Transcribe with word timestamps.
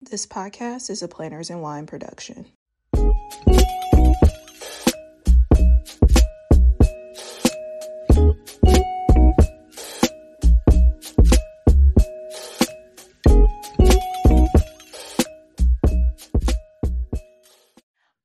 This 0.00 0.26
podcast 0.26 0.90
is 0.90 1.02
a 1.02 1.08
Planners 1.08 1.50
and 1.50 1.60
Wine 1.60 1.84
production. 1.84 2.46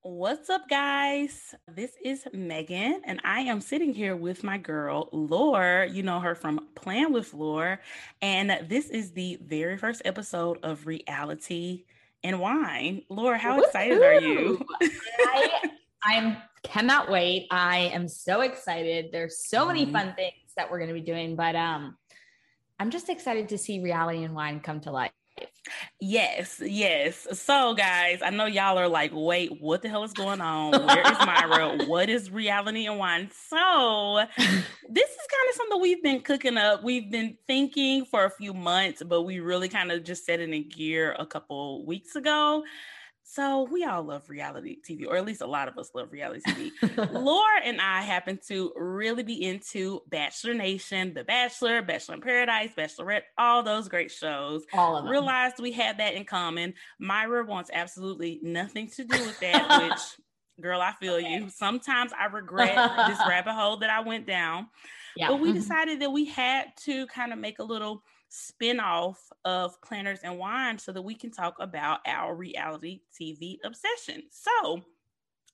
What's 0.06 0.50
up, 0.50 0.68
guys? 0.68 1.56
This 1.66 1.94
is 2.04 2.28
Megan, 2.34 3.04
and 3.06 3.22
I 3.24 3.40
am 3.40 3.62
sitting 3.62 3.94
here 3.94 4.18
with 4.18 4.44
my 4.44 4.58
girl, 4.58 5.08
Lore. 5.14 5.88
You 5.90 6.04
know 6.04 6.20
her 6.20 6.36
from 6.36 6.68
Plan 6.76 7.14
with 7.14 7.34
Lore. 7.34 7.80
And 8.22 8.68
this 8.68 8.90
is 8.90 9.14
the 9.14 9.40
very 9.42 9.78
first 9.78 10.02
episode 10.04 10.60
of 10.62 10.86
Reality 10.86 11.86
and 12.22 12.42
Wine. 12.42 13.04
Lore, 13.08 13.38
how 13.38 13.56
Woo-hoo! 13.56 13.66
excited 13.66 14.02
are 14.02 14.20
you? 14.20 14.66
I 14.82 15.72
I'm, 16.04 16.36
cannot 16.64 17.10
wait. 17.10 17.48
I 17.50 17.90
am 17.94 18.10
so 18.10 18.42
excited. 18.42 19.14
There's 19.14 19.48
so 19.48 19.66
many 19.66 19.84
mm-hmm. 19.84 19.94
fun 19.94 20.14
things 20.18 20.52
that 20.58 20.70
we're 20.70 20.80
going 20.80 20.94
to 20.94 21.00
be 21.00 21.00
doing, 21.00 21.38
but 21.38 21.56
um, 21.56 21.96
I'm 22.78 22.90
just 22.90 23.08
excited 23.08 23.48
to 23.50 23.58
see 23.58 23.80
Reality 23.80 24.26
and 24.26 24.36
Wine 24.36 24.60
come 24.60 24.82
to 24.82 24.92
life. 24.92 25.12
Yes, 26.00 26.62
yes. 26.64 27.28
So, 27.40 27.74
guys, 27.74 28.22
I 28.22 28.30
know 28.30 28.46
y'all 28.46 28.78
are 28.78 28.88
like, 28.88 29.12
wait, 29.14 29.62
what 29.62 29.82
the 29.82 29.90
hell 29.90 30.04
is 30.04 30.14
going 30.14 30.42
on? 30.42 30.72
Where 30.72 31.12
is 31.12 31.18
Myra? 31.20 31.78
what 31.86 32.10
is 32.10 32.30
reality 32.30 32.86
and 32.86 32.98
wine? 32.98 33.30
So, 33.32 34.26
this 34.38 34.50
is 35.10 35.28
kind 35.32 35.50
of 35.50 35.56
something 35.56 35.82
we've 35.82 36.04
been 36.04 36.22
cooking 36.22 36.58
up. 36.58 36.84
We've 36.84 37.10
been 37.10 37.38
thinking 37.48 38.06
for 38.06 38.26
a 38.26 38.30
few 38.30 38.54
months, 38.54 39.02
but 39.06 39.22
we 39.24 39.40
really 39.40 39.70
kind 39.70 39.92
of 39.92 40.04
just 40.04 40.26
set 40.26 40.40
it 40.40 40.50
in 40.50 40.70
gear 40.70 41.16
a 41.18 41.26
couple 41.26 41.86
weeks 41.86 42.16
ago. 42.16 42.64
So 43.26 43.68
we 43.72 43.86
all 43.86 44.04
love 44.04 44.30
reality 44.30 44.78
TV, 44.88 45.08
or 45.08 45.16
at 45.16 45.26
least 45.26 45.42
a 45.42 45.48
lot 45.48 45.68
of 45.68 45.78
us 45.78 45.92
love 45.96 46.12
reality 46.12 46.42
TV. 46.82 47.12
Laura 47.14 47.62
and 47.64 47.80
I 47.80 48.02
happen 48.02 48.38
to 48.50 48.74
really 48.76 49.24
be 49.24 49.46
into 49.46 50.02
Bachelor 50.10 50.54
Nation, 50.54 51.14
The 51.14 51.24
Bachelor, 51.24 51.82
Bachelor 51.82 52.16
in 52.16 52.22
Paradise, 52.22 52.72
Bachelorette, 52.78 53.24
all 53.38 53.64
those 53.64 53.88
great 53.88 54.12
shows. 54.12 54.66
All 54.74 54.98
of 54.98 55.06
them. 55.06 55.12
Realized 55.12 55.56
we 55.60 55.72
had 55.72 56.00
that 56.00 56.16
in 56.16 56.26
common. 56.26 56.74
Myra 57.00 57.46
wants 57.46 57.70
absolutely 57.74 58.40
nothing 58.44 58.90
to 58.90 59.06
do 59.06 59.18
with 59.20 59.40
that, 59.40 59.90
which 59.90 60.02
girl, 60.62 60.82
I 60.82 60.92
feel 61.00 61.16
okay. 61.16 61.34
you. 61.34 61.50
Sometimes 61.50 62.12
I 62.20 62.26
regret 62.26 62.76
this 63.08 63.20
rabbit 63.28 63.54
hole 63.54 63.78
that 63.78 63.90
I 63.90 64.02
went 64.02 64.28
down. 64.28 64.68
Yeah. 65.16 65.30
But 65.30 65.40
we 65.40 65.50
mm-hmm. 65.50 65.60
decided 65.60 66.02
that 66.02 66.12
we 66.12 66.26
had 66.26 66.68
to 66.86 67.08
kind 67.08 67.32
of 67.32 67.40
make 67.40 67.60
a 67.60 67.64
little 67.64 68.04
spinoff 68.34 69.18
of 69.46 69.80
Planners 69.82 70.22
and 70.24 70.40
Wine 70.40 70.80
so 70.80 70.92
that 70.92 71.02
we 71.02 71.16
can 71.16 71.30
talk 71.32 71.56
about 71.60 72.00
our 72.08 72.36
reality 72.36 73.02
TV 73.20 73.58
obsession. 73.64 74.24
So, 74.32 74.82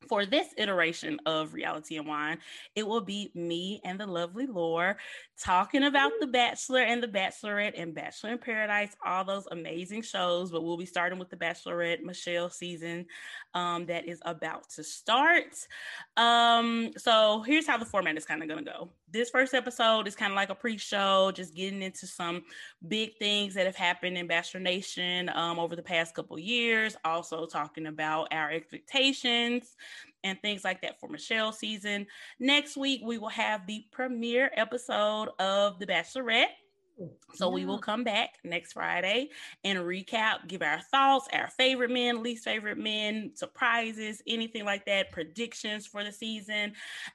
for 0.07 0.25
this 0.25 0.47
iteration 0.57 1.19
of 1.25 1.53
Reality 1.53 1.97
and 1.97 2.07
Wine, 2.07 2.37
it 2.73 2.87
will 2.87 3.01
be 3.01 3.31
me 3.35 3.81
and 3.83 3.99
the 3.99 4.07
lovely 4.07 4.45
Lore 4.45 4.97
talking 5.39 5.83
about 5.83 6.11
The 6.19 6.27
Bachelor 6.27 6.81
and 6.81 7.01
The 7.01 7.07
Bachelorette 7.07 7.79
and 7.79 7.93
Bachelor 7.93 8.31
in 8.31 8.37
Paradise, 8.37 8.95
all 9.05 9.23
those 9.23 9.47
amazing 9.51 10.01
shows. 10.01 10.51
But 10.51 10.63
we'll 10.63 10.77
be 10.77 10.85
starting 10.85 11.17
with 11.19 11.29
The 11.29 11.37
Bachelorette 11.37 12.03
Michelle 12.03 12.49
season 12.49 13.05
um, 13.53 13.85
that 13.85 14.07
is 14.07 14.19
about 14.25 14.69
to 14.71 14.83
start. 14.83 15.55
Um, 16.17 16.91
so 16.97 17.41
here's 17.41 17.67
how 17.67 17.77
the 17.77 17.85
format 17.85 18.17
is 18.17 18.25
kind 18.25 18.41
of 18.41 18.49
going 18.49 18.63
to 18.65 18.71
go. 18.71 18.89
This 19.11 19.29
first 19.29 19.53
episode 19.53 20.07
is 20.07 20.15
kind 20.15 20.31
of 20.31 20.35
like 20.35 20.49
a 20.49 20.55
pre-show, 20.55 21.31
just 21.33 21.55
getting 21.55 21.81
into 21.81 22.05
some 22.05 22.43
big 22.87 23.17
things 23.17 23.53
that 23.55 23.65
have 23.65 23.75
happened 23.75 24.17
in 24.17 24.27
Bachelor 24.27 24.59
Nation 24.59 25.29
um, 25.29 25.57
over 25.57 25.75
the 25.75 25.81
past 25.81 26.13
couple 26.13 26.37
years. 26.37 26.95
Also 27.05 27.45
talking 27.45 27.87
about 27.87 28.27
our 28.31 28.51
expectations 28.51 29.75
and 30.23 30.41
things 30.41 30.63
like 30.63 30.81
that 30.81 30.99
for 30.99 31.09
Michelle 31.09 31.51
season. 31.51 32.07
Next 32.39 32.77
week 32.77 33.01
we 33.03 33.17
will 33.17 33.29
have 33.29 33.65
the 33.67 33.85
premiere 33.91 34.51
episode 34.55 35.29
of 35.39 35.79
The 35.79 35.87
Bachelorette. 35.87 36.47
So 37.35 37.49
we 37.49 37.65
will 37.65 37.79
come 37.79 38.03
back 38.03 38.31
next 38.43 38.73
Friday 38.73 39.29
and 39.63 39.79
recap, 39.79 40.47
give 40.47 40.61
our 40.61 40.81
thoughts, 40.91 41.29
our 41.31 41.47
favorite 41.47 41.91
men, 41.91 42.21
least 42.21 42.43
favorite 42.43 42.77
men, 42.77 43.31
surprises, 43.35 44.21
anything 44.27 44.65
like 44.65 44.85
that, 44.85 45.11
predictions 45.11 45.87
for 45.87 46.03
the 46.03 46.11
season. 46.11 46.73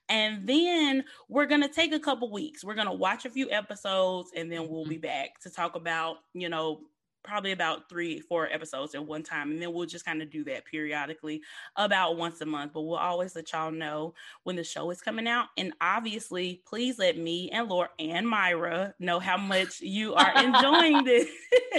And 0.09 0.47
then 0.47 1.05
we're 1.29 1.47
going 1.47 1.61
to 1.61 1.69
take 1.69 1.93
a 1.93 2.01
couple 2.01 2.31
weeks. 2.31 2.65
We're 2.65 2.75
going 2.75 2.87
to 2.87 2.95
watch 2.95 3.27
a 3.27 3.31
few 3.31 3.51
episodes 3.51 4.31
and 4.35 4.51
then 4.51 4.69
we'll 4.69 4.87
be 4.87 4.95
mm-hmm. 4.95 5.03
back 5.03 5.41
to 5.43 5.51
talk 5.51 5.77
about, 5.77 6.19
you 6.33 6.49
know, 6.49 6.81
probably 7.25 7.53
about 7.53 7.89
three, 7.89 8.21
four 8.21 8.49
episodes 8.53 8.95
at 8.95 9.05
one 9.05 9.23
time. 9.23 9.51
And 9.51 9.61
then 9.61 9.73
we'll 9.73 9.87
just 9.87 10.05
kind 10.05 10.23
of 10.23 10.31
do 10.31 10.45
that 10.45 10.65
periodically 10.67 11.43
about 11.77 12.17
once 12.17 12.41
a 12.41 12.47
month. 12.47 12.73
But 12.75 12.83
we'll 12.83 12.99
always 12.99 13.35
let 13.35 13.53
y'all 13.53 13.73
know 13.73 14.15
when 14.45 14.57
the 14.57 14.65
show 14.65 14.91
is 14.91 15.01
coming 15.01 15.27
out. 15.27 15.47
And 15.57 15.73
obviously, 15.81 16.63
please 16.67 16.99
let 16.99 17.17
me 17.17 17.51
and 17.51 17.69
Laura 17.69 17.89
and 17.99 18.29
Myra 18.29 18.95
know 18.99 19.19
how 19.19 19.37
much 19.37 19.81
you 19.81 20.15
are 20.15 20.33
enjoying 20.37 21.05
this. 21.05 21.29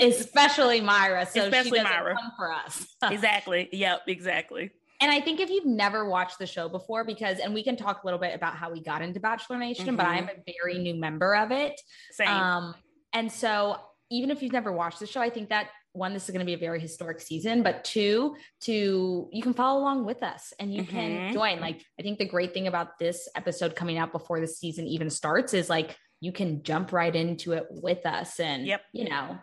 Especially 0.02 0.82
Myra. 0.82 1.26
So 1.26 1.44
Especially 1.44 1.82
Myra. 1.82 2.16
come 2.16 2.32
for 2.36 2.52
us. 2.52 2.88
exactly. 3.04 3.70
Yep, 3.72 4.02
exactly. 4.08 4.72
And 5.02 5.12
I 5.12 5.20
think 5.20 5.40
if 5.40 5.50
you've 5.50 5.66
never 5.66 6.08
watched 6.08 6.40
the 6.40 6.48
show 6.48 6.70
before, 6.70 7.04
because, 7.04 7.40
and 7.40 7.54
we 7.54 7.64
can 7.64 7.76
talk 7.76 8.04
a 8.04 8.08
little 8.08 8.20
bit 8.20 8.34
about 8.34 8.56
how 8.56 8.72
we 8.72 8.82
got 8.82 9.02
into 9.02 9.20
Bachelor 9.20 9.58
Nation, 9.58 9.88
mm-hmm. 9.88 9.98
but 9.98 10.06
I'm 10.06 10.30
a 10.30 10.54
very 10.60 10.80
new 10.80 10.96
member 10.96 11.36
of 11.36 11.52
it. 11.52 11.80
Same. 12.12 12.30
Um, 12.30 12.76
and 13.14 13.32
so 13.32 13.78
even 14.10 14.30
if 14.30 14.42
you've 14.42 14.54
never 14.54 14.72
watched 14.72 15.00
the 15.00 15.08
show, 15.08 15.22
I 15.22 15.30
think 15.30 15.50
that 15.50 15.70
one, 15.94 16.14
this 16.14 16.26
is 16.26 16.32
going 16.32 16.42
to 16.42 16.46
be 16.46 16.54
a 16.54 16.58
very 16.58 16.80
historic 16.80 17.22
season, 17.22 17.64
but 17.64 17.84
two, 17.84 18.36
to 18.62 19.30
you 19.32 19.42
can 19.42 19.54
follow 19.54 19.80
along 19.80 20.06
with 20.06 20.24
us 20.24 20.54
and 20.60 20.74
you 20.74 20.84
mm-hmm. 20.84 20.92
can 20.92 21.34
join. 21.34 21.60
Like, 21.60 21.82
I 22.00 22.04
think 22.04 22.20
the 22.20 22.28
great 22.28 22.54
thing 22.54 22.68
about 22.68 23.00
this 23.00 23.30
episode 23.36 23.76
coming 23.76 23.98
out 23.98 24.12
before 24.12 24.40
the 24.40 24.48
season 24.48 24.88
even 24.88 25.10
starts 25.10 25.54
is 25.54 25.70
like 25.70 25.96
you 26.20 26.32
can 26.32 26.64
jump 26.64 26.92
right 26.92 27.16
into 27.16 27.54
it 27.54 27.66
with 27.70 28.06
us 28.06 28.40
and, 28.40 28.66
yep. 28.66 28.82
you 28.94 29.10
know, 29.10 29.38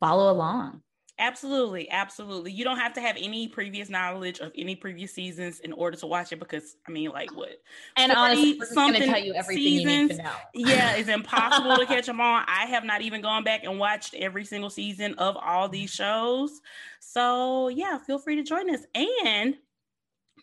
follow 0.00 0.32
along. 0.32 0.82
Absolutely, 1.20 1.90
absolutely. 1.90 2.52
You 2.52 2.62
don't 2.62 2.78
have 2.78 2.92
to 2.92 3.00
have 3.00 3.16
any 3.18 3.48
previous 3.48 3.88
knowledge 3.88 4.38
of 4.38 4.52
any 4.56 4.76
previous 4.76 5.12
seasons 5.12 5.58
in 5.60 5.72
order 5.72 5.96
to 5.96 6.06
watch 6.06 6.32
it 6.32 6.38
because 6.38 6.76
I 6.86 6.92
mean, 6.92 7.10
like 7.10 7.34
what? 7.34 7.60
And 7.96 8.12
honestly, 8.12 8.56
we're 8.58 8.72
going 8.72 8.94
to 8.94 9.06
tell 9.06 9.18
you 9.18 9.34
everything 9.34 9.64
seasons, 9.64 9.90
you 9.90 10.02
need 10.02 10.16
to 10.16 10.22
know. 10.22 10.32
yeah, 10.54 10.94
it's 10.94 11.08
impossible 11.08 11.76
to 11.76 11.86
catch 11.94 12.06
them 12.06 12.20
all. 12.20 12.42
I 12.46 12.66
have 12.66 12.84
not 12.84 13.02
even 13.02 13.20
gone 13.20 13.42
back 13.42 13.64
and 13.64 13.80
watched 13.80 14.14
every 14.14 14.44
single 14.44 14.70
season 14.70 15.14
of 15.14 15.36
all 15.36 15.68
these 15.68 15.90
shows. 15.90 16.60
So 17.00 17.66
yeah, 17.68 17.98
feel 17.98 18.18
free 18.18 18.36
to 18.36 18.44
join 18.44 18.72
us 18.72 18.82
and 18.94 19.56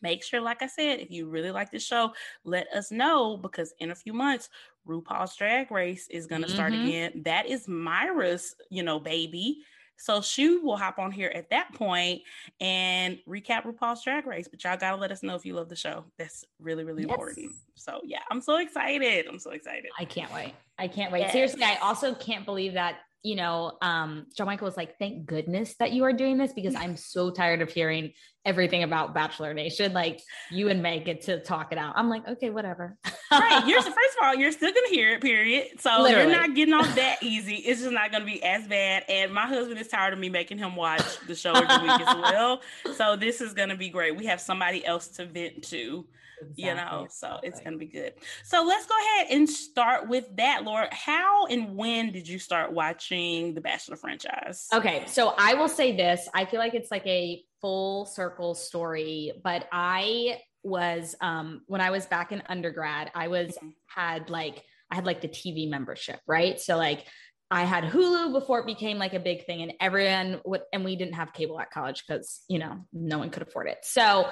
make 0.01 0.25
sure, 0.25 0.41
like 0.41 0.61
I 0.61 0.67
said, 0.67 0.99
if 0.99 1.09
you 1.09 1.29
really 1.29 1.51
like 1.51 1.71
the 1.71 1.79
show, 1.79 2.11
let 2.43 2.67
us 2.73 2.91
know 2.91 3.37
because 3.37 3.73
in 3.79 3.91
a 3.91 3.95
few 3.95 4.13
months, 4.13 4.49
RuPaul's 4.87 5.35
Drag 5.35 5.71
Race 5.71 6.07
is 6.09 6.27
going 6.27 6.41
to 6.41 6.47
mm-hmm. 6.47 6.55
start 6.55 6.73
again. 6.73 7.21
That 7.23 7.47
is 7.47 7.67
Myra's, 7.67 8.55
you 8.69 8.83
know, 8.83 8.99
baby. 8.99 9.63
So 9.97 10.21
she 10.21 10.57
will 10.57 10.77
hop 10.77 10.99
on 10.99 11.11
here 11.11 11.31
at 11.33 11.49
that 11.49 11.73
point 11.73 12.21
and 12.59 13.19
recap 13.27 13.65
RuPaul's 13.65 14.03
Drag 14.03 14.25
Race. 14.25 14.47
But 14.47 14.63
y'all 14.63 14.77
gotta 14.77 14.97
let 14.97 15.11
us 15.11 15.23
know 15.23 15.35
if 15.35 15.45
you 15.45 15.53
love 15.53 15.69
the 15.69 15.75
show. 15.75 16.05
That's 16.17 16.43
really, 16.59 16.83
really 16.83 17.03
yes. 17.03 17.11
important. 17.11 17.51
So 17.75 18.01
yeah, 18.03 18.19
I'm 18.29 18.41
so 18.41 18.57
excited. 18.57 19.27
I'm 19.27 19.39
so 19.39 19.51
excited. 19.51 19.89
I 19.99 20.05
can't 20.05 20.33
wait. 20.33 20.53
I 20.77 20.87
can't 20.87 21.11
wait. 21.11 21.21
Yes. 21.21 21.31
Seriously, 21.31 21.63
I 21.63 21.75
also 21.81 22.13
can't 22.13 22.45
believe 22.45 22.73
that 22.73 22.97
you 23.25 23.35
know, 23.35 23.75
um, 23.81 24.27
John 24.37 24.45
Michael 24.45 24.65
was 24.65 24.77
like, 24.77 24.99
thank 24.99 25.25
goodness 25.25 25.73
that 25.79 25.91
you 25.91 26.03
are 26.03 26.13
doing 26.13 26.37
this 26.37 26.53
because 26.53 26.75
I'm 26.75 26.95
so 26.95 27.31
tired 27.31 27.63
of 27.63 27.71
hearing 27.71 28.13
everything 28.45 28.83
about 28.83 29.15
Bachelor 29.15 29.51
Nation. 29.55 29.93
Like 29.93 30.21
you 30.51 30.69
and 30.69 30.83
Meg 30.83 31.05
get 31.05 31.21
to 31.21 31.39
talk 31.39 31.71
it 31.71 31.79
out. 31.79 31.93
I'm 31.97 32.07
like, 32.07 32.27
okay, 32.27 32.51
whatever. 32.51 32.95
right. 33.31 33.65
You're 33.65 33.81
first 33.81 33.95
of 34.19 34.23
all, 34.23 34.35
you're 34.35 34.51
still 34.51 34.71
gonna 34.71 34.89
hear 34.89 35.13
it, 35.13 35.21
period. 35.21 35.79
So 35.79 36.03
Literally. 36.03 36.29
you're 36.29 36.39
not 36.39 36.55
getting 36.55 36.75
off 36.75 36.93
that 36.95 37.23
easy. 37.23 37.55
It's 37.55 37.81
just 37.81 37.91
not 37.91 38.11
gonna 38.11 38.25
be 38.25 38.43
as 38.43 38.67
bad. 38.67 39.05
And 39.09 39.33
my 39.33 39.47
husband 39.47 39.79
is 39.79 39.87
tired 39.87 40.13
of 40.13 40.19
me 40.19 40.29
making 40.29 40.59
him 40.59 40.75
watch 40.75 41.17
the 41.25 41.33
show 41.33 41.53
every 41.53 41.87
week 41.87 42.01
as 42.01 42.15
well. 42.15 42.61
So 42.95 43.15
this 43.15 43.41
is 43.41 43.53
gonna 43.55 43.75
be 43.75 43.89
great. 43.89 44.15
We 44.15 44.27
have 44.27 44.39
somebody 44.39 44.85
else 44.85 45.07
to 45.17 45.25
vent 45.25 45.63
to. 45.69 46.05
Exactly. 46.41 46.63
You 46.63 46.75
know, 46.75 47.07
so 47.09 47.39
it's 47.43 47.59
gonna 47.59 47.77
be 47.77 47.87
good. 47.87 48.13
So 48.43 48.63
let's 48.63 48.85
go 48.85 48.95
ahead 48.95 49.27
and 49.31 49.49
start 49.49 50.07
with 50.07 50.25
that, 50.37 50.63
Laura. 50.63 50.87
How 50.91 51.45
and 51.47 51.75
when 51.75 52.11
did 52.11 52.27
you 52.27 52.39
start 52.39 52.71
watching 52.71 53.53
the 53.53 53.61
Bachelor 53.61 53.95
franchise? 53.95 54.67
Okay, 54.73 55.03
so 55.07 55.33
I 55.37 55.53
will 55.55 55.69
say 55.69 55.95
this. 55.95 56.27
I 56.33 56.45
feel 56.45 56.59
like 56.59 56.73
it's 56.73 56.91
like 56.91 57.05
a 57.07 57.43
full 57.61 58.05
circle 58.05 58.55
story, 58.55 59.33
but 59.43 59.67
I 59.71 60.39
was 60.63 61.15
um 61.21 61.61
when 61.67 61.81
I 61.81 61.91
was 61.91 62.05
back 62.05 62.31
in 62.31 62.41
undergrad, 62.47 63.11
I 63.13 63.27
was 63.27 63.49
mm-hmm. 63.49 63.69
had 63.87 64.29
like 64.29 64.63
I 64.91 64.95
had 64.95 65.05
like 65.05 65.21
the 65.21 65.27
TV 65.27 65.69
membership, 65.69 66.19
right? 66.27 66.59
So 66.59 66.77
like 66.77 67.05
I 67.51 67.63
had 67.63 67.83
Hulu 67.83 68.33
before 68.33 68.59
it 68.59 68.65
became 68.65 68.97
like 68.97 69.13
a 69.13 69.19
big 69.19 69.45
thing, 69.45 69.61
and 69.61 69.73
everyone 69.79 70.41
would, 70.45 70.61
and 70.73 70.83
we 70.83 70.95
didn't 70.95 71.13
have 71.13 71.31
cable 71.31 71.59
at 71.59 71.69
college 71.69 72.03
because 72.05 72.43
you 72.47 72.57
know 72.59 72.85
no 72.91 73.19
one 73.19 73.29
could 73.29 73.43
afford 73.43 73.67
it. 73.67 73.77
So 73.83 74.27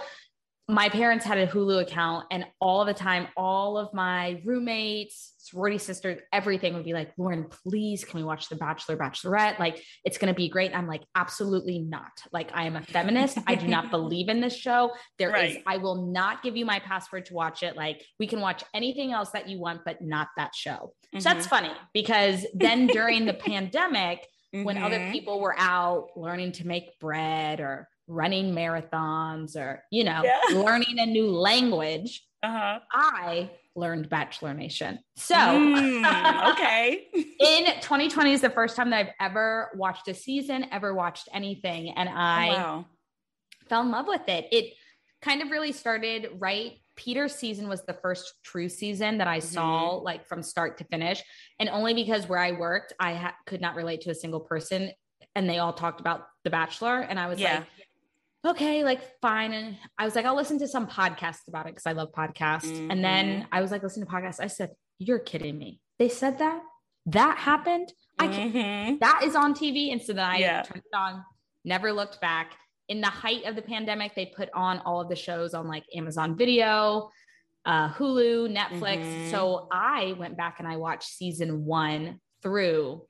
my 0.70 0.88
parents 0.88 1.26
had 1.26 1.38
a 1.38 1.46
Hulu 1.46 1.82
account, 1.82 2.26
and 2.32 2.46
all 2.62 2.86
the 2.86 2.94
time, 2.94 3.28
all 3.36 3.78
of 3.78 3.94
my 3.94 4.42
roommates, 4.46 5.34
sorority 5.38 5.78
sisters, 5.78 6.22
everything 6.32 6.74
would 6.74 6.86
be 6.86 6.94
like, 6.94 7.12
Lauren, 7.18 7.48
please, 7.68 8.06
can 8.06 8.18
we 8.18 8.24
watch 8.24 8.48
The 8.48 8.56
Bachelor, 8.56 8.96
Bachelorette? 8.96 9.60
Like, 9.60 9.84
it's 10.06 10.18
going 10.18 10.34
to 10.34 10.38
be 10.38 10.48
great. 10.48 10.74
I'm 10.74 10.88
like, 10.88 11.04
absolutely 11.16 11.80
not. 11.80 12.12
Like, 12.32 12.52
I 12.54 12.64
am 12.64 12.78
a 12.78 12.82
feminist. 12.82 13.40
I 13.46 13.56
do 13.56 13.68
not 13.68 13.92
believe 13.92 14.30
in 14.30 14.40
this 14.40 14.56
show. 14.56 14.92
There 15.20 15.32
right. 15.32 15.52
is, 15.52 15.58
I 15.68 15.78
will 15.78 16.08
not 16.08 16.44
give 16.44 16.56
you 16.56 16.66
my 16.66 16.80
password 16.80 17.26
to 17.26 17.34
watch 17.34 17.62
it. 17.62 17.76
Like, 17.76 18.02
we 18.18 18.26
can 18.26 18.40
watch 18.40 18.64
anything 18.74 19.12
else 19.12 19.32
that 19.32 19.50
you 19.50 19.60
want, 19.60 19.82
but 19.84 20.02
not 20.02 20.30
that 20.38 20.56
show. 20.56 20.94
Mm-hmm. 21.08 21.20
So 21.20 21.30
that's 21.30 21.46
funny 21.46 21.72
because 21.94 22.46
then 22.54 22.88
during 22.88 23.26
the 23.26 23.34
pandemic, 23.34 24.26
mm-hmm. 24.56 24.64
when 24.64 24.78
other 24.78 25.00
mm-hmm. 25.00 25.12
people 25.12 25.42
were 25.42 25.56
out 25.58 26.08
learning 26.16 26.54
to 26.54 26.68
make 26.68 26.98
bread 27.00 27.60
or 27.60 27.90
running 28.08 28.54
marathons 28.54 29.56
or, 29.56 29.84
you 29.92 30.04
know, 30.04 30.22
yeah. 30.24 30.40
learning 30.58 31.00
a 31.00 31.06
new 31.06 31.30
language, 31.30 32.26
uh-huh. 32.42 32.80
I 32.92 33.52
learned 33.76 34.10
Bachelor 34.10 34.54
Nation. 34.54 35.00
So, 35.16 35.36
mm, 35.36 36.52
okay. 36.52 37.08
in 37.14 37.66
2020 37.82 38.34
is 38.34 38.42
the 38.42 38.50
first 38.50 38.76
time 38.76 38.90
that 38.92 39.00
I've 39.00 39.14
ever 39.30 39.72
watched 39.76 40.08
a 40.08 40.14
season, 40.14 40.68
ever 40.72 40.94
watched 40.94 41.30
anything. 41.34 41.92
And 41.92 42.10
I 42.10 42.50
wow. 42.50 42.86
fell 43.68 43.82
in 43.82 43.92
love 43.92 44.08
with 44.08 44.28
it. 44.28 44.48
It 44.52 44.74
kind 45.22 45.42
of 45.42 45.50
really 45.50 45.72
started 45.72 46.30
right. 46.40 46.74
Peter's 46.96 47.34
season 47.34 47.68
was 47.68 47.84
the 47.86 47.94
first 47.94 48.34
true 48.44 48.70
season 48.70 49.18
that 49.18 49.28
I 49.28 49.40
mm-hmm. 49.40 49.48
saw 49.48 49.90
like 49.96 50.28
from 50.28 50.44
start 50.44 50.78
to 50.78 50.84
finish. 50.84 51.24
And 51.60 51.70
only 51.70 51.96
because 51.96 52.30
where 52.30 52.40
I 52.40 52.52
worked, 52.52 52.94
I 53.00 53.16
ha- 53.16 53.36
could 53.48 53.62
not 53.62 53.76
relate 53.76 54.02
to 54.02 54.12
a 54.12 54.16
single 54.16 54.42
person 54.42 54.92
and 55.36 55.50
they 55.50 55.60
all 55.60 55.74
talked 55.74 56.00
about 56.00 56.28
The 56.44 56.50
Bachelor. 56.50 57.00
And 57.00 57.20
I 57.20 57.28
was 57.28 57.40
yeah. 57.40 57.60
like, 57.60 57.68
okay, 58.46 58.84
like 58.84 59.02
fine. 59.22 59.54
And 59.54 59.78
I 59.98 60.06
was 60.06 60.16
like, 60.16 60.26
I'll 60.26 60.36
listen 60.36 60.60
to 60.60 60.68
some 60.68 60.88
podcasts 60.88 61.48
about 61.48 61.66
it 61.66 61.76
because 61.76 61.86
I 61.86 61.94
love 61.94 62.12
podcasts. 62.12 62.66
Mm-hmm. 62.66 62.92
And 62.92 63.04
then 63.04 63.26
mm-hmm. 63.26 63.48
I 63.52 63.62
was 63.62 63.72
like, 63.72 63.84
listening 63.84 64.06
to 64.06 64.12
podcasts. 64.12 64.40
I 64.40 64.48
said, 64.48 64.72
You're 65.00 65.20
kidding 65.20 65.58
me. 65.58 65.80
They 66.00 66.10
said 66.10 66.40
that? 66.40 66.62
That 67.08 67.38
happened? 67.38 67.92
I 68.20 68.28
can't 68.28 68.54
mm-hmm. 68.54 68.98
that 69.00 69.22
is 69.24 69.36
on 69.36 69.54
TV. 69.54 69.92
And 69.92 70.02
so 70.02 70.14
then 70.14 70.26
I 70.26 70.38
yeah. 70.38 70.62
turned 70.62 70.84
it 70.86 70.96
on, 70.96 71.24
never 71.66 71.92
looked 71.92 72.22
back. 72.22 72.54
In 72.90 73.02
the 73.02 73.08
height 73.08 73.46
of 73.46 73.56
the 73.56 73.62
pandemic, 73.62 74.14
they 74.14 74.28
put 74.28 74.50
on 74.54 74.80
all 74.80 75.02
of 75.02 75.10
the 75.10 75.16
shows 75.16 75.54
on 75.54 75.68
like 75.68 75.84
Amazon 75.96 76.38
Video, 76.38 77.10
uh, 77.66 77.90
Hulu, 77.94 78.56
Netflix. 78.56 79.04
Mm-hmm. 79.04 79.32
So 79.32 79.68
I 79.72 80.16
went 80.20 80.38
back 80.38 80.60
and 80.60 80.68
I 80.68 80.78
watched 80.78 81.10
season 81.10 81.66
one 81.66 82.20
through 82.42 83.04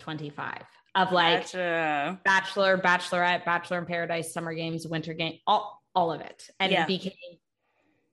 25 0.00 0.62
of 0.98 1.12
like 1.12 1.42
gotcha. 1.42 2.20
Bachelor, 2.24 2.78
Bachelorette, 2.78 3.44
Bachelor 3.44 3.78
in 3.78 3.86
Paradise, 3.86 4.32
Summer 4.32 4.52
Games, 4.54 4.86
Winter 4.86 5.14
Game, 5.14 5.38
all 5.46 5.82
all 5.94 6.12
of 6.12 6.20
it, 6.20 6.48
and 6.60 6.70
yeah. 6.70 6.86
became 6.86 7.12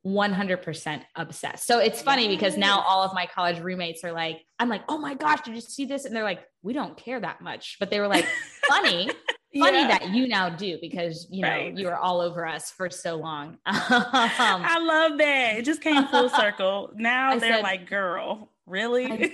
100% 0.06 1.02
obsessed. 1.16 1.66
So 1.66 1.80
it's 1.80 2.02
funny 2.02 2.28
because 2.28 2.58
now 2.58 2.80
all 2.82 3.04
of 3.04 3.14
my 3.14 3.26
college 3.26 3.60
roommates 3.60 4.04
are 4.04 4.12
like, 4.12 4.42
I'm 4.60 4.70
like, 4.70 4.84
oh 4.88 4.98
my 4.98 5.16
gosh, 5.16 5.42
did 5.42 5.56
you 5.56 5.62
see 5.62 5.86
this? 5.86 6.06
And 6.06 6.16
they're 6.16 6.24
like, 6.24 6.44
we 6.62 6.74
don't 6.74 6.96
care 6.96 7.20
that 7.20 7.42
much, 7.42 7.78
but 7.80 7.90
they 7.90 8.00
were 8.00 8.08
like, 8.08 8.26
funny. 8.68 9.10
funny 9.60 9.80
yeah. 9.80 9.88
that 9.88 10.10
you 10.10 10.28
now 10.28 10.50
do 10.50 10.78
because 10.82 11.28
you 11.30 11.42
know 11.42 11.48
right. 11.48 11.78
you 11.78 11.88
were 11.88 11.96
all 11.96 12.20
over 12.20 12.46
us 12.46 12.72
for 12.72 12.90
so 12.90 13.16
long. 13.16 13.58
um, 13.66 13.76
I 13.88 14.80
love 14.80 15.18
that. 15.18 15.58
It 15.58 15.66
just 15.66 15.82
came 15.82 16.08
full 16.08 16.30
circle. 16.38 16.92
Now 16.96 17.32
I 17.32 17.40
they're 17.40 17.54
said, 17.54 17.64
like, 17.64 17.90
girl, 17.90 18.52
really? 18.66 19.06
I, 19.06 19.32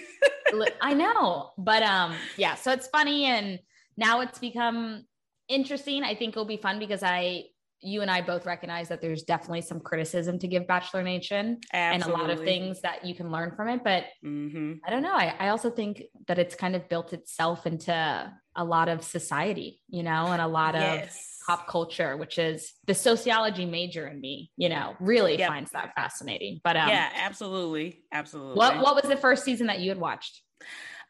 I 0.82 0.94
know. 0.94 1.52
But 1.58 1.84
um, 1.84 2.16
yeah, 2.38 2.56
so 2.56 2.72
it's 2.72 2.88
funny 2.88 3.26
and 3.26 3.60
now 3.98 4.22
it's 4.22 4.40
become 4.40 5.06
interesting. 5.48 6.04
I 6.04 6.16
think 6.16 6.34
it'll 6.34 6.46
be 6.46 6.58
fun 6.58 6.80
because 6.80 7.04
I 7.04 7.46
you 7.84 8.02
and 8.02 8.12
I 8.12 8.22
both 8.22 8.46
recognize 8.46 8.90
that 8.90 9.02
there's 9.02 9.24
definitely 9.24 9.62
some 9.62 9.80
criticism 9.80 10.38
to 10.40 10.48
give 10.48 10.68
Bachelor 10.68 11.02
Nation 11.02 11.60
Absolutely. 11.74 11.96
and 11.96 12.04
a 12.04 12.24
lot 12.24 12.30
of 12.30 12.46
things 12.46 12.82
that 12.82 13.04
you 13.04 13.16
can 13.16 13.32
learn 13.32 13.54
from 13.56 13.70
it. 13.70 13.84
But 13.84 14.06
mm-hmm. 14.24 14.74
I 14.86 14.90
don't 14.92 15.02
know. 15.02 15.16
I, 15.16 15.34
I, 15.40 15.48
also 15.50 15.72
think 15.72 16.04
that 16.28 16.38
it's 16.38 16.54
kind 16.54 16.76
of 16.76 16.88
built 16.90 17.12
itself 17.12 17.66
into 17.66 18.32
a 18.56 18.64
lot 18.64 18.88
of 18.88 19.04
society, 19.04 19.82
you 19.88 20.04
know, 20.04 20.28
and 20.28 20.42
a 20.42 20.48
lot 20.48 20.76
yes. 20.76 21.31
Pop 21.52 21.68
culture, 21.68 22.16
which 22.16 22.38
is 22.38 22.74
the 22.88 22.94
sociology 22.94 23.66
major 23.66 24.08
in 24.08 24.22
me, 24.22 24.52
you 24.56 24.70
know, 24.70 24.96
really 25.00 25.38
yep. 25.38 25.50
finds 25.50 25.72
that 25.72 25.94
fascinating. 25.96 26.62
But 26.64 26.78
um, 26.78 26.88
yeah, 26.88 27.10
absolutely. 27.16 28.04
Absolutely. 28.12 28.56
What, 28.56 28.80
what 28.80 28.96
was 28.96 29.04
the 29.06 29.18
first 29.18 29.44
season 29.44 29.68
that 29.68 29.80
you 29.80 29.90
had 29.90 30.00
watched? 30.00 30.42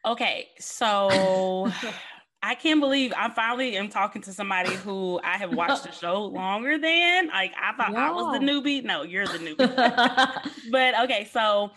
Okay. 0.06 0.48
So 0.60 1.72
I 2.44 2.56
can't 2.56 2.80
believe 2.80 3.14
I 3.16 3.30
finally 3.30 3.78
am 3.78 3.90
talking 3.90 4.24
to 4.24 4.34
somebody 4.34 4.74
who 4.74 5.20
I 5.24 5.38
have 5.38 5.54
watched 5.54 5.84
the 5.84 5.92
show 5.92 6.24
longer 6.26 6.80
than. 6.80 7.28
Like 7.28 7.54
I 7.62 7.74
thought 7.78 7.96
I 7.96 8.12
was 8.12 8.40
the 8.40 8.46
newbie. 8.46 8.84
No, 8.84 9.04
you're 9.04 9.28
the 9.28 9.38
newbie. 9.38 10.52
but 10.72 11.02
okay, 11.04 11.30
so 11.32 11.70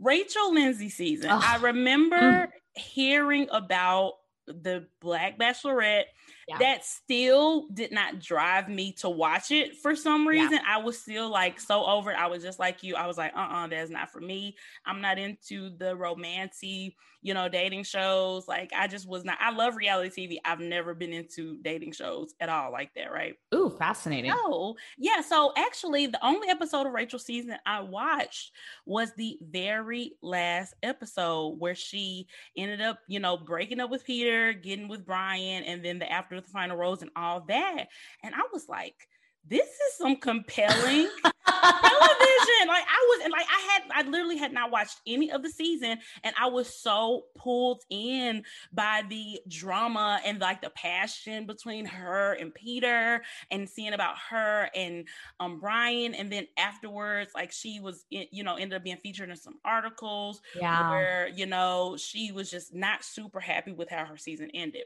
Rachel 0.00 0.54
Lindsay 0.54 0.88
season. 0.88 1.30
Oh. 1.30 1.40
I 1.42 1.58
remember 1.58 2.16
mm. 2.16 2.48
hearing 2.74 3.48
about 3.50 4.12
the 4.46 4.86
Black 5.02 5.38
Bachelorette 5.38 6.04
yeah. 6.48 6.58
that 6.58 6.84
still 6.84 7.66
did 7.68 7.92
not 7.92 8.20
drive 8.20 8.68
me 8.68 8.92
to 8.92 9.08
watch 9.08 9.50
it 9.50 9.76
for 9.76 9.96
some 9.96 10.26
reason. 10.26 10.54
Yeah. 10.54 10.76
I 10.76 10.78
was 10.78 10.98
still 10.98 11.28
like 11.28 11.58
so 11.58 11.84
over 11.84 12.12
it. 12.12 12.16
I 12.16 12.28
was 12.28 12.42
just 12.42 12.58
like 12.58 12.82
you. 12.82 12.94
I 12.94 13.06
was 13.06 13.18
like, 13.18 13.32
uh 13.34 13.40
uh-uh, 13.40 13.64
uh, 13.64 13.66
that's 13.66 13.90
not 13.90 14.10
for 14.12 14.20
me. 14.20 14.56
I'm 14.84 15.00
not 15.00 15.18
into 15.18 15.70
the 15.76 15.96
romancy, 15.96 16.94
you 17.26 17.34
know, 17.34 17.48
dating 17.48 17.82
shows. 17.82 18.46
Like, 18.46 18.70
I 18.72 18.86
just 18.86 19.08
was 19.08 19.24
not. 19.24 19.36
I 19.40 19.50
love 19.50 19.74
reality 19.74 20.28
TV. 20.28 20.38
I've 20.44 20.60
never 20.60 20.94
been 20.94 21.12
into 21.12 21.58
dating 21.60 21.90
shows 21.90 22.32
at 22.38 22.48
all 22.48 22.70
like 22.70 22.94
that, 22.94 23.10
right? 23.10 23.34
Ooh, 23.52 23.74
fascinating. 23.76 24.30
Oh, 24.32 24.76
yeah. 24.96 25.20
So, 25.22 25.52
actually, 25.56 26.06
the 26.06 26.24
only 26.24 26.48
episode 26.48 26.86
of 26.86 26.92
Rachel 26.92 27.18
season 27.18 27.56
I 27.66 27.80
watched 27.80 28.52
was 28.86 29.12
the 29.16 29.38
very 29.42 30.12
last 30.22 30.74
episode 30.84 31.56
where 31.58 31.74
she 31.74 32.28
ended 32.56 32.80
up, 32.80 33.00
you 33.08 33.18
know, 33.18 33.36
breaking 33.36 33.80
up 33.80 33.90
with 33.90 34.04
Peter, 34.04 34.52
getting 34.52 34.86
with 34.86 35.04
Bryan, 35.04 35.64
and 35.64 35.84
then 35.84 35.98
the 35.98 36.10
after 36.10 36.40
the 36.40 36.46
final 36.46 36.76
rose 36.76 37.02
and 37.02 37.10
all 37.16 37.40
that. 37.48 37.88
And 38.22 38.36
I 38.36 38.42
was 38.52 38.68
like, 38.68 39.08
this 39.48 39.66
is 39.68 39.98
some 39.98 40.16
compelling 40.16 41.08
television. 41.24 41.32
Like 42.66 42.84
I 42.84 43.06
was, 43.08 43.24
and 43.24 43.32
like 43.32 43.46
I 43.46 43.72
had, 43.72 44.06
I 44.06 44.08
literally 44.08 44.36
had 44.38 44.52
not 44.52 44.72
watched 44.72 45.00
any 45.06 45.30
of 45.30 45.42
the 45.42 45.50
season, 45.50 45.98
and 46.24 46.34
I 46.40 46.48
was 46.48 46.74
so 46.74 47.26
pulled 47.36 47.82
in 47.90 48.44
by 48.72 49.02
the 49.08 49.40
drama 49.48 50.20
and 50.24 50.40
like 50.40 50.62
the 50.62 50.70
passion 50.70 51.46
between 51.46 51.84
her 51.84 52.32
and 52.32 52.52
Peter, 52.52 53.22
and 53.50 53.68
seeing 53.68 53.92
about 53.92 54.16
her 54.30 54.68
and 54.74 55.06
um 55.38 55.60
Bryan, 55.60 56.14
and 56.14 56.32
then 56.32 56.46
afterwards, 56.58 57.32
like 57.34 57.52
she 57.52 57.78
was, 57.78 58.04
you 58.10 58.42
know, 58.42 58.56
ended 58.56 58.76
up 58.76 58.84
being 58.84 58.96
featured 58.96 59.30
in 59.30 59.36
some 59.36 59.58
articles, 59.64 60.40
yeah, 60.58 60.90
where 60.90 61.28
you 61.28 61.46
know 61.46 61.96
she 61.96 62.32
was 62.32 62.50
just 62.50 62.74
not 62.74 63.04
super 63.04 63.38
happy 63.38 63.72
with 63.72 63.90
how 63.90 64.04
her 64.04 64.16
season 64.16 64.50
ended. 64.54 64.84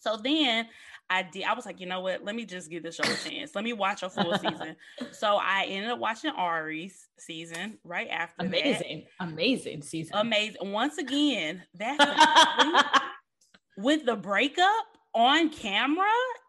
So 0.00 0.16
then 0.16 0.66
I 1.08 1.22
did, 1.22 1.44
I 1.44 1.54
was 1.54 1.66
like, 1.66 1.80
you 1.80 1.86
know 1.86 2.00
what? 2.00 2.24
Let 2.24 2.34
me 2.34 2.44
just 2.44 2.68
give 2.70 2.82
this 2.82 2.96
show 2.96 3.04
a 3.04 3.28
chance. 3.28 3.54
Let 3.54 3.64
me 3.64 3.72
watch 3.72 4.02
a 4.02 4.10
full 4.10 4.36
season. 4.38 4.76
so 5.12 5.36
I 5.36 5.66
ended 5.68 5.90
up 5.90 5.98
watching 5.98 6.32
Arie's 6.36 7.08
season 7.18 7.78
right 7.84 8.08
after 8.08 8.44
amazing, 8.44 9.06
that. 9.18 9.28
amazing 9.28 9.82
season. 9.82 10.16
Amazing. 10.16 10.72
Once 10.72 10.98
again, 10.98 11.62
that 11.74 13.02
with 13.76 14.04
the 14.04 14.16
breakup 14.16 14.86
on 15.14 15.50
camera. 15.50 16.06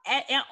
At, 0.07 0.29
at, 0.29 0.43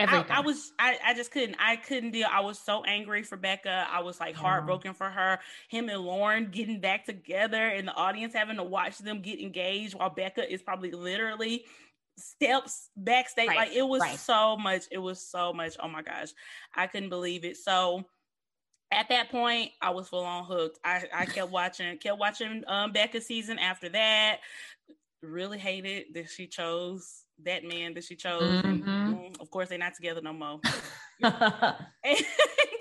uh, 0.00 0.06
I, 0.06 0.24
I, 0.28 0.40
was 0.40 0.72
I, 0.78 0.96
I 1.06 1.14
just 1.14 1.32
couldn't 1.32 1.56
I 1.58 1.74
couldn't 1.74 2.12
deal. 2.12 2.28
I 2.30 2.40
was 2.40 2.58
so 2.58 2.84
angry 2.84 3.24
for 3.24 3.36
Becca. 3.36 3.88
I 3.90 4.00
was 4.00 4.20
like 4.20 4.36
heartbroken 4.36 4.94
for 4.94 5.10
her. 5.10 5.40
Him 5.68 5.88
and 5.88 6.00
Lauren 6.00 6.50
getting 6.52 6.80
back 6.80 7.04
together 7.04 7.66
and 7.66 7.88
the 7.88 7.94
audience 7.94 8.32
having 8.32 8.56
to 8.56 8.62
watch 8.62 8.98
them 8.98 9.22
get 9.22 9.40
engaged 9.40 9.94
while 9.94 10.10
Becca 10.10 10.52
is 10.52 10.62
probably 10.62 10.92
literally 10.92 11.64
steps 12.18 12.90
backstage. 12.96 13.48
Right. 13.48 13.56
Like 13.56 13.72
it 13.72 13.86
was 13.86 14.00
right. 14.00 14.18
so 14.18 14.56
much. 14.56 14.84
It 14.90 14.98
was 14.98 15.20
so 15.20 15.52
much. 15.52 15.76
Oh 15.80 15.88
my 15.88 16.02
gosh. 16.02 16.28
I 16.74 16.86
couldn't 16.86 17.10
believe 17.10 17.44
it. 17.44 17.56
So 17.56 18.04
at 18.90 19.08
that 19.10 19.30
point, 19.30 19.72
I 19.82 19.90
was 19.90 20.08
full 20.08 20.24
on 20.24 20.44
hooked. 20.44 20.78
I, 20.84 21.04
I 21.14 21.26
kept 21.26 21.50
watching, 21.50 21.96
kept 21.98 22.18
watching 22.18 22.64
um 22.66 22.92
Becca's 22.92 23.26
season 23.26 23.58
after 23.58 23.88
that. 23.90 24.38
Really 25.22 25.58
hated 25.58 26.14
that 26.14 26.30
she 26.30 26.46
chose 26.46 27.24
that 27.44 27.64
man 27.64 27.94
that 27.94 28.04
she 28.04 28.16
chose. 28.16 28.42
Mm-hmm. 28.42 28.68
And, 28.68 28.84
mm, 28.84 29.40
of 29.40 29.50
course, 29.50 29.68
they're 29.68 29.78
not 29.78 29.94
together 29.94 30.20
no 30.20 30.32
more. 30.32 30.60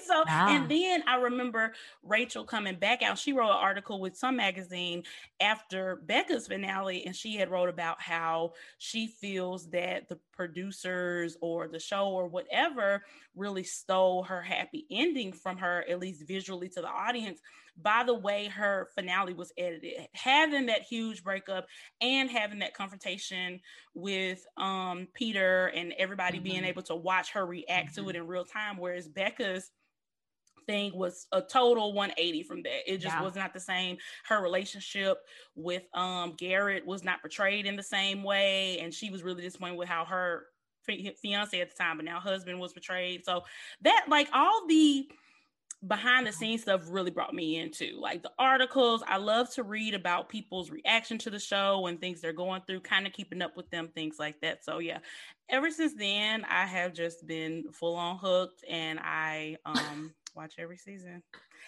so 0.07 0.23
wow. 0.27 0.47
and 0.49 0.69
then 0.69 1.03
I 1.07 1.17
remember 1.17 1.73
Rachel 2.03 2.43
coming 2.43 2.75
back 2.75 3.01
out. 3.01 3.17
She 3.17 3.33
wrote 3.33 3.49
an 3.49 3.57
article 3.57 3.99
with 3.99 4.15
some 4.17 4.37
magazine 4.37 5.03
after 5.39 5.97
Becca's 6.05 6.47
finale, 6.47 7.05
and 7.05 7.15
she 7.15 7.35
had 7.35 7.51
wrote 7.51 7.69
about 7.69 8.01
how 8.01 8.53
she 8.77 9.07
feels 9.07 9.69
that 9.71 10.09
the 10.09 10.19
producers 10.31 11.37
or 11.41 11.67
the 11.67 11.79
show 11.79 12.07
or 12.09 12.27
whatever 12.27 13.03
really 13.35 13.63
stole 13.63 14.23
her 14.23 14.41
happy 14.41 14.85
ending 14.89 15.33
from 15.33 15.57
her, 15.57 15.83
at 15.89 15.99
least 15.99 16.27
visually 16.27 16.69
to 16.69 16.81
the 16.81 16.87
audience, 16.87 17.39
by 17.79 18.03
the 18.03 18.13
way 18.13 18.47
her 18.47 18.89
finale 18.95 19.33
was 19.33 19.51
edited. 19.57 20.07
Having 20.13 20.67
that 20.67 20.81
huge 20.81 21.23
breakup 21.23 21.67
and 22.01 22.29
having 22.29 22.59
that 22.59 22.73
confrontation 22.73 23.59
with 23.93 24.45
um 24.57 25.07
Peter 25.13 25.67
and 25.67 25.93
everybody 25.97 26.37
mm-hmm. 26.37 26.43
being 26.43 26.63
able 26.63 26.83
to 26.83 26.95
watch 26.95 27.31
her 27.31 27.45
react 27.45 27.91
mm-hmm. 27.91 28.03
to 28.05 28.09
it 28.09 28.15
in 28.15 28.27
real 28.27 28.45
time, 28.45 28.77
whereas 28.77 29.07
Becca's 29.07 29.71
thing 30.67 30.95
was 30.95 31.27
a 31.31 31.41
total 31.41 31.93
180 31.93 32.43
from 32.43 32.63
that. 32.63 32.91
It 32.91 32.97
just 32.97 33.15
yeah. 33.15 33.23
was 33.23 33.35
not 33.35 33.53
the 33.53 33.59
same. 33.59 33.97
Her 34.25 34.41
relationship 34.41 35.17
with 35.55 35.83
um 35.93 36.35
Garrett 36.37 36.85
was 36.85 37.03
not 37.03 37.21
portrayed 37.21 37.65
in 37.65 37.75
the 37.75 37.83
same 37.83 38.23
way, 38.23 38.79
and 38.79 38.93
she 38.93 39.09
was 39.09 39.23
really 39.23 39.41
disappointed 39.41 39.77
with 39.77 39.89
how 39.89 40.05
her 40.05 40.47
fiance 41.21 41.59
at 41.59 41.69
the 41.69 41.75
time, 41.75 41.97
but 41.97 42.05
now 42.05 42.19
husband 42.19 42.59
was 42.59 42.73
portrayed. 42.73 43.25
So 43.25 43.43
that 43.81 44.05
like 44.07 44.29
all 44.33 44.65
the 44.67 45.09
behind 45.87 46.25
the 46.25 46.31
scenes 46.31 46.63
stuff 46.63 46.81
really 46.89 47.11
brought 47.11 47.35
me 47.35 47.57
into 47.57 47.99
like 47.99 48.23
the 48.23 48.31
articles 48.39 49.03
i 49.07 49.15
love 49.15 49.47
to 49.53 49.61
read 49.61 49.93
about 49.93 50.27
people's 50.27 50.71
reaction 50.71 51.19
to 51.19 51.29
the 51.29 51.39
show 51.39 51.85
and 51.85 52.01
things 52.01 52.19
they're 52.19 52.33
going 52.33 52.59
through 52.65 52.79
kind 52.79 53.05
of 53.05 53.13
keeping 53.13 53.43
up 53.43 53.55
with 53.55 53.69
them 53.69 53.87
things 53.89 54.15
like 54.17 54.39
that 54.41 54.65
so 54.65 54.79
yeah 54.79 54.97
ever 55.49 55.69
since 55.69 55.93
then 55.93 56.43
i 56.45 56.65
have 56.65 56.93
just 56.93 57.27
been 57.27 57.63
full 57.71 57.95
on 57.95 58.17
hooked 58.17 58.63
and 58.67 58.99
i 59.03 59.55
um 59.65 60.11
watch 60.37 60.53
every 60.57 60.77
season. 60.77 61.23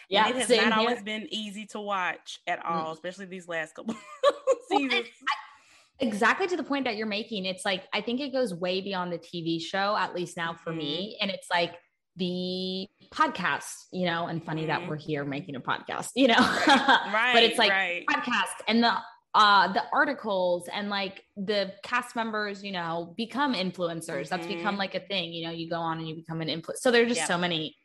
Yeah, 0.09 0.27
and 0.27 0.35
it 0.35 0.39
has 0.39 0.49
not 0.49 0.59
here. 0.59 0.73
always 0.73 1.01
been 1.01 1.27
easy 1.31 1.65
to 1.67 1.81
watch 1.81 2.39
at 2.47 2.63
all, 2.65 2.91
mm. 2.91 2.93
especially 2.93 3.25
these 3.25 3.47
last 3.47 3.75
couple 3.75 3.95
seasons. 4.69 4.91
Well, 4.91 5.03
I, 5.03 6.05
exactly 6.05 6.47
to 6.47 6.55
the 6.55 6.63
point 6.63 6.85
that 6.85 6.95
you're 6.95 7.07
making, 7.07 7.45
it's 7.45 7.65
like 7.65 7.83
I 7.93 8.01
think 8.01 8.21
it 8.21 8.31
goes 8.31 8.53
way 8.53 8.81
beyond 8.81 9.11
the 9.11 9.17
TV 9.17 9.61
show, 9.61 9.97
at 9.97 10.15
least 10.15 10.37
now 10.37 10.53
for 10.53 10.69
mm-hmm. 10.69 10.79
me. 10.79 11.17
And 11.21 11.29
it's 11.29 11.47
like 11.51 11.75
the 12.15 12.87
podcast, 13.11 13.73
you 13.91 14.05
know, 14.05 14.27
and 14.27 14.43
funny 14.43 14.61
mm-hmm. 14.61 14.81
that 14.81 14.87
we're 14.87 14.97
here 14.97 15.25
making 15.25 15.55
a 15.55 15.61
podcast, 15.61 16.09
you 16.15 16.27
know. 16.27 16.35
right. 16.37 17.31
but 17.33 17.43
it's 17.43 17.57
like 17.57 17.71
right. 17.71 18.05
podcast 18.07 18.63
and 18.67 18.83
the 18.83 18.93
uh 19.35 19.71
the 19.73 19.83
articles 19.93 20.67
and 20.73 20.89
like 20.89 21.23
the 21.37 21.71
cast 21.83 22.15
members 22.15 22.63
you 22.63 22.71
know 22.71 23.13
become 23.15 23.53
influencers 23.53 24.07
mm-hmm. 24.07 24.29
that's 24.29 24.47
become 24.47 24.69
mm-hmm. 24.71 24.77
like 24.77 24.95
a 24.95 24.99
thing 25.01 25.31
you 25.31 25.45
know 25.45 25.51
you 25.51 25.69
go 25.69 25.75
on 25.75 25.99
and 25.99 26.07
you 26.07 26.15
become 26.15 26.41
an 26.41 26.47
influencer 26.47 26.77
so 26.77 26.89
there's 26.89 27.09
just 27.09 27.19
yep. 27.19 27.27
so 27.27 27.37
many 27.37 27.75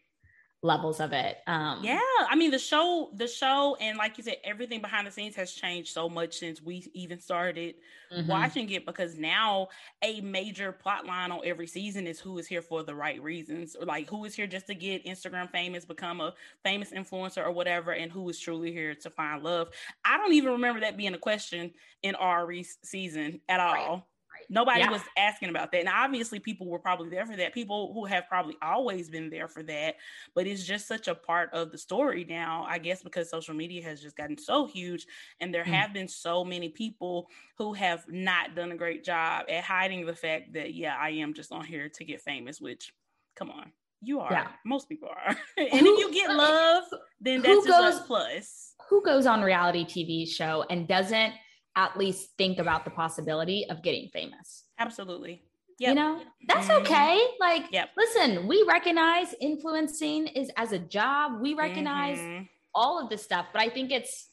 levels 0.64 0.98
of 0.98 1.12
it. 1.12 1.38
Um, 1.46 1.84
yeah, 1.84 2.00
I 2.28 2.34
mean 2.34 2.50
the 2.50 2.58
show, 2.58 3.10
the 3.14 3.28
show, 3.28 3.76
and 3.80 3.98
like 3.98 4.16
you 4.16 4.24
said, 4.24 4.38
everything 4.42 4.80
behind 4.80 5.06
the 5.06 5.10
scenes 5.10 5.36
has 5.36 5.52
changed 5.52 5.92
so 5.92 6.08
much 6.08 6.38
since 6.38 6.62
we 6.62 6.90
even 6.94 7.20
started 7.20 7.74
mm-hmm. 8.12 8.26
watching 8.26 8.70
it. 8.70 8.86
Because 8.86 9.16
now 9.16 9.68
a 10.02 10.22
major 10.22 10.72
plot 10.72 11.06
line 11.06 11.30
on 11.30 11.40
every 11.44 11.66
season 11.66 12.06
is 12.06 12.18
who 12.18 12.38
is 12.38 12.46
here 12.46 12.62
for 12.62 12.82
the 12.82 12.94
right 12.94 13.22
reasons, 13.22 13.76
or 13.76 13.84
like 13.84 14.08
who 14.08 14.24
is 14.24 14.34
here 14.34 14.46
just 14.46 14.66
to 14.68 14.74
get 14.74 15.04
Instagram 15.04 15.50
famous, 15.50 15.84
become 15.84 16.22
a 16.22 16.32
famous 16.64 16.90
influencer 16.90 17.44
or 17.44 17.52
whatever, 17.52 17.92
and 17.92 18.10
who 18.10 18.26
is 18.30 18.40
truly 18.40 18.72
here 18.72 18.94
to 18.94 19.10
find 19.10 19.44
love. 19.44 19.68
I 20.04 20.16
don't 20.16 20.32
even 20.32 20.52
remember 20.52 20.80
that 20.80 20.96
being 20.96 21.14
a 21.14 21.18
question 21.18 21.72
in 22.02 22.14
our 22.14 22.50
season 22.82 23.40
at 23.50 23.60
all. 23.60 23.74
Right. 23.74 24.02
Nobody 24.48 24.80
yeah. 24.80 24.90
was 24.90 25.02
asking 25.16 25.48
about 25.48 25.72
that. 25.72 25.80
And 25.80 25.88
obviously, 25.88 26.38
people 26.38 26.66
were 26.66 26.78
probably 26.78 27.10
there 27.10 27.26
for 27.26 27.36
that. 27.36 27.54
People 27.54 27.92
who 27.92 28.04
have 28.04 28.28
probably 28.28 28.56
always 28.62 29.08
been 29.08 29.30
there 29.30 29.48
for 29.48 29.62
that. 29.64 29.96
But 30.34 30.46
it's 30.46 30.64
just 30.64 30.86
such 30.86 31.08
a 31.08 31.14
part 31.14 31.50
of 31.52 31.72
the 31.72 31.78
story 31.78 32.24
now, 32.28 32.66
I 32.68 32.78
guess, 32.78 33.02
because 33.02 33.30
social 33.30 33.54
media 33.54 33.82
has 33.84 34.00
just 34.00 34.16
gotten 34.16 34.38
so 34.38 34.66
huge. 34.66 35.06
And 35.40 35.52
there 35.52 35.64
mm. 35.64 35.68
have 35.68 35.92
been 35.92 36.08
so 36.08 36.44
many 36.44 36.68
people 36.68 37.28
who 37.58 37.72
have 37.74 38.04
not 38.08 38.54
done 38.54 38.72
a 38.72 38.76
great 38.76 39.04
job 39.04 39.46
at 39.48 39.64
hiding 39.64 40.06
the 40.06 40.14
fact 40.14 40.52
that, 40.54 40.74
yeah, 40.74 40.96
I 41.00 41.10
am 41.10 41.34
just 41.34 41.52
on 41.52 41.64
here 41.64 41.88
to 41.88 42.04
get 42.04 42.20
famous, 42.20 42.60
which, 42.60 42.92
come 43.36 43.50
on. 43.50 43.72
You 44.02 44.20
are. 44.20 44.30
Yeah. 44.30 44.48
Most 44.66 44.88
people 44.88 45.08
are. 45.08 45.36
and 45.56 45.80
who, 45.80 45.94
if 45.94 45.98
you 45.98 46.12
get 46.12 46.34
love, 46.34 46.84
then 47.20 47.40
that's 47.40 47.66
goes, 47.66 47.96
a 47.96 48.02
plus. 48.06 48.74
Who 48.90 49.02
goes 49.02 49.26
on 49.26 49.40
reality 49.40 49.84
TV 49.84 50.28
show 50.28 50.64
and 50.68 50.86
doesn't 50.86 51.32
at 51.76 51.96
least 51.96 52.30
think 52.38 52.58
about 52.58 52.84
the 52.84 52.90
possibility 52.90 53.66
of 53.68 53.82
getting 53.82 54.08
famous. 54.08 54.64
Absolutely. 54.78 55.42
Yep. 55.80 55.88
You 55.88 55.94
know, 55.94 56.20
that's 56.46 56.68
mm-hmm. 56.68 56.82
okay. 56.82 57.26
Like, 57.40 57.72
yep. 57.72 57.90
listen, 57.96 58.46
we 58.46 58.64
recognize 58.68 59.34
influencing 59.40 60.28
is 60.28 60.50
as 60.56 60.72
a 60.72 60.78
job. 60.78 61.40
We 61.40 61.54
recognize 61.54 62.18
mm-hmm. 62.18 62.44
all 62.74 63.02
of 63.02 63.10
this 63.10 63.22
stuff, 63.22 63.46
but 63.52 63.60
I 63.60 63.70
think 63.70 63.90
it's 63.90 64.28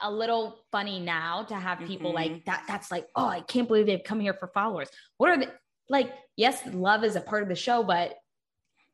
a 0.00 0.10
little 0.10 0.58
funny 0.72 0.98
now 0.98 1.44
to 1.44 1.54
have 1.54 1.78
people 1.86 2.12
mm-hmm. 2.12 2.32
like 2.32 2.44
that. 2.46 2.64
That's 2.66 2.90
like, 2.90 3.06
oh, 3.14 3.28
I 3.28 3.40
can't 3.42 3.68
believe 3.68 3.86
they've 3.86 4.02
come 4.02 4.18
here 4.18 4.34
for 4.34 4.48
followers. 4.48 4.88
What 5.18 5.30
are 5.30 5.38
they 5.38 5.48
like? 5.88 6.12
Yes, 6.36 6.60
love 6.72 7.04
is 7.04 7.14
a 7.14 7.20
part 7.20 7.44
of 7.44 7.48
the 7.48 7.54
show, 7.54 7.84
but 7.84 8.16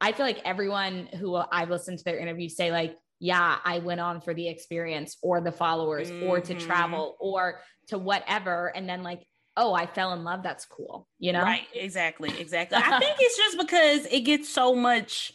I 0.00 0.12
feel 0.12 0.26
like 0.26 0.42
everyone 0.44 1.08
who 1.18 1.36
I've 1.36 1.70
listened 1.70 1.98
to 1.98 2.04
their 2.04 2.18
interviews 2.18 2.54
say, 2.54 2.70
like, 2.70 2.96
yeah, 3.20 3.58
I 3.64 3.78
went 3.80 4.00
on 4.00 4.20
for 4.20 4.34
the 4.34 4.48
experience 4.48 5.16
or 5.22 5.40
the 5.40 5.52
followers 5.52 6.10
mm-hmm. 6.10 6.26
or 6.26 6.40
to 6.40 6.54
mm-hmm. 6.54 6.66
travel 6.66 7.16
or 7.20 7.60
to 7.88 7.98
whatever. 7.98 8.68
And 8.74 8.88
then 8.88 9.02
like, 9.02 9.26
oh, 9.56 9.74
I 9.74 9.86
fell 9.86 10.12
in 10.12 10.22
love. 10.22 10.42
That's 10.42 10.64
cool. 10.64 11.08
You 11.18 11.32
know? 11.32 11.42
Right. 11.42 11.66
Exactly. 11.74 12.32
Exactly. 12.38 12.78
I 12.78 12.98
think 13.00 13.16
it's 13.18 13.36
just 13.36 13.58
because 13.58 14.06
it 14.06 14.20
gets 14.20 14.48
so 14.48 14.74
much 14.74 15.32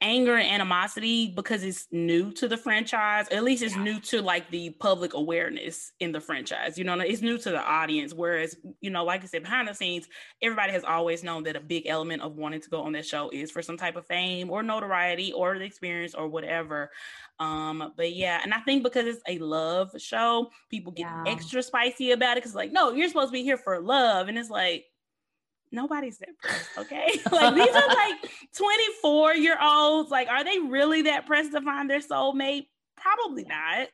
anger 0.00 0.36
and 0.36 0.48
animosity 0.48 1.32
because 1.34 1.62
it's 1.62 1.86
new 1.90 2.32
to 2.32 2.48
the 2.48 2.56
franchise. 2.56 3.28
At 3.28 3.44
least 3.44 3.62
it's 3.62 3.74
yeah. 3.74 3.82
new 3.82 4.00
to 4.00 4.22
like 4.22 4.50
the 4.50 4.70
public 4.70 5.14
awareness 5.14 5.92
in 6.00 6.12
the 6.12 6.20
franchise. 6.20 6.78
You 6.78 6.84
know, 6.84 6.98
it's 7.00 7.22
new 7.22 7.38
to 7.38 7.50
the 7.50 7.62
audience. 7.62 8.12
Whereas, 8.14 8.56
you 8.80 8.90
know, 8.90 9.04
like 9.04 9.22
I 9.22 9.26
said, 9.26 9.42
behind 9.42 9.68
the 9.68 9.74
scenes, 9.74 10.08
everybody 10.42 10.72
has 10.72 10.84
always 10.84 11.22
known 11.22 11.42
that 11.44 11.56
a 11.56 11.60
big 11.60 11.86
element 11.86 12.22
of 12.22 12.36
wanting 12.36 12.60
to 12.60 12.70
go 12.70 12.82
on 12.82 12.92
that 12.92 13.06
show 13.06 13.30
is 13.30 13.50
for 13.50 13.62
some 13.62 13.76
type 13.76 13.96
of 13.96 14.06
fame 14.06 14.50
or 14.50 14.62
notoriety 14.62 15.32
or 15.32 15.58
the 15.58 15.64
experience 15.64 16.14
or 16.14 16.28
whatever. 16.28 16.90
Um, 17.40 17.92
but 17.96 18.14
yeah, 18.14 18.40
and 18.42 18.54
I 18.54 18.60
think 18.60 18.82
because 18.82 19.06
it's 19.06 19.22
a 19.28 19.38
love 19.38 19.90
show, 19.98 20.50
people 20.70 20.92
get 20.92 21.02
yeah. 21.02 21.24
extra 21.26 21.62
spicy 21.62 22.12
about 22.12 22.36
it 22.36 22.42
because 22.42 22.54
like, 22.54 22.72
no, 22.72 22.92
you're 22.92 23.08
supposed 23.08 23.28
to 23.28 23.32
be 23.32 23.42
here 23.42 23.58
for 23.58 23.80
love. 23.80 24.28
And 24.28 24.38
it's 24.38 24.50
like, 24.50 24.86
nobody's 25.74 26.18
that 26.18 26.38
pressed, 26.40 26.70
okay? 26.78 27.06
like 27.32 27.54
these 27.54 27.74
are 27.74 27.88
like 27.88 28.30
24 28.56 29.34
year 29.36 29.58
olds. 29.60 30.10
Like, 30.10 30.28
are 30.28 30.44
they 30.44 30.58
really 30.58 31.02
that 31.02 31.26
pressed 31.26 31.52
to 31.52 31.60
find 31.60 31.88
their 31.90 32.00
soulmate? 32.00 32.66
Probably 32.96 33.44
not. 33.44 33.88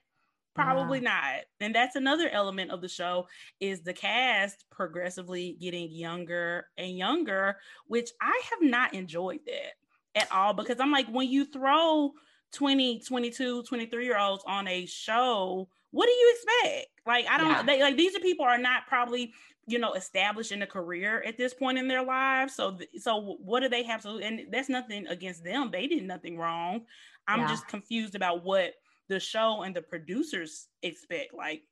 Probably 0.54 0.99
yeah. 0.99 1.10
not. 1.10 1.44
And 1.60 1.75
that's 1.75 1.96
another 1.96 2.28
element 2.28 2.70
of 2.70 2.80
the 2.80 2.88
show 2.88 3.28
is 3.60 3.82
the 3.82 3.92
cast 3.92 4.64
progressively 4.70 5.56
getting 5.60 5.90
younger 5.90 6.66
and 6.76 6.96
younger, 6.96 7.56
which 7.87 8.10
I 8.20 8.40
have 8.50 8.68
not 8.68 8.94
enjoyed 8.94 9.40
that 9.46 10.20
at 10.20 10.30
all 10.32 10.52
because 10.52 10.80
I'm 10.80 10.90
like, 10.90 11.08
when 11.08 11.28
you 11.28 11.44
throw 11.44 12.12
20, 12.52 13.00
22, 13.00 13.62
23 13.62 14.04
year 14.04 14.18
olds 14.18 14.42
on 14.46 14.66
a 14.68 14.87
show, 14.87 15.68
what 15.92 16.06
do 16.06 16.12
you 16.12 16.34
expect? 16.34 16.88
Like, 17.06 17.26
I 17.28 17.38
don't 17.38 17.49
yeah. 17.49 17.62
they, 17.62 17.82
like 17.82 17.96
these 17.96 18.16
are 18.16 18.20
people 18.20 18.44
are 18.44 18.58
not 18.58 18.87
probably 18.87 19.32
you 19.67 19.79
know 19.79 19.93
established 19.93 20.52
in 20.52 20.62
a 20.62 20.67
career 20.67 21.23
at 21.26 21.37
this 21.37 21.55
point 21.55 21.79
in 21.79 21.88
their 21.88 22.05
lives 22.05 22.55
so 22.55 22.79
so 22.99 23.37
what 23.40 23.61
do 23.61 23.69
they 23.69 23.83
have 23.83 24.02
to 24.02 24.19
and 24.19 24.40
that's 24.50 24.69
nothing 24.69 25.07
against 25.07 25.45
them 25.45 25.71
they 25.71 25.87
did 25.87 26.02
nothing 26.05 26.37
wrong 26.37 26.83
i'm 27.29 27.40
yeah. 27.40 27.49
just 27.49 27.69
confused 27.69 28.14
about 28.14 28.45
what 28.45 28.73
the 29.09 29.21
show 29.21 29.62
and 29.62 29.75
the 29.75 29.83
producers 29.83 30.69
expect 30.83 31.35
like 31.35 31.62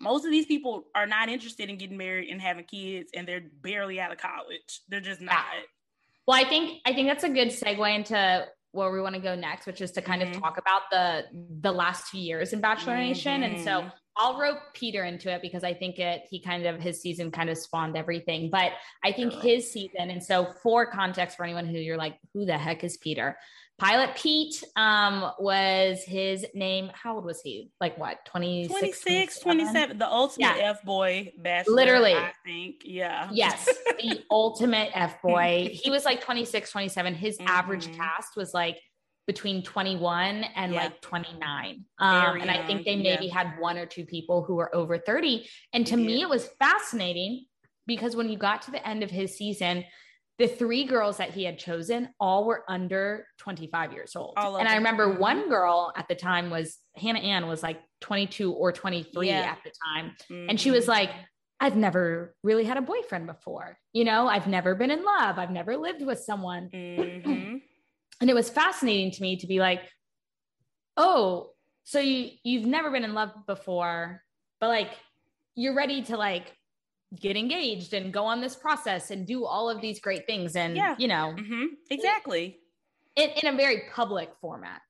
most 0.00 0.24
of 0.24 0.30
these 0.30 0.46
people 0.46 0.84
are 0.94 1.06
not 1.06 1.28
interested 1.28 1.68
in 1.68 1.78
getting 1.78 1.96
married 1.96 2.28
and 2.28 2.40
having 2.40 2.64
kids 2.64 3.10
and 3.14 3.26
they're 3.26 3.44
barely 3.62 4.00
out 4.00 4.12
of 4.12 4.18
college 4.18 4.80
they're 4.88 5.00
just 5.00 5.20
not 5.20 5.34
yeah. 5.34 5.62
well 6.26 6.38
i 6.38 6.48
think 6.48 6.80
i 6.86 6.92
think 6.92 7.08
that's 7.08 7.24
a 7.24 7.28
good 7.28 7.48
segue 7.48 7.94
into 7.94 8.46
where 8.72 8.90
we 8.90 9.00
want 9.00 9.14
to 9.14 9.20
go 9.20 9.34
next 9.34 9.66
which 9.66 9.80
is 9.80 9.92
to 9.92 10.02
kind 10.02 10.22
mm-hmm. 10.22 10.32
of 10.32 10.40
talk 10.40 10.58
about 10.58 10.82
the 10.90 11.24
the 11.60 11.72
last 11.72 12.10
two 12.10 12.18
years 12.18 12.52
in 12.52 12.60
bachelor 12.60 12.94
mm-hmm. 12.94 13.08
nation 13.08 13.42
and 13.42 13.62
so 13.62 13.84
I'll 14.16 14.38
rope 14.38 14.58
Peter 14.74 15.04
into 15.04 15.32
it 15.32 15.42
because 15.42 15.64
I 15.64 15.74
think 15.74 15.98
it 15.98 16.22
he 16.30 16.40
kind 16.40 16.66
of 16.66 16.80
his 16.80 17.00
season 17.00 17.30
kind 17.30 17.50
of 17.50 17.58
spawned 17.58 17.96
everything. 17.96 18.48
But 18.50 18.72
I 19.02 19.12
think 19.12 19.32
his 19.32 19.70
season, 19.70 20.10
and 20.10 20.22
so 20.22 20.52
for 20.62 20.86
context 20.86 21.36
for 21.36 21.44
anyone 21.44 21.66
who 21.66 21.78
you're 21.78 21.96
like, 21.96 22.18
who 22.32 22.44
the 22.44 22.56
heck 22.56 22.84
is 22.84 22.96
Peter? 22.96 23.36
Pilot 23.76 24.14
Pete 24.14 24.62
um, 24.76 25.32
was 25.40 26.04
his 26.04 26.46
name. 26.54 26.92
How 26.94 27.16
old 27.16 27.24
was 27.24 27.40
he? 27.40 27.72
Like 27.80 27.98
what? 27.98 28.24
26, 28.24 29.00
26 29.00 29.38
27? 29.40 29.98
The 29.98 30.06
ultimate 30.06 30.56
yeah. 30.58 30.70
F 30.70 30.84
boy 30.84 31.32
bachelor. 31.38 31.74
Literally. 31.74 32.14
I 32.14 32.32
think. 32.44 32.82
Yeah. 32.84 33.28
Yes. 33.32 33.68
the 33.98 34.22
ultimate 34.30 34.90
F 34.94 35.20
boy. 35.22 35.70
He 35.84 35.90
was 35.90 36.04
like 36.04 36.22
26, 36.22 36.70
27. 36.70 37.14
His 37.14 37.36
mm-hmm. 37.36 37.48
average 37.48 37.92
cast 37.96 38.36
was 38.36 38.54
like 38.54 38.78
between 39.26 39.62
21 39.62 40.44
and 40.54 40.72
yeah. 40.72 40.84
like 40.84 41.00
29. 41.00 41.84
Um, 41.98 42.40
and 42.40 42.50
I 42.50 42.66
think 42.66 42.84
they 42.84 42.96
maybe 42.96 43.26
yeah. 43.26 43.34
had 43.34 43.58
one 43.58 43.78
or 43.78 43.86
two 43.86 44.04
people 44.04 44.42
who 44.44 44.54
were 44.56 44.74
over 44.74 44.98
30. 44.98 45.48
And 45.72 45.86
to 45.86 45.96
me, 45.96 46.20
it 46.20 46.28
was 46.28 46.48
fascinating 46.58 47.46
because 47.86 48.16
when 48.16 48.28
you 48.28 48.36
got 48.36 48.62
to 48.62 48.70
the 48.70 48.86
end 48.86 49.02
of 49.02 49.10
his 49.10 49.36
season, 49.36 49.84
the 50.38 50.48
three 50.48 50.84
girls 50.84 51.18
that 51.18 51.30
he 51.30 51.44
had 51.44 51.58
chosen 51.58 52.08
all 52.18 52.44
were 52.44 52.64
under 52.68 53.26
25 53.38 53.92
years 53.92 54.16
old. 54.16 54.34
And 54.36 54.68
I 54.68 54.76
remember 54.76 55.06
mm-hmm. 55.06 55.20
one 55.20 55.48
girl 55.48 55.92
at 55.96 56.08
the 56.08 56.16
time 56.16 56.50
was 56.50 56.78
Hannah 56.96 57.20
Ann 57.20 57.46
was 57.46 57.62
like 57.62 57.80
22 58.00 58.52
or 58.52 58.72
23 58.72 59.28
yeah. 59.28 59.40
at 59.40 59.58
the 59.64 59.70
time. 59.86 60.12
Mm-hmm. 60.30 60.50
And 60.50 60.60
she 60.60 60.70
was 60.72 60.82
mm-hmm. 60.82 60.90
like, 60.90 61.10
I've 61.60 61.76
never 61.76 62.34
really 62.42 62.64
had 62.64 62.76
a 62.76 62.82
boyfriend 62.82 63.26
before. 63.26 63.78
You 63.92 64.04
know, 64.04 64.26
I've 64.26 64.48
never 64.48 64.74
been 64.74 64.90
in 64.90 65.04
love. 65.04 65.38
I've 65.38 65.52
never 65.52 65.76
lived 65.76 66.02
with 66.02 66.18
someone. 66.18 66.68
Mm-hmm. 66.74 67.56
And 68.20 68.30
it 68.30 68.34
was 68.34 68.50
fascinating 68.50 69.10
to 69.12 69.22
me 69.22 69.36
to 69.36 69.46
be 69.46 69.58
like, 69.58 69.80
oh, 70.96 71.50
so 71.84 71.98
you 71.98 72.30
you've 72.42 72.66
never 72.66 72.90
been 72.90 73.04
in 73.04 73.14
love 73.14 73.32
before, 73.46 74.22
but 74.60 74.68
like 74.68 74.90
you're 75.54 75.74
ready 75.74 76.02
to 76.02 76.16
like 76.16 76.56
get 77.20 77.36
engaged 77.36 77.94
and 77.94 78.12
go 78.12 78.24
on 78.24 78.40
this 78.40 78.56
process 78.56 79.10
and 79.10 79.26
do 79.26 79.44
all 79.44 79.70
of 79.70 79.80
these 79.80 80.00
great 80.00 80.26
things 80.26 80.56
and 80.56 80.76
yeah. 80.76 80.96
you 80.98 81.06
know 81.06 81.32
mm-hmm. 81.38 81.66
exactly 81.88 82.58
in, 83.14 83.30
in 83.42 83.54
a 83.54 83.56
very 83.56 83.84
public 83.92 84.30
format 84.40 84.80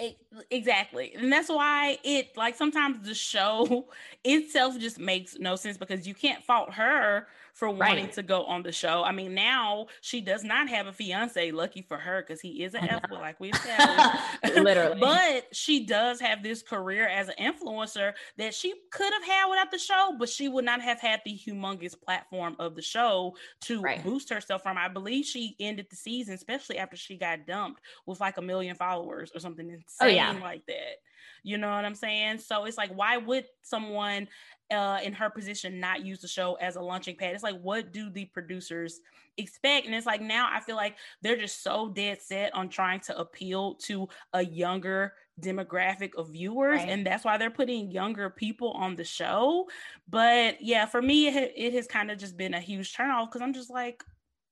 it, 0.00 0.16
exactly. 0.50 1.14
And 1.14 1.30
that's 1.30 1.50
why 1.50 1.98
it 2.02 2.36
like 2.36 2.56
sometimes 2.56 3.06
the 3.06 3.14
show 3.14 3.86
itself 4.24 4.78
just 4.78 4.98
makes 4.98 5.38
no 5.38 5.56
sense 5.56 5.76
because 5.76 6.06
you 6.06 6.14
can't 6.14 6.42
fault 6.42 6.72
her 6.72 7.26
for 7.60 7.68
wanting 7.68 8.04
right. 8.04 8.12
to 8.14 8.22
go 8.22 8.44
on 8.46 8.62
the 8.62 8.72
show. 8.72 9.04
I 9.04 9.12
mean, 9.12 9.34
now 9.34 9.88
she 10.00 10.22
does 10.22 10.42
not 10.42 10.70
have 10.70 10.86
a 10.86 10.94
fiance. 10.94 11.50
Lucky 11.50 11.82
for 11.82 11.98
her, 11.98 12.22
because 12.22 12.40
he 12.40 12.64
is 12.64 12.74
an 12.74 12.88
F 12.88 13.02
like 13.12 13.38
we 13.38 13.52
said. 13.52 14.10
Literally. 14.62 14.98
but 14.98 15.54
she 15.54 15.84
does 15.84 16.20
have 16.20 16.42
this 16.42 16.62
career 16.62 17.06
as 17.06 17.28
an 17.28 17.34
influencer 17.38 18.14
that 18.38 18.54
she 18.54 18.72
could 18.90 19.12
have 19.12 19.24
had 19.24 19.50
without 19.50 19.70
the 19.70 19.78
show, 19.78 20.16
but 20.18 20.30
she 20.30 20.48
would 20.48 20.64
not 20.64 20.80
have 20.80 21.00
had 21.00 21.20
the 21.26 21.38
humongous 21.38 21.94
platform 22.00 22.56
of 22.58 22.76
the 22.76 22.82
show 22.82 23.34
to 23.60 23.82
right. 23.82 24.02
boost 24.02 24.30
herself 24.30 24.62
from. 24.62 24.78
I 24.78 24.88
believe 24.88 25.26
she 25.26 25.54
ended 25.60 25.88
the 25.90 25.96
season, 25.96 26.32
especially 26.32 26.78
after 26.78 26.96
she 26.96 27.18
got 27.18 27.46
dumped, 27.46 27.82
with 28.06 28.20
like 28.20 28.38
a 28.38 28.42
million 28.42 28.74
followers 28.74 29.32
or 29.34 29.40
something 29.40 29.68
insane 29.68 29.84
oh, 30.00 30.06
yeah. 30.06 30.32
like 30.40 30.64
that. 30.64 30.96
You 31.42 31.58
know 31.58 31.70
what 31.70 31.84
I'm 31.84 31.94
saying? 31.94 32.38
So 32.38 32.64
it's 32.64 32.78
like, 32.78 32.92
why 32.94 33.18
would 33.18 33.44
someone 33.62 34.28
uh, 34.70 34.98
in 35.02 35.12
her 35.12 35.30
position 35.30 35.80
not 35.80 36.04
use 36.04 36.20
the 36.20 36.28
show 36.28 36.54
as 36.54 36.76
a 36.76 36.80
launching 36.80 37.16
pad? 37.16 37.34
It's 37.34 37.42
like, 37.42 37.60
what 37.60 37.92
do 37.92 38.10
the 38.10 38.26
producers 38.26 39.00
expect? 39.36 39.86
And 39.86 39.94
it's 39.94 40.06
like 40.06 40.20
now 40.20 40.48
I 40.50 40.60
feel 40.60 40.76
like 40.76 40.96
they're 41.22 41.36
just 41.36 41.62
so 41.62 41.88
dead 41.88 42.20
set 42.22 42.54
on 42.54 42.68
trying 42.68 43.00
to 43.00 43.18
appeal 43.18 43.74
to 43.86 44.08
a 44.32 44.44
younger 44.44 45.14
demographic 45.40 46.14
of 46.16 46.30
viewers, 46.30 46.80
right. 46.80 46.88
and 46.88 47.06
that's 47.06 47.24
why 47.24 47.38
they're 47.38 47.50
putting 47.50 47.90
younger 47.90 48.30
people 48.30 48.72
on 48.72 48.96
the 48.96 49.04
show. 49.04 49.68
But 50.08 50.60
yeah, 50.60 50.86
for 50.86 51.00
me, 51.00 51.28
it, 51.28 51.52
it 51.56 51.72
has 51.74 51.86
kind 51.86 52.10
of 52.10 52.18
just 52.18 52.36
been 52.36 52.54
a 52.54 52.60
huge 52.60 52.94
turnoff 52.94 53.26
because 53.26 53.42
I'm 53.42 53.54
just 53.54 53.70
like, 53.70 54.04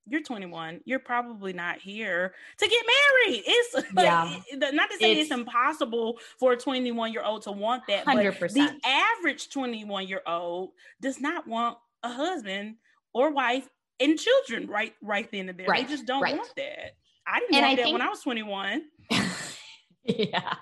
you're 0.09 0.23
21 0.23 0.81
you're 0.85 0.99
probably 0.99 1.53
not 1.53 1.79
here 1.79 2.35
to 2.59 2.69
get 2.69 2.85
married 2.87 3.43
it's 3.47 3.75
like, 3.95 4.07
yeah. 4.07 4.71
not 4.73 4.91
to 4.91 4.97
say 4.99 5.13
it's, 5.13 5.23
it's, 5.23 5.31
impossible 5.31 6.19
for 6.39 6.53
a 6.53 6.57
21 6.57 7.13
year 7.13 7.23
old 7.23 7.43
to 7.43 7.53
want 7.53 7.83
that 7.89 8.05
100%. 8.05 8.39
but 8.41 8.53
the 8.53 8.81
average 8.85 9.49
21 9.51 10.09
year 10.09 10.23
old 10.27 10.71
does 11.01 11.21
not 11.21 11.47
want 11.47 11.77
a 12.03 12.11
husband 12.11 12.77
or 13.13 13.33
wife 13.33 13.69
and 14.01 14.19
children 14.19 14.67
right 14.67 14.95
right 15.03 15.31
then 15.33 15.49
and 15.49 15.59
there 15.59 15.67
right. 15.67 15.87
they 15.87 15.93
just 15.93 16.07
don't 16.07 16.23
right. 16.23 16.37
want 16.37 16.53
that 16.57 16.95
i 17.27 17.41
didn't 17.41 17.55
and 17.55 17.63
want 17.63 17.73
I 17.73 17.77
that 17.77 17.83
think- 17.83 17.93
when 17.93 18.03
i 18.03 18.09
was 18.09 18.21
21 18.21 18.83
yeah 20.05 20.55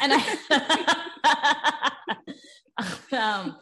and 0.00 0.12
i 0.12 1.90
um 3.12 3.56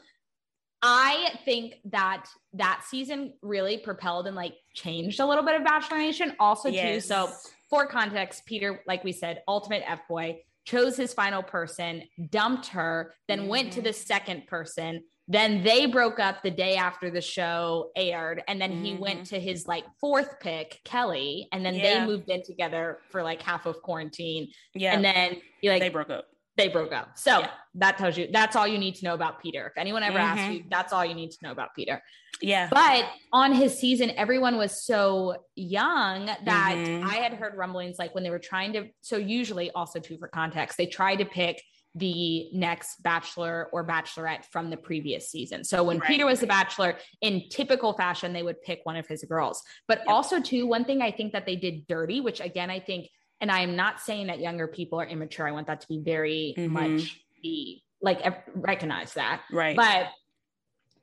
I 0.83 1.39
think 1.45 1.75
that 1.87 2.27
that 2.55 2.83
season 2.89 3.35
really 3.41 3.79
propelled 3.79 4.27
and 4.27 4.35
like 4.35 4.55
changed 4.75 5.21
a 5.21 5.27
little 5.27 5.45
bit 5.45 5.55
of 5.55 5.65
Bachelor 5.65 5.99
Nation 5.99 6.35
also 6.41 6.69
yes. 6.69 6.95
too. 6.95 7.01
So 7.01 7.31
for 7.71 7.87
context, 7.87 8.45
Peter, 8.47 8.83
like 8.87 9.05
we 9.05 9.13
said, 9.13 9.43
ultimate 9.47 9.85
F 9.87 10.01
boy, 10.09 10.41
chose 10.65 10.97
his 10.97 11.15
final 11.15 11.43
person, 11.43 12.03
dumped 12.31 12.67
her, 12.69 13.15
then 13.29 13.41
mm-hmm. 13.41 13.49
went 13.49 13.73
to 13.73 13.79
mm-hmm. 13.79 13.87
the 13.87 13.93
second 13.93 14.47
person. 14.49 15.05
Then 15.29 15.63
they 15.63 15.87
broke 15.87 16.19
up 16.19 16.43
the 16.43 16.51
day 16.51 16.75
after 16.75 17.09
the 17.09 17.21
show 17.21 17.91
aired. 17.97 18.43
And 18.49 18.61
then 18.61 18.73
mm-hmm. 18.73 18.85
he 18.85 18.95
went 18.95 19.21
mm-hmm. 19.21 19.37
to 19.37 19.41
his 19.41 19.67
like 19.69 19.85
fourth 20.01 20.41
pick, 20.41 20.81
Kelly. 20.85 21.49
And 21.53 21.65
then 21.65 21.75
yeah. 21.75 22.01
they 22.01 22.07
moved 22.07 22.29
in 22.29 22.43
together 22.43 22.99
for 23.11 23.23
like 23.23 23.41
half 23.41 23.67
of 23.67 23.81
quarantine. 23.83 24.49
Yeah. 24.75 24.95
And 24.95 25.05
then 25.05 25.41
he 25.61 25.71
like 25.71 25.81
they 25.81 25.89
broke 25.91 26.11
up 26.11 26.27
they 26.57 26.69
broke 26.69 26.93
up. 26.93 27.19
So 27.19 27.41
yeah. 27.41 27.51
that 27.77 27.99
tells 27.99 28.17
you 28.17 28.29
that's 28.33 28.57
all 28.57 28.67
you 28.67 28.79
need 28.79 28.95
to 28.97 29.05
know 29.05 29.15
about 29.15 29.43
Peter. 29.43 29.67
If 29.67 29.79
anyone 29.79 30.03
ever 30.03 30.19
mm-hmm. 30.19 30.39
asks 30.39 30.55
you, 30.55 30.65
that's 30.71 30.93
all 30.93 31.05
you 31.05 31.15
need 31.15 31.31
to 31.31 31.39
know 31.43 31.53
about 31.53 31.75
Peter. 31.75 32.03
Yeah. 32.41 32.69
But 32.71 33.07
on 33.33 33.53
his 33.53 33.79
season, 33.79 34.11
everyone 34.17 34.57
was 34.57 34.85
so 34.85 35.45
young 35.55 36.27
that 36.27 36.75
mm-hmm. 36.77 37.07
I 37.07 37.15
had 37.15 37.35
heard 37.35 37.57
rumblings 37.57 37.99
like 37.99 38.15
when 38.15 38.25
they 38.25 38.31
were 38.31 38.39
trying 38.39 38.73
to. 38.75 38.89
So, 39.01 39.17
usually, 39.17 39.71
also 39.71 40.01
too, 40.01 40.19
for 40.19 40.29
context, 40.29 40.77
they 40.77 40.87
try 40.87 41.15
to 41.17 41.25
pick 41.25 41.63
the 41.95 42.49
next 42.53 43.03
bachelor 43.03 43.69
or 43.73 43.87
bachelorette 43.87 44.47
from 44.47 44.71
the 44.71 44.77
previous 44.77 45.31
season. 45.31 45.63
So 45.63 45.83
when 45.83 45.99
right. 45.99 46.09
Peter 46.09 46.25
was 46.25 46.41
the 46.41 46.47
bachelor 46.47 46.97
in 47.21 47.43
typical 47.51 47.93
fashion 47.93 48.33
they 48.33 48.43
would 48.43 48.63
pick 48.63 48.81
one 48.85 48.97
of 48.97 49.07
his 49.07 49.23
girls. 49.25 49.63
But 49.89 49.99
yep. 49.99 50.09
also 50.09 50.41
too 50.41 50.67
one 50.67 50.87
thing 50.87 51.03
I 51.03 51.11
think 51.11 51.35
that 51.35 51.45
they 51.45 51.57
did 51.57 51.87
dirty 51.87 52.23
which 52.23 52.41
again 52.41 52.71
I 52.71 52.81
think 52.81 53.11
and 53.43 53.51
I 53.51 53.61
am 53.61 53.77
not 53.77 54.01
saying 54.01 54.29
that 54.29 54.41
younger 54.41 54.69
people 54.69 54.99
are 55.01 55.07
immature. 55.07 55.47
I 55.47 55.51
want 55.51 55.67
that 55.67 55.81
to 55.83 55.89
be 55.89 55.99
very 55.99 56.55
mm-hmm. 56.57 56.73
much 56.73 57.21
be 57.43 57.83
like 58.01 58.21
recognize 58.55 59.15
that. 59.15 59.43
Right. 59.53 59.77
But 59.77 60.07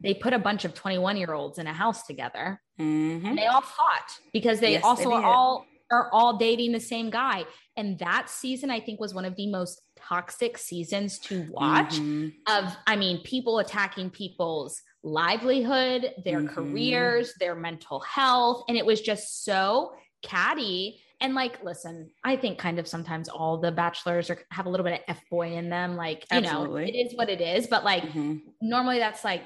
they 0.01 0.13
put 0.13 0.33
a 0.33 0.39
bunch 0.39 0.63
of 0.63 0.73
21 0.73 1.17
year 1.17 1.33
olds 1.33 1.59
in 1.59 1.67
a 1.67 1.73
house 1.73 2.07
together 2.07 2.61
mm-hmm. 2.79 3.25
and 3.25 3.37
they 3.37 3.45
all 3.45 3.61
fought 3.61 4.19
because 4.31 4.61
they 4.61 4.71
yes, 4.71 4.83
also 4.85 5.09
they 5.09 5.15
are 5.15 5.25
all 5.25 5.65
are 5.91 6.09
all 6.13 6.37
dating 6.37 6.71
the 6.71 6.79
same 6.79 7.09
guy. 7.09 7.43
And 7.75 7.97
that 7.99 8.29
season, 8.29 8.69
I 8.69 8.79
think, 8.79 8.99
was 8.99 9.13
one 9.13 9.25
of 9.25 9.35
the 9.35 9.47
most 9.47 9.81
toxic 9.95 10.57
seasons 10.57 11.17
to 11.19 11.47
watch. 11.51 11.95
Mm-hmm. 11.95 12.29
Of, 12.47 12.75
I 12.85 12.95
mean, 12.95 13.23
people 13.23 13.59
attacking 13.59 14.11
people's 14.11 14.81
livelihood, 15.01 16.13
their 16.23 16.41
mm-hmm. 16.41 16.53
careers, 16.53 17.33
their 17.39 17.55
mental 17.55 18.01
health. 18.01 18.65
And 18.67 18.77
it 18.77 18.85
was 18.85 19.01
just 19.01 19.43
so 19.43 19.93
catty 20.21 21.01
and 21.21 21.35
like, 21.35 21.63
listen, 21.63 22.09
I 22.23 22.37
think 22.37 22.57
kind 22.57 22.79
of 22.79 22.87
sometimes 22.87 23.27
all 23.27 23.57
the 23.57 23.71
bachelors 23.71 24.29
are 24.29 24.39
have 24.51 24.65
a 24.65 24.69
little 24.69 24.85
bit 24.85 24.93
of 24.93 24.99
F 25.07 25.21
boy 25.29 25.53
in 25.53 25.69
them. 25.69 25.95
Like, 25.95 26.25
you 26.31 26.37
Absolutely. 26.37 26.81
know, 26.83 26.87
it 26.87 26.95
is 26.95 27.15
what 27.15 27.29
it 27.29 27.41
is. 27.41 27.67
But 27.67 27.83
like 27.83 28.03
mm-hmm. 28.03 28.37
normally 28.61 28.99
that's 28.99 29.23
like 29.23 29.43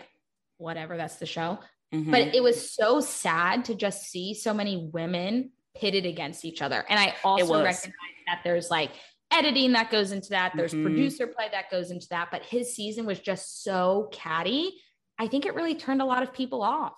whatever, 0.58 0.98
that's 0.98 1.16
the 1.16 1.26
show. 1.26 1.60
Mm-hmm. 1.94 2.12
But 2.12 2.36
it 2.36 2.44
was 2.44 2.74
so 2.74 3.00
sad 3.00 3.66
to 3.66 3.76
just 3.76 4.04
see 4.04 4.34
so 4.34 4.54
many 4.54 4.90
women 4.94 5.52
pitted 5.76 6.06
against 6.06 6.46
each 6.46 6.62
other. 6.62 6.86
And 6.88 7.00
I 7.00 7.16
also 7.24 7.64
recognize 7.64 7.94
that 8.28 8.42
there's 8.44 8.70
like 8.70 8.92
editing 9.32 9.72
that 9.72 9.90
goes 9.90 10.12
into 10.12 10.30
that, 10.30 10.54
there's 10.56 10.74
mm-hmm. 10.74 10.84
producer 10.84 11.28
play 11.28 11.48
that 11.52 11.72
goes 11.72 11.92
into 11.92 12.08
that. 12.10 12.30
But 12.32 12.44
his 12.44 12.76
season 12.76 13.06
was 13.06 13.20
just 13.20 13.64
so 13.64 14.10
catty. 14.12 14.74
I 15.18 15.28
think 15.28 15.46
it 15.46 15.56
really 15.56 15.76
turned 15.76 16.02
a 16.02 16.06
lot 16.06 16.24
of 16.24 16.34
people 16.34 16.62
off. 16.62 16.98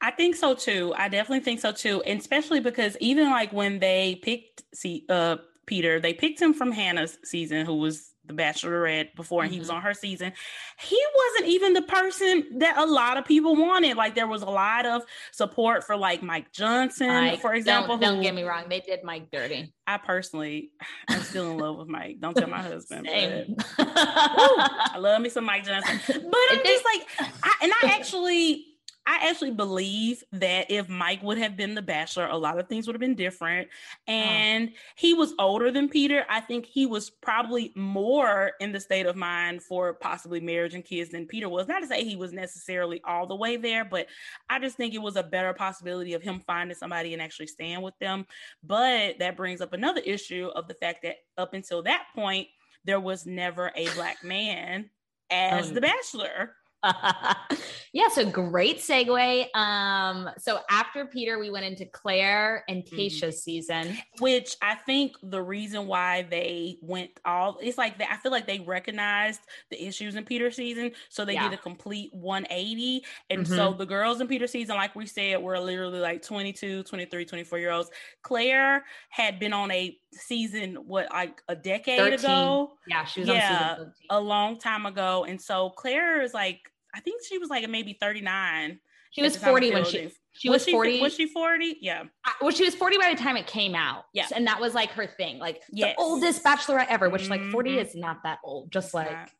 I 0.00 0.10
think 0.10 0.36
so 0.36 0.54
too. 0.54 0.92
I 0.96 1.08
definitely 1.08 1.40
think 1.40 1.60
so 1.60 1.72
too. 1.72 2.02
And 2.02 2.20
especially 2.20 2.60
because 2.60 2.96
even 3.00 3.30
like 3.30 3.52
when 3.52 3.78
they 3.78 4.20
picked 4.22 4.62
see 4.74 5.04
uh 5.08 5.36
Peter, 5.66 6.00
they 6.00 6.12
picked 6.12 6.40
him 6.40 6.52
from 6.52 6.72
Hannah's 6.72 7.18
season, 7.24 7.64
who 7.64 7.76
was 7.76 8.12
the 8.24 8.34
Bachelorette 8.34 9.14
before, 9.14 9.42
mm-hmm. 9.42 9.52
he 9.52 9.58
was 9.58 9.68
mm-hmm. 9.68 9.76
on 9.76 9.82
her 9.82 9.94
season. 9.94 10.32
He 10.78 11.00
wasn't 11.14 11.50
even 11.50 11.72
the 11.72 11.82
person 11.82 12.58
that 12.58 12.78
a 12.78 12.86
lot 12.86 13.16
of 13.16 13.24
people 13.24 13.56
wanted. 13.56 13.96
Like 13.96 14.14
there 14.14 14.26
was 14.26 14.42
a 14.42 14.46
lot 14.46 14.86
of 14.86 15.02
support 15.32 15.84
for 15.84 15.96
like 15.96 16.22
Mike 16.22 16.52
Johnson, 16.52 17.08
Mike, 17.08 17.40
for 17.40 17.54
example. 17.54 17.98
Don't, 17.98 18.14
don't, 18.14 18.22
get 18.22 18.34
me 18.34 18.44
wrong, 18.44 18.64
they 18.68 18.80
did 18.80 19.02
Mike 19.02 19.30
dirty. 19.30 19.72
I 19.86 19.98
personally, 19.98 20.70
I'm 21.08 21.20
still 21.22 21.50
in 21.50 21.58
love 21.58 21.78
with 21.78 21.88
Mike. 21.88 22.20
Don't 22.20 22.34
tell 22.36 22.48
my 22.48 22.62
husband. 22.62 23.06
But, 23.06 23.48
woo, 23.86 23.92
I 23.96 24.96
love 24.98 25.20
me 25.20 25.28
some 25.28 25.44
Mike 25.44 25.64
Johnson, 25.64 26.00
but 26.06 26.40
I'm 26.50 26.64
just 26.64 26.84
like, 26.84 27.30
I, 27.42 27.54
and 27.62 27.72
I 27.82 27.88
actually 27.88 28.66
I 29.04 29.28
actually 29.30 29.50
believe 29.50 30.22
that 30.32 30.70
if 30.70 30.88
Mike 30.88 31.22
would 31.24 31.38
have 31.38 31.56
been 31.56 31.74
the 31.74 31.82
bachelor, 31.82 32.26
a 32.26 32.36
lot 32.36 32.58
of 32.58 32.68
things 32.68 32.86
would 32.86 32.94
have 32.94 33.00
been 33.00 33.16
different. 33.16 33.68
And 34.06 34.68
oh. 34.68 34.76
he 34.94 35.12
was 35.12 35.34
older 35.40 35.72
than 35.72 35.88
Peter. 35.88 36.24
I 36.28 36.40
think 36.40 36.66
he 36.66 36.86
was 36.86 37.10
probably 37.10 37.72
more 37.74 38.52
in 38.60 38.70
the 38.70 38.78
state 38.78 39.06
of 39.06 39.16
mind 39.16 39.62
for 39.62 39.94
possibly 39.94 40.38
marriage 40.40 40.74
and 40.74 40.84
kids 40.84 41.10
than 41.10 41.26
Peter 41.26 41.48
was. 41.48 41.66
Not 41.66 41.80
to 41.80 41.88
say 41.88 42.04
he 42.04 42.14
was 42.14 42.32
necessarily 42.32 43.00
all 43.04 43.26
the 43.26 43.34
way 43.34 43.56
there, 43.56 43.84
but 43.84 44.06
I 44.48 44.60
just 44.60 44.76
think 44.76 44.94
it 44.94 45.02
was 45.02 45.16
a 45.16 45.22
better 45.24 45.52
possibility 45.52 46.14
of 46.14 46.22
him 46.22 46.40
finding 46.46 46.76
somebody 46.76 47.12
and 47.12 47.20
actually 47.20 47.48
staying 47.48 47.82
with 47.82 47.98
them. 47.98 48.24
But 48.62 49.18
that 49.18 49.36
brings 49.36 49.60
up 49.60 49.72
another 49.72 50.00
issue 50.04 50.48
of 50.54 50.68
the 50.68 50.74
fact 50.74 51.02
that 51.02 51.16
up 51.36 51.54
until 51.54 51.82
that 51.82 52.04
point, 52.14 52.46
there 52.84 53.00
was 53.00 53.26
never 53.26 53.72
a 53.74 53.88
black 53.94 54.22
man 54.22 54.90
as 55.30 55.68
um, 55.68 55.74
the 55.74 55.80
bachelor. 55.80 56.54
yeah, 57.92 58.08
so 58.08 58.28
great 58.28 58.78
segue. 58.78 59.54
Um, 59.54 60.30
so 60.38 60.60
after 60.70 61.06
Peter, 61.06 61.38
we 61.38 61.50
went 61.50 61.64
into 61.64 61.86
Clare 61.86 62.64
and 62.68 62.84
mm-hmm. 62.84 62.96
Mm-hmm. 62.96 63.30
season, 63.30 63.98
which 64.18 64.56
I 64.62 64.74
think 64.74 65.16
the 65.22 65.42
reason 65.42 65.86
why 65.86 66.22
they 66.22 66.78
went 66.80 67.10
all 67.24 67.58
it's 67.60 67.78
like 67.78 67.98
they, 67.98 68.04
I 68.04 68.16
feel 68.16 68.32
like 68.32 68.46
they 68.46 68.60
recognized 68.60 69.40
the 69.70 69.84
issues 69.84 70.16
in 70.16 70.24
Peter's 70.24 70.56
season, 70.56 70.92
so 71.08 71.24
they 71.24 71.34
yeah. 71.34 71.48
did 71.48 71.58
a 71.58 71.62
complete 71.62 72.10
180. 72.12 73.04
And 73.30 73.44
mm-hmm. 73.44 73.54
so 73.54 73.72
the 73.72 73.86
girls 73.86 74.20
in 74.20 74.26
Peter's 74.26 74.50
season, 74.50 74.76
like 74.76 74.96
we 74.96 75.06
said, 75.06 75.40
were 75.40 75.58
literally 75.58 76.00
like 76.00 76.22
22, 76.22 76.82
23, 76.82 77.24
24 77.24 77.58
year 77.58 77.70
olds. 77.70 77.90
Clare 78.22 78.84
had 79.10 79.38
been 79.38 79.52
on 79.52 79.70
a 79.70 79.96
season 80.12 80.74
what 80.86 81.10
like 81.12 81.42
a 81.48 81.56
decade 81.56 81.98
13. 81.98 82.18
ago. 82.18 82.72
Yeah, 82.86 83.04
she 83.04 83.20
was 83.20 83.28
yeah, 83.28 83.76
a 84.10 84.20
long 84.20 84.58
time 84.58 84.86
ago. 84.86 85.24
And 85.28 85.40
so 85.40 85.70
Clare 85.70 86.22
is 86.22 86.34
like 86.34 86.71
I 86.94 87.00
think 87.00 87.22
she 87.24 87.38
was 87.38 87.48
like 87.48 87.68
maybe 87.68 87.96
39. 88.00 88.78
She 89.12 89.22
was 89.22 89.36
40 89.36 89.72
when 89.72 89.84
she 89.84 90.10
she 90.32 90.48
was, 90.48 90.60
was 90.60 90.64
she, 90.64 90.72
40. 90.72 91.00
Was 91.00 91.14
she 91.14 91.26
40? 91.26 91.78
Yeah. 91.80 92.04
well, 92.40 92.50
she 92.50 92.64
was 92.64 92.74
40 92.74 92.98
by 92.98 93.12
the 93.14 93.20
time 93.20 93.36
it 93.36 93.46
came 93.46 93.74
out. 93.74 94.06
Yeah. 94.14 94.26
And 94.34 94.46
that 94.46 94.60
was 94.60 94.74
like 94.74 94.90
her 94.92 95.06
thing. 95.06 95.38
Like 95.38 95.62
yes. 95.70 95.94
the 95.94 96.02
oldest 96.02 96.42
bachelorette 96.42 96.86
ever, 96.88 97.10
which 97.10 97.22
mm-hmm. 97.22 97.42
like 97.42 97.52
40 97.52 97.70
mm-hmm. 97.70 97.78
is 97.80 97.94
not 97.94 98.22
that 98.24 98.38
old. 98.42 98.72
Just 98.72 98.86
it's 98.86 98.94
like 98.94 99.30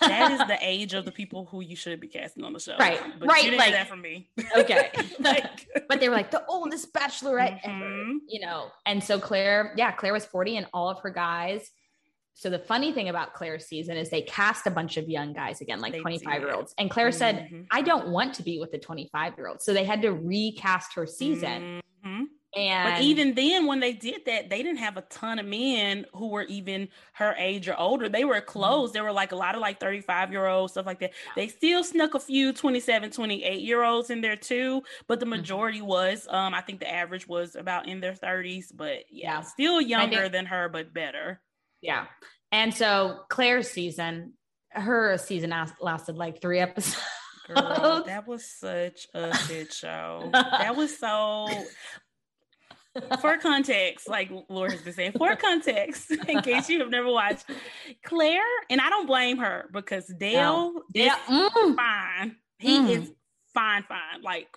that 0.00 0.32
is 0.32 0.38
the 0.46 0.58
age 0.60 0.94
of 0.94 1.04
the 1.04 1.10
people 1.12 1.46
who 1.46 1.60
you 1.60 1.74
should 1.74 2.00
be 2.00 2.06
casting 2.06 2.44
on 2.44 2.52
the 2.52 2.60
show. 2.60 2.76
Right. 2.78 3.00
But 3.18 3.28
right. 3.28 3.42
You 3.42 3.50
didn't 3.50 3.60
like, 3.60 3.72
that 3.72 3.88
from 3.88 4.00
me. 4.00 4.30
Okay. 4.56 4.90
like, 5.18 5.66
but 5.88 5.98
they 5.98 6.08
were 6.08 6.14
like 6.14 6.30
the 6.30 6.44
oldest 6.46 6.92
bachelorette 6.92 7.60
mm-hmm. 7.62 7.82
ever, 7.82 8.18
you 8.28 8.40
know? 8.40 8.68
And 8.86 9.02
so 9.02 9.18
Clare, 9.18 9.74
yeah, 9.76 9.90
Clare 9.92 10.12
was 10.12 10.24
40 10.24 10.58
and 10.58 10.66
all 10.72 10.88
of 10.88 11.00
her 11.00 11.10
guys 11.10 11.68
so 12.38 12.48
the 12.50 12.58
funny 12.60 12.92
thing 12.92 13.08
about 13.08 13.34
Clare's 13.34 13.66
season 13.66 13.96
is 13.96 14.10
they 14.10 14.22
cast 14.22 14.68
a 14.68 14.70
bunch 14.70 14.96
of 14.96 15.08
young 15.08 15.32
guys 15.32 15.60
again, 15.60 15.80
like 15.80 15.98
25 15.98 16.40
year 16.40 16.54
olds. 16.54 16.72
And 16.78 16.88
Clare 16.88 17.08
mm-hmm. 17.08 17.18
said, 17.18 17.66
I 17.72 17.82
don't 17.82 18.10
want 18.10 18.34
to 18.34 18.44
be 18.44 18.60
with 18.60 18.70
the 18.70 18.78
25 18.78 19.36
year 19.36 19.48
old. 19.48 19.60
So 19.60 19.74
they 19.74 19.82
had 19.82 20.02
to 20.02 20.12
recast 20.12 20.94
her 20.94 21.04
season. 21.04 21.82
Mm-hmm. 22.06 22.22
And 22.56 22.94
but 22.94 23.02
even 23.02 23.34
then, 23.34 23.66
when 23.66 23.80
they 23.80 23.92
did 23.92 24.24
that, 24.26 24.50
they 24.50 24.62
didn't 24.62 24.78
have 24.78 24.96
a 24.96 25.00
ton 25.02 25.40
of 25.40 25.46
men 25.46 26.06
who 26.14 26.28
were 26.28 26.44
even 26.44 26.90
her 27.14 27.34
age 27.36 27.68
or 27.68 27.76
older. 27.76 28.08
They 28.08 28.24
were 28.24 28.40
close. 28.40 28.90
Mm-hmm. 28.90 28.94
There 28.94 29.04
were 29.04 29.12
like 29.12 29.32
a 29.32 29.36
lot 29.36 29.56
of 29.56 29.60
like 29.60 29.80
35 29.80 30.30
year 30.30 30.46
olds, 30.46 30.74
stuff 30.74 30.86
like 30.86 31.00
that. 31.00 31.14
They 31.34 31.48
still 31.48 31.82
snuck 31.82 32.14
a 32.14 32.20
few 32.20 32.52
27, 32.52 33.10
28 33.10 33.60
year 33.60 33.82
olds 33.82 34.10
in 34.10 34.20
there 34.20 34.36
too, 34.36 34.84
but 35.08 35.18
the 35.18 35.26
mm-hmm. 35.26 35.30
majority 35.30 35.78
mm-hmm. 35.80 35.88
was, 35.88 36.28
um, 36.30 36.54
I 36.54 36.60
think 36.60 36.78
the 36.78 36.88
average 36.88 37.26
was 37.26 37.56
about 37.56 37.88
in 37.88 37.98
their 37.98 38.14
30s, 38.14 38.66
but 38.72 39.06
yeah, 39.10 39.32
yeah. 39.32 39.40
still 39.40 39.80
younger 39.80 40.28
than 40.28 40.46
her, 40.46 40.68
but 40.68 40.94
better. 40.94 41.40
Yeah. 41.80 42.06
And 42.50 42.74
so 42.74 43.20
Clare's 43.28 43.70
season, 43.70 44.34
her 44.70 45.18
season 45.18 45.54
lasted 45.80 46.16
like 46.16 46.40
three 46.40 46.58
episodes. 46.60 47.02
Girl, 47.48 48.02
that 48.04 48.28
was 48.28 48.46
such 48.46 49.06
a 49.14 49.34
shit 49.34 49.72
show. 49.72 50.30
That 50.32 50.76
was 50.76 50.98
so. 50.98 51.48
For 53.20 53.38
context, 53.38 54.08
like 54.08 54.30
Laura 54.48 54.72
has 54.72 54.82
been 54.82 54.92
saying, 54.92 55.12
for 55.12 55.36
context, 55.36 56.10
in 56.28 56.40
case 56.42 56.68
you 56.68 56.80
have 56.80 56.90
never 56.90 57.08
watched, 57.08 57.44
Clare, 58.04 58.40
and 58.70 58.80
I 58.80 58.90
don't 58.90 59.06
blame 59.06 59.38
her 59.38 59.68
because 59.72 60.06
Dale 60.18 60.72
no. 60.72 60.82
is 60.94 61.12
mm. 61.12 61.76
fine. 61.76 62.36
He 62.58 62.78
mm. 62.78 62.88
is 62.90 63.12
fine, 63.54 63.84
fine. 63.84 64.22
Like 64.22 64.48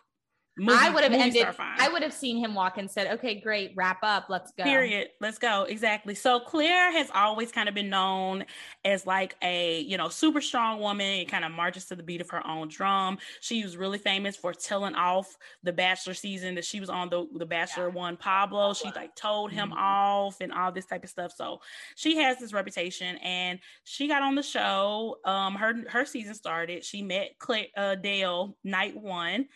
I 0.70 0.90
would 0.90 1.04
have 1.04 1.14
ended. 1.14 1.48
I 1.60 1.90
would 1.90 2.04
have 2.04 2.14
seen 2.14 2.38
him 2.38 2.54
walk 2.54 2.78
and 2.78 2.90
said, 2.90 3.08
"Okay, 3.14 3.36
great, 3.36 3.72
wrap 3.76 4.00
up, 4.04 4.26
let's 4.30 4.52
go." 4.52 4.64
Period. 4.64 5.10
Let's 5.20 5.38
go. 5.38 5.64
Exactly. 5.64 6.16
So 6.16 6.40
Clare 6.40 6.92
has 6.92 7.10
always 7.14 7.52
kind 7.52 7.70
of 7.70 7.76
been 7.76 7.90
known 7.90 8.46
as 8.86 9.06
like 9.06 9.36
a 9.42 9.82
you 9.82 9.98
know 9.98 10.10
super 10.10 10.42
strong 10.42 10.80
woman. 10.80 11.20
It 11.20 11.30
kind 11.30 11.46
of 11.46 11.52
marches 11.52 11.86
to 11.86 11.96
the 11.96 12.04
beat 12.04 12.22
of 12.22 12.30
her 12.30 12.46
own 12.46 12.68
drum. 12.68 13.18
She 13.40 13.64
was 13.64 13.78
really 13.78 13.98
famous 13.98 14.36
for 14.36 14.54
telling 14.54 14.96
off 14.96 15.38
the 15.64 15.74
Bachelor 15.74 16.14
season 16.14 16.56
that 16.56 16.66
she 16.66 16.80
was 16.80 16.90
on 16.90 17.10
the 17.10 17.28
the 17.36 17.46
Bachelor 17.46 17.88
yeah. 17.88 17.96
one. 17.96 18.18
Pablo. 18.18 18.74
She 18.74 18.92
like 18.96 19.16
told 19.16 19.52
him 19.52 19.70
mm-hmm. 19.70 19.80
off 19.80 20.42
and 20.42 20.52
all 20.52 20.72
this 20.72 20.86
type 20.86 21.04
of 21.04 21.10
stuff. 21.10 21.32
So 21.36 21.62
she 21.96 22.18
has 22.18 22.38
this 22.40 22.54
reputation, 22.54 23.18
and 23.18 23.60
she 23.84 24.08
got 24.08 24.22
on 24.22 24.36
the 24.36 24.44
show. 24.44 25.18
Um, 25.26 25.56
her 25.56 25.74
her 25.90 26.06
season 26.06 26.36
started. 26.36 26.84
She 26.84 27.02
met 27.02 27.40
Clare, 27.40 27.68
uh, 27.76 27.96
Dale 27.96 28.58
night 28.64 28.96
one 28.96 29.48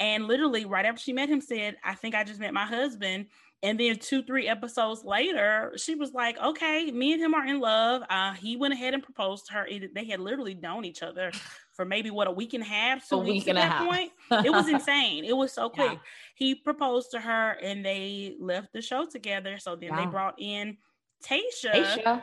and 0.00 0.26
literally, 0.26 0.64
right 0.64 0.86
after 0.86 1.00
she 1.00 1.12
met 1.12 1.28
him, 1.28 1.42
said, 1.42 1.76
I 1.84 1.94
think 1.94 2.14
I 2.14 2.24
just 2.24 2.40
met 2.40 2.54
my 2.54 2.64
husband. 2.64 3.26
And 3.62 3.78
then 3.78 3.98
two, 3.98 4.22
three 4.22 4.48
episodes 4.48 5.04
later, 5.04 5.74
she 5.76 5.94
was 5.94 6.14
like, 6.14 6.38
okay, 6.38 6.90
me 6.90 7.12
and 7.12 7.20
him 7.20 7.34
are 7.34 7.46
in 7.46 7.60
love. 7.60 8.02
Uh, 8.08 8.32
he 8.32 8.56
went 8.56 8.72
ahead 8.72 8.94
and 8.94 9.02
proposed 9.02 9.46
to 9.48 9.52
her. 9.52 9.66
It, 9.66 9.94
they 9.94 10.06
had 10.06 10.18
literally 10.18 10.54
known 10.54 10.86
each 10.86 11.02
other 11.02 11.30
for 11.74 11.84
maybe 11.84 12.10
what 12.10 12.26
a 12.26 12.30
week 12.30 12.54
and 12.54 12.62
a 12.62 12.66
half, 12.66 13.06
two 13.06 13.16
a 13.16 13.18
weeks 13.18 13.46
at 13.48 13.56
that 13.56 13.86
point. 13.86 14.12
It 14.46 14.50
was 14.50 14.68
insane. 14.68 15.26
It 15.26 15.36
was 15.36 15.52
so 15.52 15.68
quick. 15.68 15.92
Yeah. 15.92 15.98
He 16.34 16.54
proposed 16.54 17.10
to 17.10 17.20
her 17.20 17.58
and 17.62 17.84
they 17.84 18.36
left 18.40 18.72
the 18.72 18.80
show 18.80 19.04
together. 19.04 19.58
So 19.58 19.76
then 19.76 19.90
wow. 19.90 19.96
they 19.96 20.06
brought 20.06 20.40
in. 20.40 20.78
Tayshia 21.22 22.22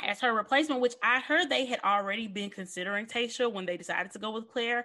as 0.00 0.20
her 0.20 0.32
replacement, 0.32 0.80
which 0.80 0.94
I 1.02 1.20
heard 1.20 1.48
they 1.48 1.66
had 1.66 1.80
already 1.82 2.28
been 2.28 2.50
considering 2.50 3.06
Tayshia 3.06 3.52
when 3.52 3.66
they 3.66 3.76
decided 3.76 4.12
to 4.12 4.18
go 4.18 4.30
with 4.30 4.48
Clare. 4.48 4.84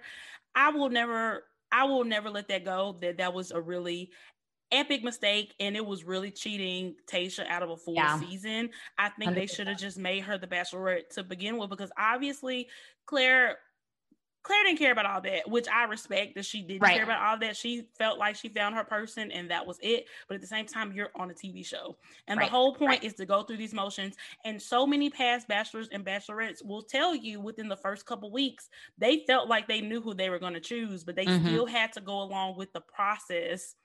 I 0.54 0.70
will 0.70 0.90
never 0.90 1.44
I 1.72 1.84
will 1.84 2.04
never 2.04 2.30
let 2.30 2.48
that 2.48 2.64
go. 2.64 2.96
That 3.00 3.18
that 3.18 3.34
was 3.34 3.50
a 3.50 3.60
really 3.60 4.10
epic 4.70 5.02
mistake, 5.02 5.54
and 5.60 5.76
it 5.76 5.84
was 5.84 6.04
really 6.04 6.30
cheating 6.30 6.94
Tayshia 7.10 7.48
out 7.48 7.62
of 7.62 7.70
a 7.70 7.76
full 7.76 7.94
yeah. 7.94 8.18
season. 8.20 8.70
I 8.98 9.08
think 9.10 9.32
100%. 9.32 9.34
they 9.34 9.46
should 9.46 9.66
have 9.66 9.78
just 9.78 9.98
made 9.98 10.22
her 10.24 10.38
the 10.38 10.46
Bachelorette 10.46 11.08
to 11.14 11.24
begin 11.24 11.58
with, 11.58 11.70
because 11.70 11.90
obviously 11.98 12.68
Clare 13.06 13.58
Clare 14.42 14.64
didn't 14.64 14.78
care 14.78 14.92
about 14.92 15.06
all 15.06 15.20
that, 15.20 15.48
which 15.48 15.68
I 15.68 15.84
respect 15.84 16.34
that 16.34 16.44
she 16.44 16.62
didn't 16.62 16.82
right. 16.82 16.94
care 16.94 17.04
about 17.04 17.22
all 17.22 17.38
that. 17.38 17.56
She 17.56 17.84
felt 17.96 18.18
like 18.18 18.34
she 18.34 18.48
found 18.48 18.74
her 18.74 18.84
person 18.84 19.30
and 19.30 19.50
that 19.50 19.66
was 19.66 19.78
it. 19.82 20.06
But 20.28 20.34
at 20.34 20.40
the 20.40 20.46
same 20.46 20.66
time, 20.66 20.92
you're 20.92 21.10
on 21.14 21.30
a 21.30 21.34
TV 21.34 21.64
show. 21.64 21.96
And 22.26 22.38
right. 22.38 22.46
the 22.46 22.50
whole 22.50 22.74
point 22.74 22.90
right. 22.90 23.04
is 23.04 23.14
to 23.14 23.26
go 23.26 23.42
through 23.42 23.58
these 23.58 23.74
motions. 23.74 24.16
And 24.44 24.60
so 24.60 24.86
many 24.86 25.10
past 25.10 25.46
bachelors 25.46 25.88
and 25.92 26.04
bachelorettes 26.04 26.64
will 26.64 26.82
tell 26.82 27.14
you 27.14 27.40
within 27.40 27.68
the 27.68 27.76
first 27.76 28.04
couple 28.04 28.32
weeks, 28.32 28.68
they 28.98 29.24
felt 29.26 29.48
like 29.48 29.68
they 29.68 29.80
knew 29.80 30.00
who 30.00 30.14
they 30.14 30.28
were 30.28 30.40
going 30.40 30.54
to 30.54 30.60
choose, 30.60 31.04
but 31.04 31.14
they 31.14 31.24
mm-hmm. 31.24 31.46
still 31.46 31.66
had 31.66 31.92
to 31.92 32.00
go 32.00 32.22
along 32.22 32.56
with 32.56 32.72
the 32.72 32.80
process 32.80 33.76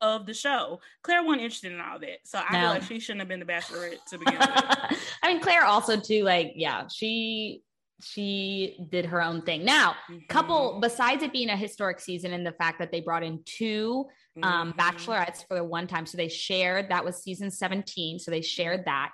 of 0.00 0.26
the 0.26 0.34
show. 0.34 0.80
Clare 1.02 1.22
wasn't 1.22 1.42
interested 1.42 1.72
in 1.72 1.80
all 1.80 1.98
that. 1.98 2.18
So 2.24 2.38
I 2.38 2.52
no. 2.52 2.60
feel 2.60 2.68
like 2.70 2.82
she 2.82 3.00
shouldn't 3.00 3.20
have 3.20 3.28
been 3.28 3.40
the 3.40 3.46
bachelorette 3.46 4.04
to 4.08 4.18
begin 4.18 4.38
with. 4.38 4.50
I 5.22 5.28
mean, 5.28 5.40
Clare 5.40 5.64
also 5.64 5.98
too, 5.98 6.24
like, 6.24 6.52
yeah, 6.54 6.86
she 6.88 7.62
she 8.02 8.76
did 8.90 9.06
her 9.06 9.22
own 9.22 9.42
thing. 9.42 9.64
Now, 9.64 9.92
mm-hmm. 10.10 10.18
couple 10.28 10.78
besides 10.80 11.22
it 11.22 11.32
being 11.32 11.48
a 11.48 11.56
historic 11.56 12.00
season 12.00 12.32
and 12.32 12.46
the 12.46 12.52
fact 12.52 12.78
that 12.78 12.92
they 12.92 13.00
brought 13.00 13.22
in 13.22 13.40
two 13.44 14.06
um, 14.42 14.72
mm-hmm. 14.72 14.80
bachelorettes 14.80 15.46
for 15.46 15.56
the 15.56 15.64
one 15.64 15.86
time, 15.86 16.06
so 16.06 16.16
they 16.16 16.28
shared 16.28 16.90
that 16.90 17.04
was 17.04 17.22
season 17.22 17.50
17, 17.50 18.18
so 18.18 18.30
they 18.30 18.42
shared 18.42 18.84
that. 18.84 19.12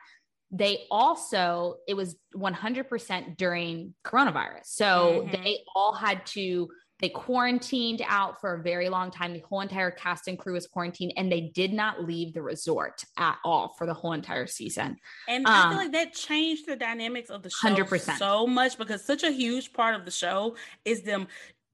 They 0.50 0.84
also 0.90 1.76
it 1.88 1.94
was 1.94 2.16
100% 2.36 3.36
during 3.36 3.94
coronavirus. 4.04 4.64
So 4.64 5.24
mm-hmm. 5.24 5.42
they 5.42 5.60
all 5.74 5.94
had 5.94 6.26
to 6.26 6.68
they 7.02 7.08
quarantined 7.08 8.00
out 8.06 8.40
for 8.40 8.54
a 8.54 8.62
very 8.62 8.88
long 8.88 9.10
time. 9.10 9.34
The 9.34 9.40
whole 9.40 9.60
entire 9.60 9.90
cast 9.90 10.28
and 10.28 10.38
crew 10.38 10.54
was 10.54 10.68
quarantined, 10.68 11.12
and 11.16 11.30
they 11.30 11.50
did 11.52 11.72
not 11.72 12.04
leave 12.04 12.32
the 12.32 12.42
resort 12.42 13.04
at 13.18 13.38
all 13.44 13.74
for 13.76 13.86
the 13.86 13.92
whole 13.92 14.12
entire 14.12 14.46
season. 14.46 14.96
And 15.28 15.44
um, 15.44 15.52
I 15.52 15.62
feel 15.62 15.70
um, 15.70 15.76
like 15.76 15.92
that 15.92 16.14
changed 16.14 16.66
the 16.66 16.76
dynamics 16.76 17.28
of 17.28 17.42
the 17.42 17.50
show 17.50 17.68
100%. 17.68 18.18
so 18.18 18.46
much 18.46 18.78
because 18.78 19.04
such 19.04 19.24
a 19.24 19.32
huge 19.32 19.72
part 19.72 19.96
of 19.96 20.04
the 20.04 20.12
show 20.12 20.56
is 20.84 21.02
them 21.02 21.26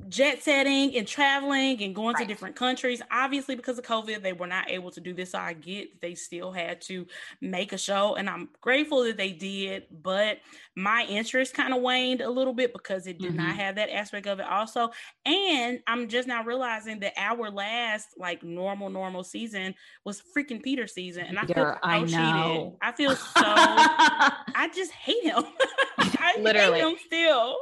jet 0.07 0.43
setting 0.43 0.97
and 0.97 1.09
traveling 1.09 1.83
and 1.83 1.95
going 1.95 2.15
right. 2.15 2.23
to 2.23 2.27
different 2.27 2.55
countries. 2.55 3.03
Obviously, 3.11 3.57
because 3.57 3.79
of 3.79 3.85
COVID, 3.85 4.23
they 4.23 4.33
were 4.33 4.47
not 4.47 4.71
able 4.71 4.93
to 4.93 5.01
do 5.01 5.13
this. 5.13 5.33
So 5.33 5.39
I 5.39 5.55
get 5.55 6.01
they 6.01 6.15
still 6.15 6.53
had 6.53 6.81
to 6.83 7.07
make 7.41 7.73
a 7.73 7.79
show, 7.79 8.15
and 8.15 8.31
I'm 8.31 8.49
grateful 8.61 9.03
that 9.05 9.17
they 9.17 9.33
did. 9.33 9.85
But 9.91 10.39
my 10.77 11.05
interest 11.09 11.55
kind 11.55 11.75
of 11.75 11.83
waned 11.83 12.21
a 12.21 12.31
little 12.31 12.55
bit 12.55 12.73
because 12.73 13.07
it 13.07 13.19
did 13.19 13.33
mm-hmm. 13.33 13.47
not 13.47 13.57
have 13.57 13.75
that 13.75 13.91
aspect 13.91 14.27
of 14.29 14.39
it, 14.39 14.47
also. 14.47 14.91
And 15.27 15.81
I'm 15.87 16.09
just 16.09 16.29
now 16.29 16.45
realizing 16.45 17.01
that 17.01 17.15
our 17.17 17.51
last 17.51 18.09
like 18.17 18.45
normal 18.45 18.91
normal 18.91 19.25
season 19.25 19.75
was 20.05 20.23
freaking 20.37 20.63
Peter 20.63 20.87
season, 20.87 21.25
and 21.25 21.39
I 21.39 21.47
feel 21.47 21.77
I 21.83 22.01
know 22.05 22.79
I 22.81 22.93
feel 22.93 23.17
so. 23.17 23.43
I 23.45 24.71
just 24.75 24.93
hate 24.93 25.25
him. 25.25 25.45
I 25.99 26.37
Literally. 26.39 26.81
hate 26.81 26.89
him 26.89 26.97
still. 27.05 27.57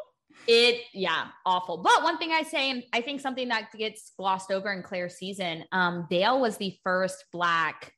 It, 0.48 0.82
yeah, 0.92 1.28
awful. 1.44 1.78
But 1.78 2.02
one 2.02 2.18
thing 2.18 2.32
I 2.32 2.42
say, 2.42 2.70
and 2.70 2.82
I 2.92 3.00
think 3.00 3.20
something 3.20 3.48
that 3.48 3.72
gets 3.76 4.12
glossed 4.16 4.50
over 4.50 4.72
in 4.72 4.82
Clare's 4.82 5.16
season, 5.16 5.64
um, 5.72 6.06
Dale 6.09 6.40
was 6.40 6.56
the 6.56 6.78
first 6.85 7.24
black, 7.32 7.92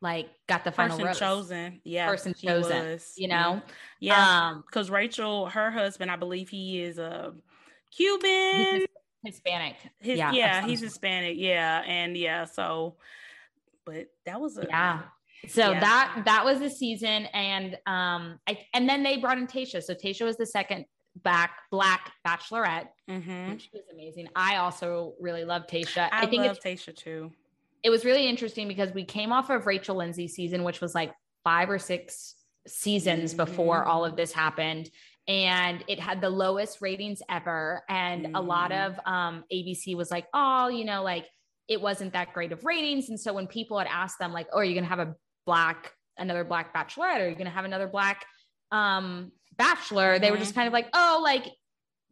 like, 0.00 0.28
got 0.48 0.64
the 0.64 0.72
final 0.72 0.96
person 0.96 1.06
rose. 1.06 1.18
chosen. 1.18 1.80
Yeah, 1.84 2.06
person 2.06 2.34
chosen. 2.34 2.92
Was. 2.92 3.12
You 3.16 3.28
know, 3.28 3.62
yeah, 4.00 4.54
because 4.66 4.88
um, 4.88 4.94
Rachel, 4.94 5.46
her 5.46 5.70
husband, 5.70 6.10
I 6.10 6.16
believe 6.16 6.48
he 6.48 6.80
is 6.80 6.98
a 6.98 7.34
Cuban, 7.94 8.86
Hispanic. 9.24 9.76
His, 9.98 10.18
yeah, 10.18 10.32
yeah 10.32 10.66
he's 10.66 10.80
Hispanic. 10.80 11.36
Yeah, 11.38 11.82
and 11.86 12.16
yeah, 12.16 12.44
so, 12.44 12.96
but 13.84 14.08
that 14.24 14.40
was 14.40 14.58
a 14.58 14.66
yeah. 14.68 15.00
So 15.48 15.72
yeah. 15.72 15.80
that 15.80 16.22
that 16.24 16.44
was 16.44 16.58
the 16.60 16.70
season, 16.70 17.26
and 17.26 17.74
um, 17.86 18.38
I 18.46 18.58
and 18.72 18.88
then 18.88 19.02
they 19.02 19.18
brought 19.18 19.38
in 19.38 19.46
Tayshia. 19.46 19.82
So 19.82 19.94
Tayshia 19.94 20.24
was 20.24 20.36
the 20.36 20.46
second 20.46 20.86
back 21.22 21.58
black 21.70 22.12
bachelorette. 22.26 22.88
Mm-hmm. 23.08 23.56
She 23.56 23.70
was 23.72 23.84
amazing. 23.92 24.28
I 24.34 24.56
also 24.56 25.14
really 25.20 25.44
love 25.44 25.66
Tayshia 25.66 26.08
I, 26.12 26.22
I 26.22 26.26
think 26.26 26.44
love 26.44 26.58
Tayshia 26.60 26.94
too. 26.94 27.32
It 27.82 27.90
was 27.90 28.04
really 28.04 28.26
interesting 28.26 28.68
because 28.68 28.92
we 28.92 29.04
came 29.04 29.32
off 29.32 29.50
of 29.50 29.66
Rachel 29.66 29.96
Lindsay 29.96 30.28
season, 30.28 30.64
which 30.64 30.80
was 30.80 30.94
like 30.94 31.12
five 31.44 31.70
or 31.70 31.78
six 31.78 32.34
seasons 32.66 33.32
mm-hmm. 33.32 33.44
before 33.44 33.84
all 33.84 34.04
of 34.04 34.16
this 34.16 34.32
happened 34.32 34.90
and 35.28 35.84
it 35.88 35.98
had 35.98 36.20
the 36.20 36.30
lowest 36.30 36.80
ratings 36.80 37.20
ever 37.28 37.82
and 37.88 38.26
mm. 38.26 38.30
a 38.34 38.40
lot 38.40 38.70
mm. 38.70 38.86
of 38.86 39.00
um, 39.06 39.44
abc 39.52 39.96
was 39.96 40.10
like 40.10 40.26
oh 40.34 40.68
you 40.68 40.84
know 40.84 41.02
like 41.02 41.26
it 41.68 41.80
wasn't 41.80 42.12
that 42.12 42.32
great 42.32 42.52
of 42.52 42.64
ratings 42.64 43.08
and 43.08 43.18
so 43.18 43.32
when 43.32 43.46
people 43.46 43.78
had 43.78 43.88
asked 43.88 44.18
them 44.18 44.32
like 44.32 44.46
oh 44.52 44.58
are 44.58 44.64
you 44.64 44.74
gonna 44.74 44.86
have 44.86 44.98
a 44.98 45.14
black 45.46 45.92
another 46.18 46.44
black 46.44 46.74
bachelorette 46.74 47.20
or 47.20 47.26
are 47.26 47.28
you 47.28 47.34
gonna 47.34 47.50
have 47.50 47.64
another 47.64 47.88
black 47.88 48.24
um 48.72 49.30
bachelor 49.56 50.14
mm-hmm. 50.14 50.22
they 50.22 50.30
were 50.30 50.36
just 50.36 50.50
mm-hmm. 50.50 50.60
kind 50.60 50.66
of 50.66 50.72
like 50.72 50.88
oh 50.94 51.20
like 51.22 51.46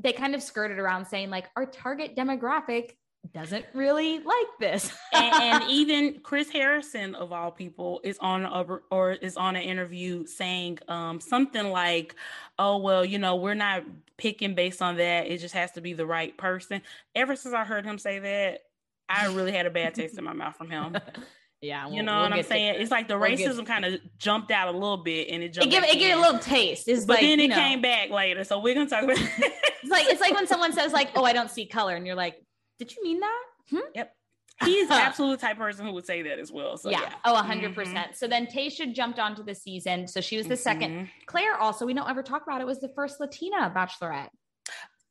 they 0.01 0.13
kind 0.13 0.35
of 0.35 0.43
skirted 0.43 0.79
around 0.79 1.07
saying 1.07 1.31
like 1.31 1.47
our 1.57 1.67
target 1.67 2.17
demographic 2.17 2.93
doesn't 3.33 3.65
really 3.73 4.19
like 4.19 4.47
this. 4.61 4.93
and, 5.13 5.35
and, 5.35 5.71
even 5.71 6.21
Chris 6.23 6.51
Harrison 6.51 7.15
of 7.15 7.33
all 7.33 7.51
people 7.51 8.01
is 8.05 8.19
on 8.19 8.45
a, 8.45 8.81
or 8.91 9.13
is 9.13 9.37
on 9.37 9.57
an 9.57 9.63
interview 9.63 10.27
saying 10.27 10.79
um, 10.89 11.21
something 11.21 11.71
like, 11.71 12.15
"Oh 12.59 12.79
well, 12.79 13.05
you 13.05 13.19
know, 13.19 13.37
we're 13.37 13.55
not 13.55 13.85
picking 14.19 14.55
based 14.55 14.83
on 14.83 14.97
that. 14.97 15.27
It 15.27 15.39
just 15.39 15.55
has 15.55 15.73
to 15.73 15.81
be 15.81 15.95
the 15.95 16.07
right 16.07 16.37
person." 16.37 16.83
Ever 17.15 17.37
since 17.37 17.55
I 17.55 17.65
heard 17.65 17.85
him 17.85 17.99
say 17.99 18.19
that, 18.19 18.61
I 19.09 19.33
really 19.33 19.53
had 19.53 19.67
a 19.67 19.71
bad 19.71 19.95
taste 19.95 20.19
in 20.19 20.25
my 20.25 20.33
mouth 20.33 20.57
from 20.57 20.71
him. 20.71 20.97
Yeah, 21.65 21.87
we'll, 21.87 21.95
you 21.95 22.03
know 22.03 22.13
we'll 22.13 22.23
what 22.23 22.33
I'm 22.33 22.43
saying. 22.43 22.77
It's 22.79 22.91
like 22.91 23.09
the 23.09 23.19
we'll 23.19 23.31
racism 23.31 23.67
kind 23.67 23.85
of 23.85 24.01
jumped 24.19 24.51
out 24.51 24.69
a 24.69 24.73
little 24.77 24.99
bit, 24.99 25.29
and 25.31 25.43
it 25.43 25.53
jumped. 25.53 25.73
It 25.73 25.99
gave 25.99 26.11
it 26.11 26.17
a 26.17 26.21
little 26.21 26.39
taste. 26.39 26.89
It's 26.89 27.05
but 27.05 27.15
like, 27.15 27.23
then 27.23 27.41
it 27.41 27.49
know, 27.49 27.57
came 27.57 27.81
back 27.81 28.11
later, 28.11 28.45
so 28.45 28.61
we're 28.61 28.75
gonna 28.75 28.89
talk 28.89 29.05
about. 29.05 29.19
it's 29.39 29.91
like 29.91 30.07
it's 30.07 30.21
like 30.21 30.35
when 30.35 30.47
someone 30.47 30.73
says 30.73 30.93
like, 30.93 31.11
"Oh, 31.15 31.25
I 31.25 31.33
don't 31.33 31.51
see 31.51 31.67
color," 31.67 31.97
and 31.97 32.07
you're 32.07 32.17
like, 32.17 32.37
did 32.79 32.95
you 32.95 33.03
mean 33.03 33.21
that? 33.21 33.43
Hmm? 33.71 33.79
Yep. 33.95 34.17
He's 34.65 34.89
the 34.89 34.95
absolute 34.95 35.41
type 35.41 35.59
person 35.59 35.85
who 35.85 35.93
would 35.93 36.07
say 36.07 36.23
that 36.23 36.39
as 36.39 36.53
well. 36.53 36.77
So 36.77 36.91
yeah. 36.91 37.01
yeah. 37.03 37.15
Oh, 37.25 37.35
100. 37.35 37.65
Mm-hmm. 37.65 37.75
percent 37.75 38.17
So 38.17 38.29
then 38.29 38.47
Tayshia 38.47 38.95
jumped 38.95 39.19
onto 39.19 39.43
the 39.43 39.55
season. 39.55 40.07
So 40.07 40.21
she 40.21 40.37
was 40.37 40.47
the 40.47 40.55
mm-hmm. 40.55 40.63
second. 40.63 41.11
Clare 41.27 41.57
also, 41.57 41.85
we 41.85 41.93
don't 41.93 42.09
ever 42.09 42.23
talk 42.23 42.45
about 42.45 42.61
it, 42.61 42.67
was 42.67 42.81
the 42.81 42.91
first 42.95 43.19
Latina 43.19 43.73
bachelorette. 43.75 44.29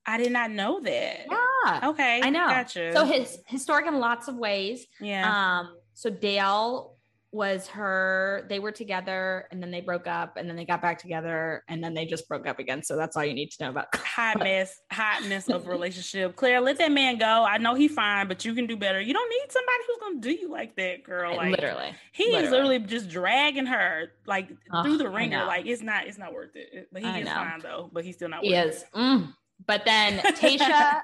I 0.05 0.17
did 0.17 0.31
not 0.31 0.51
know 0.51 0.79
that. 0.81 1.25
Yeah. 1.29 1.89
Okay. 1.89 2.21
I 2.21 2.29
know. 2.29 2.47
Gotcha. 2.47 2.93
So 2.93 3.05
his 3.05 3.39
historic 3.47 3.85
in 3.85 3.99
lots 3.99 4.27
of 4.27 4.35
ways. 4.35 4.85
Yeah. 4.99 5.59
Um, 5.59 5.75
so 5.93 6.09
Dale 6.09 6.93
was 7.33 7.65
her 7.65 8.45
they 8.47 8.59
were 8.59 8.71
together 8.71 9.47
and 9.49 9.61
then 9.61 9.71
they 9.71 9.81
broke 9.81 10.05
up 10.05 10.37
and 10.37 10.47
then 10.47 10.55
they 10.55 10.65
got 10.65 10.83
back 10.83 10.99
together 10.99 11.63
and 11.67 11.83
then 11.83 11.95
they 11.95 12.05
just 12.05 12.29
broke 12.29 12.45
up 12.45 12.59
again. 12.59 12.83
So 12.83 12.95
that's 12.95 13.17
all 13.17 13.25
you 13.25 13.33
need 13.33 13.49
to 13.49 13.63
know 13.63 13.69
about 13.71 13.87
hot 13.95 14.37
mess 14.37 14.79
hot 14.91 15.25
mess 15.25 15.49
of 15.49 15.67
relationship. 15.67 16.35
Clare, 16.35 16.61
let 16.61 16.77
that 16.77 16.91
man 16.91 17.17
go. 17.17 17.25
I 17.25 17.57
know 17.57 17.73
he's 17.73 17.91
fine 17.91 18.27
but 18.27 18.45
you 18.45 18.53
can 18.53 18.67
do 18.67 18.77
better. 18.77 19.01
You 19.01 19.13
don't 19.13 19.29
need 19.29 19.51
somebody 19.51 19.77
who's 19.87 19.97
gonna 19.99 20.19
do 20.19 20.31
you 20.31 20.51
like 20.51 20.75
that 20.75 21.03
girl. 21.03 21.35
Like 21.35 21.49
literally 21.49 21.95
he 22.11 22.25
literally. 22.25 22.45
is 22.45 22.51
literally. 22.51 22.79
just 22.79 23.09
dragging 23.09 23.65
her 23.65 24.11
like 24.27 24.49
oh, 24.71 24.83
through 24.83 24.97
the 24.99 25.09
ringer. 25.09 25.43
like 25.45 25.65
it's 25.65 25.81
not 25.81 26.05
it's 26.05 26.19
not 26.19 26.33
worth 26.33 26.55
it. 26.55 26.87
But 26.91 27.01
he 27.01 27.07
is 27.07 27.27
fine 27.27 27.61
though 27.61 27.89
but 27.91 28.05
he's 28.05 28.15
still 28.15 28.29
not 28.29 28.43
he 28.43 28.53
is. 28.53 28.85
mm. 28.93 29.27
but 29.65 29.83
then 29.85 30.19
Tayshia 30.35 31.01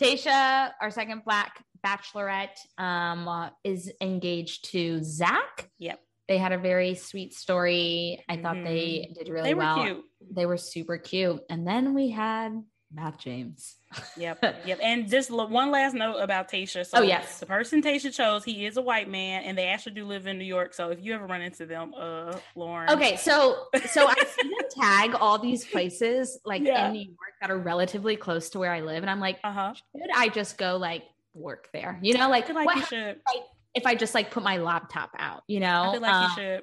Tayshia 0.00 0.70
our 0.80 0.92
second 0.92 1.24
black 1.24 1.64
Bachelorette 1.84 2.58
um, 2.78 3.28
uh, 3.28 3.50
is 3.64 3.92
engaged 4.00 4.70
to 4.72 5.02
Zach. 5.02 5.70
Yep. 5.78 6.00
They 6.28 6.38
had 6.38 6.52
a 6.52 6.58
very 6.58 6.94
sweet 6.94 7.32
story. 7.32 8.22
I 8.28 8.34
mm-hmm. 8.34 8.42
thought 8.42 8.56
they 8.64 9.08
mm-hmm. 9.08 9.12
did 9.14 9.28
really 9.28 9.48
they 9.48 9.54
well. 9.54 9.82
Cute. 9.82 10.04
They 10.30 10.46
were 10.46 10.58
super 10.58 10.98
cute. 10.98 11.42
And 11.48 11.66
then 11.66 11.94
we 11.94 12.10
had 12.10 12.62
Matt 12.92 13.18
James. 13.18 13.76
yep, 14.16 14.42
yep. 14.64 14.78
And 14.82 15.08
just 15.08 15.30
one 15.30 15.70
last 15.70 15.94
note 15.94 16.16
about 16.16 16.50
Tayshia. 16.50 16.86
So 16.86 16.98
oh 16.98 17.02
yes, 17.02 17.40
the 17.40 17.46
person 17.46 17.82
Tayshia 17.82 18.14
chose, 18.14 18.44
he 18.44 18.66
is 18.66 18.76
a 18.76 18.82
white 18.82 19.08
man, 19.08 19.42
and 19.44 19.56
they 19.56 19.66
actually 19.66 19.94
do 19.94 20.06
live 20.06 20.26
in 20.26 20.38
New 20.38 20.44
York. 20.44 20.74
So 20.74 20.90
if 20.90 21.02
you 21.02 21.14
ever 21.14 21.26
run 21.26 21.42
into 21.42 21.66
them, 21.66 21.92
uh, 21.96 22.38
Lauren. 22.54 22.90
Okay, 22.90 23.16
so 23.16 23.66
so 23.86 24.06
I 24.06 24.14
see 24.14 24.48
them 24.48 24.68
tag 24.70 25.14
all 25.14 25.38
these 25.38 25.64
places 25.66 26.38
like 26.44 26.62
yeah. 26.62 26.86
in 26.86 26.92
New 26.92 27.00
York 27.00 27.34
that 27.40 27.50
are 27.50 27.58
relatively 27.58 28.16
close 28.16 28.50
to 28.50 28.58
where 28.58 28.72
I 28.72 28.80
live, 28.80 29.02
and 29.02 29.10
I'm 29.10 29.20
like, 29.20 29.38
uh-huh. 29.44 29.74
should 29.74 30.10
I 30.14 30.28
just 30.28 30.58
go 30.58 30.76
like 30.76 31.04
work 31.34 31.68
there. 31.72 31.98
You 32.02 32.14
know, 32.14 32.28
like, 32.28 32.48
like 32.48 32.66
what, 32.66 32.76
you 32.76 32.82
should. 32.82 33.16
If 33.16 33.22
I, 33.26 33.40
if 33.74 33.86
I 33.86 33.94
just 33.94 34.14
like 34.14 34.30
put 34.30 34.42
my 34.42 34.58
laptop 34.58 35.10
out, 35.18 35.42
you 35.46 35.60
know, 35.60 35.90
I 35.90 35.92
feel 35.92 36.02
like 36.02 36.12
um, 36.12 36.22
you 36.22 36.42
should. 36.42 36.62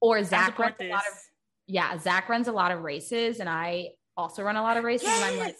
Or 0.00 0.22
Zach 0.22 0.58
runs 0.58 0.76
this. 0.78 0.88
a 0.88 0.92
lot 0.92 1.02
of 1.10 1.18
yeah, 1.66 1.98
Zach 1.98 2.28
runs 2.28 2.48
a 2.48 2.52
lot 2.52 2.72
of 2.72 2.82
races, 2.82 3.40
and 3.40 3.48
I 3.48 3.90
also 4.16 4.42
run 4.42 4.56
a 4.56 4.62
lot 4.62 4.76
of 4.76 4.84
races, 4.84 5.08
yes. 5.08 5.22
and 5.22 5.40
I'm 5.40 5.46
like. 5.46 5.56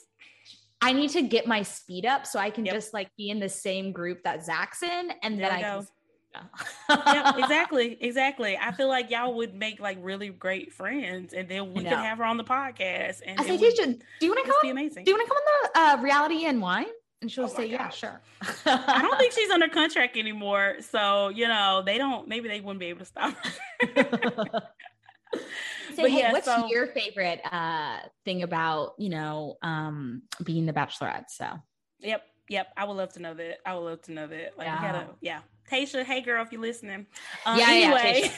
I 0.83 0.93
need 0.93 1.11
to 1.11 1.23
get 1.23 1.47
my 1.47 1.63
speed 1.63 2.05
up 2.05 2.27
so 2.27 2.39
I 2.39 2.51
can 2.51 2.67
yep. 2.67 2.75
just 2.75 2.93
like 2.93 3.09
be 3.17 3.31
in 3.31 3.41
the 3.41 3.49
same 3.49 3.91
group 3.91 4.23
that 4.25 4.45
Zach's 4.45 4.83
in, 4.83 5.13
and 5.23 5.39
there 5.39 5.49
then 5.49 5.59
I 5.59 5.63
go. 5.63 5.87
can. 6.35 7.01
yeah, 7.07 7.39
exactly, 7.39 7.97
exactly. 8.01 8.59
I 8.61 8.73
feel 8.73 8.89
like 8.89 9.11
y'all 9.11 9.35
would 9.35 9.55
make 9.55 9.81
like 9.81 9.97
really 10.03 10.29
great 10.29 10.75
friends, 10.75 11.33
and 11.33 11.49
then 11.49 11.73
we 11.73 11.85
could 11.85 11.93
have 11.93 12.19
her 12.19 12.25
on 12.25 12.37
the 12.37 12.45
podcast. 12.45 13.21
And 13.25 13.41
I 13.41 13.45
say, 13.45 13.57
do 13.57 13.65
you 14.21 14.31
want 14.31 14.45
to 14.45 14.51
come? 14.51 14.61
Be 14.63 14.71
amazing. 14.71 15.05
Do 15.05 15.11
you 15.11 15.17
want 15.17 15.27
to 15.27 15.35
come 15.35 15.39
on 15.39 15.71
the 15.73 16.01
uh, 16.01 16.03
reality 16.03 16.45
and 16.45 16.61
wine? 16.61 16.87
And 17.23 17.31
she'll 17.31 17.45
oh 17.45 17.49
say, 17.49 17.67
Yeah, 17.67 17.89
sure. 17.89 18.21
I 18.67 19.01
don't 19.03 19.19
think 19.19 19.33
she's 19.33 19.51
under 19.51 19.69
contract 19.69 20.17
anymore. 20.17 20.77
So, 20.81 21.29
you 21.29 21.49
know, 21.49 21.83
they 21.85 21.99
don't, 21.99 22.29
maybe 22.29 22.49
they 22.49 22.61
wouldn't 22.61 22.81
be 22.81 22.87
able 22.87 23.01
to 23.01 23.07
stop 23.07 23.35
Say, 23.81 23.93
but 25.97 26.11
hey, 26.11 26.19
yeah, 26.19 26.33
what's 26.33 26.47
so, 26.47 26.69
your 26.69 26.89
favorite 26.89 27.41
uh, 27.51 27.99
thing 28.25 28.43
about, 28.43 28.95
you 28.99 29.09
know, 29.09 29.57
um, 29.63 30.23
being 30.43 30.67
the 30.67 30.73
bachelorette? 30.73 31.25
So, 31.29 31.47
yep, 32.01 32.23
yep. 32.49 32.69
I 32.77 32.85
would 32.85 32.97
love 32.97 33.13
to 33.15 33.21
know 33.21 33.35
that. 33.35 33.59
I 33.67 33.75
would 33.75 33.85
love 33.85 34.03
to 34.03 34.13
know 34.13 34.27
that. 34.27 34.59
Like, 34.59 34.67
yeah. 34.67 34.83
gotta, 34.83 35.07
yeah. 35.21 35.41
Tayshia, 35.71 36.05
hey 36.05 36.21
girl, 36.21 36.45
if 36.45 36.53
you're 36.53 36.61
listening. 36.61 37.07
Um, 37.47 37.59
yeah, 37.59 37.67
anyway. 37.71 38.31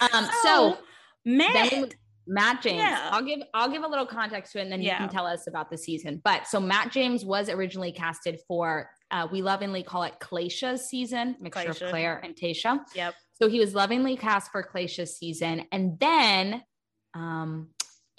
yeah. 0.00 0.08
um, 0.12 0.24
so, 0.24 0.30
so 0.42 0.78
Matt. 1.24 1.94
Matt 2.26 2.62
James. 2.62 2.78
Yeah. 2.78 3.08
I'll 3.12 3.24
give 3.24 3.40
I'll 3.52 3.70
give 3.70 3.82
a 3.82 3.86
little 3.86 4.06
context 4.06 4.52
to 4.52 4.58
it 4.58 4.62
and 4.62 4.72
then 4.72 4.82
yeah. 4.82 4.92
you 4.92 4.98
can 4.98 5.08
tell 5.08 5.26
us 5.26 5.46
about 5.46 5.70
the 5.70 5.78
season. 5.78 6.20
But 6.24 6.46
so 6.46 6.60
Matt 6.60 6.92
James 6.92 7.24
was 7.24 7.48
originally 7.48 7.92
casted 7.92 8.40
for 8.48 8.88
uh, 9.10 9.28
we 9.30 9.42
lovingly 9.42 9.82
call 9.82 10.02
it 10.04 10.14
Clayshia's 10.20 10.88
season, 10.88 11.36
mixture 11.40 11.70
of 11.70 11.78
Clare 11.78 12.20
and 12.22 12.34
Tayshia. 12.34 12.80
Yep. 12.94 13.14
So 13.34 13.48
he 13.48 13.60
was 13.60 13.74
lovingly 13.74 14.16
cast 14.16 14.50
for 14.50 14.62
Clayshia's 14.62 15.16
season. 15.16 15.66
And 15.70 15.98
then 15.98 16.62
um 17.14 17.68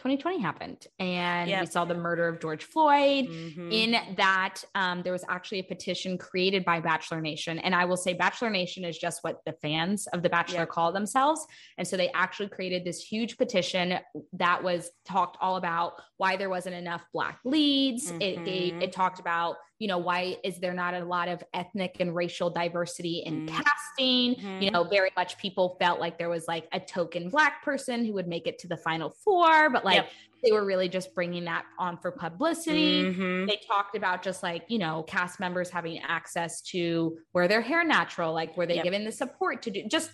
2020 0.05 0.39
happened 0.39 0.85
and 0.99 1.49
yep. 1.49 1.61
we 1.61 1.65
saw 1.65 1.83
the 1.83 1.95
murder 1.95 2.27
of 2.27 2.39
George 2.39 2.63
Floyd. 2.63 3.25
Mm-hmm. 3.25 3.71
In 3.71 4.15
that, 4.17 4.63
um, 4.75 5.01
there 5.01 5.11
was 5.11 5.25
actually 5.29 5.59
a 5.59 5.63
petition 5.63 6.15
created 6.15 6.63
by 6.63 6.79
Bachelor 6.79 7.21
Nation. 7.21 7.57
And 7.57 7.73
I 7.73 7.85
will 7.85 7.97
say, 7.97 8.13
Bachelor 8.13 8.51
Nation 8.51 8.85
is 8.85 8.99
just 8.99 9.23
what 9.23 9.41
the 9.47 9.53
fans 9.63 10.05
of 10.07 10.21
The 10.21 10.29
Bachelor 10.29 10.59
yep. 10.59 10.69
call 10.69 10.91
themselves. 10.91 11.47
And 11.79 11.87
so 11.87 11.97
they 11.97 12.11
actually 12.11 12.49
created 12.49 12.85
this 12.85 13.01
huge 13.01 13.35
petition 13.35 13.97
that 14.33 14.63
was 14.63 14.91
talked 15.05 15.37
all 15.41 15.55
about 15.55 15.93
why 16.17 16.35
there 16.35 16.51
wasn't 16.51 16.75
enough 16.75 17.03
Black 17.11 17.39
leads. 17.43 18.11
Mm-hmm. 18.11 18.21
It 18.21 18.45
gave, 18.45 18.81
it 18.83 18.91
talked 18.91 19.19
about 19.19 19.55
you 19.79 19.87
know 19.87 19.97
why 19.97 20.37
is 20.43 20.59
there 20.59 20.73
not 20.73 20.93
a 20.93 21.03
lot 21.03 21.27
of 21.27 21.43
ethnic 21.53 21.97
and 21.99 22.15
racial 22.15 22.49
diversity 22.49 23.23
in 23.25 23.45
mm-hmm. 23.45 23.55
casting 23.55 24.35
mm-hmm. 24.35 24.61
you 24.61 24.71
know 24.71 24.83
very 24.83 25.09
much 25.15 25.37
people 25.37 25.75
felt 25.79 25.99
like 25.99 26.17
there 26.17 26.29
was 26.29 26.45
like 26.47 26.67
a 26.71 26.79
token 26.79 27.29
black 27.29 27.63
person 27.63 28.05
who 28.05 28.13
would 28.13 28.27
make 28.27 28.47
it 28.47 28.57
to 28.59 28.67
the 28.67 28.77
final 28.77 29.13
four 29.23 29.69
but 29.69 29.83
like 29.83 29.97
yep. 29.97 30.09
they 30.43 30.51
were 30.51 30.65
really 30.65 30.87
just 30.87 31.13
bringing 31.13 31.43
that 31.45 31.65
on 31.77 31.97
for 31.97 32.11
publicity 32.11 33.03
mm-hmm. 33.03 33.45
they 33.45 33.59
talked 33.67 33.95
about 33.95 34.23
just 34.23 34.41
like 34.41 34.63
you 34.69 34.79
know 34.79 35.03
cast 35.03 35.39
members 35.39 35.69
having 35.69 35.99
access 35.99 36.61
to 36.61 37.17
wear 37.33 37.47
their 37.47 37.61
hair 37.61 37.83
natural 37.83 38.33
like 38.33 38.55
were 38.55 38.65
they 38.65 38.75
yep. 38.75 38.83
given 38.83 39.03
the 39.03 39.11
support 39.11 39.61
to 39.61 39.71
do 39.71 39.83
just 39.89 40.09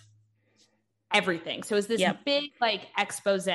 everything 1.14 1.62
so 1.62 1.74
it 1.74 1.76
was 1.76 1.86
this 1.86 2.00
yep. 2.00 2.24
big 2.24 2.50
like 2.60 2.88
expose 2.98 3.46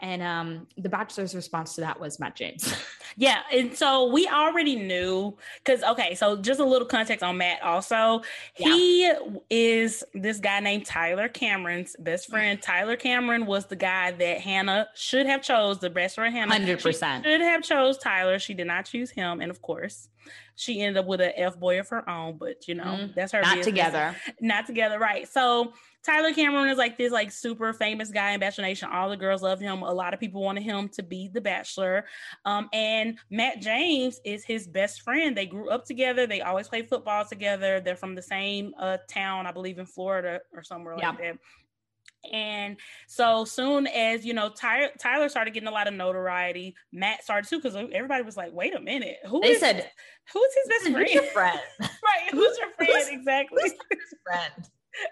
And 0.00 0.22
um, 0.22 0.66
the 0.76 0.88
Bachelor's 0.88 1.34
response 1.34 1.74
to 1.74 1.80
that 1.80 1.98
was 1.98 2.20
Matt 2.20 2.36
James. 2.36 2.72
yeah. 3.16 3.40
And 3.52 3.76
so 3.76 4.06
we 4.06 4.28
already 4.28 4.76
knew 4.76 5.36
because, 5.64 5.82
okay, 5.82 6.14
so 6.14 6.36
just 6.36 6.60
a 6.60 6.64
little 6.64 6.86
context 6.86 7.22
on 7.24 7.38
Matt 7.38 7.62
also. 7.62 8.22
Yeah. 8.56 8.74
He 8.74 9.12
is 9.50 10.04
this 10.14 10.38
guy 10.38 10.60
named 10.60 10.86
Tyler 10.86 11.28
Cameron's 11.28 11.96
best 11.98 12.30
friend. 12.30 12.62
Tyler 12.62 12.96
Cameron 12.96 13.46
was 13.46 13.66
the 13.66 13.76
guy 13.76 14.12
that 14.12 14.40
Hannah 14.40 14.88
should 14.94 15.26
have 15.26 15.42
chose, 15.42 15.80
the 15.80 15.90
best 15.90 16.14
friend 16.14 16.34
Hannah. 16.34 16.54
100%. 16.54 17.24
should 17.24 17.40
have 17.40 17.62
chose 17.62 17.98
Tyler. 17.98 18.38
She 18.38 18.54
did 18.54 18.68
not 18.68 18.84
choose 18.84 19.10
him. 19.10 19.40
And 19.40 19.50
of 19.50 19.60
course, 19.62 20.08
she 20.58 20.80
ended 20.80 20.96
up 20.96 21.06
with 21.06 21.20
an 21.20 21.32
F 21.36 21.58
boy 21.58 21.78
of 21.78 21.88
her 21.88 22.08
own, 22.10 22.36
but 22.36 22.66
you 22.66 22.74
know, 22.74 22.84
mm, 22.84 23.14
that's 23.14 23.32
her 23.32 23.40
not 23.40 23.56
business. 23.56 23.66
together. 23.66 24.16
Not 24.40 24.66
together, 24.66 24.98
right. 24.98 25.28
So 25.28 25.72
Tyler 26.04 26.32
Cameron 26.32 26.68
is 26.68 26.78
like 26.78 26.98
this 26.98 27.12
like 27.12 27.30
super 27.30 27.72
famous 27.72 28.10
guy 28.10 28.32
in 28.32 28.40
Bachelor 28.40 28.62
Nation. 28.62 28.88
All 28.92 29.08
the 29.08 29.16
girls 29.16 29.42
love 29.42 29.60
him. 29.60 29.82
A 29.82 29.92
lot 29.92 30.14
of 30.14 30.20
people 30.20 30.42
wanted 30.42 30.62
him 30.62 30.88
to 30.90 31.02
be 31.02 31.28
the 31.28 31.40
Bachelor. 31.40 32.06
Um, 32.44 32.68
and 32.72 33.18
Matt 33.30 33.60
James 33.60 34.20
is 34.24 34.44
his 34.44 34.66
best 34.66 35.02
friend. 35.02 35.36
They 35.36 35.46
grew 35.46 35.68
up 35.70 35.84
together. 35.84 36.26
They 36.26 36.40
always 36.40 36.66
play 36.66 36.82
football 36.82 37.24
together. 37.24 37.80
They're 37.80 37.94
from 37.94 38.14
the 38.14 38.22
same 38.22 38.74
uh, 38.80 38.98
town, 39.08 39.46
I 39.46 39.52
believe, 39.52 39.78
in 39.78 39.86
Florida 39.86 40.40
or 40.52 40.62
somewhere 40.62 40.96
yeah. 40.98 41.10
like 41.10 41.18
that. 41.18 41.38
And 42.32 42.76
so 43.06 43.44
soon 43.44 43.86
as 43.86 44.26
you 44.26 44.34
know 44.34 44.50
Tyler, 44.50 44.88
Tyler 44.98 45.28
started 45.28 45.54
getting 45.54 45.68
a 45.68 45.72
lot 45.72 45.88
of 45.88 45.94
notoriety, 45.94 46.74
Matt 46.92 47.22
started 47.22 47.48
too 47.48 47.58
because 47.58 47.76
everybody 47.76 48.22
was 48.22 48.36
like, 48.36 48.52
"Wait 48.52 48.74
a 48.74 48.80
minute, 48.80 49.18
who 49.26 49.40
they 49.40 49.52
is, 49.52 49.60
said 49.60 49.90
who's 50.32 50.54
his 50.54 50.68
best 50.68 50.92
friend? 50.92 51.06
Who's 51.06 51.14
your 51.14 51.22
friend? 51.24 51.60
right? 51.80 52.30
Who's 52.30 52.58
your 52.58 52.70
friend? 52.76 52.92
Who's, 52.92 53.08
exactly. 53.08 53.62
Who's 53.62 53.72
his 53.90 54.14
friend? 54.26 54.68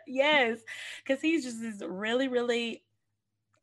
yes, 0.07 0.59
because 1.05 1.23
he's 1.23 1.45
just 1.45 1.61
this 1.61 1.83
really, 1.87 2.29
really 2.29 2.83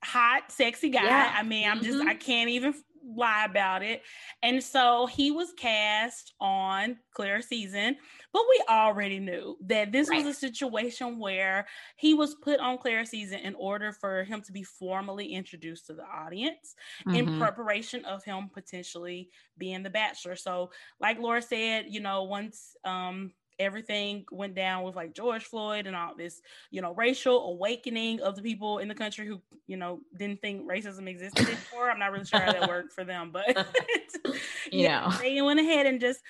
hot, 0.03 0.51
sexy 0.51 0.89
guy. 0.89 1.03
Yeah. 1.03 1.33
I 1.35 1.43
mean, 1.43 1.69
I'm 1.69 1.81
just, 1.81 1.99
mm-hmm. 1.99 2.09
I 2.09 2.15
can't 2.15 2.49
even 2.49 2.73
lie 3.05 3.45
about 3.45 3.83
it. 3.83 4.01
And 4.41 4.63
so 4.63 5.07
he 5.07 5.31
was 5.31 5.53
cast 5.57 6.33
on 6.39 6.97
Clare 7.13 7.41
season, 7.41 7.95
but 8.31 8.43
we 8.49 8.63
already 8.69 9.19
knew 9.19 9.57
that 9.67 9.91
this 9.91 10.09
right. 10.09 10.23
was 10.23 10.35
a 10.35 10.39
situation 10.39 11.19
where 11.19 11.67
he 11.97 12.13
was 12.13 12.35
put 12.35 12.59
on 12.59 12.77
Clare 12.77 13.05
season 13.05 13.39
in 13.39 13.55
order 13.55 13.91
for 13.91 14.23
him 14.23 14.41
to 14.41 14.51
be 14.51 14.63
formally 14.63 15.33
introduced 15.33 15.87
to 15.87 15.93
the 15.93 16.03
audience 16.03 16.75
mm-hmm. 17.07 17.15
in 17.15 17.39
preparation 17.39 18.05
of 18.05 18.23
him 18.23 18.49
potentially 18.53 19.29
being 19.57 19.83
the 19.83 19.89
bachelor. 19.89 20.35
So, 20.35 20.71
like 20.99 21.19
Laura 21.19 21.41
said, 21.41 21.85
you 21.89 21.99
know, 21.99 22.23
once 22.23 22.75
um 22.85 23.31
everything 23.59 24.25
went 24.31 24.55
down 24.55 24.83
with 24.83 24.95
like 24.95 25.13
George 25.13 25.43
Floyd 25.43 25.87
and 25.87 25.95
all 25.95 26.15
this, 26.15 26.41
you 26.71 26.81
know, 26.81 26.93
racial 26.93 27.51
awakening 27.51 28.21
of 28.21 28.35
the 28.35 28.41
people 28.41 28.79
in 28.79 28.87
the 28.87 28.95
country 28.95 29.27
who, 29.27 29.41
you 29.67 29.77
know, 29.77 29.99
didn't 30.17 30.41
think 30.41 30.69
racism 30.69 31.07
existed 31.07 31.47
before. 31.47 31.89
I'm 31.89 31.99
not 31.99 32.11
really 32.11 32.25
sure 32.25 32.39
how 32.39 32.51
that 32.51 32.67
worked 32.67 32.93
for 32.93 33.03
them, 33.03 33.31
but 33.31 33.45
yeah, 34.71 35.09
know. 35.09 35.17
they 35.19 35.41
went 35.41 35.59
ahead 35.59 35.85
and 35.85 35.99
just 35.99 36.21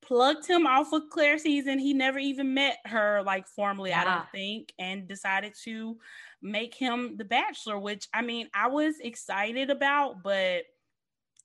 plugged 0.00 0.46
him 0.46 0.66
off 0.66 0.92
of 0.92 1.02
Clare 1.10 1.38
season. 1.38 1.78
He 1.78 1.92
never 1.92 2.18
even 2.18 2.54
met 2.54 2.78
her 2.86 3.22
like 3.24 3.46
formally, 3.46 3.90
yeah. 3.90 4.00
I 4.00 4.04
don't 4.04 4.30
think, 4.32 4.72
and 4.78 5.06
decided 5.06 5.54
to 5.64 5.98
make 6.42 6.74
him 6.74 7.16
the 7.16 7.24
bachelor, 7.24 7.78
which 7.78 8.08
I 8.14 8.22
mean, 8.22 8.48
I 8.54 8.68
was 8.68 8.96
excited 9.00 9.70
about, 9.70 10.22
but 10.22 10.62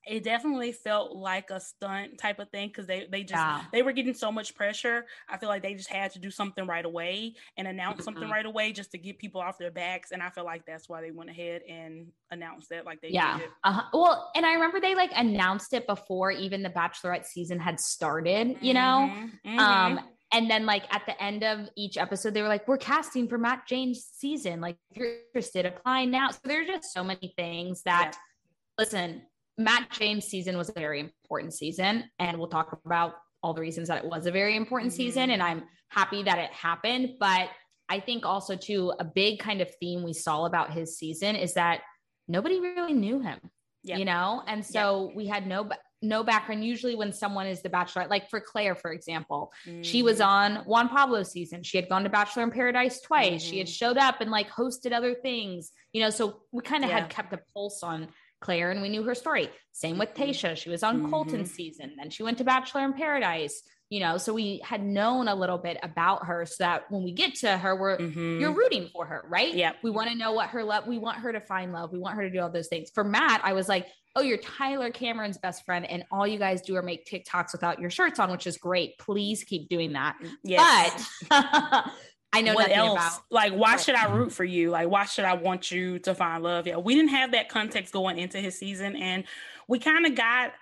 it 0.06 0.24
definitely 0.24 0.74
felt 0.74 1.16
like 1.16 1.50
a 1.50 1.60
stunt 1.60 2.18
type 2.18 2.40
of 2.40 2.50
thing 2.50 2.68
because 2.68 2.88
they 2.88 3.08
they 3.10 3.24
just 3.24 3.34
yeah. 3.34 3.62
they 3.72 3.82
were 3.82 3.94
getting 3.94 4.14
so 4.14 4.32
much 4.32 4.54
pressure. 4.56 5.06
I 5.30 5.38
feel 5.38 5.50
like 5.50 5.64
they 5.64 5.76
just 5.76 5.90
had 5.90 6.12
to 6.12 6.20
do 6.20 6.30
something 6.30 6.68
right 6.68 6.84
away 6.84 7.36
and 7.58 7.68
announce 7.68 7.98
mm-hmm. 7.98 8.04
something 8.04 8.30
right 8.30 8.46
away 8.46 8.74
just 8.74 8.92
to 8.92 8.98
get 8.98 9.18
people 9.18 9.40
off 9.40 9.58
their 9.58 9.72
backs. 9.72 10.12
And 10.12 10.22
I 10.22 10.30
feel 10.30 10.44
like 10.44 10.66
that's 10.66 10.90
why 10.90 11.02
they 11.02 11.12
went 11.12 11.30
ahead 11.30 11.62
and 11.70 12.08
announced 12.32 12.70
that 12.70 12.86
like 12.86 13.02
they 13.02 13.10
yeah. 13.10 13.40
Uh-huh. 13.64 13.84
Well, 13.94 14.32
and 14.36 14.46
I 14.46 14.54
remember 14.54 14.82
they 14.82 14.96
like 14.96 15.12
announced 15.16 15.74
it 15.74 15.88
before 15.88 16.32
even 16.32 16.64
the 16.64 16.70
Bachelorette 16.70 17.26
season 17.26 17.60
had 17.60 17.80
started. 17.80 18.58
You 18.62 18.74
know, 18.74 19.10
mm-hmm. 19.10 19.50
Mm-hmm. 19.50 19.60
um, 19.60 20.00
and 20.34 20.50
then 20.50 20.66
like 20.66 20.84
at 20.94 21.06
the 21.06 21.24
end 21.24 21.44
of 21.44 21.70
each 21.78 21.98
episode 21.98 22.34
they 22.34 22.42
were 22.42 22.48
like 22.48 22.68
we're 22.68 22.78
casting 22.78 23.28
for 23.28 23.38
matt 23.38 23.68
james 23.68 24.10
season 24.14 24.60
like 24.60 24.76
if 24.90 24.98
you're 24.98 25.14
interested 25.28 25.66
apply 25.66 26.06
now 26.06 26.32
so 26.32 26.40
there's 26.44 26.68
just 26.68 26.92
so 26.92 27.04
many 27.04 27.34
things 27.38 27.84
that 27.84 28.14
yeah. 28.16 28.84
listen 28.84 29.22
Matt 29.58 29.90
James 29.92 30.26
season 30.26 30.58
was 30.58 30.70
a 30.70 30.74
very 30.74 31.00
important 31.00 31.54
season, 31.54 32.06
and 32.20 32.38
we'll 32.38 32.48
talk 32.48 32.80
about 32.86 33.16
all 33.42 33.54
the 33.54 33.62
reasons 33.62 33.88
that 33.90 34.04
it 34.04 34.10
was 34.10 34.26
a 34.26 34.32
very 34.32 34.56
important 34.56 34.92
mm-hmm. 34.92 34.98
season. 34.98 35.30
And 35.30 35.44
I'm 35.44 35.64
happy 35.90 36.24
that 36.24 36.40
it 36.40 36.52
happened. 36.52 37.16
But 37.20 37.50
I 37.90 38.00
think 38.00 38.26
also, 38.26 38.56
too, 38.56 38.94
a 39.00 39.04
big 39.04 39.40
kind 39.40 39.62
of 39.62 39.70
theme 39.80 40.04
we 40.04 40.14
saw 40.14 40.46
about 40.46 40.72
his 40.72 40.98
season 40.98 41.36
is 41.36 41.54
that 41.56 41.82
nobody 42.28 42.60
really 42.60 42.94
knew 42.94 43.20
him, 43.20 43.40
yep. 43.84 44.00
you 44.00 44.06
know? 44.06 44.42
And 44.48 44.66
so 44.66 45.08
yep. 45.08 45.16
we 45.16 45.28
had 45.28 45.48
no. 45.48 45.70
No 46.06 46.22
background. 46.22 46.66
Usually, 46.66 46.96
when 46.96 47.14
someone 47.14 47.48
is 47.48 47.62
the 47.62 47.70
bachelorette, 47.70 48.10
like 48.10 48.30
for 48.30 48.42
Clare, 48.42 48.76
for 48.76 48.92
example, 48.92 49.54
mm-hmm. 49.66 49.84
she 49.84 50.04
was 50.04 50.20
mm-hmm. 50.20 50.58
on 50.58 50.66
Juan 50.66 50.90
Pablo 50.90 51.24
season. 51.24 51.64
She 51.64 51.78
had 51.78 51.88
gone 51.88 52.04
to 52.04 52.10
Bachelor 52.10 52.44
in 52.44 52.52
Paradise 52.52 53.00
twice. 53.00 53.42
Mm-hmm. 53.42 53.50
She 53.50 53.58
had 53.58 53.68
mm-hmm. 53.68 53.72
showed 53.72 53.98
up 53.98 54.20
and 54.20 54.30
like 54.30 54.50
hosted 54.50 54.92
other 54.92 55.14
things, 55.16 55.72
you 55.94 56.02
know. 56.02 56.10
So 56.10 56.42
we 56.52 56.62
kind 56.62 56.84
of 56.84 56.90
yeah. 56.90 57.00
had 57.00 57.10
kept 57.10 57.32
a 57.32 57.40
pulse 57.54 57.84
on 57.84 58.10
Clare 58.44 58.72
and 58.72 58.82
we 58.82 58.90
knew 58.90 59.04
her 59.04 59.16
story. 59.16 59.50
Same 59.72 59.98
with 59.98 60.14
mm-hmm. 60.14 60.54
She 60.56 60.70
was 60.70 60.84
on 60.84 61.00
mm-hmm. 61.00 61.10
Colton 61.10 61.46
season. 61.46 61.94
Then 61.98 62.10
she 62.10 62.24
went 62.24 62.38
to 62.40 62.44
Bachelor 62.44 62.86
in 62.86 62.94
Paradise. 62.94 63.64
You 63.90 64.00
know, 64.00 64.18
so 64.18 64.34
we 64.34 64.60
had 64.64 64.84
known 64.84 65.28
a 65.28 65.36
little 65.36 65.60
bit 65.60 65.78
about 65.84 66.26
her 66.26 66.48
so 66.48 66.56
that 66.60 66.90
when 66.90 67.04
we 67.04 67.12
get 67.12 67.36
to 67.36 67.58
her, 67.58 67.76
we're 67.76 67.98
mm-hmm. 67.98 68.40
you're 68.40 68.54
rooting 68.54 68.90
for 68.92 69.06
her, 69.06 69.24
right? 69.28 69.54
Yeah. 69.54 69.74
We 69.84 69.92
want 69.92 70.10
to 70.10 70.16
know 70.16 70.32
what 70.32 70.50
her 70.50 70.64
love, 70.64 70.88
we 70.88 70.98
want 70.98 71.20
her 71.20 71.32
to 71.32 71.40
find 71.40 71.72
love. 71.74 71.92
We 71.92 72.00
want 72.00 72.16
her 72.16 72.24
to 72.24 72.30
do 72.32 72.40
all 72.40 72.50
those 72.50 72.70
things. 72.70 72.90
For 72.92 73.04
Matt, 73.04 73.42
I 73.44 73.54
was 73.54 73.70
like, 73.70 73.86
oh, 74.16 74.22
you're 74.22 74.40
Tyler 74.40 74.90
Cameron's 74.90 75.38
best 75.38 75.64
friend, 75.66 75.86
and 75.86 76.06
all 76.12 76.26
you 76.26 76.40
guys 76.40 76.62
do 76.62 76.76
are 76.76 76.82
make 76.82 77.06
TikToks 77.06 77.52
without 77.52 77.80
your 77.80 77.90
shirts 77.90 78.20
on, 78.20 78.32
which 78.32 78.48
is 78.48 78.58
great. 78.58 78.98
Please 78.98 79.44
keep 79.44 79.70
doing 79.70 79.94
that. 79.94 80.18
Yes. 80.44 81.08
But 81.30 81.92
I 82.34 82.42
know 82.42 82.56
what 82.56 82.72
else. 82.72 83.00
About. 83.00 83.22
Like, 83.30 83.54
why 83.54 83.78
should 83.78 83.96
I 83.96 84.14
root 84.14 84.32
for 84.34 84.44
you? 84.44 84.72
Like, 84.72 84.90
why 84.90 85.06
should 85.06 85.26
I 85.26 85.34
want 85.36 85.72
you 85.72 86.00
to 86.00 86.16
find 86.16 86.44
love? 86.44 86.68
Yeah, 86.68 86.78
we 86.78 86.96
didn't 86.96 87.12
have 87.12 87.32
that 87.32 87.50
context 87.50 87.94
going 87.94 88.18
into 88.18 88.40
his 88.40 88.58
season, 88.58 88.96
and 88.96 89.24
we 89.68 89.80
kind 89.80 90.06
of 90.06 90.16
got 90.16 90.54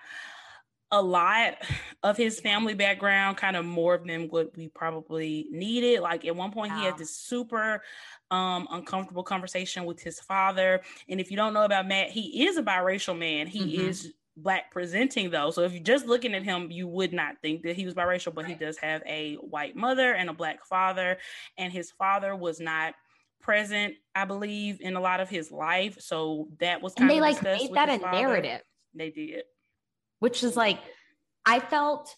a 0.92 1.00
lot 1.00 1.54
of 2.02 2.18
his 2.18 2.38
family 2.38 2.74
background, 2.74 3.38
kind 3.38 3.56
of 3.56 3.64
more 3.64 3.98
than 4.04 4.28
what 4.28 4.54
we 4.56 4.68
probably 4.68 5.46
needed. 5.50 6.00
Like 6.00 6.26
at 6.26 6.36
one 6.36 6.52
point, 6.52 6.70
wow. 6.70 6.78
he 6.78 6.84
had 6.84 6.98
this 6.98 7.16
super 7.16 7.82
um, 8.30 8.68
uncomfortable 8.70 9.22
conversation 9.22 9.86
with 9.86 10.02
his 10.02 10.20
father. 10.20 10.82
And 11.08 11.18
if 11.18 11.30
you 11.30 11.36
don't 11.38 11.54
know 11.54 11.64
about 11.64 11.88
Matt, 11.88 12.10
he 12.10 12.46
is 12.46 12.58
a 12.58 12.62
biracial 12.62 13.18
man. 13.18 13.46
He 13.46 13.78
mm-hmm. 13.78 13.88
is 13.88 14.12
black 14.36 14.70
presenting 14.70 15.30
though. 15.30 15.50
So 15.50 15.62
if 15.62 15.72
you're 15.72 15.82
just 15.82 16.06
looking 16.06 16.34
at 16.34 16.42
him, 16.42 16.70
you 16.70 16.88
would 16.88 17.12
not 17.12 17.36
think 17.42 17.62
that 17.62 17.76
he 17.76 17.84
was 17.84 17.94
biracial, 17.94 18.34
but 18.34 18.46
he 18.46 18.54
does 18.54 18.78
have 18.78 19.02
a 19.06 19.34
white 19.36 19.76
mother 19.76 20.14
and 20.14 20.30
a 20.30 20.32
black 20.32 20.64
father, 20.64 21.18
and 21.58 21.72
his 21.72 21.90
father 21.90 22.34
was 22.34 22.60
not 22.60 22.94
present, 23.40 23.94
I 24.14 24.24
believe, 24.24 24.80
in 24.80 24.96
a 24.96 25.00
lot 25.00 25.20
of 25.20 25.28
his 25.28 25.50
life. 25.50 26.00
So 26.00 26.48
that 26.60 26.80
was 26.80 26.94
kind 26.94 27.10
and 27.10 27.22
they 27.22 27.28
of 27.28 27.34
like 27.34 27.42
made 27.42 27.74
that 27.74 27.88
a 27.88 27.98
father. 27.98 28.16
narrative. 28.16 28.62
They 28.94 29.10
did, 29.10 29.44
which 30.20 30.42
is 30.42 30.56
like 30.56 30.78
I 31.44 31.60
felt 31.60 32.14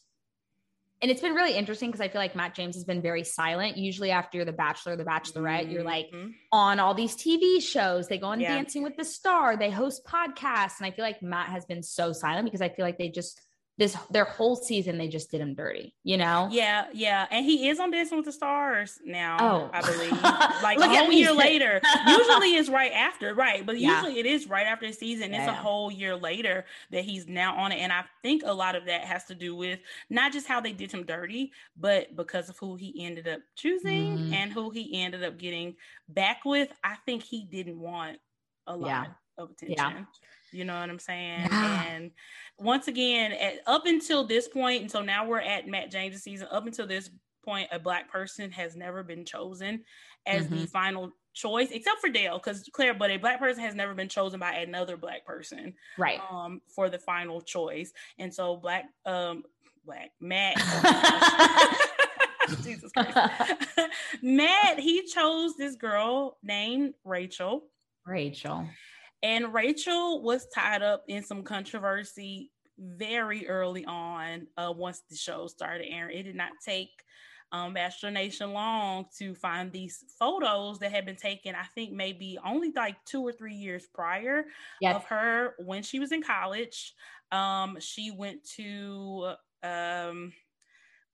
and 1.05 1.11
it's 1.11 1.21
been 1.21 1.35
really 1.35 1.55
interesting 1.55 1.91
because 1.91 2.01
I 2.01 2.09
feel 2.09 2.19
like 2.19 2.35
Matt 2.35 2.55
James 2.55 2.77
has 2.77 2.85
been 2.85 3.03
very 3.03 3.25
silent. 3.25 3.77
Usually, 3.77 4.11
after 4.11 4.39
you're 4.39 4.47
the 4.47 4.55
Bachelor, 4.55 4.97
the 4.97 5.05
Bachelorette, 5.05 5.65
mm-hmm. 5.65 5.71
you're 5.71 5.85
like 5.85 6.07
mm-hmm. 6.07 6.31
on 6.51 6.81
all 6.81 6.95
these 6.95 7.15
TV 7.15 7.61
shows. 7.61 8.09
They 8.09 8.17
go 8.17 8.29
on 8.29 8.41
yeah. 8.41 8.55
Dancing 8.55 8.83
with 8.83 8.97
the 8.97 9.05
Star. 9.05 9.55
They 9.59 9.71
host 9.71 10.07
podcasts, 10.07 10.79
and 10.79 10.87
I 10.87 10.93
feel 10.93 11.05
like 11.05 11.23
Matt 11.23 11.51
has 11.51 11.67
been 11.67 11.83
so 11.83 12.15
silent 12.15 12.47
because 12.47 12.63
I 12.63 12.71
feel 12.71 12.87
like 12.87 12.97
they 12.97 13.11
just 13.11 13.39
this 13.77 13.97
their 14.11 14.25
whole 14.25 14.55
season 14.55 14.99
they 14.99 15.09
just 15.09 15.31
did 15.31 15.41
him 15.41 15.55
dirty, 15.55 15.95
you 16.05 16.17
know? 16.17 16.49
Yeah, 16.51 16.87
yeah. 16.93 17.27
And 17.31 17.45
he 17.45 17.69
is 17.69 17.81
on 17.81 17.91
Dancing 17.91 18.17
with 18.17 18.27
the 18.27 18.33
Stars 18.33 19.01
now, 19.05 19.37
oh. 19.41 19.71
I 19.73 19.81
believe. 19.91 20.13
Like 20.63 20.79
a 20.79 20.89
whole 20.89 21.11
year 21.11 21.33
later. 21.33 21.81
usually 22.07 22.55
it's 22.55 22.69
right 22.69 22.93
after, 22.93 23.35
right? 23.35 23.67
But 23.67 23.79
yeah. 23.79 23.97
usually 23.97 24.21
it 24.21 24.27
is 24.27 24.49
right 24.49 24.67
after 24.67 24.87
the 24.87 24.93
season. 24.93 25.33
Yeah. 25.33 25.41
It's 25.41 25.51
a 25.51 25.55
whole 25.55 25.91
year 25.91 26.15
later 26.15 26.65
that 26.93 27.05
he's 27.05 27.27
now 27.27 27.57
on 27.57 27.73
it. 27.73 27.79
And 27.79 27.93
I 27.93 28.05
think 28.23 28.43
a 28.45 28.55
lot 28.55 28.77
of 28.77 28.87
that 28.87 29.03
has 29.03 29.25
to 29.25 29.35
do 29.35 29.57
with 29.57 29.81
not 30.09 30.33
just 30.33 30.47
how 30.47 30.61
they 30.61 30.73
did 30.73 30.93
him 30.93 31.05
dirty, 31.05 31.51
but 31.77 32.15
because 32.15 32.49
of 32.49 32.57
who 32.59 32.77
he 32.77 33.05
ended 33.05 33.27
up 33.27 33.41
choosing 33.57 34.19
mm. 34.19 34.33
and 34.35 34.53
who 34.53 34.71
he 34.71 35.03
ended 35.03 35.25
up 35.25 35.37
getting 35.37 35.75
back 36.09 36.45
with. 36.45 36.69
I 36.85 36.95
think 37.07 37.25
he 37.25 37.45
didn't 37.45 37.81
want 37.81 38.19
a 38.69 38.77
lot 38.77 38.87
yeah. 38.87 39.05
Of 39.37 39.51
attention. 39.51 40.07
You 40.53 40.65
know 40.65 40.79
what 40.79 40.89
I'm 40.89 40.99
saying? 40.99 41.49
Yeah. 41.51 41.85
And 41.87 42.11
once 42.59 42.87
again, 42.87 43.33
at, 43.33 43.55
up 43.67 43.87
until 43.87 44.25
this 44.25 44.47
point, 44.47 44.83
and 44.83 44.91
so 44.91 45.03
now 45.03 45.27
we're 45.27 45.41
at 45.41 45.67
Matt 45.67 45.91
James' 45.91 46.23
season, 46.23 46.47
up 46.51 46.67
until 46.67 46.87
this 46.87 47.11
point, 47.45 47.69
a 47.73 47.79
black 47.79 48.11
person 48.11 48.51
has 48.53 48.77
never 48.77 49.03
been 49.03 49.25
chosen 49.25 49.83
as 50.27 50.45
mm-hmm. 50.45 50.61
the 50.61 50.67
final 50.67 51.11
choice, 51.35 51.71
except 51.73 52.01
for 52.01 52.09
Dale, 52.09 52.39
because 52.39 52.69
Clare, 52.73 52.95
but 52.95 53.11
a 53.11 53.17
black 53.17 53.41
person 53.41 53.63
has 53.65 53.75
never 53.75 53.95
been 53.95 54.09
chosen 54.09 54.39
by 54.39 54.53
another 54.53 54.97
black 54.97 55.27
person, 55.27 55.75
right? 55.99 56.21
Um, 56.31 56.61
for 56.69 56.89
the 56.89 56.99
final 56.99 57.41
choice, 57.41 57.93
and 58.19 58.33
so 58.33 58.57
black, 58.57 58.85
um, 59.05 59.43
black 59.85 60.13
Matt. 60.21 60.57
Jesus 62.63 62.93
Christ. 62.93 63.17
Matt, 64.23 64.79
he 64.79 65.03
chose 65.07 65.57
this 65.57 65.77
girl 65.77 66.39
named 66.43 66.95
Rachel. 67.05 67.65
Rachel 68.07 68.69
And 69.25 69.55
Rachel 69.55 70.23
was 70.23 70.47
tied 70.55 70.83
up 70.83 71.03
in 71.09 71.23
some 71.23 71.45
controversy 71.45 72.53
very 72.79 73.49
early 73.49 73.87
on 73.87 74.47
uh, 74.59 74.71
once 74.77 75.01
the 75.09 75.17
show 75.17 75.47
started 75.47 75.87
airing. 75.91 76.19
It 76.19 76.25
did 76.25 76.37
not 76.37 76.53
take 76.63 76.91
um, 77.51 77.73
Bachelor 77.73 78.11
Nation 78.11 78.53
long 78.53 79.07
to 79.19 79.35
find 79.35 79.73
these 79.73 80.05
photos 80.19 80.79
that 80.81 80.93
had 80.93 81.07
been 81.07 81.17
taken, 81.17 81.55
I 81.55 81.65
think 81.75 81.93
maybe 81.93 82.39
only 82.45 82.71
like 82.77 82.97
two 83.07 83.23
or 83.23 83.33
three 83.33 83.55
years 83.55 83.87
prior 83.95 84.45
yes. 84.83 84.95
of 84.95 85.05
her 85.07 85.55
when 85.59 85.83
she 85.83 86.01
was 86.01 86.13
in 86.13 86.23
college. 86.23 86.93
Um, 87.33 87.79
she 87.81 88.11
went 88.11 88.47
to, 88.57 89.37
um, 89.63 90.35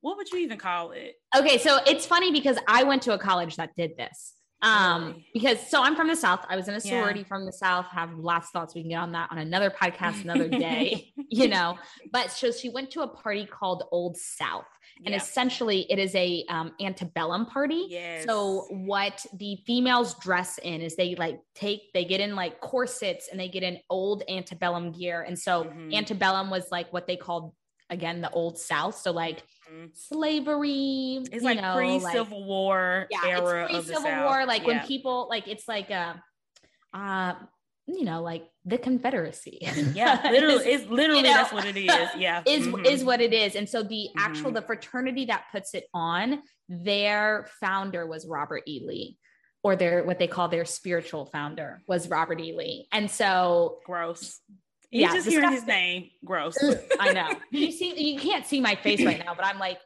what 0.00 0.16
would 0.16 0.32
you 0.32 0.40
even 0.40 0.58
call 0.58 0.90
it? 0.90 1.14
Okay, 1.36 1.58
so 1.58 1.78
it's 1.86 2.06
funny 2.06 2.32
because 2.32 2.58
I 2.66 2.82
went 2.82 3.02
to 3.02 3.12
a 3.12 3.18
college 3.18 3.54
that 3.54 3.70
did 3.76 3.96
this 3.96 4.34
um 4.62 5.24
because 5.32 5.58
so 5.70 5.82
i'm 5.82 5.96
from 5.96 6.08
the 6.08 6.16
south 6.16 6.44
i 6.48 6.56
was 6.56 6.68
in 6.68 6.74
a 6.74 6.80
sorority 6.80 7.20
yeah. 7.20 7.26
from 7.26 7.46
the 7.46 7.52
south 7.52 7.86
have 7.86 8.12
lots 8.14 8.48
of 8.48 8.52
thoughts 8.52 8.74
we 8.74 8.82
can 8.82 8.90
get 8.90 8.96
on 8.96 9.12
that 9.12 9.28
on 9.30 9.38
another 9.38 9.70
podcast 9.70 10.20
another 10.24 10.48
day 10.48 11.12
you 11.16 11.48
know 11.48 11.78
but 12.12 12.30
so 12.30 12.52
she 12.52 12.68
went 12.68 12.90
to 12.90 13.00
a 13.00 13.08
party 13.08 13.46
called 13.46 13.84
old 13.90 14.16
south 14.16 14.66
and 15.04 15.14
yeah. 15.14 15.16
essentially 15.16 15.90
it 15.90 15.98
is 15.98 16.14
a 16.14 16.44
um, 16.48 16.72
antebellum 16.80 17.46
party 17.46 17.86
yes. 17.88 18.24
so 18.26 18.66
what 18.70 19.24
the 19.34 19.56
females 19.66 20.14
dress 20.18 20.58
in 20.58 20.82
is 20.82 20.94
they 20.96 21.14
like 21.14 21.40
take 21.54 21.92
they 21.94 22.04
get 22.04 22.20
in 22.20 22.34
like 22.34 22.60
corsets 22.60 23.28
and 23.30 23.40
they 23.40 23.48
get 23.48 23.62
in 23.62 23.78
old 23.88 24.22
antebellum 24.28 24.92
gear 24.92 25.22
and 25.22 25.38
so 25.38 25.64
mm-hmm. 25.64 25.92
antebellum 25.94 26.50
was 26.50 26.66
like 26.70 26.92
what 26.92 27.06
they 27.06 27.16
called 27.16 27.52
again 27.90 28.20
the 28.20 28.30
old 28.30 28.58
south. 28.58 28.96
So 28.96 29.10
like 29.10 29.42
mm-hmm. 29.70 29.86
slavery 29.92 31.20
it's 31.32 31.44
like 31.44 31.60
know, 31.60 31.74
pre-civil 31.74 32.40
like, 32.40 32.48
war 32.48 33.06
yeah, 33.10 33.20
era 33.26 33.64
it's 33.70 33.86
pre-civil 33.86 34.24
war 34.24 34.46
like 34.46 34.62
yeah. 34.62 34.68
when 34.68 34.86
people 34.86 35.26
like 35.28 35.48
it's 35.48 35.68
like 35.68 35.90
a 35.90 36.22
uh 36.94 37.34
you 37.86 38.04
know 38.04 38.22
like 38.22 38.46
the 38.64 38.78
confederacy. 38.78 39.58
Yeah 39.94 40.20
literally 40.30 40.64
it's 40.64 40.86
literally 40.86 41.22
you 41.22 41.28
know, 41.28 41.34
that's 41.34 41.52
what 41.52 41.64
it 41.64 41.76
is. 41.76 41.90
Yeah. 42.16 42.42
is 42.46 42.66
mm-hmm. 42.66 42.84
is 42.84 43.04
what 43.04 43.20
it 43.20 43.32
is. 43.32 43.56
And 43.56 43.68
so 43.68 43.82
the 43.82 44.08
actual 44.16 44.46
mm-hmm. 44.46 44.54
the 44.54 44.62
fraternity 44.62 45.26
that 45.26 45.44
puts 45.52 45.74
it 45.74 45.84
on 45.92 46.42
their 46.68 47.48
founder 47.60 48.06
was 48.06 48.26
robert 48.26 48.62
e. 48.66 48.80
Lee 48.84 49.18
or 49.62 49.76
their 49.76 50.04
what 50.04 50.18
they 50.18 50.28
call 50.28 50.48
their 50.48 50.64
spiritual 50.64 51.26
founder 51.26 51.82
was 51.86 52.08
robert 52.08 52.40
e. 52.40 52.54
Lee. 52.56 52.86
And 52.92 53.10
so 53.10 53.78
gross 53.84 54.38
you 54.90 55.02
yeah, 55.02 55.14
just 55.14 55.28
hearing 55.28 55.52
his 55.52 55.66
name, 55.66 56.10
gross. 56.24 56.56
I 56.98 57.12
know. 57.12 57.28
You 57.50 57.70
see, 57.70 58.12
you 58.12 58.18
can't 58.18 58.46
see 58.46 58.60
my 58.60 58.74
face 58.74 59.04
right 59.04 59.18
now, 59.24 59.34
but 59.34 59.44
I'm 59.44 59.58
like 59.58 59.78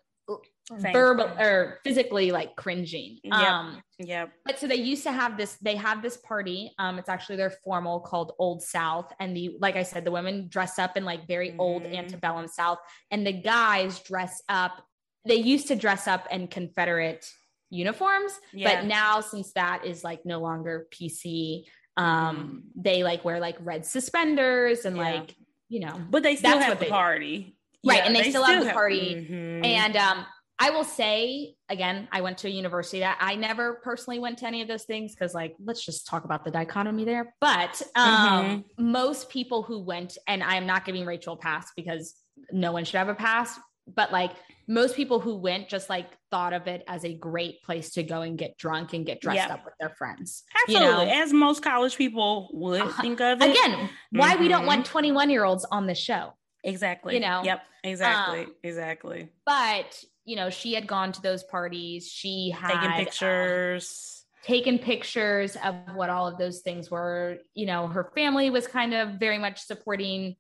verbal 0.71 1.31
or 1.39 1.79
physically 1.85 2.31
like 2.31 2.57
cringing. 2.57 3.19
Yep. 3.23 3.35
Um, 3.35 3.83
yep. 3.99 4.33
But 4.45 4.59
so 4.59 4.67
they 4.67 4.77
used 4.77 5.03
to 5.05 5.13
have 5.13 5.37
this. 5.37 5.57
They 5.57 5.77
have 5.77 6.03
this 6.03 6.17
party. 6.19 6.73
Um, 6.79 6.99
it's 6.99 7.09
actually 7.09 7.37
their 7.37 7.51
formal 7.51 8.01
called 8.01 8.33
Old 8.39 8.63
South, 8.63 9.13
and 9.21 9.37
the 9.37 9.57
like 9.61 9.77
I 9.77 9.83
said, 9.83 10.05
the 10.05 10.11
women 10.11 10.49
dress 10.49 10.79
up 10.79 10.97
in 10.97 11.05
like 11.05 11.27
very 11.27 11.51
mm-hmm. 11.51 11.61
old 11.61 11.83
antebellum 11.85 12.49
South, 12.49 12.79
and 13.11 13.27
the 13.27 13.33
guys 13.33 14.01
dress 14.01 14.43
up. 14.49 14.83
They 15.27 15.37
used 15.37 15.69
to 15.69 15.77
dress 15.77 16.07
up 16.07 16.29
in 16.31 16.49
Confederate 16.49 17.27
uniforms, 17.71 18.33
yeah. 18.53 18.77
but 18.81 18.87
now 18.87 19.21
since 19.21 19.53
that 19.53 19.85
is 19.85 20.05
like 20.05 20.25
no 20.25 20.41
longer 20.41 20.87
PC, 20.93 21.65
um, 21.97 22.65
mm. 22.77 22.83
they 22.83 23.03
like 23.05 23.25
wear 23.25 23.41
like 23.41 23.57
red 23.61 23.87
suspenders 23.87 24.85
and 24.85 24.97
yeah. 24.97 25.03
like, 25.03 25.37
you 25.69 25.81
know, 25.81 26.01
but 26.11 26.23
they 26.23 26.37
still 26.37 26.59
have 26.59 26.79
the 26.79 26.87
party. 26.87 27.57
Right. 27.87 27.99
Yeah, 27.99 28.07
and 28.07 28.17
they, 28.17 28.23
they 28.23 28.31
still, 28.31 28.45
still, 28.45 28.57
have 28.57 28.65
the 28.65 28.73
party. 28.73 29.15
Mm-hmm. 29.15 29.65
And 29.65 29.97
um, 29.97 30.27
I 30.59 30.71
will 30.71 30.85
say 30.85 31.55
again, 31.69 32.09
I 32.13 32.21
went 32.21 32.39
to 32.39 32.49
a 32.49 32.51
university 32.51 33.01
that 33.01 33.19
I 33.21 33.35
never 33.35 33.75
personally 33.83 34.19
went 34.19 34.39
to 34.39 34.47
any 34.47 34.63
of 34.63 34.69
those 34.69 34.85
things 34.85 35.15
because, 35.15 35.35
like, 35.35 35.55
let's 35.63 35.85
just 35.85 36.07
talk 36.07 36.25
about 36.25 36.45
the 36.45 36.51
dichotomy 36.51 37.05
there. 37.05 37.35
But 37.41 37.83
um, 37.95 38.65
mm-hmm. 38.79 38.91
most 38.91 39.29
people 39.29 39.63
who 39.63 39.81
went, 39.81 40.17
and 40.27 40.43
I 40.43 40.57
am 40.57 40.67
not 40.67 40.85
giving 40.85 41.05
Rachel 41.05 41.35
a 41.35 41.37
pass 41.37 41.73
because 41.77 42.15
no 42.53 42.73
one 42.73 42.85
should 42.85 42.97
have 42.97 43.09
a 43.09 43.15
pass, 43.15 43.59
but 43.93 44.13
like 44.13 44.33
most 44.67 44.97
people 44.97 45.21
who 45.21 45.37
went 45.37 45.69
just 45.69 45.91
like 45.91 46.07
thought 46.31 46.53
of 46.53 46.67
it 46.67 46.83
as 46.89 47.05
a 47.05 47.13
great 47.13 47.63
place 47.63 47.91
to 47.93 48.03
go 48.03 48.23
and 48.23 48.39
get 48.39 48.57
drunk 48.57 48.93
and 48.93 49.05
get 49.05 49.21
dressed 49.21 49.51
up 49.51 49.65
with 49.65 49.75
their 49.79 49.91
friends. 49.91 50.45
Absolutely. 50.63 50.89
You 50.89 50.93
know? 50.93 51.23
As 51.23 51.33
most 51.33 51.63
college 51.63 51.97
people 51.97 52.49
would 52.53 52.81
uh, 52.81 52.89
think 53.01 53.21
of 53.21 53.43
it. 53.43 53.51
Again, 53.51 53.91
why 54.11 54.33
mm-hmm. 54.33 54.43
we 54.43 54.49
don't 54.49 54.67
want 54.67 54.85
mm-hmm. 54.85 54.93
21 54.93 55.31
year 55.31 55.45
olds 55.45 55.67
on 55.71 55.87
the 55.87 55.95
show. 55.95 56.33
Exactly. 56.63 57.15
You 57.15 57.21
know? 57.21 57.43
Yep. 57.45 57.61
Exactly. 57.85 58.45
Um, 58.45 58.55
exactly. 58.63 59.29
But, 59.45 60.03
you 60.25 60.37
know, 60.37 60.49
she 60.49 60.73
had 60.73 60.87
gone 60.87 61.13
to 61.13 61.21
those 61.21 61.45
parties. 61.45 62.09
She 62.09 62.51
had 62.51 62.73
taken 62.73 62.91
um, 62.91 62.99
pictures. 62.99 64.11
Um, 64.11 64.47
taken 64.47 64.79
pictures 64.79 65.57
of 65.63 65.75
what 65.95 66.11
all 66.11 66.27
of 66.27 66.39
those 66.39 66.61
things 66.61 66.91
were. 66.91 67.39
You 67.55 67.67
know, 67.67 67.87
her 67.89 68.11
family 68.15 68.49
was 68.49 68.67
kind 68.67 68.95
of 68.95 69.21
very 69.21 69.39
much 69.39 69.61
supporting 69.61 70.37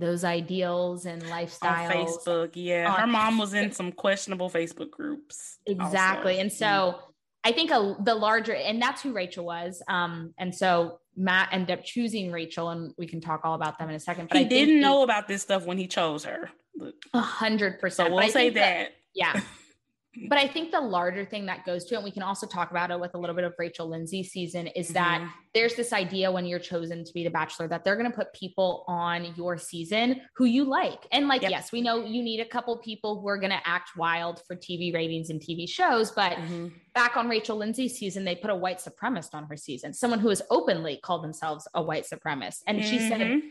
those 0.00 0.24
ideals 0.24 1.06
and 1.06 1.22
lifestyles. 1.24 1.94
On 1.94 2.06
Facebook, 2.06 2.50
yeah. 2.54 2.92
On 2.92 3.00
Her 3.00 3.06
mom 3.06 3.38
was 3.38 3.54
in 3.54 3.72
some 3.72 3.92
questionable 3.92 4.50
Facebook 4.50 4.90
groups. 4.90 5.58
Exactly. 5.66 6.32
Also. 6.32 6.42
And 6.42 6.52
so. 6.52 6.98
I 7.42 7.52
think 7.52 7.70
a, 7.70 7.96
the 8.00 8.14
larger, 8.14 8.54
and 8.54 8.82
that's 8.82 9.00
who 9.00 9.14
Rachel 9.14 9.46
was. 9.46 9.82
Um, 9.88 10.34
and 10.36 10.54
so 10.54 11.00
Matt 11.16 11.48
ended 11.52 11.78
up 11.78 11.84
choosing 11.84 12.30
Rachel, 12.30 12.68
and 12.68 12.92
we 12.98 13.06
can 13.06 13.22
talk 13.22 13.42
all 13.44 13.54
about 13.54 13.78
them 13.78 13.88
in 13.88 13.94
a 13.94 14.00
second. 14.00 14.28
But 14.28 14.36
he 14.36 14.44
I 14.44 14.46
didn't 14.46 14.80
know 14.80 15.02
about 15.02 15.26
this 15.26 15.40
stuff 15.40 15.64
when 15.64 15.78
he 15.78 15.86
chose 15.86 16.24
her. 16.24 16.50
A 17.14 17.20
hundred 17.20 17.80
percent. 17.80 18.08
So 18.08 18.14
we'll 18.14 18.28
say 18.28 18.50
that, 18.50 18.54
that. 18.54 18.92
Yeah. 19.14 19.40
but 20.28 20.38
I 20.38 20.48
think 20.48 20.72
the 20.72 20.80
larger 20.80 21.24
thing 21.24 21.46
that 21.46 21.64
goes 21.64 21.84
to 21.84 21.94
it, 21.94 21.98
and 21.98 22.04
we 22.04 22.10
can 22.10 22.24
also 22.24 22.44
talk 22.44 22.72
about 22.72 22.90
it 22.90 22.98
with 22.98 23.14
a 23.14 23.18
little 23.18 23.36
bit 23.36 23.44
of 23.44 23.54
Rachel 23.58 23.88
Lindsay 23.88 24.24
season, 24.24 24.66
is 24.68 24.88
that 24.88 25.20
mm-hmm. 25.20 25.30
there's 25.54 25.76
this 25.76 25.92
idea 25.92 26.32
when 26.32 26.46
you're 26.46 26.58
chosen 26.58 27.04
to 27.04 27.12
be 27.12 27.22
the 27.22 27.30
bachelor 27.30 27.68
that 27.68 27.84
they're 27.84 27.96
going 27.96 28.10
to 28.10 28.16
put 28.16 28.32
people 28.32 28.84
on 28.88 29.32
your 29.36 29.56
season 29.56 30.20
who 30.34 30.46
you 30.46 30.64
like. 30.64 31.06
And 31.12 31.28
like, 31.28 31.42
yep. 31.42 31.52
yes, 31.52 31.70
we 31.70 31.80
know 31.80 32.04
you 32.04 32.24
need 32.24 32.40
a 32.40 32.44
couple 32.44 32.76
people 32.78 33.20
who 33.20 33.28
are 33.28 33.38
going 33.38 33.52
to 33.52 33.60
act 33.64 33.90
wild 33.96 34.42
for 34.48 34.56
TV 34.56 34.92
ratings 34.92 35.30
and 35.30 35.40
TV 35.40 35.68
shows, 35.68 36.10
but 36.10 36.32
mm-hmm. 36.32 36.68
back 36.92 37.16
on 37.16 37.28
Rachel 37.28 37.56
Lindsay's 37.56 37.96
season, 37.96 38.24
they 38.24 38.34
put 38.34 38.50
a 38.50 38.56
white 38.56 38.78
supremacist 38.78 39.34
on 39.34 39.44
her 39.44 39.56
season, 39.56 39.92
someone 39.92 40.18
who 40.18 40.30
has 40.30 40.42
openly 40.50 40.98
called 41.04 41.22
themselves 41.22 41.68
a 41.74 41.82
white 41.82 42.04
supremacist. 42.04 42.62
And 42.66 42.80
mm-hmm. 42.80 42.90
she 42.90 42.98
said, 42.98 43.42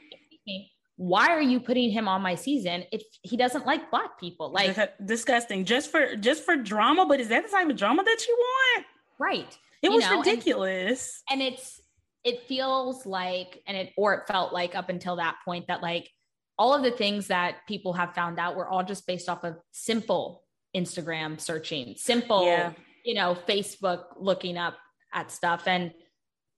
why 0.99 1.29
are 1.29 1.41
you 1.41 1.61
putting 1.61 1.89
him 1.89 2.09
on 2.09 2.21
my 2.21 2.35
season 2.35 2.83
if 2.91 3.01
he 3.21 3.37
doesn't 3.37 3.65
like 3.65 3.89
black 3.89 4.19
people? 4.19 4.51
Like 4.51 4.77
disgusting. 5.05 5.63
Just 5.63 5.91
for 5.91 6.17
just 6.17 6.43
for 6.43 6.57
drama, 6.57 7.05
but 7.05 7.21
is 7.21 7.29
that 7.29 7.45
the 7.45 7.49
type 7.49 7.69
of 7.69 7.77
drama 7.77 8.03
that 8.03 8.27
you 8.27 8.35
want? 8.37 8.85
Right. 9.17 9.57
It 9.81 9.91
you 9.91 9.95
was 9.95 10.03
know, 10.03 10.17
ridiculous. 10.17 11.23
And, 11.29 11.41
and 11.41 11.53
it's 11.53 11.79
it 12.25 12.43
feels 12.49 13.05
like 13.05 13.63
and 13.65 13.77
it 13.77 13.93
or 13.95 14.13
it 14.15 14.27
felt 14.27 14.51
like 14.51 14.75
up 14.75 14.89
until 14.89 15.15
that 15.15 15.37
point 15.45 15.67
that 15.67 15.81
like 15.81 16.09
all 16.57 16.73
of 16.73 16.83
the 16.83 16.91
things 16.91 17.27
that 17.27 17.59
people 17.65 17.93
have 17.93 18.13
found 18.13 18.37
out 18.37 18.57
were 18.57 18.67
all 18.67 18.83
just 18.83 19.07
based 19.07 19.29
off 19.29 19.45
of 19.45 19.55
simple 19.71 20.43
Instagram 20.75 21.39
searching, 21.39 21.93
simple, 21.95 22.45
yeah. 22.45 22.73
you 23.05 23.13
know, 23.13 23.37
Facebook 23.47 24.03
looking 24.17 24.57
up 24.57 24.75
at 25.13 25.31
stuff 25.31 25.63
and 25.65 25.93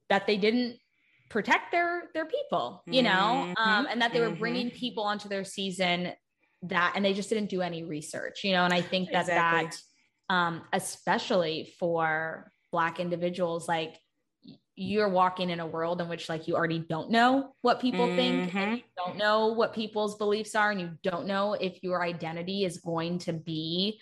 that 0.10 0.26
they 0.26 0.38
didn't 0.38 0.78
protect 1.32 1.72
their 1.72 2.10
their 2.14 2.26
people 2.26 2.84
you 2.86 3.02
know 3.02 3.10
mm-hmm. 3.48 3.70
um, 3.70 3.88
and 3.90 4.02
that 4.02 4.12
they 4.12 4.20
were 4.20 4.28
mm-hmm. 4.28 4.40
bringing 4.40 4.70
people 4.70 5.04
onto 5.04 5.30
their 5.30 5.46
season 5.46 6.12
that 6.64 6.92
and 6.96 7.06
they 7.06 7.14
just 7.14 7.30
didn't 7.30 7.50
do 7.50 7.62
any 7.62 7.84
research 7.84 8.44
you 8.44 8.52
know 8.52 8.66
and 8.66 8.74
i 8.74 8.82
think 8.82 9.10
that 9.12 9.22
exactly. 9.22 9.70
that 9.70 10.34
um, 10.34 10.62
especially 10.74 11.74
for 11.80 12.52
black 12.72 13.00
individuals 13.00 13.68
like 13.68 13.98
you're 14.76 15.10
walking 15.10 15.50
in 15.50 15.60
a 15.60 15.66
world 15.66 16.02
in 16.02 16.10
which 16.10 16.28
like 16.28 16.48
you 16.48 16.56
already 16.56 16.80
don't 16.80 17.10
know 17.10 17.54
what 17.62 17.80
people 17.80 18.08
mm-hmm. 18.08 18.16
think 18.16 18.56
and 18.56 18.78
you 18.78 18.84
don't 18.98 19.18
know 19.18 19.48
what 19.48 19.74
people's 19.74 20.18
beliefs 20.18 20.54
are 20.54 20.72
and 20.72 20.82
you 20.82 20.92
don't 21.02 21.28
know 21.28 21.54
if 21.54 21.82
your 21.82 22.04
identity 22.04 22.66
is 22.66 22.80
going 22.80 23.20
to 23.20 23.32
be 23.32 24.00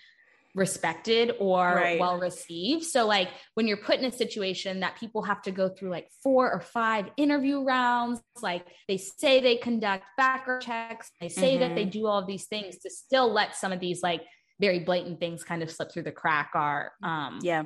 respected 0.55 1.35
or 1.39 1.75
right. 1.75 1.99
well 1.99 2.17
received. 2.17 2.83
So 2.83 3.05
like 3.05 3.29
when 3.53 3.67
you're 3.67 3.77
put 3.77 3.99
in 3.99 4.05
a 4.05 4.11
situation 4.11 4.79
that 4.79 4.97
people 4.99 5.21
have 5.23 5.41
to 5.43 5.51
go 5.51 5.69
through 5.69 5.89
like 5.89 6.09
four 6.23 6.51
or 6.51 6.59
five 6.59 7.05
interview 7.17 7.63
rounds, 7.63 8.21
like 8.41 8.65
they 8.87 8.97
say 8.97 9.39
they 9.39 9.57
conduct 9.57 10.05
background 10.17 10.63
checks, 10.63 11.11
they 11.21 11.29
say 11.29 11.51
mm-hmm. 11.51 11.61
that 11.61 11.75
they 11.75 11.83
mm-hmm. 11.83 11.91
do 11.91 12.07
all 12.07 12.19
of 12.19 12.27
these 12.27 12.45
things 12.47 12.79
to 12.79 12.89
still 12.89 13.31
let 13.31 13.55
some 13.55 13.71
of 13.71 13.79
these 13.79 14.01
like 14.01 14.21
very 14.59 14.79
blatant 14.79 15.19
things 15.19 15.43
kind 15.43 15.63
of 15.63 15.71
slip 15.71 15.91
through 15.91 16.03
the 16.03 16.11
crack 16.11 16.51
are 16.53 16.91
um 17.03 17.39
yeah 17.41 17.63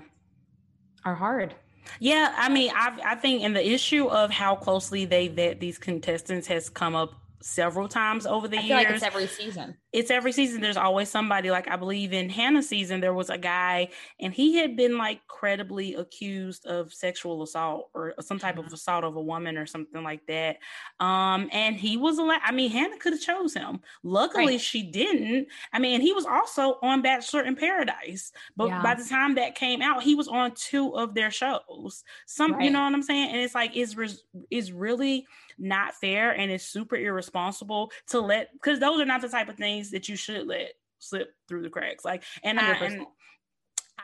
are 1.06 1.16
hard. 1.16 1.56
Yeah, 2.00 2.34
I 2.38 2.50
mean, 2.50 2.72
I 2.74 2.98
I 3.06 3.16
think 3.16 3.44
and 3.44 3.56
the 3.56 3.66
issue 3.66 4.08
of 4.08 4.32
how 4.32 4.56
closely 4.56 5.06
they 5.06 5.28
vet 5.28 5.60
these 5.60 5.78
contestants 5.78 6.48
has 6.48 6.70
come 6.70 6.96
up 6.96 7.14
several 7.44 7.90
times 7.90 8.26
over 8.26 8.48
the 8.48 8.58
I 8.58 8.62
years. 8.62 8.72
Like 8.72 8.90
it's 8.92 9.04
every 9.04 9.28
season. 9.28 9.76
it's 9.92 10.10
every 10.10 10.32
season 10.32 10.62
there's 10.62 10.78
always 10.78 11.10
somebody 11.10 11.52
like 11.52 11.68
i 11.68 11.76
believe 11.76 12.14
in 12.14 12.30
hannah's 12.30 12.70
season 12.70 13.02
there 13.02 13.14
was 13.14 13.30
a 13.30 13.38
guy 13.38 13.90
and 14.20 14.34
he 14.34 14.56
had 14.56 14.78
been 14.78 14.98
like 14.98 15.20
credibly 15.28 15.94
accused 15.96 16.66
of 16.66 16.94
sexual 16.94 17.44
assault 17.44 17.90
or 17.94 18.14
some 18.22 18.40
type 18.40 18.58
of 18.58 18.66
mm-hmm. 18.66 18.74
assault 18.74 19.04
of 19.04 19.18
a 19.18 19.22
woman 19.22 19.58
or 19.58 19.66
something 19.66 20.04
like 20.04 20.26
that 20.26 20.58
um 21.02 21.50
and 21.52 21.76
he 21.76 21.98
was 21.98 22.18
a 22.18 22.40
i 22.44 22.52
mean 22.52 22.72
hannah 22.72 22.98
could 22.98 23.14
have 23.14 23.22
chose 23.22 23.54
him 23.54 23.82
luckily 24.04 24.54
right. 24.54 24.62
she 24.62 24.82
didn't 24.82 25.48
i 25.74 25.80
mean 25.80 26.00
he 26.00 26.14
was 26.14 26.26
also 26.26 26.78
on 26.82 27.02
bachelor 27.02 27.44
in 27.44 27.56
paradise 27.56 28.32
but 28.56 28.70
yeah. 28.70 28.82
by 28.82 28.96
the 28.96 29.04
time 29.04 29.36
that 29.36 29.54
came 29.54 29.82
out 29.82 30.02
he 30.02 30.16
was 30.16 30.30
on 30.30 30.54
two 30.56 30.96
of 30.96 31.14
their 31.14 31.30
shows 31.30 32.06
some 32.26 32.54
right. 32.54 32.64
you 32.64 32.72
know 32.72 32.82
what 32.82 32.94
i'm 32.94 33.04
saying 33.04 33.30
and 33.32 33.42
it's 33.42 33.56
like 33.56 33.76
is 33.76 34.24
is 34.50 34.72
really 34.72 35.28
not 35.64 35.96
fair 35.96 36.32
and 36.32 36.52
it's 36.52 36.66
super 36.66 36.96
irresponsible 36.96 37.92
to 38.08 38.20
let 38.20 38.52
because 38.54 38.80
those 38.80 39.00
are 39.02 39.06
not 39.06 39.22
the 39.22 39.30
type 39.30 39.50
of 39.50 39.56
things 39.56 39.92
that 39.92 40.10
you 40.10 40.16
should 40.16 40.46
let 40.46 40.74
slip 41.00 41.34
through 41.48 41.64
the 41.64 41.70
cracks. 41.70 42.06
Like, 42.06 42.24
and 42.44 42.60
100%. 42.60 42.62
I 42.62 42.86
and 42.86 43.06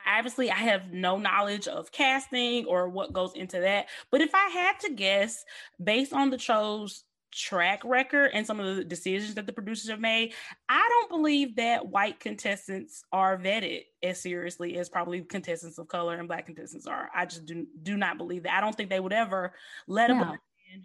obviously 0.07 0.51
I 0.51 0.55
have 0.55 0.91
no 0.91 1.18
knowledge 1.18 1.68
of 1.68 1.91
casting 1.91 2.66
or 2.66 2.89
what 2.89 3.14
goes 3.14 3.34
into 3.36 3.60
that. 3.60 3.88
But 4.12 4.22
if 4.22 4.34
I 4.34 4.49
had 4.49 4.80
to 4.82 4.93
guess, 4.93 5.43
based 5.82 6.14
on 6.14 6.30
the 6.30 6.39
show's 6.39 7.03
track 7.32 7.82
record 7.86 8.32
and 8.34 8.45
some 8.45 8.60
of 8.60 8.76
the 8.76 8.84
decisions 8.84 9.36
that 9.36 9.45
the 9.45 9.53
producers 9.53 9.89
have 9.89 9.99
made, 9.99 10.34
I 10.68 10.88
don't 10.89 11.10
believe 11.10 11.55
that 11.57 11.88
white 11.88 12.20
contestants 12.20 13.03
are 13.12 13.38
vetted 13.38 13.84
as 14.01 14.22
seriously 14.22 14.78
as 14.78 14.89
probably 14.89 15.22
contestants 15.22 15.78
of 15.78 15.88
color 15.88 16.16
and 16.16 16.28
black 16.28 16.45
contestants 16.47 16.88
are. 16.88 17.10
I 17.14 17.26
just 17.26 17.45
do 17.45 17.68
do 17.84 17.97
not 17.97 18.18
believe 18.18 18.43
that. 18.43 18.53
I 18.53 18.62
don't 18.62 18.76
think 18.76 18.89
they 18.89 18.99
would 18.99 19.14
ever 19.14 19.53
let 19.88 20.10
yeah. 20.10 20.34
a 20.34 20.38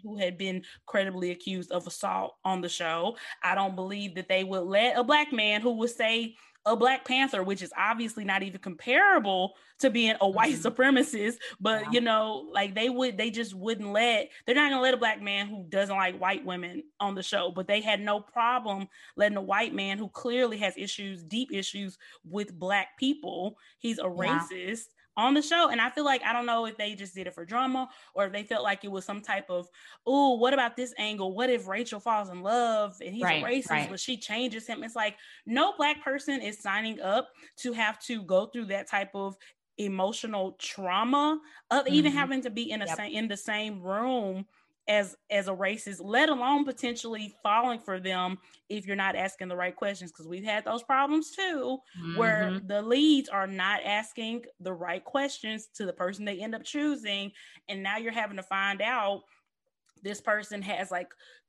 who 0.03 0.17
had 0.17 0.37
been 0.37 0.63
credibly 0.85 1.31
accused 1.31 1.71
of 1.71 1.87
assault 1.87 2.35
on 2.43 2.61
the 2.61 2.69
show. 2.69 3.17
I 3.43 3.55
don't 3.55 3.75
believe 3.75 4.15
that 4.15 4.29
they 4.29 4.43
would 4.43 4.63
let 4.63 4.97
a 4.97 5.03
black 5.03 5.31
man 5.31 5.61
who 5.61 5.73
would 5.77 5.91
say 5.91 6.35
a 6.65 6.75
Black 6.75 7.05
Panther, 7.05 7.43
which 7.43 7.61
is 7.61 7.71
obviously 7.77 8.25
not 8.25 8.41
even 8.41 8.59
comparable 8.59 9.53
to 9.79 9.89
being 9.89 10.15
a 10.19 10.27
white 10.27 10.55
mm-hmm. 10.55 10.67
supremacist, 10.67 11.35
but 11.59 11.83
yeah. 11.83 11.89
you 11.91 12.01
know, 12.01 12.49
like 12.51 12.73
they 12.73 12.89
would, 12.89 13.17
they 13.17 13.29
just 13.29 13.53
wouldn't 13.53 13.91
let, 13.91 14.29
they're 14.45 14.55
not 14.55 14.71
gonna 14.71 14.81
let 14.81 14.93
a 14.93 14.97
black 14.97 15.21
man 15.21 15.47
who 15.47 15.65
doesn't 15.69 15.95
like 15.95 16.19
white 16.19 16.43
women 16.43 16.83
on 16.99 17.13
the 17.13 17.21
show, 17.21 17.51
but 17.55 17.67
they 17.67 17.81
had 17.81 18.01
no 18.01 18.19
problem 18.19 18.87
letting 19.15 19.37
a 19.37 19.41
white 19.41 19.75
man 19.75 19.97
who 19.97 20.09
clearly 20.09 20.57
has 20.57 20.73
issues, 20.75 21.23
deep 21.23 21.49
issues 21.53 21.97
with 22.27 22.57
black 22.57 22.97
people, 22.97 23.57
he's 23.77 23.99
a 23.99 24.03
yeah. 24.03 24.39
racist, 24.49 24.85
on 25.17 25.33
the 25.33 25.41
show. 25.41 25.69
And 25.69 25.79
I 25.79 25.89
feel 25.89 26.05
like 26.05 26.23
I 26.23 26.33
don't 26.33 26.45
know 26.45 26.65
if 26.65 26.77
they 26.77 26.95
just 26.95 27.15
did 27.15 27.27
it 27.27 27.33
for 27.33 27.45
drama 27.45 27.89
or 28.13 28.25
if 28.25 28.33
they 28.33 28.43
felt 28.43 28.63
like 28.63 28.83
it 28.83 28.91
was 28.91 29.05
some 29.05 29.21
type 29.21 29.49
of, 29.49 29.67
oh, 30.05 30.35
what 30.35 30.53
about 30.53 30.75
this 30.75 30.93
angle? 30.97 31.33
What 31.33 31.49
if 31.49 31.67
Rachel 31.67 31.99
falls 31.99 32.29
in 32.29 32.41
love 32.41 32.95
and 33.03 33.13
he's 33.13 33.23
right, 33.23 33.43
a 33.43 33.47
racist, 33.47 33.69
right. 33.69 33.89
but 33.89 33.99
she 33.99 34.17
changes 34.17 34.67
him? 34.67 34.83
It's 34.83 34.95
like 34.95 35.15
no 35.45 35.73
black 35.77 36.03
person 36.03 36.41
is 36.41 36.59
signing 36.59 37.01
up 37.01 37.29
to 37.57 37.73
have 37.73 37.99
to 38.05 38.23
go 38.23 38.47
through 38.47 38.65
that 38.65 38.89
type 38.89 39.11
of 39.13 39.35
emotional 39.77 40.53
trauma 40.59 41.39
of 41.71 41.85
mm-hmm. 41.85 41.93
even 41.93 42.11
having 42.11 42.41
to 42.41 42.49
be 42.49 42.71
in 42.71 42.81
a 42.81 42.85
yep. 42.85 42.99
in 43.11 43.27
the 43.27 43.37
same 43.37 43.81
room 43.81 44.45
as 44.87 45.15
as 45.31 45.47
a 45.47 45.51
racist 45.51 45.99
let 46.03 46.29
alone 46.29 46.63
potentially 46.63 47.33
falling 47.41 47.79
for 47.79 47.99
them 47.99 48.37
if 48.69 48.85
you're 48.85 48.95
not 48.95 49.15
asking 49.15 49.47
the 49.47 49.55
right 49.55 49.75
questions 49.75 50.11
because 50.11 50.27
we've 50.27 50.43
had 50.43 50.63
those 50.63 50.83
problems 50.83 51.31
too 51.31 51.77
mm-hmm. 51.99 52.17
where 52.17 52.59
the 52.67 52.81
leads 52.81 53.27
are 53.27 53.47
not 53.47 53.79
asking 53.83 54.43
the 54.59 54.71
right 54.71 55.03
questions 55.03 55.67
to 55.73 55.85
the 55.85 55.93
person 55.93 56.23
they 56.23 56.39
end 56.39 56.53
up 56.53 56.63
choosing 56.63 57.31
and 57.67 57.81
now 57.81 57.97
you're 57.97 58.11
having 58.11 58.37
to 58.37 58.43
find 58.43 58.81
out 58.81 59.23
this 60.03 60.21
person 60.21 60.61
has 60.61 60.91
like 60.91 61.07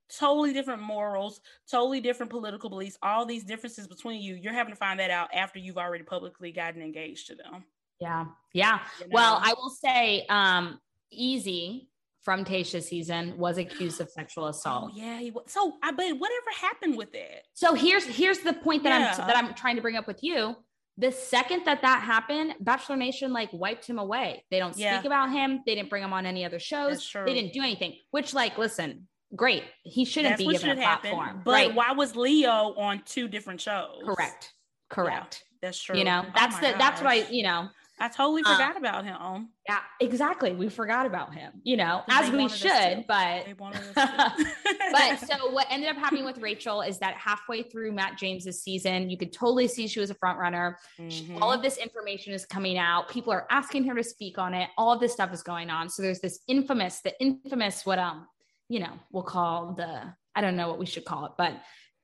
totally 0.08 0.52
different 0.52 0.82
morals, 0.82 1.40
totally 1.70 2.00
different 2.00 2.30
political 2.30 2.70
beliefs, 2.70 2.98
all 3.02 3.26
these 3.26 3.44
differences 3.44 3.86
between 3.86 4.20
you. 4.20 4.34
You're 4.34 4.52
having 4.52 4.72
to 4.72 4.78
find 4.78 5.00
that 5.00 5.10
out 5.10 5.28
after 5.34 5.58
you've 5.58 5.78
already 5.78 6.04
publicly 6.04 6.52
gotten 6.52 6.82
engaged 6.82 7.26
to 7.28 7.34
them. 7.34 7.64
Yeah. 8.00 8.26
Yeah. 8.52 8.80
You 9.00 9.06
know? 9.06 9.10
Well, 9.12 9.40
I 9.42 9.54
will 9.54 9.70
say 9.70 10.26
um 10.28 10.80
easy 11.10 11.88
from 12.26 12.44
Tayshia's 12.44 12.88
season 12.88 13.38
was 13.38 13.56
accused 13.56 14.00
of 14.00 14.10
sexual 14.10 14.46
oh, 14.46 14.48
assault. 14.48 14.90
Oh, 14.92 14.98
yeah, 14.98 15.20
he 15.20 15.30
was. 15.30 15.44
So, 15.46 15.74
I 15.80 15.92
but 15.92 16.06
whatever 16.18 16.50
happened 16.60 16.96
with 16.96 17.14
it? 17.14 17.46
So 17.54 17.72
here's 17.72 18.04
here's 18.04 18.40
the 18.40 18.52
point 18.52 18.82
that 18.82 19.00
yeah. 19.00 19.22
I'm 19.22 19.28
that 19.28 19.36
I'm 19.36 19.54
trying 19.54 19.76
to 19.76 19.82
bring 19.82 19.96
up 19.96 20.08
with 20.08 20.24
you. 20.24 20.56
The 20.98 21.12
second 21.12 21.64
that 21.66 21.82
that 21.82 22.02
happened, 22.02 22.54
Bachelor 22.58 22.96
Nation 22.96 23.32
like 23.32 23.52
wiped 23.52 23.86
him 23.86 24.00
away. 24.00 24.44
They 24.50 24.58
don't 24.58 24.76
yeah. 24.76 24.98
speak 24.98 25.06
about 25.06 25.30
him. 25.30 25.60
They 25.64 25.76
didn't 25.76 25.88
bring 25.88 26.02
him 26.02 26.12
on 26.12 26.26
any 26.26 26.44
other 26.44 26.58
shows. 26.58 27.08
They 27.14 27.32
didn't 27.32 27.52
do 27.52 27.62
anything. 27.62 27.94
Which, 28.10 28.34
like, 28.34 28.58
listen, 28.58 29.06
great. 29.36 29.62
He 29.84 30.04
shouldn't 30.04 30.32
That's 30.32 30.44
be 30.44 30.52
given 30.52 30.70
a 30.70 30.74
platform. 30.74 31.26
Happen. 31.26 31.42
But 31.44 31.50
right. 31.52 31.74
why 31.76 31.92
was 31.92 32.16
Leo 32.16 32.74
on 32.76 33.02
two 33.04 33.28
different 33.28 33.60
shows? 33.60 34.02
Correct. 34.04 34.52
Correct. 34.90 35.44
Yeah, 35.44 35.68
that's 35.68 35.80
true. 35.80 35.96
You 35.96 36.02
know, 36.02 36.24
oh 36.26 36.32
that's 36.34 36.56
oh 36.56 36.60
the 36.60 36.70
gosh. 36.72 36.78
that's 36.78 37.00
what 37.02 37.10
I, 37.10 37.28
you 37.30 37.44
know, 37.44 37.68
I 37.98 38.08
totally 38.08 38.42
um, 38.44 38.52
forgot 38.52 38.76
um, 38.76 38.84
about 38.84 39.04
him. 39.04 39.48
Yeah, 39.66 39.78
exactly. 40.00 40.52
We 40.52 40.68
forgot 40.68 41.06
about 41.06 41.34
him, 41.34 41.52
you 41.62 41.78
know, 41.78 42.02
as 42.10 42.30
we 42.30 42.46
should, 42.48 43.06
but 43.08 43.46
but 43.56 45.16
so 45.26 45.50
what 45.50 45.66
ended 45.70 45.88
up 45.88 45.96
happening 45.96 46.24
with 46.24 46.38
Rachel 46.38 46.82
is 46.82 46.98
that 46.98 47.14
halfway 47.14 47.62
through 47.62 47.92
Matt 47.92 48.18
James's 48.18 48.62
season, 48.62 49.08
you 49.08 49.16
could 49.16 49.32
totally 49.32 49.66
see 49.66 49.86
she 49.86 49.98
was 49.98 50.10
a 50.10 50.14
front 50.14 50.38
runner. 50.38 50.78
Mm-hmm. 50.98 51.42
All 51.42 51.50
of 51.50 51.62
this 51.62 51.78
information 51.78 52.34
is 52.34 52.44
coming 52.44 52.76
out. 52.76 53.08
People 53.08 53.32
are 53.32 53.46
asking 53.50 53.84
her 53.84 53.94
to 53.94 54.04
speak 54.04 54.36
on 54.36 54.52
it. 54.52 54.68
All 54.76 54.92
of 54.92 55.00
this 55.00 55.12
stuff 55.12 55.32
is 55.32 55.42
going 55.42 55.70
on. 55.70 55.88
So 55.88 56.02
there's 56.02 56.20
this 56.20 56.40
infamous, 56.48 57.00
the 57.00 57.18
infamous 57.18 57.86
what 57.86 57.98
um, 57.98 58.26
you 58.68 58.80
know, 58.80 58.92
we'll 59.10 59.22
call 59.22 59.72
the 59.72 60.02
I 60.34 60.42
don't 60.42 60.56
know 60.56 60.68
what 60.68 60.78
we 60.78 60.86
should 60.86 61.06
call 61.06 61.24
it, 61.24 61.32
but 61.38 61.54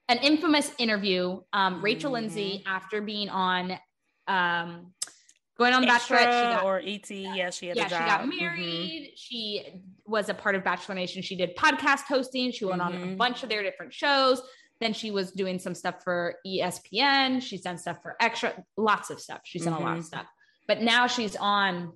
an 0.09 0.19
infamous 0.19 0.73
interview. 0.79 1.41
Um, 1.53 1.83
Rachel 1.83 2.13
mm-hmm. 2.13 2.23
Lindsay, 2.23 2.63
after 2.67 3.03
being 3.03 3.29
on 3.29 3.79
um 4.29 4.93
going 5.59 5.75
on 5.75 5.83
the 5.83 5.89
Extra 5.89 6.19
Bachelorette. 6.19 6.25
She 6.25 6.55
got, 6.55 6.65
or 6.65 6.79
ET, 6.85 7.11
yeah, 7.11 7.51
she 7.51 7.67
had 7.69 7.77
yeah, 7.77 7.89
she 7.89 7.91
got 7.91 8.21
mm-hmm. 8.21 8.39
married. 8.39 9.03
Mm-hmm. 9.03 9.13
She 9.17 9.65
was 10.07 10.29
a 10.29 10.35
part 10.35 10.55
of 10.55 10.65
Bachelor 10.65 10.95
Nation. 10.95 11.23
She 11.23 11.37
did 11.37 11.57
podcast 11.57 12.05
hosting. 12.09 12.53
She 12.53 12.65
went 12.65 12.81
mm-hmm. 12.81 12.95
on 12.95 13.03
a 13.03 13.07
mm-hmm. 13.07 13.17
bunch 13.17 13.43
of 13.43 13.49
their 13.49 13.63
different 13.63 13.93
shows. 13.93 14.43
Then 14.81 14.93
she 14.93 15.11
was 15.11 15.31
doing 15.31 15.59
some 15.59 15.75
stuff 15.75 16.03
for 16.03 16.37
ESPN. 16.47 17.41
She's 17.41 17.63
done 17.63 17.79
stuff 17.79 17.99
for 18.03 18.17
Extra, 18.21 18.53
lots 18.77 19.11
of 19.11 19.21
stuff. 19.21 19.41
She's 19.45 19.65
done 19.65 19.75
a 19.75 19.79
lot 19.79 19.93
of 19.93 19.99
mm-hmm. 19.99 20.07
stuff. 20.07 20.27
But 20.67 20.81
now 20.81 21.07
she's 21.07 21.37
on 21.37 21.93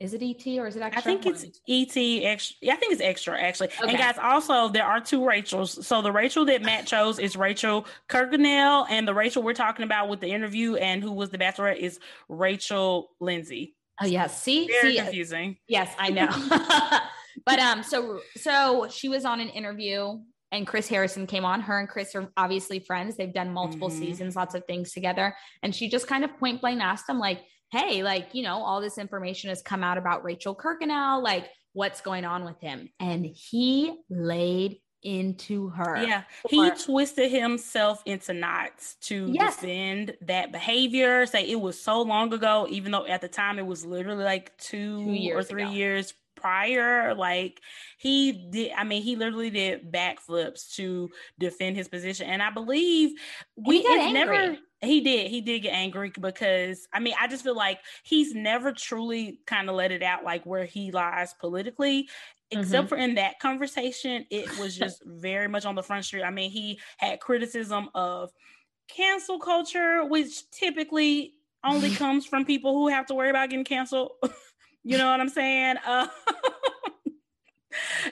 is 0.00 0.14
it 0.14 0.22
ET 0.22 0.58
or 0.58 0.66
is 0.66 0.76
it 0.76 0.82
extra? 0.82 0.98
I 0.98 1.02
think 1.02 1.26
it's 1.26 1.44
ET 1.68 2.24
extra. 2.24 2.72
I 2.72 2.76
think 2.76 2.92
it's 2.92 3.02
extra 3.02 3.40
actually. 3.40 3.68
Okay. 3.68 3.90
And 3.90 3.98
guys, 3.98 4.16
also 4.20 4.68
there 4.68 4.84
are 4.84 5.00
two 5.00 5.24
Rachels. 5.24 5.86
So 5.86 6.00
the 6.00 6.10
Rachel 6.10 6.46
that 6.46 6.62
Matt 6.62 6.86
chose 6.86 7.18
is 7.18 7.36
Rachel 7.36 7.86
Kirkconnell, 8.08 8.86
and 8.88 9.06
the 9.06 9.14
Rachel 9.14 9.42
we're 9.42 9.52
talking 9.52 9.84
about 9.84 10.08
with 10.08 10.20
the 10.20 10.28
interview 10.28 10.76
and 10.76 11.02
who 11.02 11.12
was 11.12 11.28
the 11.30 11.38
bachelorette 11.38 11.76
is 11.76 12.00
Rachel 12.28 13.10
Lindsay. 13.20 13.76
Oh 14.00 14.06
yeah, 14.06 14.26
see, 14.26 14.66
very 14.66 14.92
see, 14.92 15.02
confusing. 15.02 15.58
Yes, 15.68 15.94
I 15.98 16.08
know. 16.08 16.28
but 17.44 17.58
um, 17.58 17.82
so 17.82 18.20
so 18.36 18.88
she 18.90 19.10
was 19.10 19.26
on 19.26 19.40
an 19.40 19.50
interview 19.50 20.18
and 20.52 20.66
Chris 20.66 20.88
Harrison 20.88 21.26
came 21.26 21.44
on. 21.44 21.60
Her 21.60 21.78
and 21.78 21.88
Chris 21.88 22.14
are 22.14 22.32
obviously 22.36 22.80
friends. 22.80 23.16
They've 23.16 23.32
done 23.32 23.52
multiple 23.52 23.88
mm-hmm. 23.88 23.98
seasons, 23.98 24.36
lots 24.36 24.54
of 24.54 24.64
things 24.64 24.92
together. 24.92 25.36
And 25.62 25.74
she 25.74 25.88
just 25.88 26.08
kind 26.08 26.24
of 26.24 26.36
point 26.38 26.60
blank 26.60 26.80
asked 26.82 27.08
him, 27.08 27.18
like, 27.18 27.42
hey, 27.72 28.02
like, 28.02 28.34
you 28.34 28.42
know, 28.42 28.62
all 28.62 28.80
this 28.80 28.98
information 28.98 29.48
has 29.48 29.62
come 29.62 29.84
out 29.84 29.98
about 29.98 30.24
Rachel 30.24 30.54
Kirkconnell, 30.54 31.22
like, 31.22 31.48
what's 31.72 32.00
going 32.00 32.24
on 32.24 32.44
with 32.44 32.60
him? 32.60 32.88
And 32.98 33.24
he 33.24 33.96
laid 34.08 34.78
into 35.02 35.68
her. 35.68 36.02
Yeah. 36.02 36.24
He 36.48 36.70
twisted 36.72 37.30
himself 37.30 38.02
into 38.04 38.34
knots 38.34 38.96
to 39.02 39.30
yes. 39.32 39.56
defend 39.56 40.16
that 40.22 40.52
behavior, 40.52 41.26
say 41.26 41.44
it 41.44 41.60
was 41.60 41.80
so 41.80 42.02
long 42.02 42.32
ago, 42.32 42.66
even 42.68 42.92
though 42.92 43.06
at 43.06 43.20
the 43.20 43.28
time 43.28 43.58
it 43.58 43.66
was 43.66 43.84
literally 43.84 44.24
like 44.24 44.56
two, 44.58 45.04
two 45.04 45.32
or 45.32 45.42
three 45.42 45.62
ago. 45.62 45.72
years 45.72 46.14
prior. 46.40 47.14
Like 47.14 47.60
he 47.98 48.32
did, 48.32 48.72
I 48.76 48.84
mean, 48.84 49.02
he 49.02 49.16
literally 49.16 49.50
did 49.50 49.92
backflips 49.92 50.74
to 50.76 51.10
defend 51.38 51.76
his 51.76 51.88
position. 51.88 52.28
And 52.28 52.42
I 52.42 52.50
believe 52.50 53.18
we 53.56 53.82
never 54.12 54.56
he 54.82 55.02
did. 55.02 55.30
He 55.30 55.42
did 55.42 55.60
get 55.60 55.74
angry 55.74 56.10
because 56.18 56.88
I 56.92 57.00
mean, 57.00 57.14
I 57.20 57.28
just 57.28 57.44
feel 57.44 57.56
like 57.56 57.80
he's 58.02 58.34
never 58.34 58.72
truly 58.72 59.40
kind 59.46 59.68
of 59.68 59.76
let 59.76 59.92
it 59.92 60.02
out 60.02 60.24
like 60.24 60.46
where 60.46 60.64
he 60.64 60.90
lies 60.90 61.34
politically. 61.34 62.08
Except 62.52 62.86
mm-hmm. 62.86 62.88
for 62.88 62.96
in 62.96 63.14
that 63.14 63.38
conversation, 63.38 64.26
it 64.30 64.58
was 64.58 64.76
just 64.78 65.02
very 65.04 65.48
much 65.48 65.66
on 65.66 65.74
the 65.74 65.82
front 65.82 66.04
street. 66.04 66.24
I 66.24 66.30
mean, 66.30 66.50
he 66.50 66.80
had 66.96 67.20
criticism 67.20 67.90
of 67.94 68.30
cancel 68.88 69.38
culture, 69.38 70.04
which 70.04 70.50
typically 70.50 71.34
only 71.62 71.90
comes 71.94 72.26
from 72.26 72.44
people 72.44 72.72
who 72.72 72.88
have 72.88 73.06
to 73.06 73.14
worry 73.14 73.30
about 73.30 73.50
getting 73.50 73.64
canceled. 73.64 74.12
you 74.84 74.98
know 74.98 75.10
what 75.10 75.20
I'm 75.20 75.28
saying? 75.28 75.76
Uh, 75.86 76.06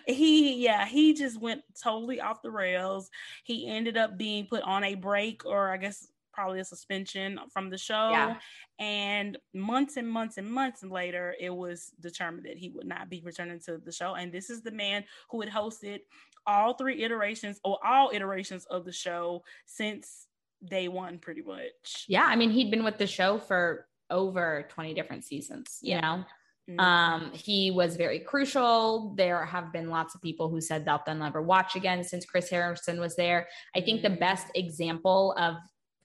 he 0.06 0.64
yeah 0.64 0.86
he 0.86 1.14
just 1.14 1.40
went 1.40 1.62
totally 1.82 2.20
off 2.20 2.42
the 2.42 2.50
rails 2.50 3.10
he 3.42 3.66
ended 3.66 3.96
up 3.96 4.16
being 4.16 4.46
put 4.46 4.62
on 4.62 4.84
a 4.84 4.94
break 4.94 5.44
or 5.44 5.70
i 5.70 5.76
guess 5.76 6.06
probably 6.38 6.60
a 6.60 6.64
suspension 6.64 7.40
from 7.52 7.68
the 7.68 7.76
show. 7.76 8.10
Yeah. 8.10 8.36
And 8.78 9.36
months 9.54 9.96
and 9.96 10.08
months 10.08 10.38
and 10.38 10.48
months 10.48 10.84
later, 10.84 11.34
it 11.40 11.50
was 11.50 11.90
determined 11.98 12.46
that 12.46 12.56
he 12.56 12.68
would 12.68 12.86
not 12.86 13.10
be 13.10 13.20
returning 13.24 13.58
to 13.66 13.78
the 13.78 13.90
show. 13.90 14.14
And 14.14 14.30
this 14.30 14.48
is 14.48 14.62
the 14.62 14.70
man 14.70 15.02
who 15.30 15.40
had 15.40 15.50
hosted 15.50 15.98
all 16.46 16.74
three 16.74 17.02
iterations 17.02 17.58
or 17.64 17.84
all 17.84 18.10
iterations 18.12 18.66
of 18.66 18.84
the 18.84 18.92
show 18.92 19.42
since 19.66 20.28
day 20.64 20.86
one, 20.86 21.18
pretty 21.18 21.42
much. 21.42 22.04
Yeah, 22.06 22.24
I 22.24 22.36
mean, 22.36 22.50
he'd 22.50 22.70
been 22.70 22.84
with 22.84 22.98
the 22.98 23.08
show 23.08 23.38
for 23.38 23.88
over 24.08 24.68
20 24.70 24.94
different 24.94 25.24
seasons, 25.24 25.80
you 25.82 25.94
yeah. 25.94 26.00
know. 26.00 26.24
Mm-hmm. 26.68 26.80
Um, 26.80 27.32
he 27.32 27.70
was 27.70 27.96
very 27.96 28.18
crucial. 28.18 29.14
There 29.16 29.44
have 29.44 29.72
been 29.72 29.88
lots 29.88 30.14
of 30.14 30.20
people 30.20 30.48
who 30.50 30.60
said 30.60 30.84
that 30.84 31.04
they'll 31.06 31.14
never 31.14 31.40
watch 31.40 31.76
again 31.76 32.04
since 32.04 32.26
Chris 32.26 32.50
Harrison 32.50 33.00
was 33.00 33.16
there. 33.16 33.48
I 33.74 33.80
think 33.80 34.02
mm-hmm. 34.02 34.14
the 34.14 34.20
best 34.20 34.46
example 34.54 35.34
of 35.38 35.54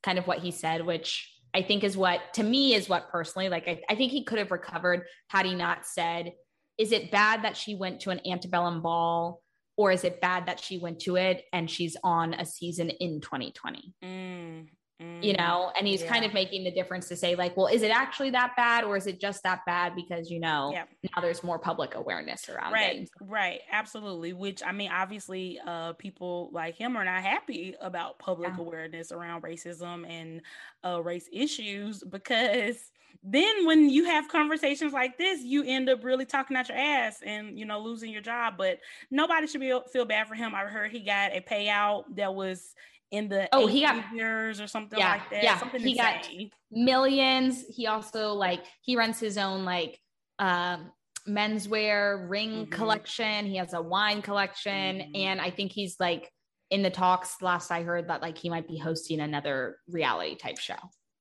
kind 0.03 0.17
of 0.17 0.27
what 0.27 0.39
he 0.39 0.51
said, 0.51 0.85
which 0.85 1.29
I 1.53 1.61
think 1.61 1.83
is 1.83 1.97
what 1.97 2.21
to 2.35 2.43
me 2.43 2.73
is 2.73 2.89
what 2.89 3.09
personally, 3.09 3.49
like 3.49 3.67
I, 3.67 3.81
I 3.89 3.95
think 3.95 4.11
he 4.11 4.23
could 4.23 4.39
have 4.39 4.51
recovered 4.51 5.03
had 5.27 5.45
he 5.45 5.53
not 5.53 5.85
said, 5.85 6.31
is 6.77 6.91
it 6.91 7.11
bad 7.11 7.43
that 7.43 7.57
she 7.57 7.75
went 7.75 8.01
to 8.01 8.09
an 8.09 8.21
antebellum 8.25 8.81
ball 8.81 9.41
or 9.77 9.91
is 9.91 10.03
it 10.03 10.21
bad 10.21 10.47
that 10.47 10.59
she 10.59 10.77
went 10.77 10.99
to 11.01 11.15
it 11.15 11.43
and 11.51 11.69
she's 11.69 11.97
on 12.03 12.33
a 12.33 12.45
season 12.45 12.89
in 12.89 13.21
2020? 13.21 13.93
Mm, 14.03 14.67
you 14.99 15.33
know 15.33 15.71
and 15.77 15.87
he's 15.87 16.01
yeah. 16.01 16.07
kind 16.07 16.23
of 16.23 16.33
making 16.33 16.63
the 16.63 16.71
difference 16.71 17.07
to 17.07 17.15
say 17.15 17.35
like 17.35 17.57
well 17.57 17.67
is 17.67 17.81
it 17.81 17.91
actually 17.91 18.29
that 18.29 18.55
bad 18.55 18.83
or 18.83 18.95
is 18.95 19.07
it 19.07 19.19
just 19.19 19.41
that 19.43 19.65
bad 19.65 19.95
because 19.95 20.29
you 20.29 20.39
know 20.39 20.71
yeah. 20.71 20.83
now 21.03 21.21
there's 21.21 21.43
more 21.43 21.59
public 21.59 21.95
awareness 21.95 22.47
around 22.47 22.71
right 22.71 23.01
it. 23.01 23.09
right 23.19 23.61
absolutely 23.71 24.33
which 24.33 24.61
i 24.65 24.71
mean 24.71 24.91
obviously 24.91 25.59
uh 25.65 25.93
people 25.93 26.49
like 26.53 26.75
him 26.75 26.95
are 26.95 27.03
not 27.03 27.21
happy 27.21 27.75
about 27.81 28.19
public 28.19 28.51
yeah. 28.55 28.63
awareness 28.63 29.11
around 29.11 29.41
racism 29.41 30.07
and 30.07 30.41
uh 30.85 31.01
race 31.01 31.27
issues 31.33 32.03
because 32.03 32.91
then 33.23 33.65
when 33.65 33.89
you 33.89 34.05
have 34.05 34.27
conversations 34.27 34.93
like 34.93 35.17
this 35.17 35.41
you 35.41 35.63
end 35.65 35.89
up 35.89 36.03
really 36.03 36.25
talking 36.25 36.55
out 36.55 36.69
your 36.69 36.77
ass 36.77 37.21
and 37.25 37.57
you 37.57 37.65
know 37.65 37.79
losing 37.79 38.11
your 38.11 38.21
job 38.21 38.55
but 38.57 38.79
nobody 39.09 39.47
should 39.47 39.61
be 39.61 39.77
feel 39.91 40.05
bad 40.05 40.27
for 40.27 40.35
him 40.35 40.53
i 40.53 40.61
heard 40.61 40.91
he 40.91 40.99
got 40.99 41.31
a 41.31 41.41
payout 41.41 42.03
that 42.15 42.33
was 42.33 42.75
in 43.13 43.29
the 43.29 43.47
oh 43.53 43.67
he 43.67 43.81
got 43.81 44.03
years 44.11 44.59
or 44.59 44.67
something 44.67 44.97
yeah, 44.97 45.11
like 45.11 45.29
that. 45.29 45.43
Yeah, 45.43 45.57
something 45.59 45.79
he 45.79 45.91
insane. 45.91 46.49
got 46.49 46.57
millions. 46.71 47.63
He 47.69 47.85
also 47.85 48.33
like 48.33 48.65
he 48.81 48.97
runs 48.97 49.19
his 49.19 49.37
own 49.37 49.63
like 49.63 49.99
um 50.39 50.91
menswear 51.27 52.27
ring 52.27 52.65
mm-hmm. 52.65 52.71
collection. 52.71 53.45
He 53.45 53.57
has 53.57 53.73
a 53.73 53.81
wine 53.81 54.23
collection, 54.23 54.97
mm-hmm. 54.97 55.15
and 55.15 55.39
I 55.39 55.51
think 55.51 55.71
he's 55.71 55.95
like 55.99 56.31
in 56.71 56.81
the 56.81 56.89
talks. 56.89 57.39
Last 57.39 57.69
I 57.69 57.83
heard 57.83 58.09
that 58.09 58.23
like 58.23 58.37
he 58.37 58.49
might 58.49 58.67
be 58.67 58.79
hosting 58.79 59.19
another 59.19 59.77
reality 59.87 60.35
type 60.35 60.57
show. 60.57 60.75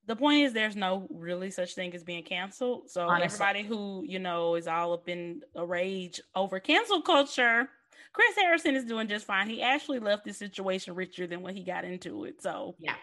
The 0.07 0.17
point 0.17 0.45
is, 0.45 0.55
there's 0.55 0.75
no 0.75 1.07
really 1.11 1.51
such 1.51 1.75
thing 1.75 1.95
as 1.95 2.03
being 2.03 2.25
canceled. 2.25 2.91
So 2.91 3.07
Honestly. 3.07 3.45
everybody 3.45 3.69
who 3.69 4.03
you 4.07 4.19
know 4.19 4.55
is 4.55 4.67
all 4.67 4.95
up 4.95 5.11
in 5.11 5.43
a 5.55 5.65
rage 5.65 6.23
over 6.35 6.59
cancel 6.59 7.03
culture 7.03 7.69
Chris 8.13 8.37
Harrison 8.37 8.77
is 8.77 8.85
doing 8.85 9.09
just 9.09 9.27
fine. 9.27 9.49
He 9.49 9.63
actually 9.63 9.99
left 9.99 10.25
the 10.25 10.33
situation 10.33 10.95
richer 10.95 11.27
than 11.27 11.43
when 11.43 11.57
he 11.57 11.65
got 11.65 11.85
into 11.85 12.25
it. 12.25 12.43
So 12.43 12.75
yeah. 12.79 12.95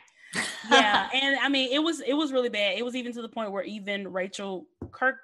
yeah, 0.69 1.09
and 1.13 1.37
I 1.39 1.49
mean 1.49 1.71
it 1.71 1.79
was 1.79 2.01
it 2.01 2.13
was 2.13 2.31
really 2.31 2.49
bad. 2.49 2.77
It 2.77 2.85
was 2.85 2.95
even 2.95 3.13
to 3.13 3.21
the 3.21 3.29
point 3.29 3.51
where 3.51 3.63
even 3.63 4.11
Rachel 4.11 4.67
Kirk 4.91 5.17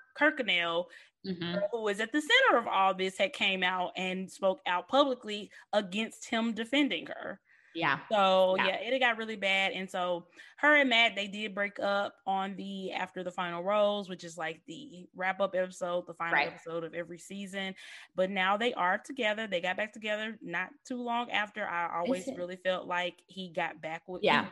mm-hmm. 1.26 1.56
who 1.72 1.84
was 1.84 2.00
at 2.00 2.12
the 2.12 2.22
center 2.22 2.58
of 2.58 2.68
all 2.68 2.94
this, 2.94 3.18
had 3.18 3.34
came 3.34 3.64
out 3.64 3.92
and 3.96 4.30
spoke 4.32 4.60
out 4.68 4.88
publicly 4.88 5.50
against 5.74 6.30
him 6.30 6.54
defending 6.54 7.08
her. 7.08 7.40
Yeah. 7.76 8.00
So 8.10 8.56
yeah. 8.58 8.68
yeah, 8.68 8.96
it 8.96 9.00
got 9.00 9.18
really 9.18 9.36
bad. 9.36 9.74
And 9.74 9.90
so 9.90 10.26
her 10.58 10.76
and 10.76 10.90
Matt, 10.90 11.16
they 11.16 11.28
did 11.28 11.54
break 11.54 11.80
up 11.80 12.16
on 12.26 12.56
the 12.56 12.94
after 12.94 13.24
the 13.24 13.32
final 13.32 13.62
rose, 13.62 14.10
which 14.10 14.24
is 14.24 14.38
like 14.38 14.62
the 14.68 15.08
wrap 15.16 15.42
up 15.42 15.54
episode, 15.56 16.08
the 16.08 16.14
final 16.14 16.34
right. 16.34 16.48
episode 16.48 16.84
of 16.84 16.94
every 16.94 17.20
season. 17.20 17.76
But 18.16 18.32
now 18.32 18.58
they 18.58 18.74
are 18.74 18.98
together. 18.98 19.46
They 19.46 19.62
got 19.62 19.78
back 19.78 19.94
together 19.94 20.38
not 20.42 20.70
too 20.88 21.02
long 21.02 21.30
after. 21.32 21.68
I 21.68 22.00
always 22.00 22.28
really 22.36 22.56
felt 22.56 22.88
like 22.88 23.16
he 23.28 23.52
got 23.52 23.82
back 23.82 24.04
with 24.08 24.24
yeah. 24.24 24.48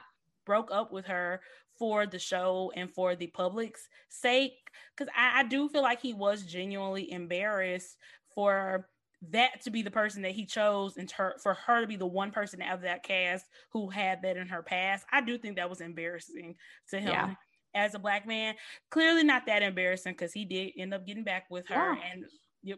broke 0.45 0.69
up 0.71 0.91
with 0.91 1.05
her 1.05 1.41
for 1.79 2.05
the 2.05 2.19
show 2.19 2.71
and 2.75 2.93
for 2.93 3.15
the 3.15 3.27
public's 3.27 3.87
sake. 4.09 4.53
Cause 4.97 5.07
I, 5.15 5.39
I 5.39 5.43
do 5.43 5.69
feel 5.69 5.81
like 5.81 6.01
he 6.01 6.13
was 6.13 6.43
genuinely 6.43 7.11
embarrassed 7.11 7.97
for 8.35 8.89
that 9.31 9.61
to 9.63 9.71
be 9.71 9.81
the 9.81 9.91
person 9.91 10.21
that 10.23 10.31
he 10.31 10.45
chose 10.45 10.97
and 10.97 11.07
ter- 11.07 11.37
for 11.37 11.53
her 11.53 11.81
to 11.81 11.87
be 11.87 11.95
the 11.95 12.05
one 12.05 12.31
person 12.31 12.61
out 12.61 12.75
of 12.75 12.81
that 12.81 13.03
cast 13.03 13.45
who 13.71 13.89
had 13.89 14.21
that 14.21 14.37
in 14.37 14.47
her 14.47 14.63
past, 14.63 15.05
I 15.11 15.21
do 15.21 15.37
think 15.37 15.55
that 15.55 15.69
was 15.69 15.81
embarrassing 15.81 16.55
to 16.89 16.99
him 16.99 17.09
yeah. 17.09 17.33
as 17.73 17.95
a 17.95 17.99
black 17.99 18.27
man. 18.27 18.55
Clearly 18.89 19.23
not 19.23 19.45
that 19.45 19.63
embarrassing 19.63 20.13
because 20.13 20.33
he 20.33 20.45
did 20.45 20.73
end 20.77 20.93
up 20.93 21.05
getting 21.05 21.23
back 21.23 21.45
with 21.49 21.67
her 21.69 21.93
yeah. 21.93 22.11
and 22.11 22.25
you 22.61 22.77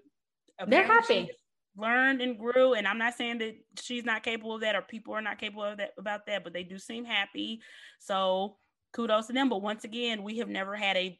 they're 0.68 0.86
happy. 0.86 1.30
Learned 1.78 2.22
and 2.22 2.40
grew, 2.40 2.74
and 2.74 2.88
I'm 2.88 2.98
not 2.98 3.16
saying 3.16 3.40
that 3.40 3.56
she's 3.82 4.06
not 4.06 4.24
capable 4.24 4.56
of 4.56 4.62
that 4.62 4.78
or 4.78 4.82
people 4.82 5.14
are 5.14 5.22
not 5.22 5.40
capable 5.40 5.64
of 5.66 5.78
that 5.80 5.92
about 5.98 6.26
that, 6.28 6.46
but 6.46 6.54
they 6.54 6.64
do 6.64 6.80
seem 6.80 7.04
happy. 7.04 7.60
So 8.00 8.56
kudos 8.94 9.28
to 9.28 9.34
them. 9.34 9.50
But 9.50 9.62
once 9.62 9.84
again, 9.84 10.24
we 10.24 10.38
have 10.38 10.48
never 10.48 10.76
had 10.76 10.96
a 10.96 11.20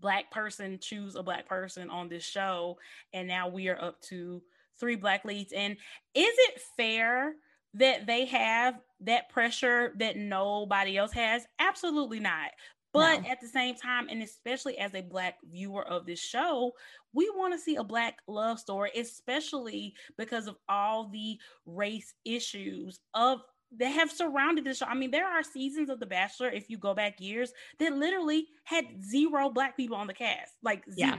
black 0.00 0.30
person 0.30 0.78
choose 0.80 1.16
a 1.16 1.22
black 1.22 1.48
person 1.48 1.90
on 1.90 2.08
this 2.08 2.24
show 2.24 2.78
and 3.12 3.28
now 3.28 3.48
we 3.48 3.68
are 3.68 3.82
up 3.82 4.00
to 4.02 4.42
three 4.78 4.96
black 4.96 5.24
leads. 5.24 5.52
And 5.52 5.74
is 6.14 6.34
it 6.38 6.60
fair 6.76 7.34
that 7.74 8.06
they 8.06 8.24
have 8.26 8.80
that 9.00 9.28
pressure 9.28 9.92
that 9.98 10.16
nobody 10.16 10.96
else 10.96 11.12
has? 11.12 11.46
Absolutely 11.58 12.20
not. 12.20 12.50
But 12.92 13.22
no. 13.22 13.30
at 13.30 13.40
the 13.40 13.48
same 13.48 13.74
time 13.74 14.06
and 14.08 14.22
especially 14.22 14.78
as 14.78 14.94
a 14.94 15.02
black 15.02 15.36
viewer 15.50 15.86
of 15.86 16.06
this 16.06 16.20
show 16.20 16.72
we 17.12 17.30
want 17.34 17.52
to 17.54 17.58
see 17.58 17.76
a 17.76 17.82
black 17.84 18.18
love 18.28 18.58
story 18.60 18.90
especially 18.96 19.94
because 20.16 20.46
of 20.46 20.56
all 20.68 21.08
the 21.08 21.36
race 21.66 22.14
issues 22.24 23.00
of 23.14 23.40
that 23.78 23.88
have 23.88 24.10
surrounded 24.10 24.64
the 24.64 24.74
show. 24.74 24.86
I 24.86 24.94
mean, 24.94 25.10
there 25.10 25.26
are 25.26 25.42
seasons 25.42 25.90
of 25.90 26.00
The 26.00 26.06
Bachelor, 26.06 26.48
if 26.48 26.68
you 26.68 26.78
go 26.78 26.94
back 26.94 27.20
years, 27.20 27.52
that 27.78 27.94
literally 27.94 28.46
had 28.64 29.04
zero 29.04 29.50
black 29.50 29.76
people 29.76 29.96
on 29.96 30.06
the 30.06 30.14
cast. 30.14 30.52
Like 30.62 30.84
zero. 30.90 31.10
Yeah. 31.10 31.16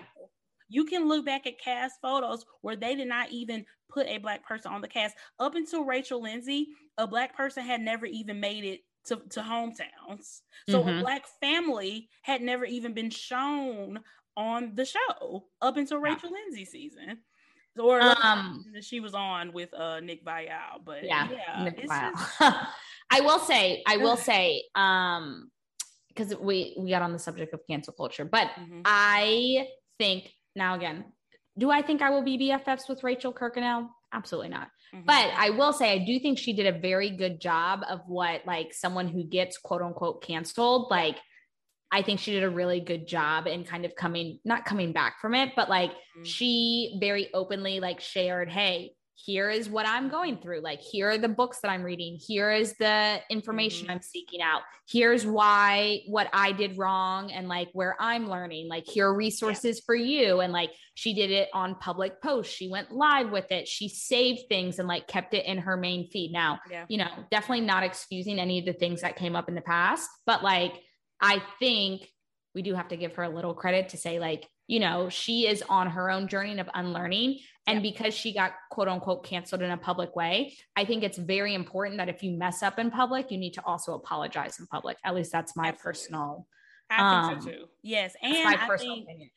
You 0.68 0.86
can 0.86 1.08
look 1.08 1.26
back 1.26 1.46
at 1.46 1.60
cast 1.60 2.02
photos 2.02 2.46
where 2.62 2.76
they 2.76 2.96
did 2.96 3.08
not 3.08 3.32
even 3.32 3.66
put 3.90 4.08
a 4.08 4.18
black 4.18 4.46
person 4.46 4.72
on 4.72 4.82
the 4.82 4.88
cast. 4.88 5.16
Up 5.40 5.56
until 5.56 5.86
Rachel 5.86 6.22
Lindsay, 6.22 6.70
a 6.98 7.06
black 7.06 7.36
person 7.36 7.64
had 7.64 7.82
never 7.82 8.06
even 8.06 8.40
made 8.40 8.64
it 8.64 8.82
to, 9.06 9.22
to 9.30 9.42
hometowns. 9.42 10.42
So 10.70 10.82
mm-hmm. 10.82 10.98
a 10.98 11.02
black 11.02 11.26
family 11.40 12.10
had 12.24 12.42
never 12.42 12.66
even 12.66 12.94
been 12.94 13.12
shown 13.12 14.00
on 14.36 14.72
the 14.76 14.86
show 14.86 15.46
up 15.62 15.78
until 15.78 16.00
Rachel 16.00 16.30
yeah. 16.30 16.38
Lindsay 16.44 16.66
season 16.66 17.20
or 17.80 18.02
um, 18.02 18.66
she 18.82 19.00
was 19.00 19.14
on 19.14 19.54
with 19.54 19.74
uh 19.74 20.00
Nick 20.00 20.26
Viall, 20.26 20.84
but 20.84 21.04
yeah, 21.04 21.28
yeah. 21.32 21.70
Just... 21.70 22.42
I 23.12 23.22
will 23.22 23.40
say, 23.40 23.84
I 23.86 23.98
will 23.98 24.18
say, 24.18 24.64
um, 24.74 25.52
because 26.10 26.36
we 26.36 26.76
we 26.78 26.90
got 26.90 27.02
on 27.02 27.14
the 27.14 27.20
subject 27.20 27.54
of 27.54 27.62
cancel 27.70 27.94
culture, 27.94 28.26
but 28.26 28.48
mm-hmm. 28.60 28.82
I 28.86 29.68
think 30.00 30.32
now 30.56 30.76
again, 30.76 31.06
do 31.58 31.70
I 31.70 31.82
think 31.82 32.02
I 32.02 32.10
will 32.10 32.24
be 32.24 32.38
BFFs 32.38 32.90
with 32.90 33.04
Rachel 33.04 33.34
Kirkconnell? 33.34 33.90
Absolutely 34.14 34.50
not. 34.50 34.70
Mm-hmm. 34.94 35.06
But 35.06 35.32
I 35.36 35.50
will 35.52 35.74
say 35.74 35.92
I 35.92 36.06
do 36.06 36.20
think 36.20 36.38
she 36.38 36.54
did 36.54 36.74
a 36.74 36.80
very 36.80 37.10
good 37.10 37.40
job 37.40 37.84
of 37.90 38.02
what 38.08 38.46
like 38.46 38.74
someone 38.74 39.08
who 39.08 39.24
gets 39.24 39.58
quote 39.58 39.82
unquote 39.82 40.24
canceled, 40.24 40.88
like 40.90 41.18
I 41.92 42.02
think 42.02 42.20
she 42.20 42.32
did 42.32 42.44
a 42.44 42.50
really 42.50 42.80
good 42.80 43.08
job 43.08 43.48
in 43.48 43.64
kind 43.64 43.86
of 43.86 43.96
coming, 43.96 44.40
not 44.44 44.66
coming 44.66 44.92
back 44.92 45.20
from 45.22 45.34
it, 45.34 45.54
but 45.56 45.70
like 45.70 45.92
mm-hmm. 45.92 46.24
she 46.24 46.98
very 47.00 47.34
openly 47.34 47.80
like 47.80 48.02
shared, 48.02 48.50
hey, 48.50 48.92
here 49.18 49.50
is 49.50 49.70
what 49.70 49.88
I'm 49.88 50.10
going 50.10 50.38
through. 50.38 50.60
Like, 50.60 50.82
here 50.82 51.10
are 51.10 51.18
the 51.18 51.30
books 51.30 51.60
that 51.62 51.70
I'm 51.70 51.84
reading. 51.84 52.18
Here 52.20 52.52
is 52.52 52.74
the 52.74 53.22
information 53.30 53.84
mm-hmm. 53.86 53.94
I'm 53.94 54.02
seeking 54.02 54.42
out. 54.42 54.62
Here's 54.90 55.26
why 55.26 56.02
what 56.08 56.30
I 56.34 56.52
did 56.52 56.78
wrong 56.78 57.32
and 57.32 57.48
like 57.48 57.70
where 57.72 57.96
I'm 57.98 58.30
learning. 58.30 58.68
Like, 58.68 58.86
here 58.86 59.08
are 59.08 59.16
resources 59.16 59.78
yeah. 59.78 59.82
for 59.86 59.96
you. 59.96 60.42
And 60.42 60.52
like, 60.52 60.72
she 60.96 61.14
did 61.14 61.32
it 61.32 61.48
on 61.54 61.76
public 61.76 62.22
posts. 62.22 62.54
She 62.54 62.68
went 62.68 62.92
live 62.92 63.32
with 63.32 63.52
it. 63.52 63.70
She 63.70 63.88
saved 63.88 64.50
things 64.50 64.80
and 64.80 64.88
like 64.88 65.08
kept 65.08 65.34
it 65.34 65.46
in 65.46 65.60
her 65.60 65.78
main 65.78 66.10
feed. 66.10 66.34
Now, 66.34 66.60
yeah. 66.70 66.86
you 66.90 66.98
know, 66.98 67.10
definitely 67.32 67.66
not 67.66 67.84
excusing 67.84 68.38
any 68.38 68.60
of 68.60 68.66
the 68.66 68.74
things 68.74 69.02
that 69.02 69.16
came 69.16 69.36
up 69.36 69.48
in 69.48 69.56
the 69.56 69.62
past, 69.62 70.10
but 70.26 70.44
like, 70.44 70.74
I 71.22 71.42
think 71.60 72.10
we 72.54 72.62
do 72.62 72.74
have 72.74 72.88
to 72.90 72.98
give 72.98 73.16
her 73.16 73.24
a 73.24 73.30
little 73.30 73.54
credit 73.54 73.90
to 73.90 73.98
say, 73.98 74.20
like, 74.20 74.48
you 74.68 74.80
know, 74.80 75.10
she 75.10 75.48
is 75.48 75.64
on 75.70 75.90
her 75.92 76.10
own 76.10 76.28
journey 76.28 76.58
of 76.60 76.70
unlearning. 76.74 77.40
And 77.68 77.84
yeah. 77.84 77.92
because 77.92 78.14
she 78.14 78.34
got 78.34 78.54
quote 78.72 78.88
unquote 78.88 79.26
canceled 79.26 79.62
in 79.62 79.72
a 79.72 79.78
public 79.78 80.16
way, 80.16 80.56
I 80.76 80.86
think 80.86 81.04
it's 81.04 81.18
very 81.18 81.54
important 81.54 81.98
that 81.98 82.10
if 82.10 82.24
you 82.24 82.32
mess 82.38 82.64
up 82.64 82.80
in 82.80 82.92
public, 82.92 83.32
you 83.32 83.38
need 83.38 83.54
to 83.54 83.66
also 83.66 83.94
apologize 83.94 84.60
in 84.60 84.68
public. 84.68 84.98
At 85.04 85.16
least 85.16 85.32
that's 85.32 85.56
my 85.56 85.70
Absolutely. 85.70 85.92
personal. 85.92 86.48
I 86.90 86.98
think 86.98 87.38
um, 87.38 87.42
so 87.42 87.50
too. 87.50 87.66
Yes. 87.84 88.16
And 88.22 88.44
my 88.44 88.58
I 88.62 88.68
personal 88.68 88.96
think, 88.96 89.08
opinion. 89.08 89.30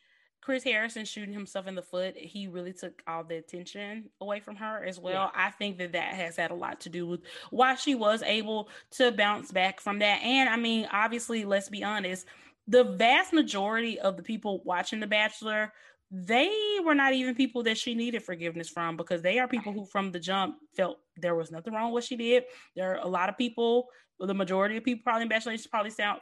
Chris 0.48 0.64
Harrison 0.64 1.04
shooting 1.04 1.34
himself 1.34 1.66
in 1.66 1.74
the 1.74 1.82
foot, 1.82 2.16
he 2.16 2.46
really 2.48 2.72
took 2.72 3.02
all 3.06 3.22
the 3.22 3.36
attention 3.36 4.08
away 4.18 4.40
from 4.40 4.56
her 4.56 4.82
as 4.82 4.98
well. 4.98 5.30
Yeah. 5.34 5.44
I 5.46 5.50
think 5.50 5.76
that 5.76 5.92
that 5.92 6.14
has 6.14 6.38
had 6.38 6.50
a 6.50 6.54
lot 6.54 6.80
to 6.80 6.88
do 6.88 7.06
with 7.06 7.20
why 7.50 7.74
she 7.74 7.94
was 7.94 8.22
able 8.22 8.70
to 8.92 9.12
bounce 9.12 9.52
back 9.52 9.78
from 9.78 9.98
that. 9.98 10.22
And 10.22 10.48
I 10.48 10.56
mean, 10.56 10.88
obviously, 10.90 11.44
let's 11.44 11.68
be 11.68 11.84
honest, 11.84 12.24
the 12.66 12.82
vast 12.82 13.34
majority 13.34 14.00
of 14.00 14.16
the 14.16 14.22
people 14.22 14.62
watching 14.64 15.00
The 15.00 15.06
Bachelor 15.06 15.70
they 16.10 16.50
were 16.84 16.94
not 16.94 17.12
even 17.12 17.34
people 17.34 17.62
that 17.64 17.76
she 17.76 17.94
needed 17.94 18.22
forgiveness 18.22 18.68
from 18.68 18.96
because 18.96 19.20
they 19.20 19.38
are 19.38 19.48
people 19.48 19.72
who 19.72 19.84
from 19.84 20.10
the 20.10 20.20
jump 20.20 20.56
felt 20.74 20.98
there 21.16 21.34
was 21.34 21.50
nothing 21.50 21.74
wrong 21.74 21.92
with 21.92 22.02
what 22.02 22.04
she 22.04 22.16
did. 22.16 22.44
There 22.74 22.92
are 22.92 23.04
a 23.04 23.08
lot 23.08 23.28
of 23.28 23.36
people, 23.36 23.88
the 24.18 24.34
majority 24.34 24.76
of 24.78 24.84
people 24.84 25.02
probably 25.04 25.22
in 25.22 25.28
Bachelor 25.28 25.52
Nation 25.52 25.70
probably 25.70 25.90
found, 25.90 26.20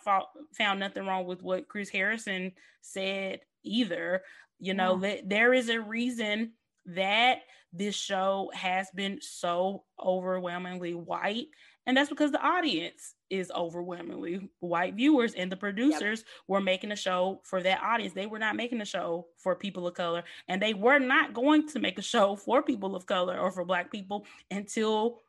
found 0.56 0.80
nothing 0.80 1.06
wrong 1.06 1.24
with 1.24 1.42
what 1.42 1.68
Chris 1.68 1.88
Harrison 1.88 2.52
said 2.80 3.40
either. 3.62 4.22
You 4.58 4.74
know, 4.74 4.94
yeah. 4.94 5.08
that 5.08 5.28
there 5.28 5.52
is 5.52 5.68
a 5.68 5.80
reason 5.80 6.52
that 6.86 7.40
this 7.72 7.94
show 7.94 8.50
has 8.54 8.88
been 8.94 9.18
so 9.20 9.84
overwhelmingly 10.00 10.94
white 10.94 11.48
and 11.86 11.96
that's 11.96 12.10
because 12.10 12.32
the 12.32 12.44
audience 12.44 13.14
is 13.30 13.52
overwhelmingly 13.54 14.50
white 14.58 14.94
viewers 14.94 15.34
and 15.34 15.50
the 15.50 15.56
producers 15.56 16.20
yep. 16.20 16.26
were 16.48 16.60
making 16.60 16.90
a 16.90 16.96
show 16.96 17.40
for 17.44 17.62
that 17.62 17.80
audience. 17.82 18.12
They 18.12 18.26
were 18.26 18.40
not 18.40 18.56
making 18.56 18.80
a 18.80 18.84
show 18.84 19.26
for 19.38 19.54
people 19.54 19.86
of 19.86 19.94
color 19.94 20.24
and 20.48 20.60
they 20.60 20.74
were 20.74 20.98
not 20.98 21.32
going 21.32 21.68
to 21.68 21.78
make 21.78 21.98
a 21.98 22.02
show 22.02 22.34
for 22.36 22.62
people 22.62 22.96
of 22.96 23.06
color 23.06 23.38
or 23.38 23.52
for 23.52 23.64
black 23.64 23.90
people 23.90 24.26
until 24.50 25.20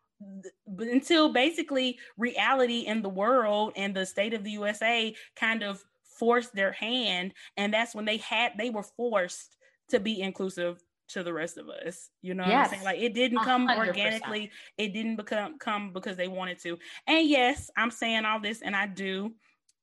until 0.80 1.32
basically 1.32 2.00
reality 2.18 2.80
in 2.80 3.04
the 3.04 3.10
world 3.10 3.72
and 3.76 3.96
the 3.96 4.04
state 4.04 4.34
of 4.34 4.44
the 4.44 4.52
USA 4.52 5.16
kind 5.36 5.62
of 5.62 5.84
forced 6.18 6.56
their 6.56 6.72
hand 6.72 7.34
and 7.56 7.72
that's 7.72 7.94
when 7.94 8.06
they 8.06 8.18
had 8.18 8.54
they 8.58 8.72
were 8.72 8.82
forced 8.82 9.58
to 9.90 10.00
be 10.00 10.20
inclusive 10.20 10.82
to 11.10 11.24
the 11.24 11.34
rest 11.34 11.58
of 11.58 11.70
us. 11.70 12.10
You 12.22 12.34
know 12.34 12.46
yes. 12.46 12.52
what 12.52 12.64
I'm 12.64 12.70
saying? 12.70 12.84
Like 12.84 13.00
it 13.00 13.14
didn't 13.14 13.44
come 13.44 13.68
100%. 13.68 13.88
organically. 13.88 14.52
It 14.78 14.94
didn't 14.94 15.16
become 15.16 15.58
come 15.60 15.94
because 15.94 16.18
they 16.18 16.28
wanted 16.28 16.60
to. 16.64 16.78
And 17.08 17.28
yes, 17.28 17.70
I'm 17.78 17.92
saying 17.92 18.26
all 18.26 18.40
this 18.40 18.62
and 18.62 18.76
I 18.76 18.88
do 18.88 19.34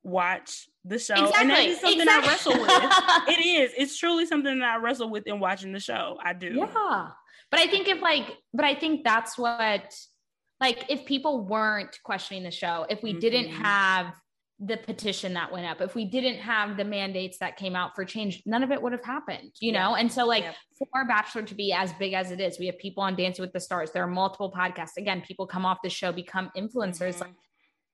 watch 0.03 0.69
the 0.85 0.99
show. 0.99 1.15
Exactly. 1.15 1.41
And 1.41 1.51
that 1.51 1.65
is 1.65 1.81
something 1.81 2.01
exactly. 2.01 2.29
I 2.29 2.33
wrestle 2.33 2.53
with. 2.53 3.39
it 3.39 3.47
is. 3.47 3.73
It's 3.77 3.97
truly 3.97 4.27
something 4.27 4.59
that 4.59 4.75
I 4.75 4.77
wrestle 4.77 5.11
with 5.11 5.27
in 5.27 5.41
watching 5.41 5.73
the 5.73 5.81
show. 5.81 6.19
I 6.23 6.33
do. 6.33 6.49
Yeah. 6.55 7.09
But 7.51 7.61
I 7.61 7.67
think 7.67 7.89
if 7.89 8.03
like, 8.03 8.27
but 8.53 8.65
I 8.65 8.75
think 8.75 9.05
that's 9.05 9.39
what 9.39 9.95
like 10.61 10.85
if 10.89 11.05
people 11.05 11.45
weren't 11.45 11.99
questioning 12.05 12.43
the 12.43 12.51
show, 12.51 12.87
if 12.89 13.03
we 13.03 13.11
mm-hmm. 13.11 13.21
didn't 13.21 13.49
have 13.51 14.15
the 14.61 14.77
petition 14.77 15.35
that 15.35 15.51
went 15.51 15.67
up 15.67 15.81
if 15.81 15.95
we 15.95 16.05
didn't 16.05 16.37
have 16.37 16.77
the 16.77 16.85
mandates 16.85 17.39
that 17.39 17.57
came 17.57 17.75
out 17.75 17.95
for 17.95 18.05
change 18.05 18.41
none 18.47 18.63
of 18.63 18.71
it 18.71 18.81
would 18.81 18.93
have 18.93 19.05
happened 19.05 19.51
you 19.61 19.73
yeah. 19.73 19.83
know 19.83 19.95
and 19.97 20.13
so 20.13 20.25
like 20.25 20.45
yeah. 20.45 20.53
for 20.79 21.05
bachelor 21.07 21.43
to 21.43 21.55
be 21.57 21.73
as 21.73 21.93
big 21.95 22.13
as 22.13 22.31
it 22.31 22.41
is 22.41 22.59
we 22.59 22.67
have 22.67 22.79
people 22.79 23.03
on 23.03 23.17
dancing 23.17 23.43
with 23.43 23.53
the 23.53 23.59
stars 23.59 23.91
there 23.91 24.05
are 24.05 24.09
multiple 24.09 24.53
podcasts 24.53 24.97
again 24.97 25.21
people 25.27 25.47
come 25.47 25.67
off 25.67 25.79
the 25.83 25.91
show 25.91 26.13
become 26.13 26.51
influencers 26.57 27.17
mm-hmm. 27.17 27.33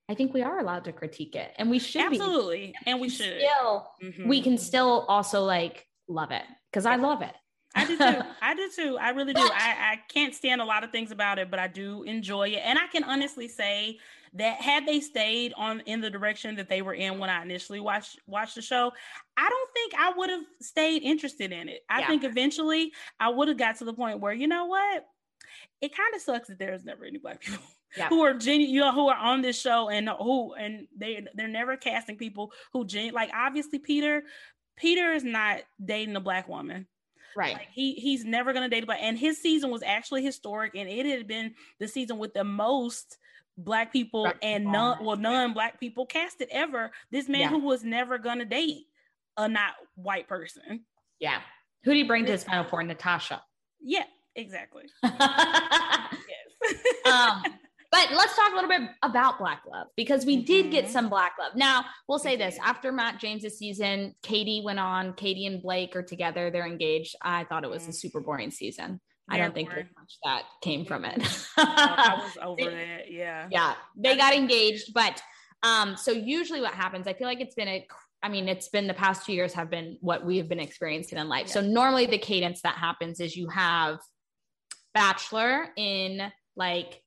I 0.09 0.13
think 0.13 0.33
we 0.33 0.41
are 0.41 0.59
allowed 0.59 0.83
to 0.85 0.91
critique 0.91 1.35
it 1.35 1.51
and 1.57 1.69
we 1.69 1.79
should 1.79 2.01
absolutely 2.01 2.73
be. 2.73 2.91
and 2.91 2.99
we 2.99 3.09
should 3.09 3.37
still 3.37 3.87
mm-hmm. 4.03 4.27
we 4.27 4.41
can 4.41 4.57
still 4.57 5.05
also 5.07 5.43
like 5.43 5.87
love 6.07 6.31
it 6.31 6.43
because 6.69 6.85
I 6.85 6.97
love 6.97 7.21
it 7.21 7.33
I 7.73 7.85
do 7.85 7.97
too. 7.97 8.03
I 8.41 8.53
do 8.53 8.69
too. 8.75 8.97
I 8.99 9.11
really 9.11 9.33
do. 9.33 9.41
I, 9.41 9.93
I 9.93 9.99
can't 10.13 10.35
stand 10.35 10.59
a 10.59 10.65
lot 10.65 10.83
of 10.83 10.91
things 10.91 11.11
about 11.11 11.39
it, 11.39 11.49
but 11.49 11.59
I 11.59 11.67
do 11.67 12.03
enjoy 12.03 12.49
it. 12.49 12.61
And 12.65 12.77
I 12.77 12.87
can 12.87 13.05
honestly 13.05 13.47
say 13.47 13.97
that 14.33 14.61
had 14.61 14.85
they 14.85 14.99
stayed 14.99 15.53
on 15.57 15.81
in 15.81 15.99
the 15.99 16.09
direction 16.09 16.55
that 16.55 16.69
they 16.69 16.81
were 16.81 16.93
in 16.93 17.19
when 17.19 17.29
I 17.29 17.41
initially 17.41 17.79
watched 17.79 18.19
watched 18.27 18.55
the 18.55 18.61
show, 18.61 18.91
I 19.35 19.49
don't 19.49 19.69
think 19.73 19.93
I 19.97 20.13
would 20.15 20.29
have 20.29 20.43
stayed 20.61 21.03
interested 21.03 21.51
in 21.51 21.67
it. 21.67 21.81
I 21.89 22.01
yeah. 22.01 22.07
think 22.07 22.23
eventually 22.23 22.93
I 23.19 23.29
would 23.29 23.49
have 23.49 23.57
got 23.57 23.77
to 23.77 23.85
the 23.85 23.93
point 23.93 24.21
where 24.21 24.33
you 24.33 24.47
know 24.47 24.65
what, 24.65 25.05
it 25.81 25.95
kind 25.95 26.15
of 26.15 26.21
sucks 26.21 26.47
that 26.47 26.59
there's 26.59 26.85
never 26.85 27.05
any 27.05 27.17
black 27.17 27.41
people. 27.41 27.63
Yeah. 27.97 28.07
who 28.07 28.21
are 28.21 28.33
genuine, 28.33 28.73
you 28.73 28.79
know, 28.79 28.93
who 28.93 29.09
are 29.09 29.17
on 29.17 29.41
this 29.41 29.59
show 29.59 29.89
and 29.89 30.07
who 30.07 30.53
and 30.53 30.87
they 30.97 31.25
they're 31.33 31.49
never 31.49 31.75
casting 31.75 32.15
people 32.15 32.53
who 32.71 32.85
gen 32.85 33.11
like 33.13 33.31
obviously 33.35 33.79
Peter 33.79 34.23
Peter 34.77 35.11
is 35.11 35.25
not 35.25 35.59
dating 35.83 36.15
a 36.15 36.21
black 36.21 36.47
woman. 36.47 36.87
Right. 37.35 37.55
Like 37.55 37.67
he 37.73 37.95
he's 37.95 38.23
never 38.23 38.53
gonna 38.53 38.69
date 38.69 38.83
a 38.83 38.85
black 38.85 38.99
and 39.01 39.17
his 39.17 39.41
season 39.41 39.71
was 39.71 39.83
actually 39.83 40.23
historic 40.23 40.73
and 40.73 40.87
it 40.87 41.05
had 41.05 41.27
been 41.27 41.53
the 41.81 41.87
season 41.89 42.17
with 42.17 42.33
the 42.33 42.45
most 42.45 43.17
black 43.57 43.91
people 43.91 44.23
black 44.23 44.37
and 44.41 44.65
non 44.65 45.03
well 45.03 45.17
non-black 45.17 45.79
people 45.79 46.05
casted 46.05 46.47
ever. 46.51 46.91
This 47.11 47.27
man 47.27 47.41
yeah. 47.41 47.49
who 47.49 47.59
was 47.59 47.83
never 47.83 48.17
gonna 48.17 48.45
date 48.45 48.85
a 49.37 49.47
not 49.47 49.73
white 49.95 50.27
person. 50.27 50.85
Yeah. 51.19 51.39
Who 51.83 51.91
do 51.91 51.97
you 51.97 52.07
bring 52.07 52.25
to 52.25 52.31
his 52.31 52.43
final 52.43 52.65
four 52.65 52.83
natasha. 52.83 53.41
Yeah 53.81 54.05
exactly. 54.35 54.83
Yes. 56.63 56.75
Um 57.05 57.43
but 57.91 58.07
let's 58.13 58.35
talk 58.35 58.53
a 58.53 58.55
little 58.55 58.69
bit 58.69 58.89
about 59.03 59.37
black 59.37 59.63
love 59.69 59.87
because 59.97 60.25
we 60.25 60.37
mm-hmm. 60.37 60.45
did 60.45 60.71
get 60.71 60.85
mm-hmm. 60.85 60.93
some 60.93 61.09
black 61.09 61.33
love. 61.39 61.55
Now 61.55 61.85
we'll 62.07 62.19
say 62.19 62.35
this. 62.35 62.57
after 62.63 62.91
matt 62.91 63.19
james's 63.19 63.57
season 63.57 64.15
katie 64.21 64.61
went 64.63 64.79
on 64.79 65.13
katie 65.13 65.45
and 65.45 65.61
blake 65.61 65.95
are 65.95 66.03
together. 66.03 66.51
They're 66.51 66.67
engaged. 66.67 67.15
I 67.21 67.43
thought 67.45 67.63
it 67.63 67.69
was 67.69 67.87
a 67.87 67.93
super 67.93 68.21
boring 68.21 68.51
season 68.51 69.01
I 69.31 69.37
don't 69.37 69.53
think 69.53 69.69
much 69.69 70.17
that 70.23 70.43
came 70.61 70.85
from 70.85 71.05
it. 71.05 71.21
I 71.57 72.21
was 72.23 72.37
over 72.41 72.69
it. 72.69 73.07
Yeah. 73.09 73.47
Yeah. 73.49 73.75
They 73.95 74.17
got 74.17 74.33
engaged. 74.33 74.93
But 74.93 75.21
um, 75.63 75.95
so 75.95 76.11
usually 76.11 76.61
what 76.61 76.73
happens, 76.73 77.07
I 77.07 77.13
feel 77.13 77.27
like 77.27 77.39
it's 77.39 77.55
been 77.55 77.67
a 77.67 77.87
I 78.23 78.29
mean, 78.29 78.47
it's 78.47 78.69
been 78.69 78.85
the 78.85 78.93
past 78.93 79.25
two 79.25 79.33
years 79.33 79.53
have 79.53 79.69
been 79.71 79.97
what 79.99 80.23
we 80.23 80.37
have 80.37 80.47
been 80.47 80.59
experiencing 80.59 81.17
in 81.17 81.27
life. 81.27 81.47
Yeah. 81.47 81.53
So 81.53 81.61
normally 81.61 82.05
the 82.05 82.19
cadence 82.19 82.61
that 82.61 82.75
happens 82.75 83.19
is 83.19 83.35
you 83.35 83.47
have 83.49 83.97
Bachelor 84.93 85.69
in 85.75 86.31
like 86.55 87.01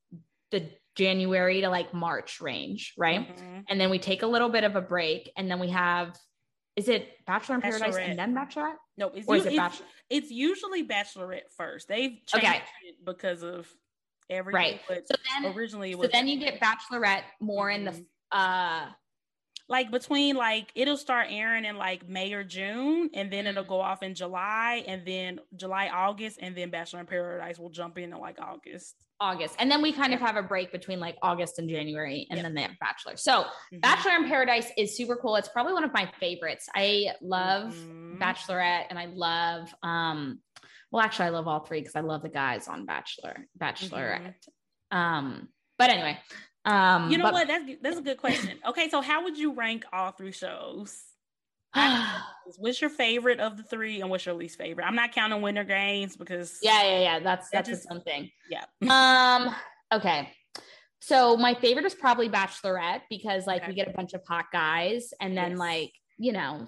the 0.50 0.68
January 0.96 1.60
to 1.60 1.68
like 1.68 1.94
March 1.94 2.40
range, 2.40 2.94
right? 2.96 3.28
Mm-hmm. 3.28 3.60
And 3.68 3.80
then 3.80 3.90
we 3.90 3.98
take 3.98 4.22
a 4.22 4.26
little 4.26 4.48
bit 4.48 4.64
of 4.64 4.74
a 4.74 4.80
break 4.80 5.30
and 5.36 5.50
then 5.50 5.60
we 5.60 5.70
have 5.70 6.16
is 6.76 6.88
it 6.88 7.08
Bachelor 7.26 7.56
in 7.56 7.60
Paradise 7.60 7.96
and 7.96 8.18
then 8.18 8.34
Bachelorette? 8.34 8.76
No, 8.96 9.10
it's, 9.14 9.28
or 9.28 9.36
is 9.36 9.46
it 9.46 9.56
Bachelor? 9.56 9.86
It's 10.10 10.30
usually 10.30 10.86
Bachelorette 10.86 11.50
first. 11.56 11.88
They've 11.88 12.18
changed 12.26 12.46
okay. 12.46 12.62
it 12.84 13.04
because 13.04 13.42
of 13.42 13.68
everything. 14.28 14.78
Right. 14.88 15.06
so 15.06 15.14
then 15.42 15.54
originally 15.54 15.92
so 15.92 16.08
then 16.10 16.26
you 16.26 16.38
get 16.38 16.60
Bachelorette 16.60 17.22
more 17.40 17.68
mm-hmm. 17.68 17.76
in 17.76 17.84
the 17.84 17.90
mm-hmm. 17.92 18.02
uh 18.32 18.86
like 19.68 19.90
between 19.90 20.36
like 20.36 20.70
it'll 20.74 20.96
start 20.96 21.28
airing 21.30 21.64
in 21.64 21.76
like 21.76 22.08
May 22.08 22.32
or 22.32 22.44
June, 22.44 23.10
and 23.14 23.32
then 23.32 23.46
it'll 23.46 23.64
go 23.64 23.80
off 23.80 24.02
in 24.02 24.14
July, 24.14 24.84
and 24.86 25.06
then 25.06 25.40
July, 25.56 25.88
August, 25.92 26.38
and 26.42 26.54
then 26.54 26.70
Bachelor 26.70 27.00
in 27.00 27.06
Paradise 27.06 27.58
will 27.58 27.70
jump 27.70 27.98
in 27.98 28.12
in 28.12 28.18
like 28.18 28.38
August. 28.40 29.03
August. 29.20 29.56
And 29.58 29.70
then 29.70 29.82
we 29.82 29.92
kind 29.92 30.12
of 30.12 30.20
have 30.20 30.36
a 30.36 30.42
break 30.42 30.72
between 30.72 31.00
like 31.00 31.16
August 31.22 31.58
and 31.58 31.68
January, 31.68 32.26
and 32.30 32.36
yep. 32.36 32.44
then 32.44 32.54
they 32.54 32.62
have 32.62 32.78
Bachelor. 32.80 33.16
So, 33.16 33.42
mm-hmm. 33.42 33.78
Bachelor 33.80 34.12
in 34.16 34.28
Paradise 34.28 34.70
is 34.76 34.96
super 34.96 35.16
cool. 35.16 35.36
It's 35.36 35.48
probably 35.48 35.72
one 35.72 35.84
of 35.84 35.92
my 35.92 36.10
favorites. 36.20 36.68
I 36.74 37.12
love 37.22 37.74
mm-hmm. 37.74 38.22
Bachelorette 38.22 38.86
and 38.90 38.98
I 38.98 39.06
love, 39.06 39.74
um, 39.82 40.40
well, 40.90 41.02
actually, 41.02 41.26
I 41.26 41.30
love 41.30 41.48
all 41.48 41.60
three 41.60 41.80
because 41.80 41.96
I 41.96 42.00
love 42.00 42.22
the 42.22 42.28
guys 42.28 42.68
on 42.68 42.86
Bachelor, 42.86 43.46
Bachelorette. 43.58 44.34
Mm-hmm. 44.92 44.96
Um, 44.96 45.48
but 45.78 45.90
anyway, 45.90 46.18
um, 46.64 47.10
you 47.10 47.18
know 47.18 47.24
but- 47.24 47.32
what? 47.32 47.48
That's 47.48 47.64
that's 47.82 47.98
a 47.98 48.02
good 48.02 48.18
question. 48.18 48.58
Okay, 48.66 48.88
so 48.88 49.00
how 49.00 49.24
would 49.24 49.36
you 49.36 49.54
rank 49.54 49.84
all 49.92 50.12
three 50.12 50.32
shows? 50.32 51.02
What's 52.58 52.80
your 52.80 52.90
favorite 52.90 53.40
of 53.40 53.56
the 53.56 53.62
three 53.62 54.00
and 54.00 54.10
what's 54.10 54.26
your 54.26 54.34
least 54.34 54.58
favorite? 54.58 54.84
I'm 54.84 54.94
not 54.94 55.12
counting 55.12 55.42
winter 55.42 55.64
games 55.64 56.16
because 56.16 56.58
yeah, 56.62 56.82
yeah, 56.82 57.00
yeah. 57.00 57.20
That's 57.20 57.50
that's 57.50 57.68
just, 57.68 57.88
something. 57.88 58.30
Yeah. 58.48 58.64
um. 58.88 59.54
Okay. 59.92 60.30
So 61.00 61.36
my 61.36 61.54
favorite 61.54 61.84
is 61.84 61.94
probably 61.94 62.28
Bachelorette 62.28 63.02
because 63.10 63.46
like 63.46 63.62
okay. 63.62 63.70
we 63.70 63.74
get 63.74 63.88
a 63.88 63.92
bunch 63.92 64.14
of 64.14 64.22
hot 64.26 64.46
guys 64.52 65.12
and 65.20 65.36
then 65.36 65.50
yes. 65.52 65.58
like 65.58 65.92
you 66.18 66.32
know 66.32 66.66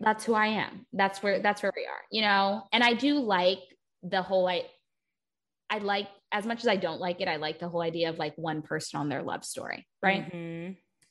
that's 0.00 0.24
who 0.24 0.34
I 0.34 0.46
am. 0.46 0.86
That's 0.92 1.22
where 1.22 1.40
that's 1.40 1.62
where 1.62 1.72
we 1.74 1.84
are. 1.84 2.02
You 2.10 2.22
know, 2.22 2.62
and 2.72 2.82
I 2.82 2.94
do 2.94 3.20
like 3.20 3.60
the 4.02 4.22
whole 4.22 4.44
like 4.44 4.66
I 5.70 5.78
like 5.78 6.08
as 6.30 6.44
much 6.44 6.60
as 6.60 6.68
I 6.68 6.76
don't 6.76 7.00
like 7.00 7.20
it. 7.20 7.28
I 7.28 7.36
like 7.36 7.58
the 7.58 7.68
whole 7.68 7.80
idea 7.80 8.10
of 8.10 8.18
like 8.18 8.34
one 8.36 8.62
person 8.62 9.00
on 9.00 9.08
their 9.08 9.22
love 9.22 9.44
story, 9.44 9.86
right? 10.02 10.30
Mm-hmm. 10.32 10.53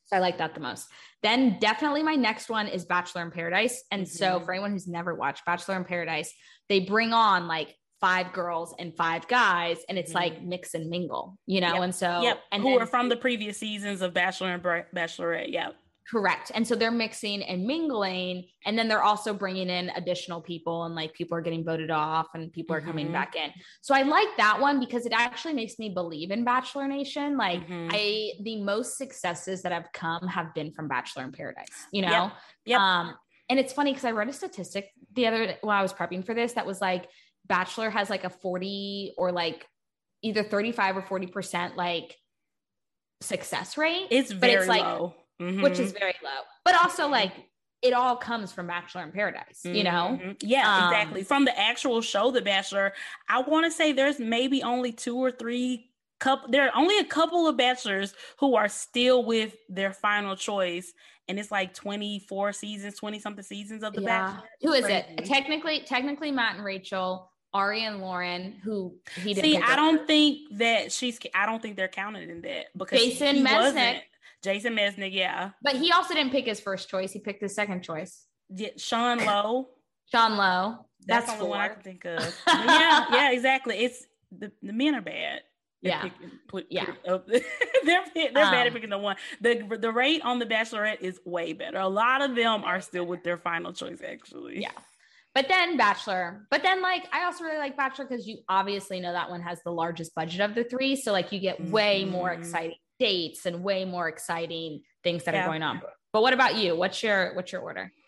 So 0.06 0.18
I 0.18 0.20
like 0.20 0.38
that 0.38 0.54
the 0.54 0.60
most. 0.60 0.88
Then 1.22 1.58
definitely 1.60 2.04
my 2.04 2.16
next 2.16 2.49
one 2.49 2.68
is 2.68 2.86
Bachelor 2.86 3.22
in 3.22 3.32
Paradise. 3.32 3.84
And 3.91 4.04
mm-hmm. 4.04 4.16
so 4.16 4.39
for 4.41 4.54
anyone 4.54 4.72
who's 4.72 4.88
never 4.88 5.16
watched 5.16 5.45
Bachelor 5.45 5.78
in 5.78 5.86
Paradise, 5.86 6.34
they 6.70 6.82
bring 6.82 7.14
on 7.14 7.47
like 7.47 7.76
five 8.01 8.34
girls 8.34 8.76
and 8.78 8.95
five 8.97 9.28
guys 9.30 9.78
and 9.88 9.97
it's 9.97 10.10
mm-hmm. 10.10 10.20
like 10.20 10.43
mix 10.43 10.74
and 10.74 10.89
mingle, 10.89 11.38
you 11.45 11.62
know? 11.62 11.76
Yep. 11.76 11.84
And 11.84 11.95
so 11.95 12.22
yep. 12.22 12.39
and 12.51 12.62
who 12.62 12.72
then, 12.72 12.82
are 12.82 12.86
from 12.86 13.08
the 13.08 13.16
previous 13.16 13.58
seasons 13.58 14.01
of 14.01 14.14
Bachelor 14.14 14.54
and 14.54 14.64
Bachelorette. 14.93 15.51
Yeah. 15.51 15.70
Correct. 16.10 16.51
And 16.54 16.68
so 16.68 16.76
they're 16.76 16.91
mixing 16.91 17.43
and 17.43 17.66
mingling. 17.66 18.45
And 18.66 18.78
then 18.78 18.88
they're 18.88 19.04
also 19.04 19.34
bringing 19.34 19.70
in 19.70 19.89
additional 19.95 20.41
people, 20.41 20.84
and 20.84 20.95
like 20.95 21.14
people 21.14 21.38
are 21.38 21.41
getting 21.41 21.64
voted 21.64 21.91
off 21.91 22.28
and 22.34 22.51
people 22.51 22.76
are 22.76 22.80
mm-hmm. 22.80 22.89
coming 22.89 23.12
back 23.12 23.36
in. 23.36 23.51
So 23.82 23.95
I 23.95 24.01
like 24.01 24.28
that 24.38 24.60
one 24.60 24.80
because 24.80 25.06
it 25.06 25.14
actually 25.16 25.54
makes 25.54 25.80
me 25.80 25.89
believe 25.89 26.32
in 26.32 26.43
Bachelor 26.43 26.88
Nation. 26.88 27.38
Like, 27.38 27.62
mm-hmm. 27.62 27.89
I, 27.91 28.32
the 28.41 28.62
most 28.62 28.97
successes 28.97 29.62
that 29.62 29.72
have 29.72 29.88
come 29.93 30.28
have 30.28 30.54
been 30.54 30.72
from 30.72 30.88
Bachelor 30.88 31.24
in 31.24 31.32
Paradise, 31.32 31.88
you 31.91 32.01
know? 32.01 32.10
Yep. 32.10 32.32
yep. 32.66 32.80
Um, 32.80 33.16
and 33.49 33.60
it's 33.60 33.74
funny 33.74 33.91
because 33.91 34.06
I 34.06 34.12
read 34.12 34.30
a 34.30 34.34
statistic 34.34 34.89
the 35.14 35.28
other 35.28 35.56
while 35.62 35.78
I 35.78 35.82
was 35.82 35.93
prepping 35.93 36.26
for 36.26 36.34
this 36.34 36.54
that 36.54 36.66
was 36.66 36.82
like 36.82 37.08
Bachelor 37.45 37.89
has 37.89 38.10
like 38.10 38.24
a 38.24 38.30
40 38.30 39.14
or 39.18 39.32
like 39.32 39.68
either 40.22 40.43
35 40.43 40.97
or 40.97 41.01
40% 41.01 41.76
like 41.76 42.16
success 43.22 43.78
rate. 43.78 44.08
It's 44.10 44.32
very 44.32 44.54
but 44.54 44.60
it's 44.60 44.68
like, 44.68 44.82
low 44.82 45.14
mm-hmm. 45.44 45.62
which 45.62 45.80
is 45.80 45.91
very 45.91 46.16
low. 46.24 46.41
But 46.66 46.76
also 46.76 47.08
like 47.08 47.34
it 47.82 47.94
all 47.94 48.16
comes 48.16 48.52
from 48.52 48.68
Bachelor 48.68 49.04
in 49.04 49.12
Paradise, 49.12 49.62
mm-hmm. 49.66 49.76
you 49.76 49.84
know? 49.84 50.18
Mm-hmm. 50.20 50.32
Yeah, 50.39 50.74
um, 50.74 50.84
exactly. 50.86 51.24
From 51.24 51.46
the 51.46 51.60
actual 51.60 52.02
show, 52.02 52.32
The 52.32 52.41
Bachelor, 52.41 52.94
I 53.28 53.41
want 53.41 53.66
to 53.66 53.72
say 53.72 53.91
there's 53.91 54.20
maybe 54.20 54.64
only 54.64 54.94
two 54.94 55.18
or 55.18 55.32
three 55.32 55.89
couple 56.20 56.50
there 56.50 56.68
are 56.68 56.72
only 56.76 56.98
a 57.00 57.04
couple 57.04 57.48
of 57.48 57.58
bachelors 57.58 58.14
who 58.39 58.56
are 58.56 58.70
still 58.70 59.26
with 59.26 59.56
their 59.68 59.91
final 59.91 60.38
choice 60.38 60.94
and 61.28 61.38
it's 61.38 61.52
like 61.52 61.74
24 61.74 62.54
seasons 62.54 62.98
20 62.98 63.20
something 63.20 63.44
seasons 63.44 63.84
of 63.84 63.94
the 63.94 64.02
yeah. 64.02 64.08
bachelor 64.08 64.50
who 64.62 64.72
is 64.72 64.86
Crazy. 64.86 65.06
it 65.18 65.26
technically 65.26 65.82
technically 65.82 66.32
matt 66.32 66.56
and 66.56 66.64
rachel 66.64 67.30
Arie 67.54 67.86
and 67.86 68.02
Lauren, 68.02 68.56
who 68.64 68.96
he 69.16 69.36
didn't 69.36 69.52
see. 69.52 69.58
I 69.58 69.76
don't 69.76 70.08
think 70.08 70.39
that 70.58 70.91
she's. 70.91 71.20
I 71.36 71.46
don't 71.46 71.62
think 71.62 71.78
they're 71.78 71.88
counted 71.88 72.30
in 72.30 72.41
that 72.41 72.68
because 72.76 73.00
Jason 73.00 73.46
Mesnick. 73.46 74.02
Jason 74.44 74.76
Mesnick, 74.76 75.14
yeah. 75.14 75.52
But 75.62 75.76
he 75.76 75.91
also 75.91 76.14
didn't 76.14 76.32
pick 76.32 76.46
his 76.46 76.60
first 76.60 76.89
choice. 76.89 77.12
He 77.12 77.20
picked 77.20 77.41
his 77.41 77.56
second 77.56 77.84
choice. 77.84 78.26
Yeah, 78.50 78.70
Sean 78.78 79.20
Lowe. 79.26 79.70
Sean 80.12 80.38
Lowe. 80.38 80.86
That's, 81.06 81.28
That's 81.28 81.39
the 81.39 81.46
one 81.46 81.60
I 81.60 81.70
can 81.70 81.82
think 81.82 82.06
of. 82.06 82.20
yeah, 82.48 83.06
yeah, 83.12 83.32
exactly. 83.32 83.78
It's 83.78 84.06
the, 84.38 84.52
the 84.62 84.74
men 84.74 84.96
are 84.96 85.02
bad. 85.02 85.41
Yeah, 85.82 86.02
picking, 86.04 86.32
put, 86.48 86.66
yeah. 86.70 86.86
Put 87.06 87.28
they're 87.86 88.04
they're 88.16 88.28
um, 88.28 88.34
bad 88.34 88.62
at 88.62 88.68
um, 88.68 88.74
picking 88.74 88.89
the 88.89 88.98
one. 88.98 89.18
The 89.41 89.78
the 89.80 89.91
rate 89.91 90.22
on 90.24 90.39
the 90.39 90.46
Bachelorette 90.46 91.02
is 91.02 91.20
way 91.26 91.52
better. 91.52 91.78
A 91.78 91.88
lot 91.88 92.22
of 92.22 92.36
them 92.36 92.64
are 92.64 92.80
still 92.80 93.06
with 93.06 93.24
their 93.24 93.38
final 93.38 93.74
choice, 93.74 94.02
actually. 94.02 94.62
Yeah. 94.62 94.72
But 95.36 95.50
then 95.50 95.76
Bachelor, 95.76 96.48
but 96.52 96.64
then 96.64 96.82
like 96.82 97.04
I 97.12 97.26
also 97.26 97.44
really 97.44 97.58
like 97.58 97.76
Bachelor 97.76 98.06
because 98.06 98.26
you 98.26 98.38
obviously 98.48 99.02
know 99.02 99.12
that 99.12 99.30
one 99.30 99.41
has 99.41 99.60
the 99.66 99.72
largest 99.72 100.16
budget 100.16 100.39
of 100.39 100.56
the 100.56 100.64
three. 100.64 100.96
So 100.96 101.12
like 101.12 101.34
you 101.34 101.39
get 101.39 101.60
way 101.70 102.04
mm-hmm. 102.04 102.12
more 102.12 102.32
exciting 102.32 102.78
dates 103.04 103.45
and 103.45 103.62
way 103.62 103.84
more 103.84 104.08
exciting 104.08 104.82
things 105.04 105.26
that 105.26 105.34
yeah. 105.34 105.43
are 105.43 105.47
going 105.47 105.62
on. 105.62 105.82
But 106.14 106.22
what 106.22 106.34
about 106.34 106.56
you? 106.56 106.74
What's 106.76 107.04
your 107.04 107.34
what's 107.36 107.51
your 107.51 107.62
order? 107.62 107.91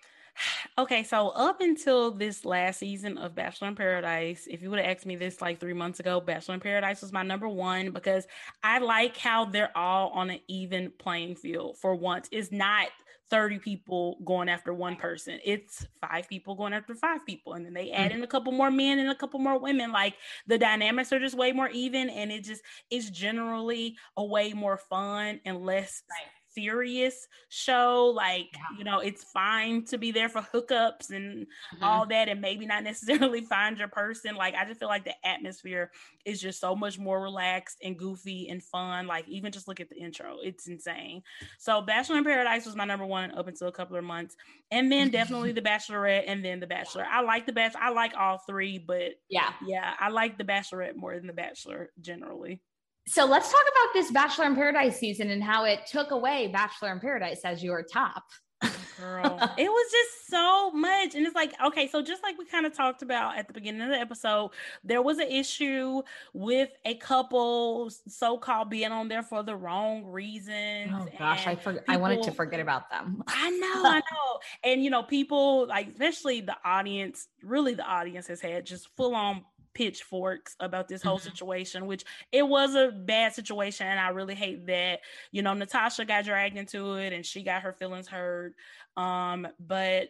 Okay, 0.78 1.04
so 1.04 1.30
up 1.30 1.62
until 1.62 2.12
this 2.12 2.44
last 2.44 2.80
season 2.80 3.18
of 3.18 3.34
Bachelor 3.34 3.70
in 3.70 3.76
Paradise, 3.76 4.46
if 4.52 4.62
you 4.62 4.70
would 4.70 4.80
have 4.80 4.90
asked 4.94 5.06
me 5.06 5.16
this 5.16 5.42
like 5.42 5.58
three 5.58 5.72
months 5.72 6.02
ago, 6.02 6.20
Bachelor 6.20 6.56
in 6.56 6.60
Paradise 6.60 7.02
was 7.02 7.14
my 7.14 7.24
number 7.24 7.48
one 7.48 7.92
because 7.92 8.28
I 8.62 8.80
like 8.80 9.16
how 9.16 9.46
they're 9.46 9.72
all 9.78 10.10
on 10.10 10.30
an 10.32 10.42
even 10.50 10.92
playing 11.00 11.38
field 11.38 11.78
for 11.78 11.96
once. 11.96 12.28
It's 12.30 12.52
not 12.52 12.90
30 13.30 13.60
people 13.60 14.18
going 14.24 14.50
after 14.50 14.74
one 14.74 14.96
person. 14.96 15.40
It's 15.44 15.86
five 16.02 16.28
people 16.30 16.56
going 16.56 16.74
after 16.74 16.96
five 16.96 17.26
people. 17.26 17.54
And 17.54 17.66
then 17.66 17.74
they 17.74 17.92
add 17.92 18.10
mm-hmm. 18.10 18.20
in 18.20 18.24
a 18.24 18.28
couple 18.28 18.52
more 18.52 18.72
men 18.72 19.00
and 19.00 19.10
a 19.10 19.16
couple 19.16 19.40
more 19.40 19.60
women. 19.60 19.92
Like 19.92 20.16
the 20.48 20.58
dynamics 20.58 21.12
are 21.12 21.20
just 21.20 21.38
way 21.38 21.52
more 21.52 21.70
even. 21.70 22.10
And 22.10 22.32
it 22.32 22.44
just 22.44 22.62
is 22.92 23.10
generally 23.10 23.98
a 24.18 24.24
way 24.24 24.54
more 24.54 24.78
fun 24.78 25.40
and 25.46 25.66
less 25.66 26.04
serious 26.56 27.28
show. 27.50 28.12
Like, 28.16 28.50
yeah. 28.54 28.78
you 28.78 28.84
know, 28.84 29.00
it's 29.00 29.24
fine 29.24 29.86
to 29.86 29.98
be 29.98 30.12
there 30.12 30.30
for 30.30 30.42
hookups 30.42 31.12
and 31.12 31.46
mm-hmm. 31.46 31.84
all 31.84 32.08
that, 32.08 32.30
and 32.30 32.42
maybe 32.42 32.66
not 32.66 32.84
necessarily 32.84 33.42
find 33.50 33.78
your 33.78 33.88
person. 33.90 34.36
Like, 34.36 34.56
I 34.56 34.66
just 34.66 34.80
feel 34.80 34.90
like 34.90 35.06
the 35.06 35.28
atmosphere 35.28 35.92
is 36.26 36.42
just 36.42 36.60
so 36.60 36.76
much 36.76 36.98
more 36.98 37.22
relaxed 37.22 37.78
and 37.84 37.98
goofy 37.98 38.50
and 38.50 38.64
fun. 38.64 39.06
Like, 39.06 39.28
even 39.28 39.52
just 39.52 39.68
look 39.68 39.80
at 39.80 39.90
the 39.90 39.98
intro, 39.98 40.38
it's 40.42 40.68
insane. 40.68 41.22
So, 41.60 41.82
Bachelor 41.82 42.18
in 42.18 42.24
Paradise 42.24 42.66
was 42.66 42.76
my 42.76 42.86
number 42.86 43.06
one 43.06 43.32
up 43.38 43.48
until 43.48 43.68
a 43.68 43.74
couple 43.74 43.98
of 43.98 44.04
months, 44.04 44.36
and 44.72 44.92
then 44.92 45.10
definitely 45.10 45.52
The 45.56 45.62
Bachelorette, 45.62 46.24
and 46.28 46.44
then 46.44 46.60
The 46.60 46.68
Bachelor. 46.68 47.06
I 47.10 47.22
like 47.22 47.46
The 47.46 47.54
Bachelor. 47.54 47.82
I 47.82 47.90
like 47.92 48.14
all 48.18 48.40
three, 48.48 48.80
but 48.80 49.14
yeah, 49.30 49.52
yeah, 49.66 49.94
I 50.00 50.10
like 50.10 50.38
The 50.38 50.44
Bachelorette 50.44 50.96
more 50.96 51.16
than 51.16 51.28
The 51.28 51.34
Bachelor 51.34 51.92
generally. 52.02 52.62
So 53.08 53.26
let's 53.26 53.52
talk 53.52 53.62
about 53.62 53.94
this 53.94 54.12
Bachelor 54.12 54.46
in 54.46 54.56
Paradise 54.56 54.98
season 54.98 55.30
and 55.30 55.44
how 55.44 55.66
it 55.66 55.86
took 55.86 56.12
away 56.12 56.48
Bachelor 56.48 56.92
in 56.92 57.00
Paradise 57.00 57.42
as 57.44 57.64
your 57.64 57.84
top. 57.84 58.24
Girl, 59.00 59.38
it 59.58 59.70
was 59.70 59.92
just 59.92 60.30
so 60.30 60.72
much. 60.72 61.16
And 61.16 61.26
it's 61.26 61.36
like, 61.36 61.54
okay, 61.64 61.88
so 61.88 62.02
just 62.02 62.24
like 62.24 62.38
we 62.38 62.46
kind 62.46 62.66
of 62.66 62.74
talked 62.74 63.02
about 63.02 63.38
at 63.38 63.48
the 63.48 63.54
beginning 63.54 63.82
of 63.82 63.90
the 63.90 64.00
episode, 64.00 64.52
there 64.84 65.02
was 65.02 65.20
an 65.20 65.28
issue 65.28 66.02
with 66.34 66.70
a 66.86 66.96
couple 66.96 67.92
so 68.08 68.38
called 68.38 68.70
being 68.70 68.92
on 68.92 69.08
there 69.08 69.22
for 69.22 69.44
the 69.44 69.56
wrong 69.56 70.06
reasons. 70.06 70.92
Oh 70.94 71.08
gosh, 71.20 71.46
I 71.46 71.56
forgot. 71.56 71.84
I 71.88 71.98
wanted 71.98 72.24
to 72.24 72.32
forget 72.32 72.60
about 72.60 72.90
them. 72.90 73.22
I 73.28 73.50
know, 73.52 73.86
I 73.86 73.98
know. 73.98 74.40
And 74.64 74.84
you 74.84 74.90
know, 74.90 75.04
people 75.04 75.68
like, 75.68 75.90
especially 75.90 76.42
the 76.42 76.56
audience, 76.64 77.28
really 77.44 77.74
the 77.74 77.86
audience 77.86 78.28
has 78.28 78.42
had 78.42 78.66
just 78.66 78.88
full 78.96 79.14
on 79.14 79.44
pitchforks 79.76 80.56
about 80.60 80.88
this 80.88 81.04
whole 81.04 81.20
mm-hmm. 81.20 81.30
situation, 81.30 81.86
which 81.86 82.04
it 82.32 82.48
was 82.48 82.74
a 82.74 82.92
bad 82.92 83.34
situation. 83.34 83.86
And 83.86 84.00
I 84.00 84.10
really 84.10 84.34
hate 84.34 84.66
that, 84.66 85.02
you 85.32 85.44
know, 85.44 85.54
Natasha 85.54 86.06
got 86.06 86.26
dragged 86.26 86.58
into 86.58 86.96
it 86.96 87.14
and 87.14 87.24
she 87.24 87.44
got 87.44 87.62
her 87.62 87.74
feelings 87.74 88.08
hurt. 88.08 88.56
Um, 88.98 89.48
but 89.60 90.10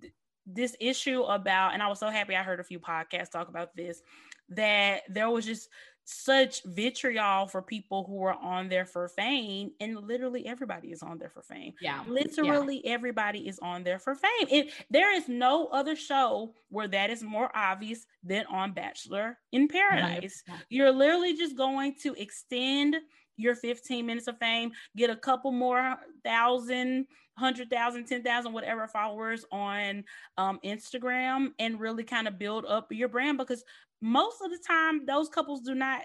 th- 0.00 0.12
this 0.44 0.76
issue 0.80 1.22
about, 1.22 1.74
and 1.74 1.82
I 1.82 1.88
was 1.88 2.00
so 2.00 2.10
happy 2.10 2.36
I 2.36 2.42
heard 2.42 2.60
a 2.60 2.64
few 2.64 2.80
podcasts 2.80 3.30
talk 3.30 3.48
about 3.48 3.74
this, 3.76 4.02
that 4.50 5.02
there 5.08 5.30
was 5.30 5.46
just 5.46 5.68
such 6.10 6.62
vitriol 6.64 7.46
for 7.46 7.60
people 7.60 8.02
who 8.04 8.22
are 8.22 8.36
on 8.36 8.66
there 8.70 8.86
for 8.86 9.08
fame 9.08 9.70
and 9.78 9.94
literally 10.06 10.46
everybody 10.46 10.88
is 10.88 11.02
on 11.02 11.18
there 11.18 11.28
for 11.28 11.42
fame. 11.42 11.74
Yeah 11.82 12.02
literally 12.08 12.80
yeah. 12.82 12.92
everybody 12.92 13.46
is 13.46 13.58
on 13.58 13.84
there 13.84 13.98
for 13.98 14.14
fame 14.14 14.48
it 14.48 14.72
there 14.90 15.14
is 15.14 15.28
no 15.28 15.66
other 15.66 15.94
show 15.94 16.54
where 16.70 16.88
that 16.88 17.10
is 17.10 17.22
more 17.22 17.54
obvious 17.54 18.06
than 18.24 18.46
on 18.46 18.72
bachelor 18.72 19.36
in 19.52 19.68
paradise. 19.68 20.42
you're 20.70 20.92
literally 20.92 21.36
just 21.36 21.58
going 21.58 21.94
to 22.00 22.14
extend 22.14 22.96
your 23.36 23.54
15 23.54 24.06
minutes 24.06 24.28
of 24.28 24.38
fame 24.38 24.70
get 24.96 25.10
a 25.10 25.16
couple 25.16 25.52
more 25.52 25.94
thousand 26.24 27.06
hundred 27.38 27.70
thousand, 27.70 28.04
ten 28.04 28.22
thousand, 28.22 28.52
whatever 28.52 28.86
followers 28.86 29.44
on 29.50 30.04
um, 30.36 30.58
Instagram, 30.64 31.52
and 31.58 31.80
really 31.80 32.04
kind 32.04 32.28
of 32.28 32.38
build 32.38 32.66
up 32.66 32.88
your 32.90 33.08
brand 33.08 33.38
because 33.38 33.64
most 34.00 34.40
of 34.42 34.50
the 34.50 34.58
time 34.66 35.06
those 35.06 35.28
couples 35.28 35.60
do 35.60 35.74
not 35.74 36.02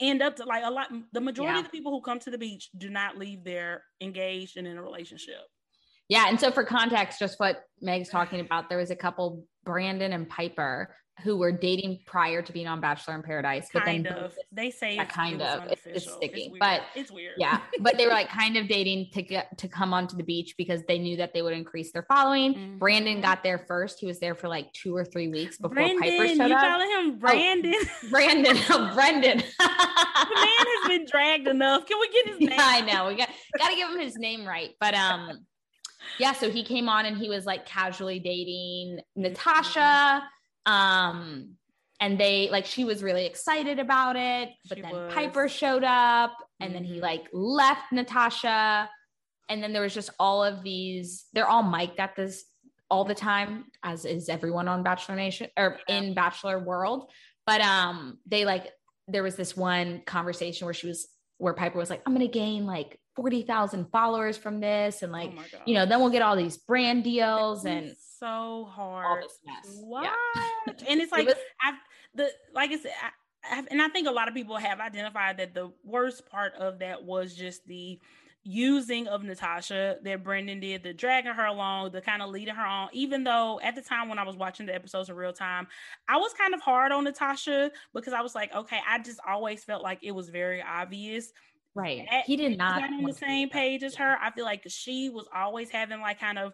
end 0.00 0.22
up 0.22 0.36
to 0.36 0.44
like 0.44 0.64
a 0.64 0.70
lot 0.70 0.88
the 1.12 1.20
majority 1.20 1.54
yeah. 1.54 1.60
of 1.60 1.64
the 1.64 1.70
people 1.70 1.92
who 1.92 2.00
come 2.00 2.18
to 2.18 2.30
the 2.30 2.38
beach 2.38 2.70
do 2.76 2.90
not 2.90 3.16
leave 3.16 3.44
there 3.44 3.84
engaged 4.00 4.56
and 4.56 4.66
in 4.66 4.76
a 4.76 4.82
relationship 4.82 5.42
yeah 6.12 6.26
and 6.28 6.38
so 6.38 6.50
for 6.50 6.64
context 6.64 7.18
just 7.18 7.40
what 7.40 7.64
meg's 7.80 8.08
talking 8.08 8.40
about 8.40 8.68
there 8.68 8.78
was 8.78 8.90
a 8.90 8.96
couple 8.96 9.44
brandon 9.64 10.12
and 10.12 10.28
piper 10.28 10.94
who 11.22 11.36
were 11.36 11.52
dating 11.52 12.00
prior 12.06 12.42
to 12.42 12.52
being 12.52 12.66
on 12.66 12.80
Bachelor 12.80 13.14
in 13.14 13.22
Paradise, 13.22 13.68
but 13.72 13.84
kind 13.84 14.04
then 14.04 14.12
of. 14.14 14.34
they 14.50 14.70
say 14.70 14.96
it's, 14.96 15.12
kind 15.12 15.40
of 15.42 15.64
it's, 15.70 15.86
it's 15.86 16.10
sticky, 16.10 16.52
but 16.58 16.82
it's 16.94 17.10
weird. 17.10 17.34
Yeah, 17.36 17.60
but 17.80 17.96
they 17.96 18.06
were 18.06 18.12
like 18.12 18.28
kind 18.28 18.56
of 18.56 18.66
dating 18.66 19.10
to 19.12 19.22
get 19.22 19.56
to 19.58 19.68
come 19.68 19.92
onto 19.92 20.16
the 20.16 20.22
beach 20.22 20.54
because 20.56 20.82
they 20.88 20.98
knew 20.98 21.16
that 21.18 21.34
they 21.34 21.42
would 21.42 21.52
increase 21.52 21.92
their 21.92 22.02
following. 22.02 22.54
Mm-hmm. 22.54 22.78
Brandon 22.78 23.20
got 23.20 23.42
there 23.42 23.58
first. 23.58 24.00
He 24.00 24.06
was 24.06 24.18
there 24.18 24.34
for 24.34 24.48
like 24.48 24.72
two 24.72 24.96
or 24.96 25.04
three 25.04 25.28
weeks 25.28 25.58
before 25.58 25.74
Brandon, 25.74 26.00
Piper 26.00 26.28
showed 26.28 26.48
you 26.48 26.54
up. 26.54 26.62
calling 26.62 26.90
him 26.90 27.18
Brandon? 27.18 27.74
Oh, 27.76 28.08
Brandon, 28.10 28.56
oh, 28.70 28.90
Brendan. 28.94 29.38
the 29.38 30.34
man 30.34 30.66
has 30.66 30.88
been 30.88 31.06
dragged 31.06 31.46
enough. 31.46 31.86
Can 31.86 32.00
we 32.00 32.08
get 32.08 32.28
his 32.28 32.40
name? 32.40 32.50
Yeah, 32.50 32.58
I 32.60 32.80
know 32.80 33.08
we 33.08 33.16
got 33.16 33.28
got 33.58 33.68
to 33.68 33.76
give 33.76 33.90
him 33.90 34.00
his 34.00 34.16
name 34.16 34.46
right, 34.46 34.70
but 34.80 34.94
um. 34.94 35.44
Yeah, 36.18 36.32
so 36.32 36.50
he 36.50 36.64
came 36.64 36.88
on 36.88 37.06
and 37.06 37.16
he 37.16 37.28
was 37.28 37.46
like 37.46 37.66
casually 37.66 38.18
dating 38.18 39.00
Natasha. 39.16 40.22
Um, 40.66 41.56
and 42.02 42.18
they 42.18 42.50
like 42.50 42.66
she 42.66 42.84
was 42.84 43.02
really 43.02 43.24
excited 43.24 43.78
about 43.78 44.16
it 44.16 44.50
but 44.68 44.76
she 44.76 44.82
then 44.82 44.92
was. 44.92 45.14
piper 45.14 45.48
showed 45.48 45.84
up 45.84 46.36
and 46.60 46.70
mm-hmm. 46.70 46.74
then 46.74 46.84
he 46.84 46.94
mm-hmm. 46.94 47.02
like 47.02 47.28
left 47.32 47.92
natasha 47.92 48.90
and 49.48 49.62
then 49.62 49.72
there 49.72 49.82
was 49.82 49.94
just 49.94 50.10
all 50.18 50.42
of 50.42 50.62
these 50.62 51.26
they're 51.32 51.48
all 51.48 51.62
mic'd 51.62 52.00
at 52.00 52.16
this 52.16 52.44
all 52.90 53.04
the 53.04 53.14
time 53.14 53.64
as 53.84 54.04
is 54.04 54.28
everyone 54.28 54.68
on 54.68 54.82
bachelor 54.82 55.14
nation 55.14 55.48
or 55.56 55.78
yeah. 55.88 55.96
in 55.98 56.12
bachelor 56.12 56.58
world 56.58 57.08
but 57.46 57.60
um 57.60 58.18
they 58.26 58.44
like 58.44 58.68
there 59.08 59.22
was 59.22 59.36
this 59.36 59.56
one 59.56 60.02
conversation 60.04 60.66
where 60.66 60.74
she 60.74 60.88
was 60.88 61.06
where 61.38 61.54
piper 61.54 61.78
was 61.78 61.88
like 61.88 62.02
i'm 62.04 62.12
gonna 62.12 62.26
gain 62.26 62.66
like 62.66 62.98
40,000 63.16 63.90
followers 63.90 64.38
from 64.38 64.60
this 64.60 65.02
and 65.02 65.12
oh 65.12 65.18
like 65.18 65.32
oh 65.36 65.58
you 65.66 65.74
know 65.74 65.84
then 65.84 66.00
we'll 66.00 66.10
get 66.10 66.22
all 66.22 66.36
these 66.36 66.56
brand 66.56 67.04
deals 67.04 67.66
and 67.66 67.94
so 68.22 68.68
hard. 68.70 69.24
What? 69.80 70.04
Yeah. 70.04 70.72
and 70.88 71.00
it's 71.00 71.10
like 71.10 71.22
it 71.22 71.26
was, 71.26 71.36
I've 71.60 71.74
the 72.14 72.30
like 72.54 72.70
I 72.70 72.78
said, 72.78 72.92
I, 73.02 73.58
I, 73.58 73.64
and 73.70 73.82
I 73.82 73.88
think 73.88 74.06
a 74.06 74.12
lot 74.12 74.28
of 74.28 74.34
people 74.34 74.56
have 74.56 74.78
identified 74.78 75.38
that 75.38 75.54
the 75.54 75.72
worst 75.84 76.26
part 76.30 76.54
of 76.54 76.78
that 76.78 77.02
was 77.02 77.34
just 77.34 77.66
the 77.66 77.98
using 78.44 79.06
of 79.08 79.22
Natasha 79.22 79.98
that 80.02 80.24
Brendan 80.24 80.60
did, 80.60 80.82
the 80.82 80.92
dragging 80.92 81.32
her 81.32 81.46
along, 81.46 81.92
the 81.92 82.00
kind 82.00 82.22
of 82.22 82.30
leading 82.30 82.54
her 82.54 82.64
on. 82.64 82.88
Even 82.92 83.24
though 83.24 83.60
at 83.62 83.74
the 83.74 83.82
time 83.82 84.08
when 84.08 84.18
I 84.18 84.24
was 84.24 84.36
watching 84.36 84.66
the 84.66 84.74
episodes 84.74 85.08
in 85.08 85.16
real 85.16 85.32
time, 85.32 85.66
I 86.08 86.16
was 86.16 86.32
kind 86.34 86.54
of 86.54 86.60
hard 86.60 86.92
on 86.92 87.04
Natasha 87.04 87.72
because 87.92 88.12
I 88.12 88.20
was 88.20 88.34
like, 88.34 88.54
okay, 88.54 88.78
I 88.88 88.98
just 89.00 89.20
always 89.26 89.64
felt 89.64 89.82
like 89.82 89.98
it 90.02 90.12
was 90.12 90.28
very 90.28 90.62
obvious. 90.62 91.32
Right. 91.74 92.06
he 92.26 92.36
did 92.36 92.58
not 92.58 92.82
on 92.82 93.02
the 93.02 93.14
same 93.14 93.48
page 93.48 93.82
as 93.82 93.94
her. 93.96 94.18
I 94.20 94.30
feel 94.30 94.44
like 94.44 94.62
she 94.68 95.08
was 95.08 95.26
always 95.34 95.70
having 95.70 96.00
like 96.00 96.20
kind 96.20 96.38
of 96.38 96.52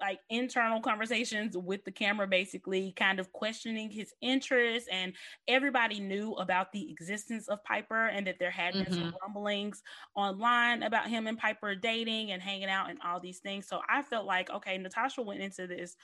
like 0.00 0.18
internal 0.30 0.80
conversations 0.80 1.56
with 1.56 1.84
the 1.84 1.90
camera 1.90 2.26
basically 2.26 2.92
kind 2.96 3.20
of 3.20 3.32
questioning 3.32 3.90
his 3.90 4.12
interests 4.22 4.88
and 4.90 5.12
everybody 5.46 6.00
knew 6.00 6.32
about 6.34 6.72
the 6.72 6.90
existence 6.90 7.48
of 7.48 7.62
piper 7.64 8.06
and 8.06 8.26
that 8.26 8.38
there 8.38 8.50
had 8.50 8.72
been 8.72 8.84
mm-hmm. 8.84 8.94
some 8.94 9.14
rumblings 9.22 9.82
online 10.14 10.82
about 10.82 11.08
him 11.08 11.26
and 11.26 11.38
piper 11.38 11.74
dating 11.74 12.32
and 12.32 12.42
hanging 12.42 12.70
out 12.70 12.88
and 12.88 12.98
all 13.04 13.20
these 13.20 13.40
things 13.40 13.68
so 13.68 13.80
i 13.88 14.02
felt 14.02 14.26
like 14.26 14.50
okay 14.50 14.78
natasha 14.78 15.20
went 15.20 15.40
into 15.40 15.66
this 15.66 15.96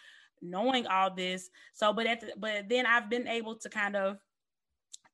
knowing 0.43 0.87
all 0.87 1.13
this 1.13 1.49
so 1.73 1.93
but 1.93 2.07
at 2.07 2.21
the, 2.21 2.33
but 2.37 2.69
then 2.69 2.85
i've 2.85 3.09
been 3.09 3.27
able 3.27 3.57
to 3.57 3.71
kind 3.71 3.97
of 3.97 4.19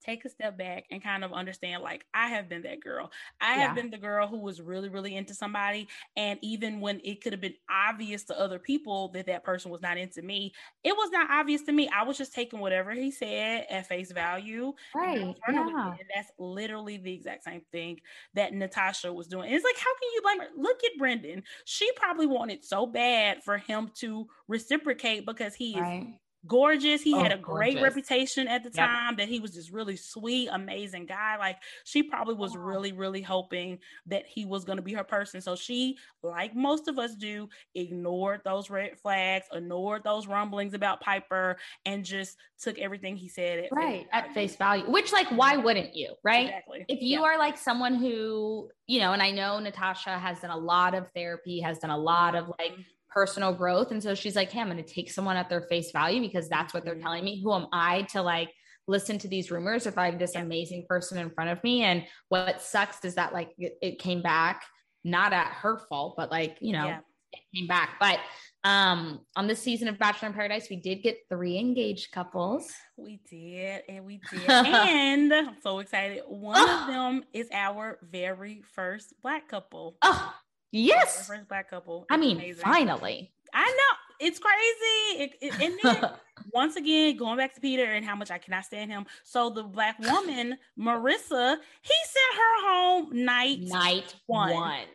take 0.05 0.24
a 0.24 0.28
step 0.28 0.59
back 0.59 0.84
and 0.90 1.03
kind 1.03 1.24
of 1.24 1.32
understand 1.32 1.82
like 1.82 2.05
I 2.14 2.28
have 2.28 2.48
been 2.48 2.62
that 2.62 2.80
girl. 2.80 3.11
I 3.40 3.57
yeah. 3.57 3.66
have 3.66 3.74
been 3.74 3.90
the 3.90 3.98
girl 3.98 4.26
who 4.26 4.38
was 4.38 4.61
really 4.61 4.88
really 4.88 5.16
into 5.16 5.34
somebody 5.34 5.88
and 6.16 6.38
even 6.42 6.80
when 6.80 7.00
it 7.05 7.22
could 7.22 7.32
have 7.32 7.40
been 7.40 7.55
obvious 7.70 8.24
to 8.24 8.38
other 8.38 8.59
people 8.59 9.09
that 9.09 9.26
that 9.26 9.44
person 9.44 9.70
was 9.70 9.82
not 9.82 9.98
into 9.98 10.22
me, 10.22 10.53
it 10.84 10.94
was 10.96 11.11
not 11.11 11.30
obvious 11.30 11.62
to 11.62 11.72
me. 11.72 11.88
I 11.88 12.05
was 12.05 12.18
just 12.18 12.34
taking 12.34 12.61
whatever 12.61 12.92
he 12.92 13.11
said 13.11 13.66
at 13.70 13.86
face 13.86 14.12
value. 14.12 14.72
Right. 14.94 15.34
Yeah. 15.48 15.88
And 15.88 16.11
that's 16.14 16.30
literally 16.38 16.96
the 16.96 17.12
exact 17.12 17.44
same 17.44 17.62
thing 17.72 18.00
that 18.34 18.53
Natasha 18.53 19.12
was 19.12 19.26
doing. 19.26 19.46
And 19.46 19.55
it's 19.55 19.64
like 19.64 19.76
how 19.76 19.92
can 20.00 20.11
you 20.14 20.22
blame 20.22 20.40
her? 20.40 20.48
Look 20.57 20.80
at 20.84 20.98
Brendan. 20.98 21.42
She 21.64 21.90
probably 21.96 22.26
wanted 22.26 22.64
so 22.64 22.86
bad 22.86 23.42
for 23.42 23.59
him 23.59 23.90
to 23.96 24.26
reciprocate 24.48 25.26
because 25.26 25.55
he 25.55 25.80
right. 25.80 26.03
is 26.03 26.07
gorgeous. 26.47 27.03
He 27.03 27.14
oh, 27.14 27.22
had 27.22 27.32
a 27.32 27.38
great 27.38 27.74
gorgeous. 27.74 27.82
reputation 27.82 28.49
at 28.49 28.64
the 28.64 28.70
time 28.70 29.12
yep. 29.12 29.18
that 29.18 29.28
he 29.28 29.40
was 29.40 29.53
just 29.53 29.70
really 29.70 29.97
sweet, 29.97 30.49
amazing 30.51 31.07
guy. 31.07 31.36
Like 31.38 31.59
she 31.84 32.03
probably 32.03 32.34
was 32.34 32.57
really, 32.57 32.93
really 32.93 33.22
hoping 33.22 33.78
that 34.07 34.26
he 34.26 34.45
was 34.45 34.64
going 34.64 34.76
to 34.76 34.82
be 34.82 34.93
her 34.95 35.05
person. 35.05 35.40
So 35.40 35.57
she, 35.57 35.97
like 36.22 36.55
most 36.55 36.88
of 36.88 36.99
us 36.99 37.14
do, 37.14 37.49
ignored 37.74 38.40
those 38.45 38.70
red 38.70 38.99
flags, 38.99 39.47
ignored 39.53 40.03
those 40.05 40.26
rumblings 40.26 40.74
about 40.74 41.01
Piper, 41.01 41.57
and 41.84 42.05
just 42.05 42.36
took 42.61 42.78
everything 42.78 43.16
he 43.16 43.28
said 43.28 43.61
at 43.61 43.68
right 43.72 44.03
face 44.03 44.09
at 44.12 44.34
face 44.34 44.57
value. 44.57 44.90
Which, 44.90 45.12
like, 45.12 45.28
why 45.30 45.57
wouldn't 45.57 45.95
you? 45.95 46.14
Right? 46.22 46.47
Exactly. 46.47 46.84
If 46.88 47.03
you 47.03 47.22
are 47.24 47.38
like 47.38 47.57
someone 47.57 47.95
who, 47.95 48.70
you 48.86 49.01
know, 49.01 49.12
and 49.12 49.22
I 49.22 49.30
know 49.30 49.59
Natasha 49.59 50.18
has 50.18 50.40
done 50.40 50.51
a 50.51 50.57
lot 50.57 50.95
of 50.95 51.09
therapy, 51.14 51.61
has 51.61 51.78
done 51.78 51.90
a 51.90 51.99
lot 51.99 52.34
of 52.34 52.49
like 52.59 52.72
mm-hmm 52.72 52.82
personal 53.13 53.53
growth. 53.53 53.91
And 53.91 54.03
so 54.03 54.15
she's 54.15 54.37
like, 54.37 54.51
Hey, 54.51 54.61
I'm 54.61 54.71
going 54.71 54.83
to 54.83 54.95
take 54.95 55.11
someone 55.11 55.37
at 55.37 55.49
their 55.49 55.63
face 55.63 55.91
value 55.93 56.21
because 56.21 56.49
that's 56.49 56.73
what 56.75 56.85
they're 56.85 56.95
mm-hmm. 56.95 57.03
telling 57.03 57.25
me. 57.25 57.43
Who 57.43 57.53
am 57.53 57.67
I 57.73 58.03
to 58.13 58.23
like 58.23 58.51
listen 58.87 59.19
to 59.19 59.29
these 59.29 59.51
rumors 59.51 59.87
if 59.87 59.99
I 59.99 60.07
have 60.11 60.19
this 60.19 60.35
amazing 60.35 60.87
person 60.89 61.19
in 61.19 61.31
front 61.31 61.51
of 61.51 61.63
me? 61.63 61.83
And 61.83 62.05
what 62.29 62.61
sucks 62.63 63.05
is 63.05 63.15
that 63.17 63.33
like 63.33 63.51
it, 63.59 63.77
it 63.83 63.99
came 63.99 64.23
back, 64.23 64.65
not 65.05 65.33
at 65.33 65.49
her 65.49 65.79
fault, 65.89 66.15
but 66.17 66.31
like, 66.31 66.57
you 66.61 66.73
know, 66.73 66.87
yeah. 66.87 66.99
it 67.33 67.41
came 67.57 67.67
back. 67.67 67.97
But 68.01 68.19
um 68.65 69.21
on 69.35 69.49
this 69.49 69.59
season 69.61 69.89
of 69.89 69.99
Bachelor 69.99 70.29
in 70.29 70.35
Paradise, 70.35 70.69
we 70.71 70.77
did 70.77 71.03
get 71.03 71.19
three 71.29 71.59
engaged 71.59 72.13
couples. 72.13 72.71
We 72.97 73.21
did, 73.29 73.83
and 73.89 74.05
we 74.05 74.21
did. 74.31 74.49
and 74.49 75.33
I'm 75.33 75.57
so 75.63 75.81
excited. 75.81 76.23
One 76.29 76.69
of 76.69 76.87
them 76.87 77.25
is 77.33 77.49
our 77.53 77.99
very 78.03 78.63
first 78.75 79.15
black 79.23 79.49
couple. 79.49 79.97
Oh, 80.03 80.33
Yes. 80.73 81.29
First 81.29 81.49
black 81.49 81.70
couple. 81.70 82.07
I 82.11 82.16
mean, 82.16 82.39
amazing. 82.39 82.62
finally. 82.62 83.33
I 83.55 83.66
know. 83.66 84.27
It's 84.27 84.39
crazy. 84.39 85.23
It, 85.23 85.33
it, 85.41 85.61
and 85.61 85.79
then 85.83 86.11
once 86.53 86.77
again, 86.77 87.16
going 87.16 87.37
back 87.37 87.55
to 87.55 87.61
Peter 87.61 87.85
and 87.85 88.05
how 88.05 88.16
much 88.16 88.31
I 88.31 88.39
cannot 88.39 88.64
stand 88.64 88.91
him. 88.91 89.05
So 89.25 89.51
the 89.51 89.64
black 89.64 89.99
woman, 89.99 90.57
Maurissa, 90.79 91.57
he 91.83 91.95
sent 92.05 92.37
her 92.37 92.70
home 92.70 93.25
night 93.25 93.61
night 93.61 94.14
one. 94.27 94.55
one. 94.55 94.87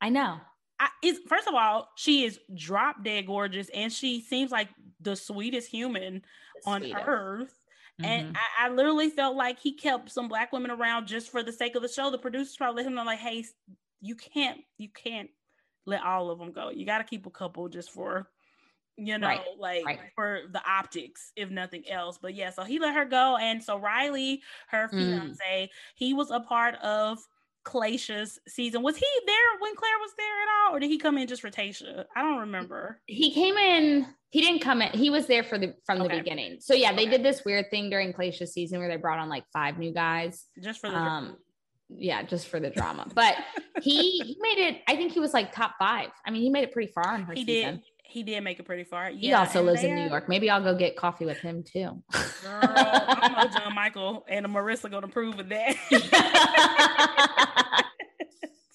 I 0.00 0.10
know. 0.10 0.38
I, 0.78 0.88
is 1.02 1.20
first 1.28 1.46
of 1.46 1.54
all, 1.54 1.88
she 1.96 2.24
is 2.24 2.38
drop 2.54 3.04
dead 3.04 3.26
gorgeous, 3.26 3.68
and 3.74 3.92
she 3.92 4.20
seems 4.20 4.50
like 4.50 4.68
the 5.00 5.14
sweetest 5.14 5.70
human 5.70 6.22
the 6.64 6.70
on 6.70 6.80
sweetest. 6.80 7.04
earth. 7.06 7.54
Mm-hmm. 8.00 8.10
And 8.10 8.36
I, 8.36 8.66
I, 8.66 8.68
literally 8.70 9.10
felt 9.10 9.36
like 9.36 9.58
he 9.58 9.74
kept 9.74 10.10
some 10.10 10.28
black 10.28 10.52
women 10.52 10.70
around 10.70 11.06
just 11.06 11.30
for 11.30 11.42
the 11.42 11.52
sake 11.52 11.74
of 11.74 11.82
the 11.82 11.88
show. 11.88 12.10
The 12.10 12.18
producers 12.18 12.56
probably 12.56 12.82
let 12.82 12.88
him 12.88 12.94
know, 12.94 13.04
like, 13.04 13.18
hey, 13.18 13.44
you 14.00 14.14
can't 14.14 14.60
you 14.78 14.88
can't 14.88 15.30
let 15.86 16.02
all 16.02 16.30
of 16.30 16.38
them 16.38 16.52
go. 16.52 16.70
You 16.70 16.86
got 16.86 16.98
to 16.98 17.04
keep 17.04 17.26
a 17.26 17.30
couple 17.30 17.68
just 17.68 17.90
for 17.90 18.28
you 18.96 19.18
know, 19.18 19.28
right. 19.28 19.40
like 19.58 19.84
right. 19.86 19.98
for 20.14 20.40
the 20.52 20.60
optics, 20.68 21.32
if 21.36 21.50
nothing 21.50 21.88
else. 21.88 22.18
But 22.20 22.34
yeah, 22.34 22.50
so 22.50 22.64
he 22.64 22.78
let 22.78 22.94
her 22.94 23.04
go. 23.04 23.38
And 23.40 23.62
so 23.62 23.78
Riley, 23.78 24.42
her 24.68 24.88
mm. 24.88 24.90
fiance, 24.90 25.42
mm. 25.42 25.68
he 25.94 26.12
was 26.12 26.30
a 26.30 26.40
part 26.40 26.74
of 26.76 27.18
Claysha's 27.64 28.38
season. 28.48 28.82
Was 28.82 28.96
he 28.96 29.06
there 29.26 29.36
when 29.60 29.74
Clare 29.74 29.98
was 30.00 30.12
there 30.16 30.26
at 30.26 30.48
all? 30.68 30.76
Or 30.76 30.80
did 30.80 30.90
he 30.90 30.98
come 30.98 31.18
in 31.18 31.28
just 31.28 31.42
for 31.42 31.50
Tayshia? 31.50 32.04
I 32.14 32.22
don't 32.22 32.40
remember. 32.40 33.00
He 33.06 33.32
came 33.32 33.56
in, 33.56 34.06
he 34.30 34.40
didn't 34.40 34.60
come 34.60 34.82
in, 34.82 34.90
he 34.92 35.10
was 35.10 35.26
there 35.26 35.42
for 35.42 35.58
the 35.58 35.74
from 35.84 36.00
okay. 36.02 36.16
the 36.16 36.22
beginning. 36.22 36.58
So 36.60 36.74
yeah, 36.74 36.92
they 36.92 37.02
okay. 37.02 37.12
did 37.12 37.22
this 37.22 37.44
weird 37.44 37.70
thing 37.70 37.90
during 37.90 38.12
Claysha's 38.12 38.52
season 38.52 38.80
where 38.80 38.88
they 38.88 38.96
brought 38.96 39.18
on 39.18 39.28
like 39.28 39.44
five 39.52 39.78
new 39.78 39.92
guys. 39.92 40.46
Just 40.62 40.80
for 40.80 40.90
the 40.90 40.96
um 40.96 41.36
yeah, 41.96 42.22
just 42.22 42.48
for 42.48 42.60
the 42.60 42.70
drama. 42.70 43.06
But 43.14 43.36
he 43.82 44.18
he 44.18 44.36
made 44.40 44.58
it. 44.58 44.82
I 44.88 44.96
think 44.96 45.12
he 45.12 45.20
was 45.20 45.34
like 45.34 45.52
top 45.52 45.74
five. 45.78 46.08
I 46.26 46.30
mean, 46.30 46.42
he 46.42 46.50
made 46.50 46.64
it 46.64 46.72
pretty 46.72 46.92
far 46.92 47.14
in 47.14 47.22
her 47.22 47.34
he 47.34 47.44
season. 47.44 47.76
Did. 47.76 47.84
He 48.02 48.24
did 48.24 48.42
make 48.42 48.58
it 48.58 48.64
pretty 48.64 48.82
far. 48.82 49.08
Yeah, 49.08 49.16
he 49.20 49.32
also 49.32 49.62
lives 49.62 49.84
in 49.84 49.94
New 49.94 50.08
York. 50.08 50.28
Maybe 50.28 50.50
I'll 50.50 50.62
go 50.62 50.74
get 50.74 50.96
coffee 50.96 51.26
with 51.26 51.38
him 51.38 51.62
too. 51.62 52.02
Girl, 52.12 52.60
I 52.60 53.28
know 53.28 53.58
John 53.58 53.72
Michael 53.74 54.26
and 54.28 54.44
Maurissa 54.46 54.90
going 54.90 55.02
to 55.02 55.08
prove 55.08 55.38
of 55.38 55.48
that. 55.48 55.76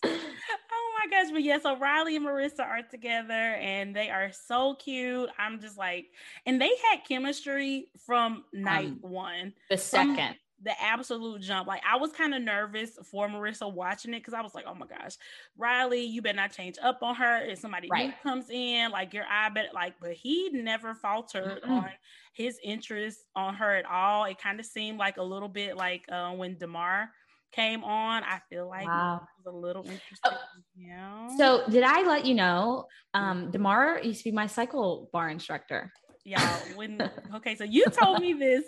oh 0.05 0.93
my 0.99 1.09
gosh! 1.11 1.32
But 1.34 1.43
yeah, 1.43 1.59
so 1.59 1.78
Riley 1.78 2.16
and 2.16 2.26
Maurissa 2.26 2.61
are 2.61 2.82
together, 2.89 3.34
and 3.34 3.93
they 3.93 4.09
are 4.09 4.32
so 4.32 4.76
cute. 4.76 5.30
I'm 5.38 5.59
just 5.59 5.78
like, 5.78 6.05
and 6.45 6.61
they 6.61 6.72
had 6.89 7.01
chemistry 7.05 7.88
from 8.05 8.45
night 8.53 8.88
um, 8.88 8.99
one. 9.01 9.53
The 9.70 9.78
second 9.78 10.38
the 10.63 10.71
absolute 10.81 11.41
jump. 11.41 11.67
Like 11.67 11.81
I 11.89 11.97
was 11.97 12.11
kind 12.11 12.33
of 12.33 12.41
nervous 12.41 12.97
for 13.11 13.27
Maurissa 13.27 13.71
watching 13.71 14.13
it 14.13 14.19
because 14.19 14.33
I 14.33 14.41
was 14.41 14.55
like, 14.55 14.65
oh 14.67 14.75
my 14.75 14.87
gosh, 14.87 15.15
Riley, 15.57 16.03
you 16.03 16.21
better 16.21 16.35
not 16.37 16.53
change 16.53 16.77
up 16.81 16.99
on 17.01 17.15
her. 17.15 17.45
If 17.45 17.59
somebody 17.59 17.89
right. 17.91 18.07
new 18.07 18.13
comes 18.23 18.49
in, 18.49 18.91
like 18.91 19.13
your 19.13 19.25
eye 19.29 19.49
bet 19.49 19.73
like, 19.73 19.95
but 20.01 20.13
he 20.13 20.49
never 20.51 20.95
faltered 20.95 21.61
mm-hmm. 21.61 21.71
on 21.71 21.89
his 22.33 22.57
interest 22.63 23.19
on 23.35 23.55
her 23.55 23.75
at 23.75 23.85
all. 23.85 24.25
It 24.25 24.39
kind 24.39 24.59
of 24.59 24.65
seemed 24.65 24.97
like 24.97 25.17
a 25.17 25.23
little 25.23 25.49
bit 25.49 25.75
like 25.77 26.05
uh, 26.09 26.31
when 26.31 26.57
Demar 26.57 27.09
came 27.51 27.83
on. 27.83 28.23
I 28.23 28.39
feel 28.49 28.67
like 28.67 28.87
wow. 28.87 29.21
was 29.43 29.53
a 29.53 29.57
little 29.57 29.83
interesting. 29.83 30.17
Oh, 30.25 30.37
yeah. 30.77 31.35
So 31.37 31.63
did 31.69 31.83
I 31.83 32.03
let 32.03 32.25
you 32.25 32.35
know? 32.35 32.85
Um, 33.13 33.51
Demar 33.51 33.99
used 34.03 34.19
to 34.19 34.31
be 34.31 34.35
my 34.35 34.47
cycle 34.47 35.09
bar 35.11 35.29
instructor 35.29 35.91
y'all 36.26 36.59
when 36.76 37.09
okay 37.34 37.55
so 37.55 37.63
you 37.63 37.86
told 37.86 38.19
me 38.19 38.34
this 38.34 38.65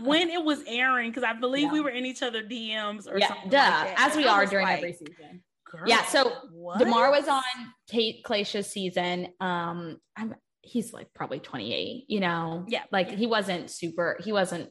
when 0.00 0.28
it 0.28 0.42
was 0.42 0.62
airing 0.68 1.10
because 1.10 1.24
i 1.24 1.32
believe 1.32 1.64
yeah. 1.64 1.72
we 1.72 1.80
were 1.80 1.90
in 1.90 2.06
each 2.06 2.22
other 2.22 2.42
dms 2.42 3.10
or 3.10 3.18
yeah, 3.18 3.28
something 3.28 3.50
duh, 3.50 3.56
like 3.58 4.00
as 4.00 4.16
we 4.16 4.26
are 4.26 4.46
during 4.46 4.66
like, 4.66 4.78
every 4.78 4.92
season 4.92 5.42
yeah 5.86 6.04
so 6.04 6.32
what? 6.52 6.78
demar 6.78 7.10
was 7.10 7.26
on 7.28 7.42
tate 7.88 8.24
Tayshia's 8.24 8.68
season 8.68 9.28
um 9.40 9.98
i'm 10.16 10.34
he's 10.62 10.92
like 10.92 11.12
probably 11.14 11.40
28 11.40 12.04
you 12.08 12.20
know 12.20 12.64
yeah 12.68 12.82
like 12.92 13.10
yeah. 13.10 13.16
he 13.16 13.26
wasn't 13.26 13.70
super 13.70 14.18
he 14.22 14.32
wasn't 14.32 14.70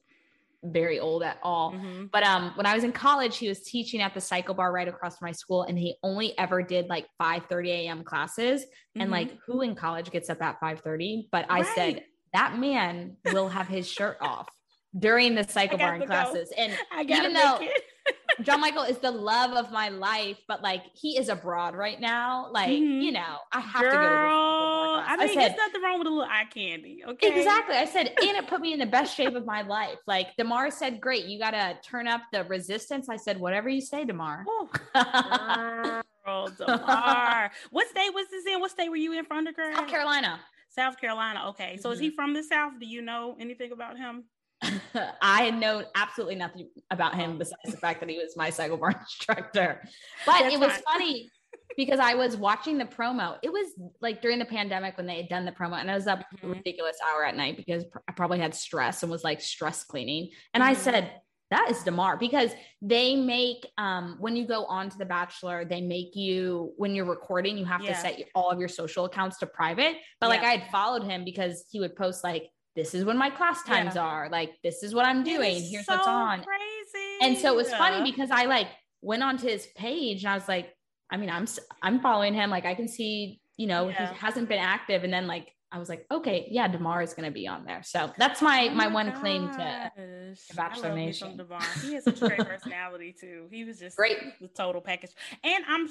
very 0.63 0.99
old 0.99 1.23
at 1.23 1.37
all 1.43 1.71
mm-hmm. 1.71 2.05
but 2.11 2.23
um 2.23 2.51
when 2.55 2.65
i 2.65 2.73
was 2.73 2.83
in 2.83 2.91
college 2.91 3.37
he 3.37 3.47
was 3.47 3.61
teaching 3.61 4.01
at 4.01 4.13
the 4.13 4.21
cycle 4.21 4.55
bar 4.55 4.71
right 4.71 4.87
across 4.87 5.17
from 5.17 5.27
my 5.27 5.31
school 5.31 5.63
and 5.63 5.77
he 5.77 5.95
only 6.03 6.37
ever 6.37 6.61
did 6.63 6.87
like 6.87 7.07
5 7.19 7.45
30 7.45 7.71
a.m 7.71 8.03
classes 8.03 8.61
mm-hmm. 8.61 9.01
and 9.01 9.11
like 9.11 9.37
who 9.45 9.61
in 9.61 9.75
college 9.75 10.11
gets 10.11 10.29
up 10.29 10.41
at 10.41 10.59
5 10.59 10.79
30 10.81 11.29
but 11.31 11.45
i 11.49 11.61
said 11.75 12.03
that 12.33 12.57
man 12.57 13.17
will 13.31 13.49
have 13.49 13.67
his 13.67 13.89
shirt 13.89 14.17
off 14.21 14.49
during 14.97 15.35
the 15.35 15.43
cycle 15.47 15.77
barn 15.77 16.05
classes. 16.05 16.51
Go. 16.55 16.63
And 16.63 16.73
even 17.09 17.33
though 17.33 17.59
John 18.41 18.61
Michael 18.61 18.83
is 18.83 18.99
the 18.99 19.11
love 19.11 19.51
of 19.53 19.71
my 19.71 19.89
life, 19.89 20.37
but 20.47 20.61
like 20.61 20.83
he 20.93 21.17
is 21.17 21.29
abroad 21.29 21.75
right 21.75 21.99
now. 21.99 22.49
Like, 22.51 22.69
mm-hmm. 22.69 23.01
you 23.01 23.11
know, 23.11 23.37
I 23.51 23.59
have 23.59 23.81
Girl, 23.81 23.91
to 23.91 23.97
go 23.97 24.03
to 24.03 24.07
I 24.07 25.17
mean, 25.17 25.29
I 25.29 25.33
said, 25.33 25.35
there's 25.35 25.57
nothing 25.57 25.81
wrong 25.81 25.99
with 25.99 26.07
a 26.07 26.11
little 26.11 26.27
eye 26.29 26.45
candy. 26.53 27.03
Okay. 27.07 27.39
Exactly. 27.39 27.75
I 27.75 27.85
said, 27.85 28.07
and 28.07 28.37
it 28.37 28.47
put 28.47 28.61
me 28.61 28.73
in 28.73 28.79
the 28.79 28.85
best 28.85 29.15
shape 29.15 29.35
of 29.35 29.45
my 29.45 29.63
life. 29.63 29.97
Like 30.05 30.35
Demar 30.37 30.69
said, 30.71 31.01
great, 31.01 31.25
you 31.25 31.39
gotta 31.39 31.77
turn 31.83 32.07
up 32.07 32.21
the 32.31 32.43
resistance. 32.43 33.09
I 33.09 33.17
said, 33.17 33.39
whatever 33.39 33.69
you 33.69 33.81
say, 33.81 34.05
Demar. 34.05 34.45
Girl, 34.93 36.49
Demar. 36.57 37.51
what 37.71 37.87
state 37.87 38.13
was 38.13 38.27
this 38.29 38.45
in? 38.45 38.59
What 38.59 38.71
state 38.71 38.89
were 38.89 38.97
you 38.97 39.17
in 39.17 39.25
for 39.25 39.33
undergrad? 39.35 39.75
South 39.75 39.87
Carolina. 39.87 40.39
South 40.77 40.99
Carolina. 40.99 41.49
Okay. 41.49 41.77
So 41.77 41.89
mm-hmm. 41.89 41.93
is 41.93 41.99
he 41.99 42.07
mm-hmm. 42.07 42.15
from 42.15 42.33
the 42.33 42.43
South? 42.43 42.73
Do 42.79 42.85
you 42.85 43.01
know 43.01 43.35
anything 43.39 43.71
about 43.71 43.97
him? 43.97 44.25
I 45.21 45.51
know 45.51 45.83
absolutely 45.95 46.35
nothing 46.35 46.69
about 46.91 47.15
him 47.15 47.37
besides 47.37 47.71
the 47.71 47.77
fact 47.77 47.99
that 47.99 48.09
he 48.09 48.17
was 48.17 48.35
my 48.35 48.49
cycle 48.49 48.77
bar 48.77 48.91
instructor. 48.99 49.81
But 50.25 50.43
That's 50.43 50.55
it 50.55 50.59
was 50.59 50.71
fine. 50.71 50.81
funny 50.93 51.29
because 51.75 51.99
I 51.99 52.15
was 52.15 52.35
watching 52.35 52.77
the 52.77 52.85
promo. 52.85 53.37
It 53.43 53.51
was 53.51 53.67
like 54.01 54.21
during 54.21 54.39
the 54.39 54.45
pandemic 54.45 54.97
when 54.97 55.05
they 55.05 55.17
had 55.17 55.29
done 55.29 55.45
the 55.45 55.51
promo, 55.51 55.79
and 55.79 55.89
I 55.89 55.95
was 55.95 56.07
up 56.07 56.19
mm-hmm. 56.19 56.51
ridiculous 56.51 56.97
hour 57.07 57.23
at 57.23 57.35
night 57.35 57.57
because 57.57 57.85
I 58.07 58.11
probably 58.13 58.39
had 58.39 58.55
stress 58.55 59.03
and 59.03 59.11
was 59.11 59.23
like 59.23 59.41
stress 59.41 59.83
cleaning. 59.83 60.29
And 60.53 60.63
mm-hmm. 60.63 60.71
I 60.71 60.73
said, 60.73 61.11
that 61.49 61.69
is 61.69 61.83
Demar 61.83 62.17
because 62.17 62.51
they 62.81 63.15
make 63.15 63.65
um 63.77 64.17
when 64.19 64.35
you 64.35 64.45
go 64.45 64.65
on 64.65 64.89
to 64.89 64.97
the 64.97 65.05
bachelor 65.05 65.63
they 65.65 65.81
make 65.81 66.15
you 66.15 66.73
when 66.77 66.93
you're 66.93 67.05
recording 67.05 67.57
you 67.57 67.65
have 67.65 67.81
yeah. 67.81 67.93
to 67.93 67.99
set 67.99 68.19
all 68.35 68.49
of 68.49 68.59
your 68.59 68.67
social 68.67 69.05
accounts 69.05 69.37
to 69.39 69.47
private. 69.47 69.97
But 70.19 70.27
yeah. 70.27 70.29
like 70.29 70.41
I 70.41 70.51
had 70.57 70.71
followed 70.71 71.03
him 71.03 71.23
because 71.23 71.65
he 71.71 71.79
would 71.79 71.95
post 71.95 72.23
like 72.23 72.49
this 72.75 72.93
is 72.93 73.03
when 73.03 73.17
my 73.17 73.29
class 73.29 73.63
times 73.63 73.95
yeah. 73.95 74.03
are. 74.03 74.29
Like 74.29 74.55
this 74.63 74.83
is 74.83 74.93
what 74.93 75.05
I'm 75.05 75.23
doing. 75.23 75.61
here's 75.63 75.85
so 75.85 75.95
what's 75.95 76.07
on. 76.07 76.43
crazy. 76.43 77.17
And 77.21 77.37
so 77.37 77.53
it 77.53 77.55
was 77.55 77.73
funny 77.73 78.09
because 78.09 78.29
I 78.31 78.45
like 78.45 78.67
went 79.01 79.23
onto 79.23 79.47
his 79.47 79.67
page 79.75 80.23
and 80.23 80.31
I 80.31 80.35
was 80.35 80.47
like 80.47 80.73
I 81.09 81.17
mean 81.17 81.29
I'm 81.29 81.47
I'm 81.81 81.99
following 81.99 82.33
him. 82.33 82.49
Like 82.49 82.65
I 82.65 82.75
can 82.75 82.87
see 82.87 83.41
you 83.57 83.67
know 83.67 83.87
he 83.87 84.03
hasn't 84.03 84.47
been 84.49 84.59
active. 84.59 85.03
And 85.03 85.11
then 85.11 85.27
like 85.27 85.51
I 85.69 85.79
was 85.79 85.89
like, 85.89 86.05
okay, 86.09 86.47
yeah, 86.49 86.67
Demar 86.69 87.01
is 87.01 87.13
going 87.13 87.25
to 87.25 87.33
be 87.33 87.45
on 87.45 87.65
there. 87.65 87.83
So 87.83 88.09
that's 88.17 88.41
my 88.41 88.69
oh 88.71 88.75
my, 88.75 88.87
my, 88.87 88.93
one 88.93 89.11
claim 89.19 89.49
to, 89.49 89.91
to 89.97 90.55
Bachelor 90.55 90.95
Nation. 90.95 91.35
Demar. 91.35 91.59
He 91.81 91.93
has 91.95 92.05
such 92.05 92.21
a 92.21 92.27
great 92.27 92.39
personality 92.47 93.13
too. 93.19 93.47
He 93.51 93.65
was 93.65 93.79
just 93.79 93.97
great, 93.97 94.17
the 94.39 94.47
total 94.47 94.79
package. 94.79 95.11
And 95.43 95.63
I'm 95.67 95.89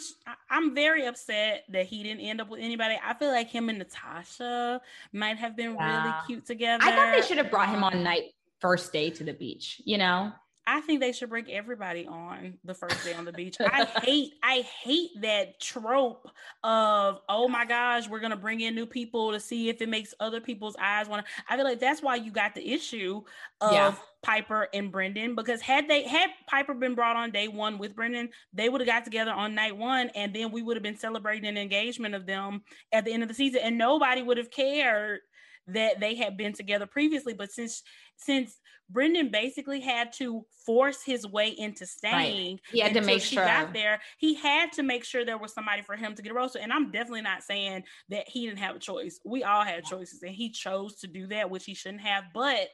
I'm 0.49 0.75
very 0.75 1.07
upset 1.07 1.65
that 1.69 1.87
he 1.87 2.03
didn't 2.03 2.21
end 2.21 2.41
up 2.41 2.49
with 2.49 2.61
anybody. 2.61 2.99
I 3.05 3.13
feel 3.15 3.31
like 3.31 3.49
him 3.49 3.69
and 3.69 3.79
Natasha 3.79 4.81
might 5.13 5.37
have 5.37 5.57
been 5.57 5.75
yeah. 5.75 6.03
really 6.03 6.15
cute 6.27 6.47
together. 6.47 6.83
I 6.83 6.93
thought 6.93 7.15
they 7.15 7.27
should 7.27 7.39
have 7.39 7.51
brought 7.51 7.69
him 7.69 7.85
on 7.85 8.03
night 8.03 8.33
first 8.61 8.93
day 8.95 9.11
to 9.11 9.25
the 9.25 9.35
beach. 9.35 9.83
You 9.85 9.99
know, 9.99 10.33
I 10.67 10.81
think 10.81 11.01
they 11.01 11.13
should 11.13 11.31
bring 11.31 11.51
everybody 11.51 12.07
on 12.07 12.55
the 12.65 12.75
first 12.75 13.05
day 13.05 13.15
on 13.15 13.25
the 13.25 13.33
beach. 13.33 13.57
I 13.61 13.85
hate, 14.03 14.33
I 14.43 14.67
hate 14.83 15.11
that 15.21 15.61
trope 15.61 16.29
of, 16.65 17.21
oh 17.29 17.47
my 17.47 17.65
gosh, 17.65 18.09
we're 18.09 18.21
gonna 18.21 18.37
bring 18.37 18.61
in 18.61 18.75
new 18.75 18.87
people 18.87 19.33
to 19.33 19.39
see 19.39 19.69
if 19.69 19.81
it 19.81 19.89
makes 19.89 20.13
other 20.19 20.41
people's 20.41 20.75
eyes 20.81 21.09
want 21.09 21.25
to. 21.25 21.33
I 21.49 21.57
feel 21.57 21.65
like 21.65 21.79
that's 21.79 22.03
why 22.03 22.17
you 22.17 22.33
got 22.33 22.55
the 22.55 22.69
issue 22.69 23.23
of 23.61 23.73
yeah. 23.73 23.95
Piper 24.23 24.69
and 24.75 24.91
Brendan 24.91 25.37
because 25.37 25.61
had 25.61 25.89
they 25.89 26.03
had 26.03 26.31
Piper 26.49 26.75
been 26.75 26.97
brought 26.97 27.15
on 27.15 27.31
day 27.31 27.47
one 27.47 27.79
with 27.79 27.95
Brendan, 27.95 28.31
they 28.53 28.69
would 28.69 28.81
have 28.81 28.89
got 28.89 29.05
together 29.05 29.31
on 29.31 29.55
night 29.55 29.77
one, 29.77 30.11
and 30.17 30.35
then 30.35 30.51
we 30.51 30.63
would 30.63 30.77
have 30.77 30.83
been 30.83 30.97
celebrating 30.97 31.49
an 31.49 31.57
engagement 31.57 32.15
of 32.15 32.27
them 32.27 32.63
at 32.93 33.05
the 33.05 33.13
end 33.13 33.23
of 33.23 33.29
the 33.29 33.35
season, 33.35 33.61
and 33.63 33.79
nobody 33.79 34.23
would 34.23 34.37
have 34.37 34.51
cared 34.51 35.21
that 35.69 36.01
they 36.01 36.15
had 36.15 36.37
been 36.37 36.53
together 36.53 36.87
previously. 36.87 37.35
But 37.35 37.53
since 37.53 37.83
since 38.17 38.59
Brendan 38.89 39.31
basically 39.31 39.81
had 39.81 40.13
to 40.15 40.47
force 40.65 41.03
his 41.03 41.27
way 41.27 41.49
into 41.49 41.87
staying. 41.87 42.53
Right. 42.53 42.61
He 42.73 42.81
had 42.81 42.95
to 42.95 43.01
make 43.01 43.21
sure 43.21 43.45
got 43.45 43.73
there. 43.73 44.01
He 44.19 44.35
had 44.35 44.73
to 44.73 44.83
make 44.83 45.05
sure 45.05 45.25
there 45.25 45.39
was 45.39 45.53
somebody 45.53 45.83
for 45.83 45.97
him 45.97 46.15
to 46.15 46.23
get 46.23 46.31
a 46.31 46.35
roster. 46.35 46.61
And 46.61 46.73
I'm 46.73 46.93
definitely 46.93 47.23
not 47.23 47.43
saying 47.43 47.83
that 48.11 48.29
he 48.29 48.47
didn't 48.47 48.61
have 48.61 48.77
a 48.77 48.81
choice. 48.81 49.19
We 49.25 49.43
all 49.43 49.65
had 49.65 49.85
choices, 49.85 50.23
and 50.23 50.35
he 50.35 50.51
chose 50.51 50.97
to 51.01 51.09
do 51.09 51.27
that, 51.29 51.51
which 51.51 51.65
he 51.65 51.75
shouldn't 51.75 52.03
have. 52.03 52.25
But 52.33 52.69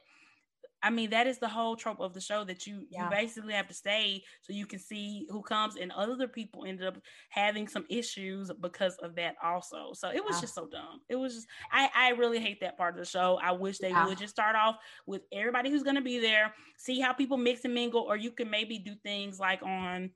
I 0.83 0.89
mean, 0.89 1.09
that 1.11 1.27
is 1.27 1.39
the 1.39 1.47
whole 1.47 1.77
trope 1.77 2.01
of 2.01 2.13
the 2.13 2.19
show 2.19 2.43
that 2.43 2.67
you 2.67 2.85
yeah. 2.89 3.05
you 3.05 3.09
basically 3.09 3.53
have 3.53 3.67
to 3.69 3.73
stay 3.73 4.21
so 4.41 4.51
you 4.51 4.65
can 4.65 4.79
see 4.79 5.25
who 5.29 5.41
comes, 5.41 5.77
and 5.77 5.91
other 5.93 6.27
people 6.27 6.65
ended 6.65 6.85
up 6.85 6.97
having 7.29 7.67
some 7.67 7.85
issues 7.89 8.51
because 8.61 8.97
of 8.97 9.15
that 9.15 9.35
also. 9.41 9.93
So 9.93 10.09
it 10.09 10.23
was 10.23 10.35
yeah. 10.35 10.41
just 10.41 10.55
so 10.55 10.67
dumb. 10.67 10.99
It 11.07 11.15
was 11.15 11.35
just 11.35 11.47
I 11.71 11.89
I 11.95 12.09
really 12.09 12.39
hate 12.39 12.59
that 12.61 12.77
part 12.77 12.95
of 12.95 12.99
the 12.99 13.09
show. 13.09 13.39
I 13.41 13.53
wish 13.53 13.77
they 13.77 13.89
yeah. 13.89 14.05
would 14.05 14.17
just 14.17 14.33
start 14.33 14.55
off 14.55 14.75
with 15.07 15.21
everybody 15.31 15.69
who's 15.69 15.83
going 15.83 15.95
to 15.95 16.01
be 16.01 16.19
there, 16.19 16.53
see 16.77 16.99
how 16.99 17.13
people 17.13 17.37
mix 17.37 17.63
and 17.63 17.73
mingle, 17.73 18.01
or 18.01 18.17
you 18.17 18.31
can 18.31 18.49
maybe 18.49 18.77
do 18.77 18.93
things 19.03 19.39
like 19.39 19.63
on 19.63 20.11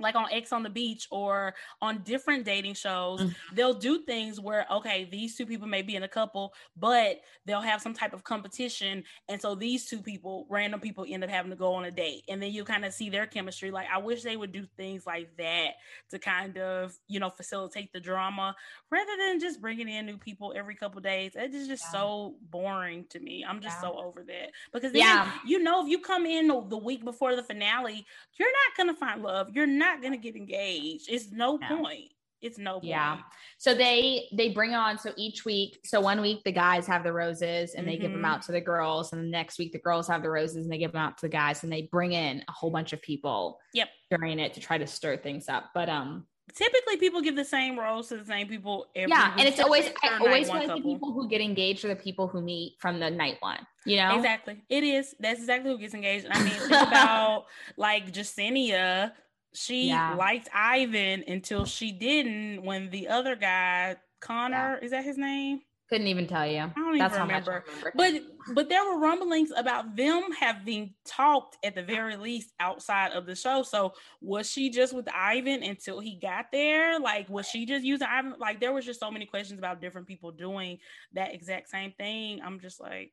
like 0.00 0.14
on 0.14 0.26
Ex 0.30 0.52
on 0.52 0.62
the 0.62 0.70
Beach 0.70 1.08
or 1.10 1.54
on 1.82 2.02
different 2.04 2.44
dating 2.44 2.74
shows, 2.74 3.20
mm-hmm. 3.20 3.54
they'll 3.54 3.74
do 3.74 4.02
things 4.02 4.40
where, 4.40 4.66
okay, 4.70 5.08
these 5.10 5.36
two 5.36 5.46
people 5.46 5.66
may 5.66 5.82
be 5.82 5.96
in 5.96 6.02
a 6.02 6.08
couple, 6.08 6.54
but 6.76 7.20
they'll 7.46 7.60
have 7.60 7.82
some 7.82 7.94
type 7.94 8.12
of 8.12 8.22
competition. 8.22 9.02
And 9.28 9.40
so 9.40 9.54
these 9.54 9.86
two 9.86 10.00
people, 10.00 10.46
random 10.48 10.80
people, 10.80 11.04
end 11.08 11.24
up 11.24 11.30
having 11.30 11.50
to 11.50 11.56
go 11.56 11.74
on 11.74 11.84
a 11.84 11.90
date. 11.90 12.22
And 12.28 12.42
then 12.42 12.52
you 12.52 12.64
kind 12.64 12.84
of 12.84 12.92
see 12.92 13.10
their 13.10 13.26
chemistry. 13.26 13.70
Like, 13.70 13.88
I 13.92 13.98
wish 13.98 14.22
they 14.22 14.36
would 14.36 14.52
do 14.52 14.66
things 14.76 15.06
like 15.06 15.36
that 15.38 15.70
to 16.10 16.18
kind 16.18 16.58
of, 16.58 16.96
you 17.08 17.18
know, 17.18 17.30
facilitate 17.30 17.92
the 17.92 18.00
drama 18.00 18.54
rather 18.90 19.12
than 19.18 19.40
just 19.40 19.60
bringing 19.60 19.88
in 19.88 20.06
new 20.06 20.18
people 20.18 20.52
every 20.56 20.76
couple 20.76 21.00
days. 21.00 21.32
It 21.34 21.54
is 21.54 21.66
just 21.66 21.84
yeah. 21.86 22.00
so 22.00 22.34
boring 22.50 23.06
to 23.10 23.18
me. 23.18 23.44
I'm 23.46 23.60
just 23.60 23.76
yeah. 23.78 23.90
so 23.90 23.98
over 23.98 24.22
that. 24.24 24.52
Because 24.72 24.92
then, 24.92 25.02
yeah. 25.02 25.32
you 25.44 25.62
know, 25.62 25.82
if 25.82 25.88
you 25.88 25.98
come 25.98 26.24
in 26.26 26.46
the 26.46 26.78
week 26.78 27.04
before 27.04 27.34
the 27.34 27.42
finale, 27.42 28.06
you're 28.38 28.48
not 28.48 28.76
going 28.76 28.94
to 28.94 28.98
find 28.98 29.22
love. 29.22 29.48
You're 29.52 29.66
not 29.66 29.87
not 29.88 30.00
going 30.00 30.12
to 30.12 30.18
get 30.18 30.36
engaged. 30.36 31.06
It's 31.08 31.30
no, 31.30 31.56
no, 31.56 31.78
point. 31.78 32.12
It's 32.40 32.58
no 32.58 32.74
point. 32.74 32.84
Yeah. 32.84 33.18
So 33.58 33.74
they 33.74 34.28
they 34.32 34.50
bring 34.50 34.74
on 34.74 34.98
so 34.98 35.12
each 35.16 35.44
week. 35.44 35.80
So 35.84 36.00
one 36.00 36.20
week 36.20 36.44
the 36.44 36.52
guys 36.52 36.86
have 36.86 37.02
the 37.02 37.12
roses 37.12 37.74
and 37.74 37.86
they 37.86 37.94
mm-hmm. 37.94 38.02
give 38.02 38.12
them 38.12 38.24
out 38.24 38.42
to 38.42 38.52
the 38.52 38.60
girls, 38.60 39.12
and 39.12 39.22
the 39.22 39.28
next 39.28 39.58
week 39.58 39.72
the 39.72 39.78
girls 39.78 40.06
have 40.08 40.22
the 40.22 40.30
roses 40.30 40.64
and 40.64 40.72
they 40.72 40.78
give 40.78 40.92
them 40.92 41.00
out 41.00 41.18
to 41.18 41.26
the 41.26 41.30
guys, 41.30 41.62
and 41.62 41.72
they 41.72 41.88
bring 41.90 42.12
in 42.12 42.44
a 42.48 42.52
whole 42.52 42.70
bunch 42.70 42.92
of 42.92 43.02
people. 43.02 43.58
Yep. 43.74 43.88
During 44.10 44.38
it 44.38 44.54
to 44.54 44.60
try 44.60 44.78
to 44.78 44.86
stir 44.86 45.16
things 45.16 45.48
up, 45.48 45.70
but 45.74 45.88
um 45.88 46.26
typically 46.54 46.96
people 46.96 47.20
give 47.20 47.36
the 47.36 47.44
same 47.44 47.78
rose 47.78 48.08
to 48.08 48.16
the 48.16 48.24
same 48.24 48.48
people 48.48 48.86
yeah 48.94 49.34
and 49.36 49.48
it's 49.48 49.60
always 49.60 49.90
i 50.02 50.18
always 50.18 50.48
like 50.48 50.66
the 50.66 50.80
people 50.80 51.12
who 51.12 51.28
get 51.28 51.40
engaged 51.40 51.84
are 51.84 51.88
the 51.88 51.96
people 51.96 52.26
who 52.26 52.40
meet 52.40 52.74
from 52.78 52.98
the 52.98 53.10
night 53.10 53.36
one 53.40 53.58
you 53.84 53.96
know 53.96 54.16
exactly 54.16 54.62
it 54.68 54.82
is 54.82 55.14
that's 55.20 55.40
exactly 55.40 55.70
who 55.70 55.78
gets 55.78 55.94
engaged 55.94 56.26
i 56.30 56.42
mean 56.42 56.52
think 56.52 56.66
about 56.66 57.46
like 57.76 58.12
Jessenia 58.12 59.12
she 59.54 59.88
yeah. 59.88 60.14
liked 60.14 60.48
Ivan 60.54 61.24
until 61.26 61.64
she 61.64 61.92
didn't 61.92 62.62
when 62.62 62.90
the 62.90 63.08
other 63.08 63.36
guy, 63.36 63.96
Connor, 64.20 64.78
yeah. 64.78 64.84
is 64.84 64.90
that 64.90 65.04
his 65.04 65.18
name? 65.18 65.60
Couldn't 65.88 66.08
even 66.08 66.26
tell 66.26 66.46
you. 66.46 66.58
I 66.58 66.72
don't 66.76 66.98
That's 66.98 67.14
even 67.14 67.26
remember. 67.26 67.64
remember. 67.66 67.92
But 67.96 68.54
but 68.54 68.68
there 68.68 68.84
were 68.84 68.98
rumblings 68.98 69.50
about 69.56 69.96
them 69.96 70.24
having 70.38 70.92
talked 71.06 71.56
at 71.64 71.74
the 71.74 71.82
very 71.82 72.16
least 72.16 72.52
outside 72.60 73.12
of 73.12 73.24
the 73.24 73.34
show. 73.34 73.62
So 73.62 73.94
was 74.20 74.50
she 74.50 74.68
just 74.68 74.92
with 74.92 75.08
Ivan 75.08 75.62
until 75.62 75.98
he 75.98 76.18
got 76.20 76.46
there? 76.52 77.00
Like 77.00 77.30
was 77.30 77.48
she 77.48 77.64
just 77.64 77.84
using 77.84 78.06
Ivan? 78.06 78.34
Like 78.38 78.60
there 78.60 78.74
was 78.74 78.84
just 78.84 79.00
so 79.00 79.10
many 79.10 79.24
questions 79.24 79.58
about 79.58 79.80
different 79.80 80.06
people 80.06 80.30
doing 80.30 80.78
that 81.14 81.32
exact 81.32 81.70
same 81.70 81.92
thing. 81.92 82.42
I'm 82.44 82.60
just 82.60 82.80
like, 82.80 83.12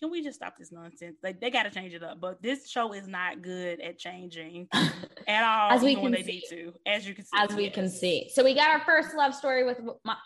can 0.00 0.10
we 0.10 0.22
just 0.22 0.36
stop 0.36 0.56
this 0.58 0.72
nonsense? 0.72 1.18
Like 1.22 1.40
they 1.40 1.50
got 1.50 1.64
to 1.64 1.70
change 1.70 1.94
it 1.94 2.02
up. 2.02 2.20
But 2.20 2.42
this 2.42 2.68
show 2.68 2.92
is 2.92 3.06
not 3.06 3.42
good 3.42 3.80
at 3.80 3.98
changing 3.98 4.68
at 5.28 5.44
all. 5.44 5.70
as 5.70 5.82
we 5.82 5.94
can 5.94 6.14
see. 6.14 6.22
need 6.22 6.42
to, 6.50 6.72
as 6.86 7.06
you 7.06 7.14
can 7.14 7.24
see. 7.24 7.30
As 7.36 7.54
we 7.54 7.64
yes. 7.64 7.74
can 7.74 7.88
see. 7.88 8.30
So 8.32 8.44
we 8.44 8.54
got 8.54 8.70
our 8.70 8.80
first 8.80 9.14
love 9.14 9.34
story 9.34 9.64
with 9.64 9.80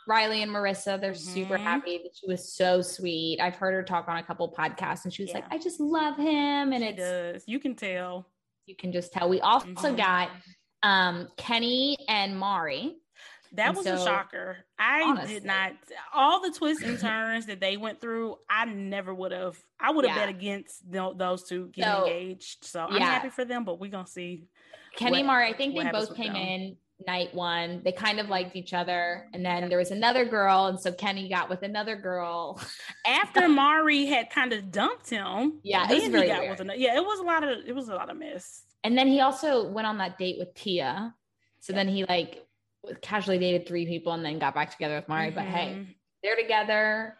Riley 0.09 0.43
and 0.43 0.51
Maurissa. 0.51 1.01
They're 1.01 1.13
mm-hmm. 1.13 1.35
super 1.35 1.57
happy. 1.57 2.01
She 2.15 2.27
was 2.27 2.53
so 2.53 2.81
sweet. 2.83 3.41
I've 3.41 3.57
heard 3.57 3.75
her 3.75 3.83
talk 3.83 4.09
on 4.09 4.17
a 4.19 4.23
couple 4.23 4.53
podcasts, 4.53 5.05
and 5.05 5.13
she 5.13 5.23
was 5.23 5.31
yeah. 5.31 5.39
like, 5.39 5.45
"I 5.51 5.59
just 5.59 5.81
love 5.81 6.17
him," 6.17 6.73
and 6.73 6.83
it 6.83 6.97
does. 6.97 7.45
You 7.47 7.59
can 7.59 7.75
tell. 7.75 8.29
You 8.67 8.77
can 8.77 8.93
just 8.93 9.13
tell. 9.13 9.29
We 9.29 9.41
also 9.41 9.69
mm-hmm. 9.69 9.97
got 9.97 10.31
um 10.83 11.29
Kenny 11.37 11.99
and 12.09 12.39
Mari. 12.39 12.97
That 13.57 13.69
and 13.69 13.77
was 13.77 13.87
so, 13.87 13.95
a 13.95 14.05
shocker. 14.05 14.59
I 14.79 15.03
honestly. 15.03 15.35
did 15.35 15.45
not 15.45 15.73
all 16.15 16.41
the 16.41 16.51
twists 16.51 16.85
and 16.85 16.99
turns 16.99 17.47
that 17.47 17.61
they 17.61 17.77
went 17.77 18.01
through. 18.01 18.37
I 18.49 18.67
never 18.67 19.15
would 19.15 19.33
have. 19.33 19.59
I 19.81 19.91
would 19.91 20.07
have 20.07 20.17
yeah. 20.17 20.27
bet 20.27 20.35
against 20.35 20.91
the, 20.91 21.13
those 21.17 21.45
two 21.45 21.69
getting 21.69 21.93
so, 21.93 22.07
engaged. 22.07 22.65
So 22.65 22.81
I'm 22.81 22.97
yeah. 22.97 23.05
happy 23.05 23.31
for 23.31 23.45
them, 23.45 23.65
but 23.65 23.81
we're 23.81 23.91
gonna 23.91 24.07
see. 24.07 24.45
Kenny 24.97 25.19
what, 25.19 25.27
Mari, 25.27 25.49
I 25.49 25.53
think 25.53 25.77
they 25.77 25.91
both 25.91 26.15
came 26.15 26.33
them. 26.33 26.43
in 26.43 26.77
night 27.07 27.35
one. 27.35 27.83
They 27.85 27.93
kind 27.93 28.21
of 28.21 28.29
liked 28.29 28.57
each 28.57 28.73
other, 28.73 29.29
and 29.33 29.45
then 29.45 29.69
there 29.69 29.79
was 29.79 29.91
another 29.91 30.25
girl, 30.25 30.67
and 30.67 30.81
so 30.81 30.93
Kenny 30.93 31.29
got 31.29 31.49
with 31.49 31.63
another 31.63 31.97
girl 31.97 32.61
after 33.07 33.49
Mari 33.49 34.07
had 34.07 34.31
kind 34.31 34.53
of 34.53 34.71
dumped 34.71 35.11
him. 35.11 35.61
Yeah, 35.63 35.91
it 35.91 36.03
was 36.03 36.09
very 36.09 36.29
got 36.29 36.49
with 36.49 36.61
another, 36.61 36.79
yeah, 36.79 36.97
it 36.97 37.05
was 37.05 37.21
a 37.21 37.25
lot 37.25 37.43
of 37.43 37.59
it 37.67 37.75
was 37.75 37.89
a 37.89 37.95
lot 37.95 38.11
of 38.11 38.17
mess. 38.17 38.63
And 38.85 38.97
then 38.97 39.09
he 39.09 39.21
also 39.21 39.69
went 39.69 39.87
on 39.87 39.99
that 39.99 40.17
date 40.17 40.37
with 40.39 40.55
Tia. 40.55 41.15
So 41.61 41.73
then 41.73 41.89
he 41.89 42.05
like 42.05 42.46
casually 43.03 43.39
dated 43.39 43.67
three 43.67 43.87
people 43.87 44.13
and 44.13 44.25
then 44.25 44.39
got 44.39 44.55
back 44.55 44.71
together 44.71 44.97
with 44.97 45.09
Mari. 45.09 45.29
Mm-hmm. 45.29 45.35
But 45.35 45.45
hey, 45.45 45.69
mm-hmm. 45.69 45.91
they're 46.23 46.37
together. 46.37 47.17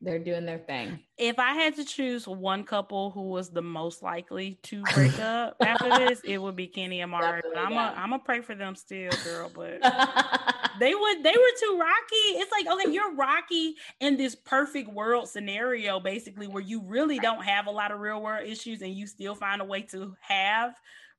They're 0.00 0.20
doing 0.20 0.46
their 0.46 0.58
thing. 0.58 1.00
If 1.16 1.40
I 1.40 1.54
had 1.54 1.74
to 1.74 1.84
choose 1.84 2.28
one 2.28 2.62
couple 2.62 3.10
who 3.10 3.30
was 3.30 3.50
the 3.50 3.62
most 3.62 4.00
likely 4.00 4.60
to 4.64 4.82
break 4.94 5.18
up 5.18 5.56
after 5.60 5.88
this, 5.98 6.20
it 6.24 6.38
would 6.38 6.54
be 6.54 6.68
Kenny 6.68 7.00
and 7.00 7.10
Mari. 7.10 7.42
But 7.42 7.58
I'm 7.58 7.72
a 7.72 7.94
I'm 7.96 8.12
a 8.12 8.20
pray 8.20 8.40
for 8.40 8.54
them 8.54 8.76
still, 8.76 9.10
girl. 9.24 9.50
But 9.52 9.80
they 10.80 10.94
would 10.94 11.22
they 11.24 11.32
were 11.32 11.58
too 11.60 11.78
rocky. 11.80 12.38
It's 12.38 12.52
like 12.52 12.66
okay, 12.68 12.92
you're 12.92 13.14
rocky 13.16 13.74
in 13.98 14.16
this 14.16 14.36
perfect 14.36 14.88
world 14.88 15.28
scenario, 15.28 15.98
basically, 15.98 16.46
where 16.46 16.62
you 16.62 16.80
really 16.84 17.18
don't 17.18 17.44
have 17.44 17.66
a 17.66 17.72
lot 17.72 17.90
of 17.90 17.98
real 17.98 18.22
world 18.22 18.46
issues, 18.46 18.82
and 18.82 18.94
you 18.94 19.08
still 19.08 19.34
find 19.34 19.60
a 19.60 19.64
way 19.64 19.82
to 19.82 20.14
have 20.20 20.74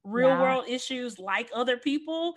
real 0.05 0.29
yeah. 0.29 0.41
world 0.41 0.63
issues 0.69 1.19
like 1.19 1.49
other 1.53 1.75
people 1.75 2.35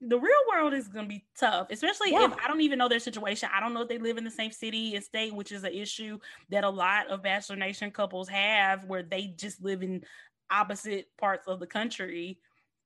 the 0.00 0.18
real 0.18 0.32
world 0.50 0.74
is 0.74 0.88
going 0.88 1.06
to 1.06 1.08
be 1.08 1.24
tough, 1.38 1.68
especially 1.70 2.12
yeah. 2.12 2.24
if 2.24 2.32
I 2.42 2.48
don't 2.48 2.60
even 2.60 2.78
know 2.78 2.88
their 2.88 2.98
situation. 2.98 3.48
I 3.54 3.60
don't 3.60 3.72
know 3.72 3.82
if 3.82 3.88
they 3.88 3.98
live 3.98 4.18
in 4.18 4.24
the 4.24 4.30
same 4.30 4.50
city 4.50 4.94
and 4.94 5.04
state, 5.04 5.34
which 5.34 5.52
is 5.52 5.64
an 5.64 5.72
issue 5.72 6.18
that 6.50 6.64
a 6.64 6.68
lot 6.68 7.08
of 7.08 7.22
Bachelor 7.22 7.56
Nation 7.56 7.90
couples 7.90 8.28
have 8.28 8.84
where 8.84 9.02
they 9.02 9.34
just 9.38 9.62
live 9.62 9.82
in 9.82 10.02
opposite 10.50 11.06
parts 11.18 11.48
of 11.48 11.60
the 11.60 11.66
country. 11.66 12.38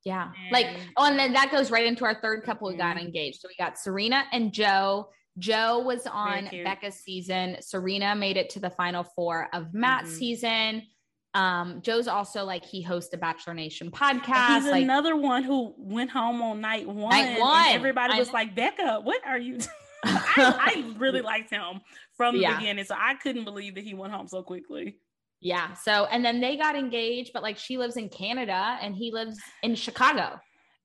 Yeah. 0.04 0.30
And, 0.44 0.52
like, 0.52 0.68
oh, 0.96 1.06
and 1.06 1.18
then 1.18 1.32
that 1.32 1.50
goes 1.50 1.70
right 1.70 1.86
into 1.86 2.04
our 2.04 2.20
third 2.20 2.44
couple 2.44 2.68
who 2.68 2.74
mm-hmm. 2.74 2.82
got 2.82 3.00
engaged. 3.00 3.40
So 3.40 3.48
we 3.48 3.56
got 3.58 3.78
Serena 3.78 4.24
and 4.32 4.52
Joe. 4.52 5.10
Joe 5.38 5.80
was 5.80 6.06
on 6.06 6.48
Becca's 6.64 6.96
season. 6.96 7.56
Serena 7.60 8.14
made 8.14 8.36
it 8.36 8.50
to 8.50 8.60
the 8.60 8.70
final 8.70 9.04
four 9.04 9.48
of 9.52 9.74
Matt's 9.74 10.10
mm-hmm. 10.10 10.18
season. 10.18 10.82
Um, 11.34 11.82
Joe's 11.82 12.08
also 12.08 12.44
like 12.44 12.64
he 12.64 12.82
hosts 12.82 13.12
a 13.12 13.18
Bachelor 13.18 13.54
Nation 13.54 13.90
podcast. 13.90 14.62
He's 14.62 14.70
like, 14.70 14.82
another 14.82 15.14
one 15.16 15.42
who 15.42 15.74
went 15.76 16.10
home 16.10 16.40
on 16.42 16.60
night 16.60 16.86
one. 16.88 17.10
Night 17.10 17.38
one. 17.38 17.68
everybody 17.68 18.14
I 18.14 18.18
was 18.18 18.28
know. 18.28 18.34
like, 18.34 18.54
Becca, 18.54 19.00
what 19.02 19.20
are 19.26 19.38
you? 19.38 19.58
I, 20.04 20.84
I, 20.94 20.94
really 20.96 21.22
liked 21.22 21.50
him 21.50 21.80
from 22.16 22.36
the 22.36 22.42
yeah. 22.42 22.56
beginning, 22.56 22.84
so 22.84 22.94
I 22.96 23.14
couldn't 23.14 23.44
believe 23.44 23.74
that 23.74 23.82
he 23.82 23.94
went 23.94 24.12
home 24.12 24.28
so 24.28 24.44
quickly. 24.44 25.00
Yeah. 25.40 25.74
So, 25.74 26.06
and 26.06 26.24
then 26.24 26.40
they 26.40 26.56
got 26.56 26.76
engaged, 26.76 27.32
but 27.32 27.42
like 27.42 27.58
she 27.58 27.78
lives 27.78 27.96
in 27.96 28.08
Canada 28.08 28.78
and 28.80 28.94
he 28.94 29.10
lives 29.12 29.40
in 29.62 29.74
Chicago. 29.74 30.38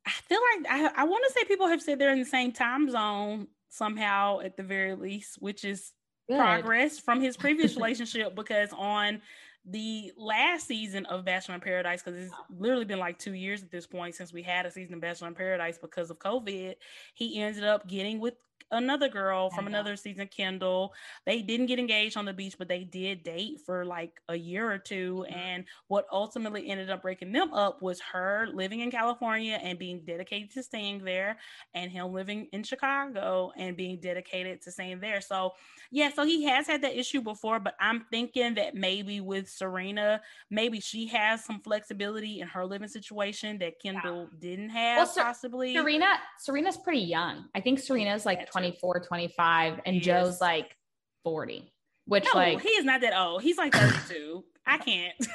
I 0.05 0.11
feel 0.11 0.39
like 0.55 0.71
I, 0.71 1.01
I 1.01 1.03
want 1.05 1.23
to 1.27 1.33
say 1.33 1.45
people 1.45 1.67
have 1.67 1.81
said 1.81 1.99
they're 1.99 2.11
in 2.11 2.19
the 2.19 2.25
same 2.25 2.51
time 2.51 2.89
zone 2.89 3.47
somehow 3.69 4.39
at 4.41 4.57
the 4.57 4.63
very 4.63 4.95
least, 4.95 5.37
which 5.39 5.63
is 5.63 5.91
Good. 6.29 6.37
progress 6.37 6.99
from 6.99 7.21
his 7.21 7.37
previous 7.37 7.75
relationship 7.77 8.35
because 8.35 8.69
on 8.73 9.21
the 9.65 10.11
last 10.17 10.67
season 10.67 11.05
of 11.05 11.23
Bachelor 11.23 11.55
in 11.55 11.61
Paradise, 11.61 12.03
because 12.03 12.19
it's 12.19 12.33
literally 12.49 12.85
been 12.85 12.99
like 12.99 13.17
two 13.17 13.33
years 13.33 13.63
at 13.63 13.71
this 13.71 13.87
point 13.87 14.15
since 14.15 14.33
we 14.33 14.43
had 14.43 14.65
a 14.65 14.71
season 14.71 14.95
of 14.95 15.01
Bachelor 15.01 15.29
in 15.29 15.35
Paradise 15.35 15.77
because 15.77 16.09
of 16.09 16.19
COVID, 16.19 16.75
he 17.13 17.41
ended 17.41 17.63
up 17.63 17.87
getting 17.87 18.19
with 18.19 18.35
another 18.71 19.09
girl 19.09 19.49
from 19.49 19.67
another 19.67 19.95
season, 19.95 20.27
Kendall. 20.27 20.93
They 21.25 21.41
didn't 21.41 21.67
get 21.67 21.79
engaged 21.79 22.17
on 22.17 22.25
the 22.25 22.33
beach, 22.33 22.55
but 22.57 22.67
they 22.67 22.83
did 22.83 23.23
date 23.23 23.61
for 23.65 23.85
like 23.85 24.21
a 24.29 24.35
year 24.35 24.71
or 24.71 24.77
2 24.77 25.25
mm-hmm. 25.27 25.33
And 25.33 25.65
what 25.87 26.05
ultimately 26.11 26.69
ended 26.69 26.89
up 26.89 27.01
breaking 27.01 27.31
them 27.31 27.53
up 27.53 27.81
was 27.81 27.99
her 28.11 28.47
living 28.53 28.81
in 28.81 28.91
California 28.91 29.59
and 29.61 29.77
being 29.77 30.01
dedicated 30.05 30.51
to 30.53 30.63
staying 30.63 31.03
there, 31.03 31.37
and 31.73 31.91
him 31.91 32.13
living 32.13 32.47
in 32.51 32.63
Chicago 32.63 33.51
and 33.57 33.75
being 33.75 33.99
dedicated 33.99 34.61
to 34.61 34.71
staying 34.71 34.99
there. 34.99 35.21
So, 35.21 35.53
yeah, 35.91 36.11
so 36.13 36.25
he 36.25 36.43
has 36.45 36.67
had 36.67 36.81
that 36.83 36.97
issue 36.97 37.21
before, 37.21 37.59
but 37.59 37.75
I'm 37.79 38.05
thinking 38.11 38.55
that 38.55 38.75
maybe 38.75 39.21
with 39.21 39.49
Serena, 39.49 40.21
maybe 40.49 40.79
she 40.79 41.07
has 41.07 41.43
some 41.43 41.59
flexibility 41.59 42.39
in 42.39 42.47
her 42.47 42.65
living 42.65 42.87
situation 42.87 43.57
that 43.59 43.79
Kendall 43.79 44.29
yeah. 44.31 44.39
didn't 44.39 44.69
have, 44.69 45.07
well, 45.07 45.25
possibly. 45.25 45.73
Serena, 45.73 46.17
Serena's 46.39 46.77
pretty 46.77 46.99
young. 46.99 47.45
I 47.55 47.61
think 47.61 47.79
Serena's 47.79 48.25
like 48.25 48.51
24, 48.53 48.99
25, 49.01 49.81
and 49.85 50.01
Joe's 50.01 50.39
like 50.39 50.77
40, 51.23 51.73
which 52.05 52.25
no, 52.33 52.39
like 52.39 52.61
he 52.61 52.69
is 52.69 52.85
not 52.85 53.01
that 53.01 53.17
old. 53.17 53.41
He's 53.41 53.57
like 53.57 53.73
32. 53.73 54.43
I 54.65 54.77
can't. 54.77 55.13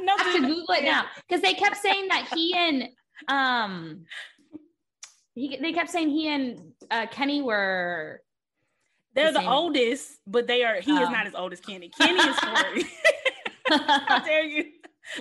no, 0.00 0.14
I 0.16 0.22
have 0.22 0.34
to 0.34 0.40
Google 0.46 0.74
it 0.74 0.84
now 0.84 1.06
because 1.28 1.42
they 1.42 1.54
kept 1.54 1.76
saying 1.78 2.08
that 2.08 2.28
he 2.32 2.54
and 2.54 2.88
um 3.28 4.04
he 5.34 5.56
they 5.60 5.72
kept 5.72 5.90
saying 5.90 6.10
he 6.10 6.28
and 6.28 6.72
uh, 6.90 7.06
Kenny 7.10 7.42
were 7.42 8.20
they're 9.14 9.32
the, 9.32 9.40
the 9.40 9.50
oldest, 9.50 10.18
but 10.26 10.46
they 10.46 10.62
are 10.62 10.80
he 10.80 10.92
is 10.92 11.08
oh. 11.08 11.10
not 11.10 11.26
as 11.26 11.34
old 11.34 11.52
as 11.52 11.60
Kenny. 11.60 11.88
Kenny 11.88 12.20
is 12.20 12.38
40. 12.38 12.84
How 14.06 14.18
dare 14.20 14.44
you? 14.44 14.64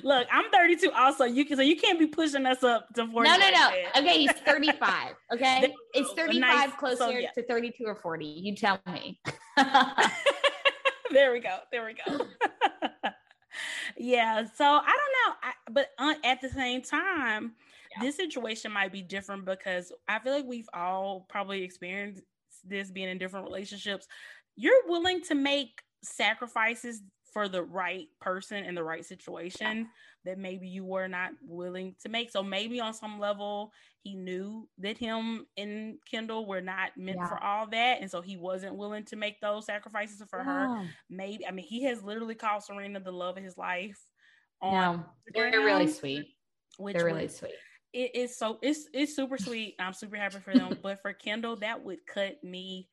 Look, 0.03 0.28
I'm 0.32 0.49
32 0.52 0.91
also. 0.91 1.26
You 1.26 1.45
can 1.45 1.57
so 1.57 1.64
you 1.64 1.76
can't 1.76 1.99
be 1.99 2.07
pushing 2.07 2.45
us 2.45 2.64
up 2.64 2.88
to 2.95 3.07
40. 3.07 3.30
No, 3.30 3.38
no, 3.38 3.49
no. 3.49 3.70
Okay, 3.98 4.20
he's 4.20 4.32
35. 4.32 5.16
Okay. 5.34 5.74
It's 5.94 6.12
35 6.14 6.40
nice, 6.40 6.70
closer 6.78 6.98
so, 6.98 7.10
yeah. 7.10 7.32
to 7.32 7.44
32 7.44 7.84
or 7.86 7.95
40. 7.95 8.26
You 8.26 8.56
tell 8.56 8.80
me. 8.86 9.20
there 11.12 11.34
we 11.34 11.40
go. 11.40 11.57
There 11.72 11.86
we 11.86 11.94
go. 11.94 12.26
yeah. 13.98 14.45
So 14.56 14.66
I 14.66 14.78
don't 14.86 14.86
know. 14.86 15.36
I, 15.44 15.52
but 15.72 15.90
uh, 15.98 16.14
at 16.24 16.41
the 16.41 16.49
same 16.49 16.82
time, 16.84 17.53
yeah. 17.91 18.03
this 18.03 18.16
situation 18.16 18.72
might 18.72 18.91
be 18.91 19.02
different 19.02 19.45
because 19.45 19.91
I 20.07 20.20
feel 20.20 20.34
like 20.34 20.45
we've 20.45 20.70
all 20.74 21.26
probably 21.28 21.64
experienced 21.64 22.22
this 22.64 22.91
being 22.91 23.10
in 23.10 23.18
different 23.18 23.45
relationships. 23.45 24.07
You're 24.56 24.88
willing 24.88 25.22
to 25.24 25.36
make 25.36 25.82
sacrifices 26.03 27.02
for 27.36 27.49
the 27.49 27.62
right 27.62 28.07
person 28.22 28.64
in 28.64 28.76
the 28.76 28.84
right 28.84 29.03
situation 29.03 29.78
yeah. 29.78 29.84
that 30.24 30.40
maybe 30.40 30.70
you 30.70 30.86
were 30.86 31.10
not 31.10 31.32
willing 31.45 31.94
to 32.02 32.07
make. 32.07 32.32
So 32.32 32.41
maybe 32.41 32.80
on 32.80 32.94
some 32.94 33.20
level 33.20 33.74
he 34.03 34.16
knew 34.16 34.70
that 34.78 34.98
him 34.98 35.45
and 35.57 35.98
Kendall 36.10 36.45
were 36.45 36.62
not 36.62 36.91
meant 36.95 37.18
yeah. 37.20 37.28
for 37.28 37.44
all 37.44 37.68
that. 37.68 37.99
And 37.99 38.10
so 38.10 38.22
he 38.22 38.38
wasn't 38.38 38.78
willing 38.78 39.03
to 39.07 39.18
make 39.18 39.41
those 39.41 39.66
sacrifices 39.66 40.24
for 40.30 40.40
yeah. 40.40 40.45
her. 40.45 40.90
Maybe 41.10 41.45
I 41.45 41.52
mean 41.52 41.66
he 41.66 41.84
has 41.84 42.02
literally 42.02 42.36
called 42.36 42.64
Serena 42.64 43.02
the 43.02 43.12
love 43.12 43.36
of 43.36 43.44
his 43.44 43.57
life. 43.57 43.99
On 44.62 45.03
they're 45.34 45.52
really 45.52 45.88
sweet. 45.88 46.28
Which 46.78 46.95
they're 46.95 47.03
really 47.03 47.28
sweet. 47.28 47.52
It 47.91 48.16
is 48.16 48.38
so 48.38 48.60
it's 48.62 48.88
it's 48.94 49.14
super 49.14 49.38
sweet. 49.38 49.76
I'm 49.78 49.91
super 49.91 50.16
happy 50.16 50.40
for 50.40 50.53
them. 50.53 50.80
but 50.82 51.02
for 51.02 51.12
Kendall, 51.12 51.57
that 51.57 51.84
would 51.84 51.99
cut 52.07 52.41
me 52.45 52.88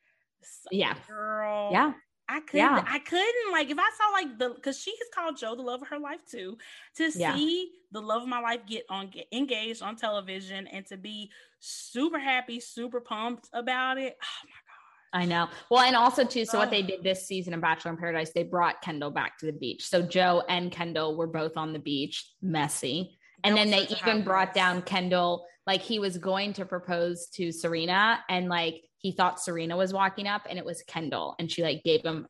yeah 0.73 0.94
girl 1.06 1.70
yeah 1.70 1.93
I 2.32 2.40
couldn't. 2.40 2.66
Yeah. 2.66 2.84
I 2.86 2.98
couldn't 2.98 3.52
like 3.52 3.68
if 3.68 3.78
I 3.78 3.90
saw 3.98 4.12
like 4.12 4.38
the 4.38 4.54
because 4.54 4.78
she 4.78 4.90
has 4.90 5.09
called 5.14 5.36
Joe 5.36 5.54
the 5.54 5.60
love 5.60 5.82
of 5.82 5.88
her 5.88 5.98
life 5.98 6.20
too. 6.30 6.56
To 6.96 7.10
yeah. 7.14 7.34
see 7.34 7.72
the 7.90 8.00
love 8.00 8.22
of 8.22 8.28
my 8.28 8.40
life 8.40 8.60
get 8.66 8.84
on 8.88 9.10
get 9.10 9.26
engaged 9.32 9.82
on 9.82 9.96
television 9.96 10.66
and 10.66 10.86
to 10.86 10.96
be 10.96 11.30
super 11.60 12.18
happy, 12.18 12.59
super 12.59 13.00
pumped 13.00 13.50
about 13.52 13.98
it. 13.98 14.16
Oh 14.22 14.46
my 14.46 14.50
god. 14.50 14.72
I 15.14 15.26
know. 15.26 15.48
Well, 15.70 15.82
and 15.82 15.94
also 15.94 16.24
too, 16.24 16.46
so 16.46 16.59
what 16.59 16.70
they 16.70 16.80
did 16.80 17.02
this 17.02 17.26
season 17.26 17.52
of 17.52 17.60
Bachelor 17.60 17.90
in 17.90 17.98
Paradise, 17.98 18.32
they 18.34 18.44
brought 18.44 18.80
Kendall 18.80 19.10
back 19.10 19.36
to 19.38 19.46
the 19.46 19.52
beach. 19.52 19.86
So 19.86 20.00
Joe 20.00 20.42
and 20.48 20.72
Kendall 20.72 21.18
were 21.18 21.26
both 21.26 21.59
on 21.59 21.74
the 21.74 21.78
beach, 21.78 22.32
messy. 22.40 23.18
And 23.44 23.54
then 23.54 23.70
they 23.70 23.86
even 23.88 24.24
brought 24.24 24.54
down 24.54 24.80
Kendall, 24.80 25.44
like 25.66 25.82
he 25.82 25.98
was 25.98 26.16
going 26.16 26.54
to 26.54 26.64
propose 26.64 27.26
to 27.34 27.52
Serena, 27.52 28.20
and 28.30 28.48
like 28.48 28.84
he 29.02 29.12
thought 29.12 29.40
Serena 29.40 29.76
was 29.76 29.92
walking 29.92 30.26
up 30.26 30.46
and 30.48 30.58
it 30.58 30.64
was 30.64 30.82
Kendall. 30.82 31.34
And 31.38 31.50
she 31.50 31.62
like 31.62 31.82
gave 31.84 32.02
him 32.02 32.26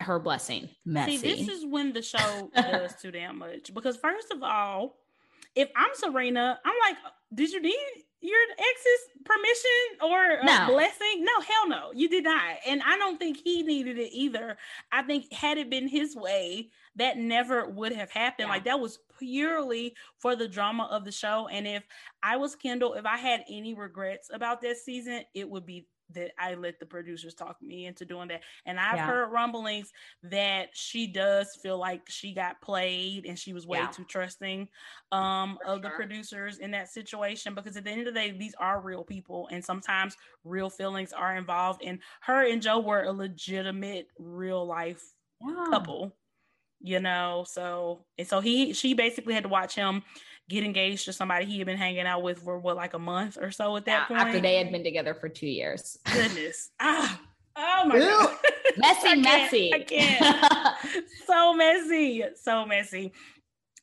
her 0.00 0.18
blessing. 0.18 0.68
Messy. 0.84 1.16
See, 1.16 1.44
this 1.44 1.48
is 1.48 1.64
when 1.64 1.92
the 1.92 2.02
show 2.02 2.50
does 2.54 2.94
too 3.00 3.10
damn 3.10 3.38
much. 3.38 3.72
Because 3.72 3.96
first 3.96 4.30
of 4.32 4.42
all, 4.42 4.96
if 5.54 5.68
I'm 5.76 5.90
Serena, 5.94 6.58
I'm 6.64 6.74
like, 6.88 6.96
did 7.34 7.52
you 7.52 7.60
need 7.60 8.04
your 8.22 8.38
ex's 8.52 9.24
permission 9.24 10.02
or 10.02 10.44
no. 10.44 10.66
blessing? 10.74 11.24
No, 11.24 11.40
hell 11.40 11.68
no, 11.68 11.92
you 11.94 12.08
did 12.08 12.24
not. 12.24 12.56
And 12.66 12.82
I 12.84 12.98
don't 12.98 13.18
think 13.18 13.38
he 13.42 13.62
needed 13.62 13.98
it 13.98 14.10
either. 14.12 14.56
I 14.92 15.02
think 15.02 15.32
had 15.32 15.58
it 15.58 15.70
been 15.70 15.88
his 15.88 16.16
way, 16.16 16.70
that 16.96 17.18
never 17.18 17.68
would 17.68 17.92
have 17.92 18.10
happened. 18.10 18.48
Yeah. 18.48 18.54
Like 18.54 18.64
that 18.64 18.80
was 18.80 18.98
purely 19.18 19.94
for 20.18 20.36
the 20.36 20.48
drama 20.48 20.88
of 20.90 21.04
the 21.04 21.12
show. 21.12 21.48
And 21.48 21.66
if 21.66 21.84
I 22.22 22.36
was 22.36 22.56
Kendall, 22.56 22.94
if 22.94 23.06
I 23.06 23.16
had 23.16 23.44
any 23.48 23.74
regrets 23.74 24.30
about 24.32 24.60
this 24.60 24.84
season, 24.84 25.22
it 25.34 25.48
would 25.48 25.66
be 25.66 25.86
that 26.14 26.32
I 26.38 26.54
let 26.54 26.78
the 26.80 26.86
producers 26.86 27.34
talk 27.34 27.56
me 27.62 27.86
into 27.86 28.04
doing 28.04 28.28
that. 28.28 28.42
And 28.66 28.78
I've 28.78 28.96
yeah. 28.96 29.06
heard 29.06 29.32
rumblings 29.32 29.92
that 30.24 30.68
she 30.72 31.06
does 31.06 31.56
feel 31.62 31.78
like 31.78 32.02
she 32.08 32.34
got 32.34 32.60
played 32.60 33.26
and 33.26 33.38
she 33.38 33.52
was 33.52 33.66
way 33.66 33.78
yeah. 33.78 33.88
too 33.88 34.04
trusting 34.04 34.68
um, 35.12 35.58
of 35.66 35.80
sure. 35.80 35.82
the 35.82 35.90
producers 35.90 36.58
in 36.58 36.70
that 36.72 36.88
situation 36.88 37.54
because 37.54 37.76
at 37.76 37.84
the 37.84 37.90
end 37.90 38.06
of 38.06 38.14
the 38.14 38.20
day, 38.20 38.30
these 38.30 38.54
are 38.58 38.80
real 38.80 39.04
people 39.04 39.48
and 39.50 39.64
sometimes 39.64 40.16
real 40.44 40.70
feelings 40.70 41.12
are 41.12 41.36
involved. 41.36 41.82
And 41.84 41.98
her 42.22 42.46
and 42.46 42.62
Joe 42.62 42.80
were 42.80 43.04
a 43.04 43.12
legitimate 43.12 44.08
real 44.18 44.66
life 44.66 45.02
yeah. 45.40 45.64
couple, 45.70 46.16
you 46.80 47.00
know. 47.00 47.44
So 47.48 48.04
and 48.18 48.26
so 48.26 48.40
he 48.40 48.72
she 48.72 48.94
basically 48.94 49.34
had 49.34 49.44
to 49.44 49.48
watch 49.48 49.74
him 49.74 50.02
get 50.50 50.64
engaged 50.64 51.04
to 51.06 51.12
somebody 51.12 51.46
he 51.46 51.58
had 51.58 51.66
been 51.66 51.78
hanging 51.78 52.06
out 52.06 52.22
with 52.22 52.42
for 52.42 52.58
what 52.58 52.76
like 52.76 52.92
a 52.92 52.98
month 52.98 53.38
or 53.40 53.50
so 53.50 53.76
at 53.76 53.84
that 53.86 54.02
yeah, 54.02 54.06
point? 54.06 54.20
after 54.20 54.40
they 54.40 54.56
had 54.56 54.70
been 54.72 54.84
together 54.84 55.14
for 55.14 55.28
two 55.28 55.46
years. 55.46 55.98
Goodness. 56.12 56.70
Ah 56.80 57.20
oh 57.56 57.84
my 57.86 57.98
god. 57.98 58.36
Messy 58.76 59.08
I 59.08 59.14
messy 59.16 59.74
i 59.74 59.80
can't. 59.80 60.76
So 61.26 61.54
messy 61.54 62.24
so 62.34 62.66
messy 62.66 63.12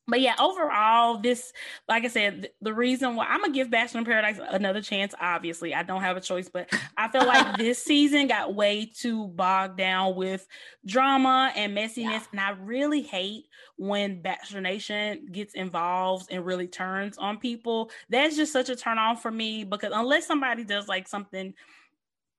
but 0.07 0.21
yeah, 0.21 0.35
overall, 0.39 1.17
this, 1.17 1.51
like 1.89 2.05
I 2.05 2.07
said, 2.07 2.49
the 2.61 2.73
reason 2.73 3.15
why 3.15 3.25
I'm 3.25 3.41
gonna 3.41 3.51
give 3.51 3.69
Bachelor 3.69 3.99
in 3.99 4.05
Paradise 4.05 4.39
another 4.49 4.81
chance. 4.81 5.13
Obviously, 5.19 5.73
I 5.73 5.83
don't 5.83 6.01
have 6.01 6.15
a 6.15 6.21
choice, 6.21 6.47
but 6.47 6.69
I 6.95 7.09
feel 7.09 7.25
like 7.25 7.57
this 7.57 7.83
season 7.83 8.27
got 8.27 8.55
way 8.55 8.85
too 8.85 9.27
bogged 9.27 9.77
down 9.77 10.15
with 10.15 10.47
drama 10.85 11.51
and 11.55 11.75
messiness, 11.75 11.97
yeah. 11.97 12.23
and 12.31 12.39
I 12.39 12.51
really 12.51 13.01
hate 13.01 13.47
when 13.77 14.21
Bachelor 14.21 14.61
Nation 14.61 15.27
gets 15.31 15.53
involved 15.55 16.27
and 16.31 16.45
really 16.45 16.67
turns 16.67 17.17
on 17.17 17.37
people. 17.37 17.91
That's 18.09 18.37
just 18.37 18.53
such 18.53 18.69
a 18.69 18.77
turn 18.77 18.97
on 18.97 19.17
for 19.17 19.29
me 19.29 19.65
because 19.65 19.91
unless 19.93 20.25
somebody 20.25 20.63
does 20.63 20.87
like 20.87 21.09
something 21.09 21.53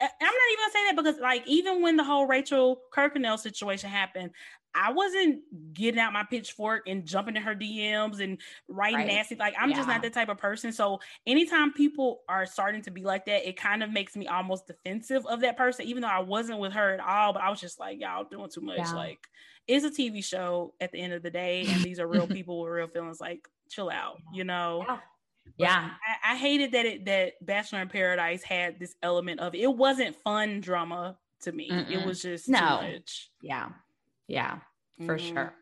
I'm 0.00 0.08
not 0.20 0.32
even 0.52 0.62
gonna 0.62 0.72
say 0.72 0.84
that 0.86 0.96
because 0.96 1.20
like 1.20 1.42
even 1.46 1.82
when 1.82 1.96
the 1.96 2.04
whole 2.04 2.26
Rachel 2.26 2.80
Kirkconnell 2.94 3.38
situation 3.38 3.90
happened, 3.90 4.30
I 4.80 4.92
wasn't 4.92 5.40
getting 5.74 5.98
out 5.98 6.12
my 6.12 6.22
pitchfork 6.22 6.84
and 6.86 7.04
jumping 7.04 7.34
in 7.34 7.42
her 7.42 7.54
DMs 7.54 8.20
and 8.20 8.38
writing 8.68 8.98
right. 8.98 9.06
nasty. 9.08 9.34
Like 9.34 9.54
I'm 9.58 9.70
yeah. 9.70 9.76
just 9.76 9.88
not 9.88 10.02
that 10.02 10.12
type 10.12 10.28
of 10.28 10.38
person. 10.38 10.72
So 10.72 11.00
anytime 11.26 11.72
people 11.72 12.20
are 12.28 12.46
starting 12.46 12.82
to 12.82 12.92
be 12.92 13.02
like 13.02 13.26
that, 13.26 13.48
it 13.48 13.56
kind 13.56 13.82
of 13.82 13.90
makes 13.90 14.14
me 14.14 14.28
almost 14.28 14.68
defensive 14.68 15.26
of 15.26 15.40
that 15.40 15.56
person, 15.56 15.86
even 15.86 16.02
though 16.02 16.08
I 16.08 16.20
wasn't 16.20 16.60
with 16.60 16.72
her 16.74 16.94
at 16.94 17.00
all. 17.00 17.32
But 17.32 17.42
I 17.42 17.50
was 17.50 17.60
just 17.60 17.80
like, 17.80 18.00
y'all 18.00 18.24
doing 18.24 18.48
too 18.50 18.60
much. 18.60 18.78
Yeah. 18.78 18.92
Like 18.92 19.26
it's 19.66 19.84
a 19.84 19.90
TV 19.90 20.24
show 20.24 20.74
at 20.80 20.92
the 20.92 20.98
end 21.00 21.12
of 21.12 21.22
the 21.22 21.30
day, 21.30 21.66
and 21.68 21.82
these 21.82 21.98
are 21.98 22.06
real 22.06 22.26
people 22.28 22.60
with 22.60 22.70
real 22.70 22.86
feelings. 22.88 23.20
Like 23.20 23.48
chill 23.68 23.90
out, 23.90 24.18
you 24.32 24.44
know. 24.44 24.84
Yeah. 24.86 24.98
Yeah, 25.56 25.90
I, 26.24 26.34
I, 26.34 26.36
hated 26.36 26.72
that 26.72 26.84
it 26.84 27.06
that 27.06 27.32
Bachelor 27.44 27.80
in 27.80 27.88
Paradise 27.88 28.42
had 28.42 28.78
this 28.78 28.94
element 29.02 29.40
of 29.40 29.54
it 29.54 29.66
wasn't 29.66 30.14
fun 30.16 30.60
drama 30.60 31.16
to 31.40 31.52
me. 31.52 31.70
Mm-mm. 31.70 31.90
It 31.90 32.06
was 32.06 32.20
just 32.20 32.50
no. 32.50 32.58
too 32.58 32.92
much. 32.92 33.30
Yeah, 33.40 33.70
yeah, 34.26 34.58
for 35.06 35.16
mm-hmm. 35.16 35.34
sure. 35.34 35.54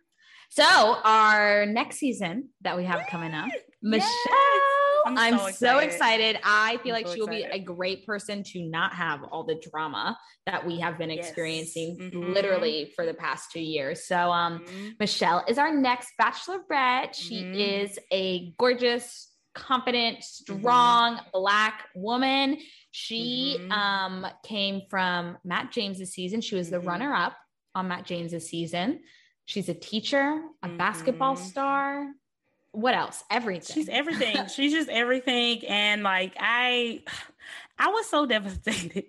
So 0.50 0.64
our 0.64 1.66
next 1.66 1.96
season 1.96 2.50
that 2.62 2.76
we 2.76 2.84
have 2.84 3.02
coming 3.10 3.34
up, 3.34 3.48
yes. 3.48 3.62
Michelle. 3.82 4.60
I'm, 5.06 5.16
I'm 5.18 5.38
so, 5.38 5.46
excited. 5.46 5.56
so, 5.56 5.78
excited. 5.78 6.38
I 6.42 6.76
feel 6.78 6.94
I'm 6.94 7.02
like 7.02 7.06
so 7.06 7.14
she 7.14 7.20
will 7.20 7.28
be 7.28 7.44
a 7.44 7.60
great 7.60 8.04
person 8.06 8.42
to 8.42 8.62
not 8.62 8.92
have 8.94 9.22
all 9.22 9.44
the 9.44 9.60
drama 9.70 10.18
that 10.46 10.66
we 10.66 10.80
have 10.80 10.98
been 10.98 11.10
yes. 11.10 11.26
experiencing 11.26 11.96
mm-hmm. 12.00 12.32
literally 12.32 12.92
for 12.96 13.06
the 13.06 13.14
past 13.14 13.52
two 13.52 13.60
years. 13.60 14.06
So 14.06 14.16
um 14.16 14.60
mm-hmm. 14.60 14.88
Michelle 14.98 15.44
is 15.46 15.58
our 15.58 15.72
next 15.72 16.08
bachelorette. 16.20 17.14
She 17.14 17.42
mm-hmm. 17.42 17.54
is 17.54 17.98
a 18.12 18.52
gorgeous, 18.58 19.30
confident, 19.54 20.18
mm-hmm. 20.18 20.58
strong 20.58 21.20
black 21.32 21.84
woman. 21.94 22.58
She 22.90 23.58
mm-hmm. 23.60 23.72
um 23.72 24.26
came 24.44 24.82
from 24.90 25.38
Matt 25.44 25.70
James's 25.70 26.12
season. 26.12 26.40
She 26.40 26.56
was 26.56 26.68
the 26.68 26.78
mm-hmm. 26.78 26.88
runner 26.88 27.14
up 27.14 27.36
on 27.76 27.88
Matt 27.88 28.06
James's 28.06 28.48
season. 28.48 29.00
She's 29.46 29.68
a 29.68 29.74
teacher, 29.74 30.42
a 30.62 30.68
mm-hmm. 30.68 30.76
basketball 30.76 31.36
star. 31.36 32.08
What 32.72 32.94
else? 32.94 33.24
Everything. 33.30 33.74
She's 33.74 33.88
everything. 33.88 34.36
She's 34.54 34.72
just 34.72 34.90
everything. 34.90 35.64
And 35.66 36.02
like 36.02 36.34
I 36.38 37.02
I 37.78 37.88
was 37.88 38.06
so 38.08 38.26
devastated 38.26 39.04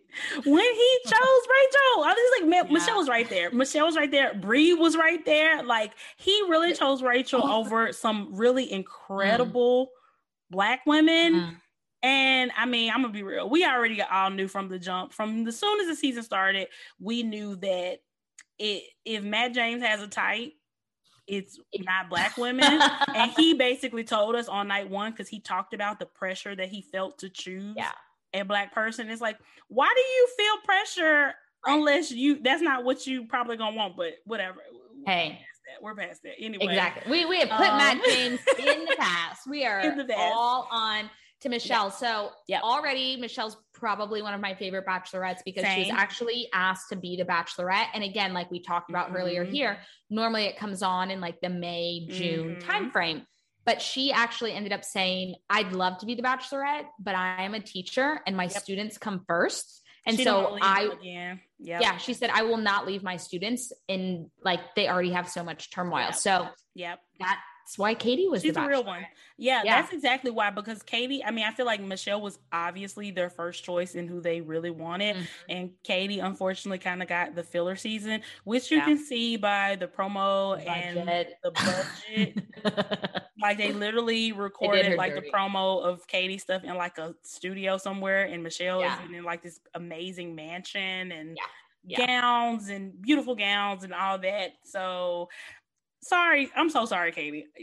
when 0.45 0.63
he 0.63 0.99
chose 1.05 1.13
Rachel. 1.13 2.03
I 2.03 2.15
was 2.15 2.41
like, 2.41 2.53
yeah. 2.53 2.71
Michelle 2.71 2.97
was 2.97 3.09
right 3.09 3.27
there. 3.29 3.51
Michelle 3.51 3.87
was 3.87 3.97
right 3.97 4.11
there. 4.11 4.35
Bri 4.35 4.73
was 4.73 4.95
right 4.95 5.25
there. 5.25 5.63
Like 5.63 5.93
he 6.17 6.31
really 6.47 6.73
chose 6.73 7.01
Rachel 7.01 7.45
over 7.45 7.91
some 7.91 8.29
really 8.35 8.71
incredible 8.71 9.87
mm. 9.87 10.51
black 10.51 10.85
women. 10.85 11.33
Mm. 11.33 11.55
And 12.03 12.51
I 12.55 12.67
mean, 12.67 12.91
I'm 12.91 13.01
gonna 13.01 13.11
be 13.11 13.23
real. 13.23 13.49
We 13.49 13.65
already 13.65 14.01
all 14.03 14.29
knew 14.29 14.47
from 14.47 14.69
the 14.69 14.77
jump, 14.77 15.13
from 15.13 15.45
the 15.45 15.51
soon 15.51 15.81
as 15.81 15.87
the 15.87 15.95
season 15.95 16.21
started, 16.21 16.67
we 16.99 17.23
knew 17.23 17.55
that 17.57 18.01
it 18.59 18.83
if 19.05 19.23
Matt 19.23 19.53
James 19.53 19.81
has 19.83 20.01
a 20.01 20.07
type, 20.07 20.53
it's 21.27 21.59
not 21.79 22.09
black 22.09 22.37
women. 22.37 22.81
and 23.15 23.31
he 23.37 23.53
basically 23.53 24.03
told 24.03 24.35
us 24.35 24.47
on 24.47 24.67
night 24.67 24.89
one 24.89 25.11
because 25.11 25.27
he 25.27 25.39
talked 25.39 25.73
about 25.73 25.99
the 25.99 26.05
pressure 26.05 26.55
that 26.55 26.69
he 26.69 26.81
felt 26.81 27.19
to 27.19 27.29
choose 27.29 27.75
yeah. 27.77 27.91
a 28.33 28.43
black 28.43 28.73
person. 28.73 29.09
It's 29.09 29.21
like, 29.21 29.37
why 29.67 29.91
do 29.95 30.01
you 30.01 30.27
feel 30.37 30.61
pressure 30.65 31.33
unless 31.65 32.11
you 32.11 32.39
that's 32.41 32.61
not 32.61 32.83
what 32.83 33.05
you 33.05 33.25
probably 33.25 33.57
gonna 33.57 33.75
want, 33.75 33.95
but 33.95 34.13
whatever. 34.25 34.59
Hey. 35.05 35.41
We're 35.81 35.95
past 35.95 36.23
that. 36.23 36.33
Anyway. 36.39 36.65
Exactly. 36.65 37.11
We 37.11 37.25
we 37.25 37.39
have 37.39 37.49
put 37.49 37.67
um, 37.67 37.77
Matt 37.77 38.03
James 38.05 38.39
in 38.57 38.85
the 38.85 38.95
past. 38.97 39.41
We 39.47 39.65
are 39.65 39.83
all 40.15 40.67
on 40.71 41.09
to 41.41 41.49
Michelle. 41.49 41.85
Yeah. 41.85 41.91
So 41.91 42.31
yeah. 42.47 42.61
already 42.61 43.17
Michelle's 43.17 43.57
probably 43.73 44.21
one 44.21 44.33
of 44.33 44.41
my 44.41 44.55
favorite 44.55 44.85
bachelorettes 44.85 45.39
because 45.45 45.63
Same. 45.63 45.83
she 45.83 45.91
was 45.91 45.99
actually 45.99 46.49
asked 46.53 46.89
to 46.89 46.95
be 46.95 47.15
the 47.15 47.25
bachelorette. 47.25 47.87
And 47.93 48.03
again, 48.03 48.33
like 48.33 48.49
we 48.49 48.61
talked 48.61 48.89
about 48.89 49.07
mm-hmm. 49.07 49.17
earlier 49.17 49.43
here, 49.43 49.79
normally 50.09 50.45
it 50.45 50.57
comes 50.57 50.81
on 50.81 51.11
in 51.11 51.21
like 51.21 51.39
the 51.41 51.49
May, 51.49 52.07
June 52.09 52.55
mm-hmm. 52.55 52.69
timeframe. 52.69 53.25
But 53.65 53.81
she 53.81 54.13
actually 54.13 54.53
ended 54.53 54.71
up 54.71 54.85
saying, 54.85 55.35
I'd 55.49 55.73
love 55.73 55.97
to 55.97 56.05
be 56.05 56.15
the 56.15 56.23
bachelorette, 56.23 56.85
but 56.99 57.15
I 57.15 57.43
am 57.43 57.53
a 57.53 57.59
teacher 57.59 58.21
and 58.25 58.37
my 58.37 58.45
yep. 58.45 58.53
students 58.53 58.97
come 58.97 59.25
first. 59.27 59.83
And 60.05 60.15
she 60.15 60.23
so 60.23 60.57
I, 60.61 60.89
yeah, 61.01 61.35
yep. 61.59 61.81
yeah, 61.81 61.97
she 61.97 62.13
said, 62.13 62.29
I 62.29 62.43
will 62.43 62.55
not 62.55 62.87
leave 62.87 63.03
my 63.03 63.17
students 63.17 63.73
in 63.89 64.31
like 64.41 64.61
they 64.75 64.87
already 64.87 65.11
have 65.11 65.27
so 65.27 65.43
much 65.43 65.69
turmoil. 65.69 66.05
Yep. 66.05 66.15
So, 66.15 66.47
yep, 66.75 66.99
that 67.19 67.41
that's 67.67 67.77
why 67.77 67.95
Katie 67.95 68.29
was 68.29 68.43
She's 68.43 68.53
the 68.53 68.63
a 68.63 68.67
real 68.67 68.85
one. 68.85 69.05
Yeah, 69.35 69.61
yeah, 69.65 69.81
that's 69.81 69.91
exactly 69.91 70.31
why. 70.31 70.51
Because 70.51 70.81
Katie, 70.83 71.21
I 71.21 71.31
mean, 71.31 71.43
I 71.43 71.51
feel 71.51 71.65
like 71.65 71.81
Michelle 71.81 72.21
was 72.21 72.39
obviously 72.53 73.11
their 73.11 73.29
first 73.29 73.65
choice 73.65 73.93
in 73.93 74.07
who 74.07 74.21
they 74.21 74.39
really 74.39 74.69
wanted. 74.69 75.17
Mm-hmm. 75.17 75.25
And 75.49 75.71
Katie, 75.83 76.19
unfortunately, 76.19 76.77
kind 76.77 77.01
of 77.01 77.09
got 77.09 77.35
the 77.35 77.43
filler 77.43 77.75
season, 77.75 78.21
which 78.45 78.71
you 78.71 78.77
yeah. 78.77 78.85
can 78.85 78.97
see 78.97 79.35
by 79.35 79.75
the 79.75 79.85
promo 79.85 80.55
budget. 80.55 80.97
and 80.97 81.27
the 81.43 81.51
budget. 81.51 83.23
like 83.41 83.57
they 83.57 83.73
literally 83.73 84.31
recorded 84.31 84.85
they 84.85 84.95
like 84.95 85.15
dirty. 85.15 85.27
the 85.27 85.37
promo 85.37 85.83
of 85.83 86.07
Katie 86.07 86.37
stuff 86.37 86.63
in 86.63 86.73
like 86.75 86.97
a 86.97 87.15
studio 87.23 87.75
somewhere, 87.75 88.23
and 88.23 88.41
Michelle 88.41 88.79
yeah. 88.79 89.03
is 89.03 89.11
in 89.11 89.25
like 89.25 89.43
this 89.43 89.59
amazing 89.73 90.35
mansion 90.35 91.11
and 91.11 91.37
gowns 91.97 92.69
and 92.69 93.01
beautiful 93.01 93.35
gowns 93.35 93.83
and 93.83 93.93
all 93.93 94.17
that. 94.19 94.51
So 94.63 95.27
sorry. 96.01 96.49
I'm 96.55 96.69
so 96.69 96.85
sorry, 96.85 97.11
Katie. 97.11 97.47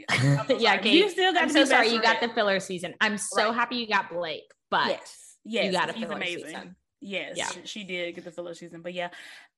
So 0.48 0.59
yeah, 0.59 0.77
Katie. 0.77 0.98
You 0.98 1.11
still 1.11 1.32
got 1.32 1.44
I'm 1.44 1.51
so 1.51 1.65
sorry. 1.65 1.89
You 1.89 2.02
got 2.02 2.20
the 2.20 2.28
filler 2.28 2.61
season. 2.61 2.94
I'm 3.01 3.16
so 3.19 3.47
right. 3.47 3.55
happy 3.55 3.77
you 3.77 3.86
got 3.86 4.11
Blake, 4.11 4.51
but 4.70 4.89
yes, 4.89 5.36
yes, 5.44 5.66
you 5.66 5.73
got 5.73 5.90
a 5.90 5.93
filler 5.93 6.16
amazing. 6.16 6.47
season. 6.47 6.77
Yes, 7.01 7.35
yeah. 7.36 7.48
she, 7.48 7.61
she, 7.65 7.85
did 7.85 8.15
get 8.15 8.24
the 8.24 8.31
filler 8.31 8.55
season, 8.55 8.81
but 8.81 8.94
yeah, 8.94 9.09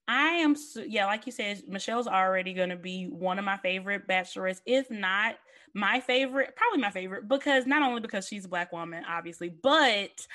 I 0.09 0.28
am. 0.35 0.57
Yeah, 0.86 1.07
like 1.07 1.27
you 1.27 1.32
said, 1.32 1.62
Michelle's 1.69 2.09
already 2.09 2.55
going 2.55 2.70
to 2.70 2.77
be 2.77 3.05
one 3.05 3.39
of 3.39 3.44
my 3.44 3.57
favorite 3.59 4.09
bachelorettes, 4.09 4.61
if 4.66 4.90
not 4.90 5.36
my 5.74 6.01
favorite, 6.01 6.57
probably 6.57 6.81
my 6.81 6.90
favorite, 6.90 7.28
because 7.28 7.66
not 7.66 7.82
only 7.82 8.01
because 8.01 8.27
she's 8.27 8.47
a 8.47 8.48
black 8.48 8.73
woman, 8.73 9.05
obviously, 9.09 9.51
but 9.62 10.27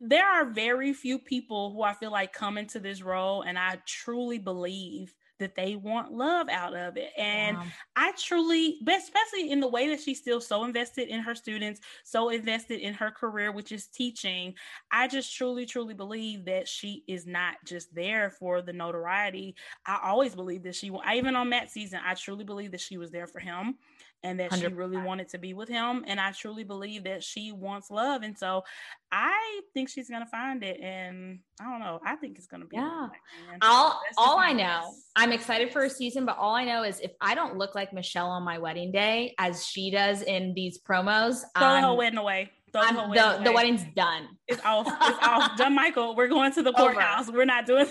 there 0.00 0.26
are 0.26 0.46
very 0.46 0.92
few 0.92 1.18
people 1.18 1.72
who 1.72 1.82
I 1.82 1.94
feel 1.94 2.10
like 2.10 2.32
come 2.32 2.58
into 2.58 2.80
this 2.80 3.02
role, 3.02 3.42
and 3.42 3.58
I 3.58 3.78
truly 3.86 4.38
believe 4.38 5.14
that 5.38 5.54
they 5.54 5.76
want 5.76 6.12
love 6.12 6.48
out 6.48 6.74
of 6.74 6.96
it. 6.96 7.10
And 7.16 7.56
wow. 7.56 7.64
I 7.94 8.12
truly, 8.18 8.78
especially 8.86 9.50
in 9.50 9.60
the 9.60 9.68
way 9.68 9.88
that 9.88 10.00
she's 10.00 10.18
still 10.18 10.40
so 10.40 10.64
invested 10.64 11.08
in 11.08 11.20
her 11.20 11.34
students, 11.34 11.80
so 12.04 12.30
invested 12.30 12.80
in 12.80 12.94
her 12.94 13.10
career, 13.10 13.52
which 13.52 13.72
is 13.72 13.86
teaching, 13.86 14.54
I 14.90 15.08
just 15.08 15.34
truly, 15.34 15.66
truly 15.66 15.94
believe 15.94 16.44
that 16.46 16.68
she 16.68 17.04
is 17.06 17.26
not 17.26 17.56
just 17.64 17.94
there 17.94 18.30
for 18.30 18.62
the 18.62 18.72
notoriety. 18.72 19.56
I 19.86 20.00
always 20.04 20.34
believe 20.34 20.62
that 20.64 20.74
she, 20.74 20.90
I, 21.04 21.16
even 21.16 21.36
on 21.36 21.50
that 21.50 21.70
season, 21.70 22.00
I 22.04 22.14
truly 22.14 22.44
believe 22.44 22.72
that 22.72 22.80
she 22.80 22.98
was 22.98 23.10
there 23.10 23.26
for 23.26 23.40
him 23.40 23.76
and 24.26 24.40
that 24.40 24.50
100%. 24.50 24.60
she 24.60 24.66
really 24.66 24.96
wanted 24.96 25.28
to 25.28 25.38
be 25.38 25.54
with 25.54 25.68
him. 25.68 26.04
And 26.06 26.20
I 26.20 26.32
truly 26.32 26.64
believe 26.64 27.04
that 27.04 27.22
she 27.22 27.52
wants 27.52 27.90
love. 27.90 28.22
And 28.22 28.36
so 28.36 28.64
I 29.12 29.60
think 29.72 29.88
she's 29.88 30.10
gonna 30.10 30.26
find 30.26 30.64
it. 30.64 30.80
And 30.80 31.38
I 31.60 31.64
don't 31.64 31.80
know. 31.80 32.00
I 32.04 32.16
think 32.16 32.36
it's 32.36 32.48
gonna 32.48 32.66
be 32.66 32.76
yeah. 32.76 33.08
All 33.62 34.00
all 34.18 34.38
I 34.38 34.52
know, 34.52 34.92
I'm 35.14 35.32
excited 35.32 35.72
for 35.72 35.84
a 35.84 35.90
season, 35.90 36.26
but 36.26 36.36
all 36.38 36.54
I 36.54 36.64
know 36.64 36.82
is 36.82 36.98
if 37.00 37.12
I 37.20 37.34
don't 37.34 37.56
look 37.56 37.74
like 37.74 37.92
Michelle 37.92 38.28
on 38.28 38.42
my 38.42 38.58
wedding 38.58 38.90
day 38.90 39.34
as 39.38 39.64
she 39.64 39.90
does 39.90 40.22
in 40.22 40.54
these 40.54 40.78
promos, 40.78 41.42
throw 41.56 41.68
um, 41.68 41.84
her 41.84 41.94
wedding 41.94 42.18
away. 42.18 42.50
The, 42.72 42.80
away. 42.80 43.44
the, 43.44 43.52
wedding's 43.52 43.84
done. 43.94 44.28
It's 44.48 44.62
off. 44.62 44.86
It's 44.86 45.18
off. 45.22 45.56
Done, 45.56 45.74
Michael. 45.74 46.14
We're 46.14 46.28
going 46.28 46.52
to 46.52 46.62
the 46.62 46.72
courthouse. 46.74 47.30
We're 47.30 47.46
not 47.46 47.64
doing 47.64 47.86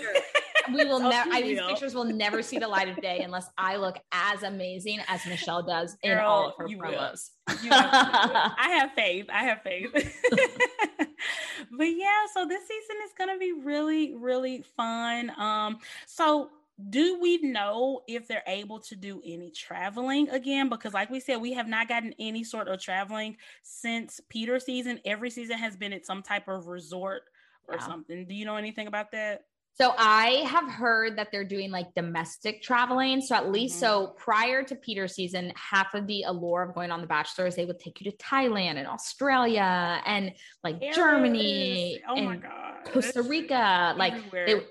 we 0.72 0.84
will 0.84 1.00
never. 1.10 1.30
I, 1.32 1.42
These 1.42 1.60
pictures 1.60 1.94
will 1.94 2.04
never 2.04 2.42
see 2.42 2.58
the 2.58 2.68
light 2.68 2.88
of 2.88 3.00
day 3.00 3.20
unless 3.20 3.48
I 3.58 3.76
look 3.76 3.98
as 4.12 4.42
amazing 4.42 5.00
as 5.08 5.24
Michelle 5.26 5.62
does 5.62 5.96
in 6.02 6.18
all 6.18 6.48
of 6.48 6.54
her 6.58 6.66
promos. 6.66 7.30
I 7.48 8.78
have 8.80 8.92
faith. 8.92 9.26
I 9.32 9.44
have 9.44 9.62
faith. 9.62 9.90
but 9.94 11.84
yeah, 11.84 12.26
so 12.32 12.46
this 12.46 12.62
season 12.62 12.96
is 13.04 13.12
gonna 13.16 13.38
be 13.38 13.52
really, 13.52 14.14
really 14.16 14.64
fun. 14.76 15.30
Um, 15.38 15.78
so 16.06 16.50
do 16.90 17.18
we 17.20 17.38
know 17.38 18.02
if 18.06 18.28
they're 18.28 18.42
able 18.46 18.80
to 18.80 18.94
do 18.94 19.22
any 19.24 19.50
traveling 19.50 20.28
again? 20.28 20.68
Because, 20.68 20.92
like 20.92 21.08
we 21.08 21.20
said, 21.20 21.40
we 21.40 21.54
have 21.54 21.68
not 21.68 21.88
gotten 21.88 22.14
any 22.18 22.44
sort 22.44 22.68
of 22.68 22.80
traveling 22.80 23.36
since 23.62 24.20
Peter 24.28 24.58
season. 24.58 25.00
Every 25.04 25.30
season 25.30 25.56
has 25.56 25.74
been 25.76 25.94
at 25.94 26.04
some 26.04 26.22
type 26.22 26.48
of 26.48 26.66
resort 26.66 27.22
or 27.66 27.76
yeah. 27.76 27.86
something. 27.86 28.26
Do 28.26 28.34
you 28.34 28.44
know 28.44 28.56
anything 28.56 28.88
about 28.88 29.10
that? 29.12 29.44
So 29.78 29.92
I 29.98 30.46
have 30.48 30.70
heard 30.70 31.18
that 31.18 31.28
they're 31.30 31.44
doing 31.44 31.70
like 31.70 31.92
domestic 31.94 32.62
traveling. 32.62 33.20
So 33.20 33.34
at 33.34 33.52
least 33.52 33.74
mm-hmm. 33.74 33.80
so 33.80 34.14
prior 34.16 34.62
to 34.62 34.74
Peter 34.74 35.06
season, 35.06 35.52
half 35.54 35.92
of 35.94 36.06
the 36.06 36.22
allure 36.22 36.62
of 36.62 36.74
going 36.74 36.90
on 36.90 37.02
The 37.02 37.06
Bachelor 37.06 37.46
is 37.46 37.56
they 37.56 37.66
would 37.66 37.78
take 37.78 38.00
you 38.00 38.10
to 38.10 38.16
Thailand 38.16 38.76
and 38.76 38.86
Australia 38.86 40.00
and 40.06 40.32
like. 40.64 40.80
Germany 40.94 42.00
oh 42.08 42.16
and 42.16 42.42
Costa 42.86 43.22
Rica. 43.22 43.94
Like 43.98 44.14
they 44.32 44.62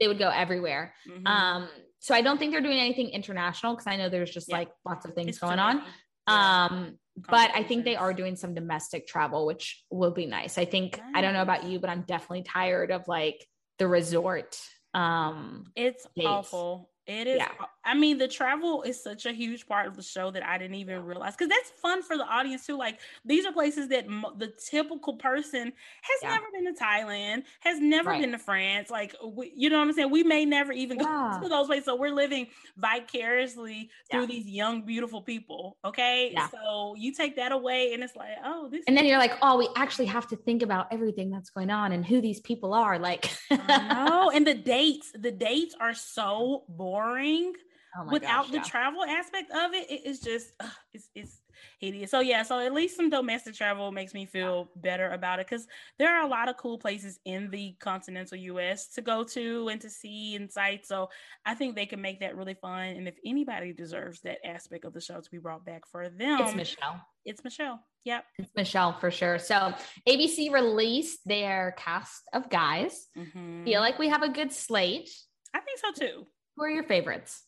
they 0.00 0.08
would 0.08 0.18
go 0.18 0.30
everywhere. 0.30 0.94
Mm-hmm. 1.08 1.26
Um, 1.26 1.68
so 1.98 2.14
I 2.14 2.22
don't 2.22 2.38
think 2.38 2.52
they're 2.52 2.62
doing 2.62 2.78
anything 2.78 3.10
international 3.10 3.74
because 3.74 3.86
I 3.86 3.96
know 3.96 4.08
there's 4.08 4.30
just 4.30 4.48
yeah. 4.48 4.58
like 4.58 4.68
lots 4.86 5.04
of 5.04 5.14
things 5.14 5.28
it's 5.28 5.38
going 5.38 5.58
on. 5.58 5.82
Yeah. 6.26 6.64
Um, 6.64 6.98
but 7.16 7.50
I 7.54 7.62
think 7.62 7.84
they 7.84 7.96
are 7.96 8.14
doing 8.14 8.34
some 8.34 8.54
domestic 8.54 9.06
travel, 9.06 9.46
which 9.46 9.84
will 9.90 10.10
be 10.10 10.26
nice. 10.26 10.58
I 10.58 10.64
think 10.64 10.98
nice. 10.98 11.06
I 11.14 11.20
don't 11.20 11.34
know 11.34 11.42
about 11.42 11.64
you, 11.64 11.78
but 11.78 11.90
I'm 11.90 12.02
definitely 12.02 12.42
tired 12.42 12.90
of 12.90 13.06
like 13.06 13.46
the 13.78 13.88
resort 13.88 14.58
um 14.94 15.72
it's 15.74 16.06
dates. 16.16 16.26
awful 16.26 16.90
it 17.06 17.26
is. 17.26 17.36
Yeah. 17.36 17.50
I 17.84 17.94
mean, 17.94 18.16
the 18.16 18.28
travel 18.28 18.82
is 18.82 19.02
such 19.02 19.26
a 19.26 19.32
huge 19.32 19.66
part 19.66 19.86
of 19.86 19.94
the 19.94 20.02
show 20.02 20.30
that 20.30 20.42
I 20.42 20.56
didn't 20.56 20.76
even 20.76 21.04
realize 21.04 21.36
because 21.36 21.50
that's 21.50 21.70
fun 21.82 22.02
for 22.02 22.16
the 22.16 22.24
audience 22.24 22.66
too. 22.66 22.78
Like 22.78 22.98
these 23.26 23.44
are 23.44 23.52
places 23.52 23.88
that 23.88 24.06
the 24.38 24.52
typical 24.70 25.16
person 25.16 25.64
has 25.64 26.18
yeah. 26.22 26.30
never 26.30 26.46
been 26.50 26.74
to 26.74 26.82
Thailand, 26.82 27.42
has 27.60 27.78
never 27.80 28.10
right. 28.10 28.22
been 28.22 28.32
to 28.32 28.38
France. 28.38 28.88
Like 28.88 29.14
we, 29.22 29.52
you 29.54 29.68
know 29.68 29.78
what 29.78 29.88
I'm 29.88 29.92
saying? 29.92 30.10
We 30.10 30.22
may 30.22 30.46
never 30.46 30.72
even 30.72 30.98
yeah. 30.98 31.34
go 31.36 31.42
to 31.42 31.48
those 31.50 31.66
places. 31.66 31.84
So 31.84 31.96
we're 31.96 32.14
living 32.14 32.46
vicariously 32.78 33.90
through 34.10 34.28
these 34.28 34.46
young, 34.46 34.86
beautiful 34.86 35.20
people. 35.20 35.76
Okay, 35.84 36.34
so 36.50 36.94
you 36.96 37.12
take 37.12 37.36
that 37.36 37.52
away, 37.52 37.92
and 37.92 38.02
it's 38.02 38.16
like, 38.16 38.30
oh, 38.44 38.68
this. 38.70 38.82
And 38.88 38.96
then 38.96 39.04
you're 39.04 39.18
like, 39.18 39.34
oh, 39.42 39.58
we 39.58 39.68
actually 39.76 40.06
have 40.06 40.26
to 40.28 40.36
think 40.36 40.62
about 40.62 40.86
everything 40.90 41.30
that's 41.30 41.50
going 41.50 41.68
on 41.68 41.92
and 41.92 42.06
who 42.06 42.22
these 42.22 42.40
people 42.40 42.72
are. 42.72 42.98
Like, 42.98 43.30
no, 43.50 44.30
and 44.34 44.46
the 44.46 44.54
dates. 44.54 45.12
The 45.14 45.30
dates 45.30 45.74
are 45.78 45.92
so 45.92 46.64
boring 46.68 46.93
boring. 46.94 47.52
oh 47.98 48.12
without 48.12 48.44
gosh, 48.44 48.50
the 48.50 48.56
yeah. 48.58 48.62
travel 48.62 49.04
aspect 49.04 49.50
of 49.50 49.74
it, 49.74 49.90
it 49.90 50.06
is 50.06 50.20
just 50.20 50.52
uh, 50.60 50.68
it's 50.92 51.10
it's 51.14 51.40
hideous. 51.80 52.10
So 52.10 52.20
yeah, 52.20 52.42
so 52.42 52.58
at 52.58 52.72
least 52.72 52.96
some 52.96 53.10
domestic 53.10 53.54
travel 53.54 53.92
makes 53.92 54.14
me 54.14 54.26
feel 54.26 54.70
better 54.76 55.10
about 55.10 55.40
it 55.40 55.46
because 55.48 55.66
there 55.98 56.16
are 56.16 56.24
a 56.24 56.28
lot 56.28 56.48
of 56.48 56.56
cool 56.56 56.78
places 56.78 57.18
in 57.24 57.50
the 57.50 57.76
continental 57.80 58.38
U.S. 58.38 58.88
to 58.94 59.02
go 59.02 59.24
to 59.24 59.68
and 59.68 59.80
to 59.80 59.90
see 59.90 60.36
and 60.36 60.50
sight. 60.50 60.86
So 60.86 61.08
I 61.44 61.54
think 61.54 61.74
they 61.74 61.86
can 61.86 62.00
make 62.00 62.20
that 62.20 62.36
really 62.36 62.54
fun. 62.54 62.88
And 62.88 63.08
if 63.08 63.16
anybody 63.24 63.72
deserves 63.72 64.20
that 64.22 64.38
aspect 64.44 64.84
of 64.84 64.92
the 64.92 65.00
show 65.00 65.20
to 65.20 65.30
be 65.30 65.38
brought 65.38 65.64
back 65.64 65.82
for 65.90 66.08
them, 66.08 66.40
it's 66.40 66.54
Michelle. 66.54 67.00
It's 67.24 67.44
Michelle. 67.44 67.80
Yep, 68.04 68.24
it's 68.38 68.50
Michelle 68.54 68.92
for 68.98 69.10
sure. 69.10 69.38
So 69.38 69.72
ABC 70.06 70.52
released 70.52 71.20
their 71.24 71.74
cast 71.78 72.22
of 72.34 72.50
guys. 72.50 73.08
Mm-hmm. 73.16 73.64
Feel 73.64 73.80
like 73.80 73.98
we 73.98 74.08
have 74.08 74.22
a 74.22 74.28
good 74.28 74.52
slate. 74.52 75.08
I 75.54 75.60
think 75.60 75.78
so 75.78 76.06
too. 76.06 76.26
Who 76.56 76.64
are 76.64 76.70
your 76.70 76.84
favorites? 76.84 77.44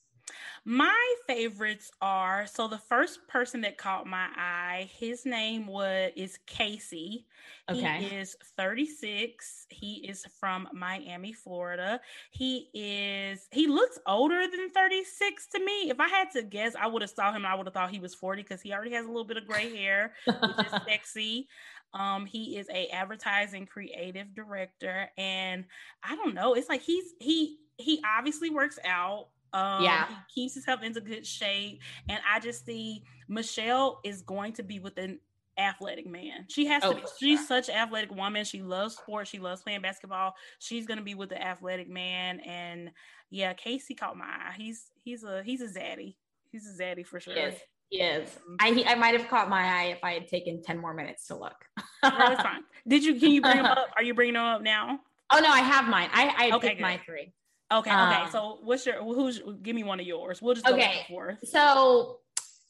My 0.64 1.14
favorites 1.28 1.92
are 2.00 2.44
so 2.46 2.66
the 2.66 2.78
first 2.78 3.28
person 3.28 3.60
that 3.60 3.78
caught 3.78 4.04
my 4.04 4.26
eye, 4.36 4.90
his 4.98 5.24
name 5.24 5.68
was 5.68 6.10
is 6.16 6.40
Casey. 6.46 7.26
Okay. 7.70 8.02
He 8.02 8.16
is 8.16 8.36
36. 8.56 9.66
He 9.70 10.04
is 10.08 10.26
from 10.40 10.68
Miami, 10.72 11.32
Florida. 11.32 12.00
He 12.32 12.68
is 12.74 13.46
he 13.52 13.68
looks 13.68 14.00
older 14.08 14.40
than 14.40 14.70
36 14.70 15.46
to 15.48 15.64
me. 15.64 15.90
If 15.90 16.00
I 16.00 16.08
had 16.08 16.32
to 16.32 16.42
guess, 16.42 16.74
I 16.74 16.88
would 16.88 17.02
have 17.02 17.12
saw 17.12 17.32
him 17.32 17.46
I 17.46 17.54
would 17.54 17.66
have 17.66 17.74
thought 17.74 17.90
he 17.90 18.00
was 18.00 18.16
40 18.16 18.42
because 18.42 18.60
he 18.60 18.72
already 18.72 18.94
has 18.94 19.04
a 19.04 19.08
little 19.08 19.24
bit 19.24 19.36
of 19.36 19.46
gray 19.46 19.74
hair, 19.76 20.14
which 20.26 20.66
is 20.66 20.72
sexy. 20.88 21.48
Um, 21.94 22.26
he 22.26 22.58
is 22.58 22.68
a 22.70 22.88
advertising 22.88 23.66
creative 23.66 24.34
director, 24.34 25.08
and 25.16 25.64
I 26.02 26.16
don't 26.16 26.34
know. 26.34 26.54
It's 26.54 26.68
like 26.68 26.82
he's 26.82 27.14
he 27.20 27.58
he 27.78 28.02
obviously 28.04 28.50
works 28.50 28.78
out 28.84 29.28
um, 29.52 29.82
yeah. 29.82 30.06
He 30.08 30.42
keeps 30.42 30.54
himself 30.54 30.82
into 30.82 31.00
good 31.00 31.26
shape. 31.26 31.80
And 32.08 32.20
I 32.30 32.40
just 32.40 32.66
see 32.66 33.02
Michelle 33.28 34.00
is 34.04 34.20
going 34.20 34.52
to 34.54 34.62
be 34.62 34.78
with 34.78 34.98
an 34.98 35.18
athletic 35.58 36.06
man. 36.06 36.44
She 36.48 36.66
has 36.66 36.84
oh, 36.84 36.92
to 36.92 36.96
be. 36.96 37.02
She's 37.18 37.38
sure. 37.40 37.46
such 37.46 37.68
an 37.70 37.76
athletic 37.76 38.14
woman. 38.14 38.44
She 38.44 38.60
loves 38.60 38.96
sports. 38.96 39.30
She 39.30 39.38
loves 39.38 39.62
playing 39.62 39.80
basketball. 39.80 40.34
She's 40.58 40.86
going 40.86 40.98
to 40.98 41.04
be 41.04 41.14
with 41.14 41.30
the 41.30 41.42
athletic 41.42 41.88
man. 41.88 42.40
And 42.40 42.90
yeah, 43.30 43.54
Casey 43.54 43.94
caught 43.94 44.16
my 44.16 44.26
eye. 44.26 44.54
He's 44.56 44.90
he's 45.02 45.24
a 45.24 45.42
he's 45.42 45.62
a 45.62 45.68
zaddy. 45.68 46.16
He's 46.50 46.66
a 46.66 46.82
zaddy 46.82 47.06
for 47.06 47.20
sure. 47.20 47.34
Yes. 47.34 47.56
Yes, 47.88 48.36
mm-hmm. 48.40 48.84
I 48.88 48.92
I 48.92 48.94
might 48.96 49.14
have 49.14 49.30
caught 49.30 49.48
my 49.48 49.62
eye 49.62 49.84
if 49.96 50.02
I 50.02 50.14
had 50.14 50.26
taken 50.26 50.60
ten 50.60 50.76
more 50.76 50.92
minutes 50.92 51.28
to 51.28 51.36
look. 51.36 51.54
that's 52.02 52.42
fine. 52.42 52.64
Did 52.88 53.04
you? 53.04 53.14
Can 53.14 53.30
you 53.30 53.40
bring 53.40 53.58
them 53.58 53.64
up? 53.64 53.90
Are 53.96 54.02
you 54.02 54.12
bringing 54.12 54.34
them 54.34 54.42
up 54.42 54.60
now? 54.60 54.98
Oh 55.32 55.38
no, 55.38 55.48
I 55.48 55.60
have 55.60 55.86
mine. 55.86 56.10
I 56.12 56.34
I 56.36 56.56
okay, 56.56 56.66
picked 56.66 56.78
good. 56.78 56.82
my 56.82 57.00
three. 57.06 57.32
Okay, 57.72 57.90
okay. 57.90 58.22
Um, 58.22 58.30
so 58.30 58.58
what's 58.62 58.86
your 58.86 59.02
who's 59.02 59.40
give 59.62 59.74
me 59.74 59.82
one 59.82 59.98
of 59.98 60.06
yours? 60.06 60.40
We'll 60.40 60.54
just 60.54 60.68
okay. 60.68 61.06
So 61.44 62.18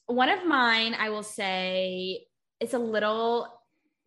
one 0.07 0.29
of 0.29 0.45
mine, 0.45 0.95
I 0.97 1.09
will 1.09 1.23
say 1.23 2.25
it's 2.59 2.73
a 2.73 2.79
little 2.79 3.47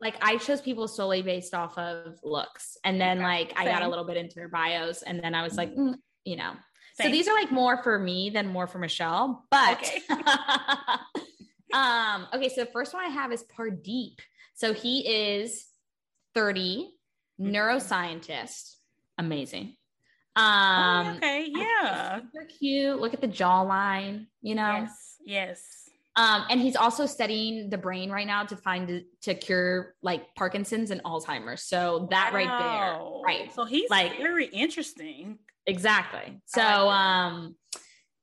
like 0.01 0.17
I 0.23 0.39
chose 0.39 0.61
people 0.61 0.89
solely 0.89 1.23
based 1.23 1.55
off 1.55 1.77
of 1.79 2.19
looks. 2.25 2.77
And 2.85 3.01
then 3.01 3.19
okay. 3.19 3.27
like 3.27 3.49
Same. 3.51 3.69
I 3.69 3.71
got 3.71 3.83
a 3.83 3.89
little 3.89 4.05
bit 4.05 4.17
into 4.17 4.35
their 4.35 4.49
bios 4.49 5.03
and 5.03 5.23
then 5.23 5.35
I 5.35 5.43
was 5.43 5.57
like, 5.57 5.75
mm, 5.75 5.95
you 6.25 6.37
know. 6.37 6.53
Same. 6.95 7.07
So 7.07 7.11
these 7.11 7.29
are 7.29 7.35
like 7.35 7.53
more 7.53 7.83
for 7.83 7.99
me 7.99 8.31
than 8.31 8.49
more 8.49 8.67
for 8.67 8.79
Michelle. 8.79 9.45
But 9.51 9.79
okay. 9.79 10.03
um, 11.75 12.27
okay, 12.35 12.49
so 12.49 12.65
the 12.65 12.71
first 12.73 12.95
one 12.95 13.05
I 13.05 13.09
have 13.09 13.33
is 13.33 13.45
Pardeep. 13.57 14.17
So 14.55 14.73
he 14.73 15.37
is 15.37 15.67
30, 16.35 16.91
mm-hmm. 17.41 17.55
neuroscientist. 17.55 18.75
Amazing. 19.19 19.77
Oh, 20.37 20.43
um, 20.43 21.07
oh, 21.07 21.17
okay, 21.17 21.47
yeah, 21.49 22.21
super 22.21 22.47
cute. 22.47 23.01
Look 23.01 23.15
at 23.15 23.21
the 23.21 23.29
jawline, 23.29 24.27
you 24.43 24.55
know. 24.55 24.71
Yes, 24.73 25.17
yes. 25.25 25.91
Um, 26.17 26.45
and 26.51 26.61
he's 26.61 26.77
also 26.77 27.07
studying 27.07 27.71
the 27.71 27.79
brain 27.79 28.11
right 28.11 28.27
now 28.27 28.45
to 28.45 28.57
find 28.57 29.05
to 29.23 29.35
cure 29.35 29.95
like 30.03 30.35
Parkinson's 30.35 30.91
and 30.91 31.03
Alzheimer's. 31.05 31.63
So 31.63 32.09
that 32.11 32.33
wow. 32.33 32.39
right 32.39 32.49
there, 32.49 33.01
right? 33.25 33.55
So 33.55 33.65
he's 33.65 33.89
like 33.91 34.19
very 34.19 34.47
interesting. 34.47 35.39
Exactly. 35.67 36.41
So 36.47 36.63
um, 36.63 37.55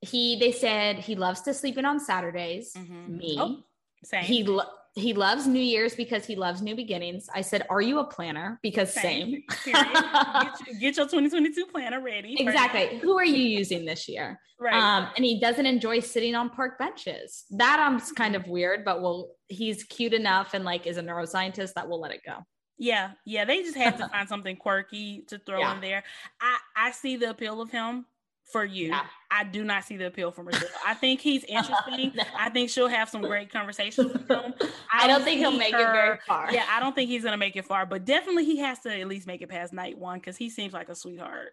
he 0.02 0.38
they 0.40 0.52
said 0.52 1.00
he 1.00 1.16
loves 1.16 1.42
to 1.42 1.54
sleep 1.54 1.78
in 1.78 1.86
on 1.86 2.00
Saturdays. 2.00 2.74
Mm-hmm. 2.74 3.18
Me, 3.18 3.38
oh, 3.40 3.64
same. 4.04 4.24
He 4.24 4.44
lo- 4.44 4.70
he 4.98 5.14
loves 5.14 5.48
New 5.48 5.62
Year's 5.62 5.96
because 5.96 6.26
he 6.26 6.36
loves 6.36 6.62
new 6.62 6.76
beginnings. 6.76 7.30
I 7.34 7.42
said, 7.42 7.66
Are 7.70 7.82
you 7.82 8.00
a 8.00 8.04
planner? 8.04 8.60
Because 8.64 8.94
same. 8.94 9.44
same. 9.64 9.74
get, 9.74 9.94
your, 9.94 10.80
get, 10.80 10.98
your, 10.98 11.06
2022 11.06 11.68
planner 11.68 12.02
ready. 12.02 12.36
Exactly. 12.40 12.98
Who 13.00 13.18
are 13.18 13.26
you 13.26 13.44
using 13.44 13.86
this 13.86 14.08
year? 14.10 14.40
Right. 14.60 14.74
Um, 14.74 15.10
and 15.16 15.24
he 15.24 15.40
doesn't 15.40 15.66
enjoy 15.66 16.00
sitting 16.00 16.34
on 16.34 16.50
park 16.50 16.80
benches. 16.80 17.46
That 17.52 17.80
I'm 17.80 17.96
um, 17.98 18.16
kind 18.16 18.36
of 18.36 18.48
weird, 18.48 18.84
but 18.84 19.02
well, 19.02 19.30
he's 19.48 19.84
cute 19.84 20.14
enough 20.14 20.54
and 20.54 20.66
like 20.66 20.88
is 20.88 20.98
a 20.98 21.04
neuroscientist 21.04 21.74
that 21.74 21.88
will 21.88 22.02
let 22.02 22.12
it 22.12 22.22
go. 22.26 22.40
Yeah, 22.80 23.12
yeah. 23.26 23.46
They 23.46 23.62
just 23.62 23.78
had 23.78 23.98
to 23.98 24.08
find 24.12 24.28
something 24.28 24.56
quirky 24.56 25.24
to 25.28 25.38
throw 25.38 25.60
yeah. 25.60 25.76
in 25.76 25.82
there. 25.82 26.04
I 26.42 26.58
I 26.76 26.92
see 26.92 27.18
the 27.18 27.30
appeal 27.30 27.62
of 27.62 27.70
him 27.70 28.06
for 28.52 28.64
you. 28.64 28.94
I 29.30 29.44
do 29.44 29.64
not 29.64 29.84
see 29.84 29.98
the 29.98 30.08
appeal 30.08 30.32
for 30.32 30.44
Michelle. 30.44 30.70
I 30.86 30.94
think 30.94 31.20
he's 31.20 31.44
interesting. 31.48 32.14
no. 32.16 32.24
I 32.38 32.50
think 32.50 32.70
she'll 32.70 32.88
have 32.88 33.10
some 33.10 33.22
great 33.22 33.52
conversations 33.52 34.14
with 34.14 34.30
him. 34.30 34.54
I, 34.92 35.04
I 35.04 35.08
don't 35.08 35.24
think 35.24 35.40
he'll 35.40 35.52
make 35.52 35.74
her, 35.74 35.80
it 35.80 35.94
very 35.94 36.18
far. 36.26 36.52
Yeah, 36.52 36.66
I 36.70 36.80
don't 36.80 36.96
think 36.96 37.10
he's 37.10 37.24
gonna 37.24 37.38
make 37.38 37.56
it 37.56 37.66
far, 37.66 37.86
but 37.86 38.06
definitely 38.06 38.46
he 38.46 38.58
has 38.60 38.80
to 38.80 39.00
at 39.00 39.08
least 39.08 39.28
make 39.28 39.42
it 39.42 39.50
past 39.50 39.74
night 39.74 39.98
one 39.98 40.20
because 40.20 40.38
he 40.38 40.50
seems 40.50 40.74
like 40.74 40.90
a 40.90 40.96
sweetheart. 40.96 41.50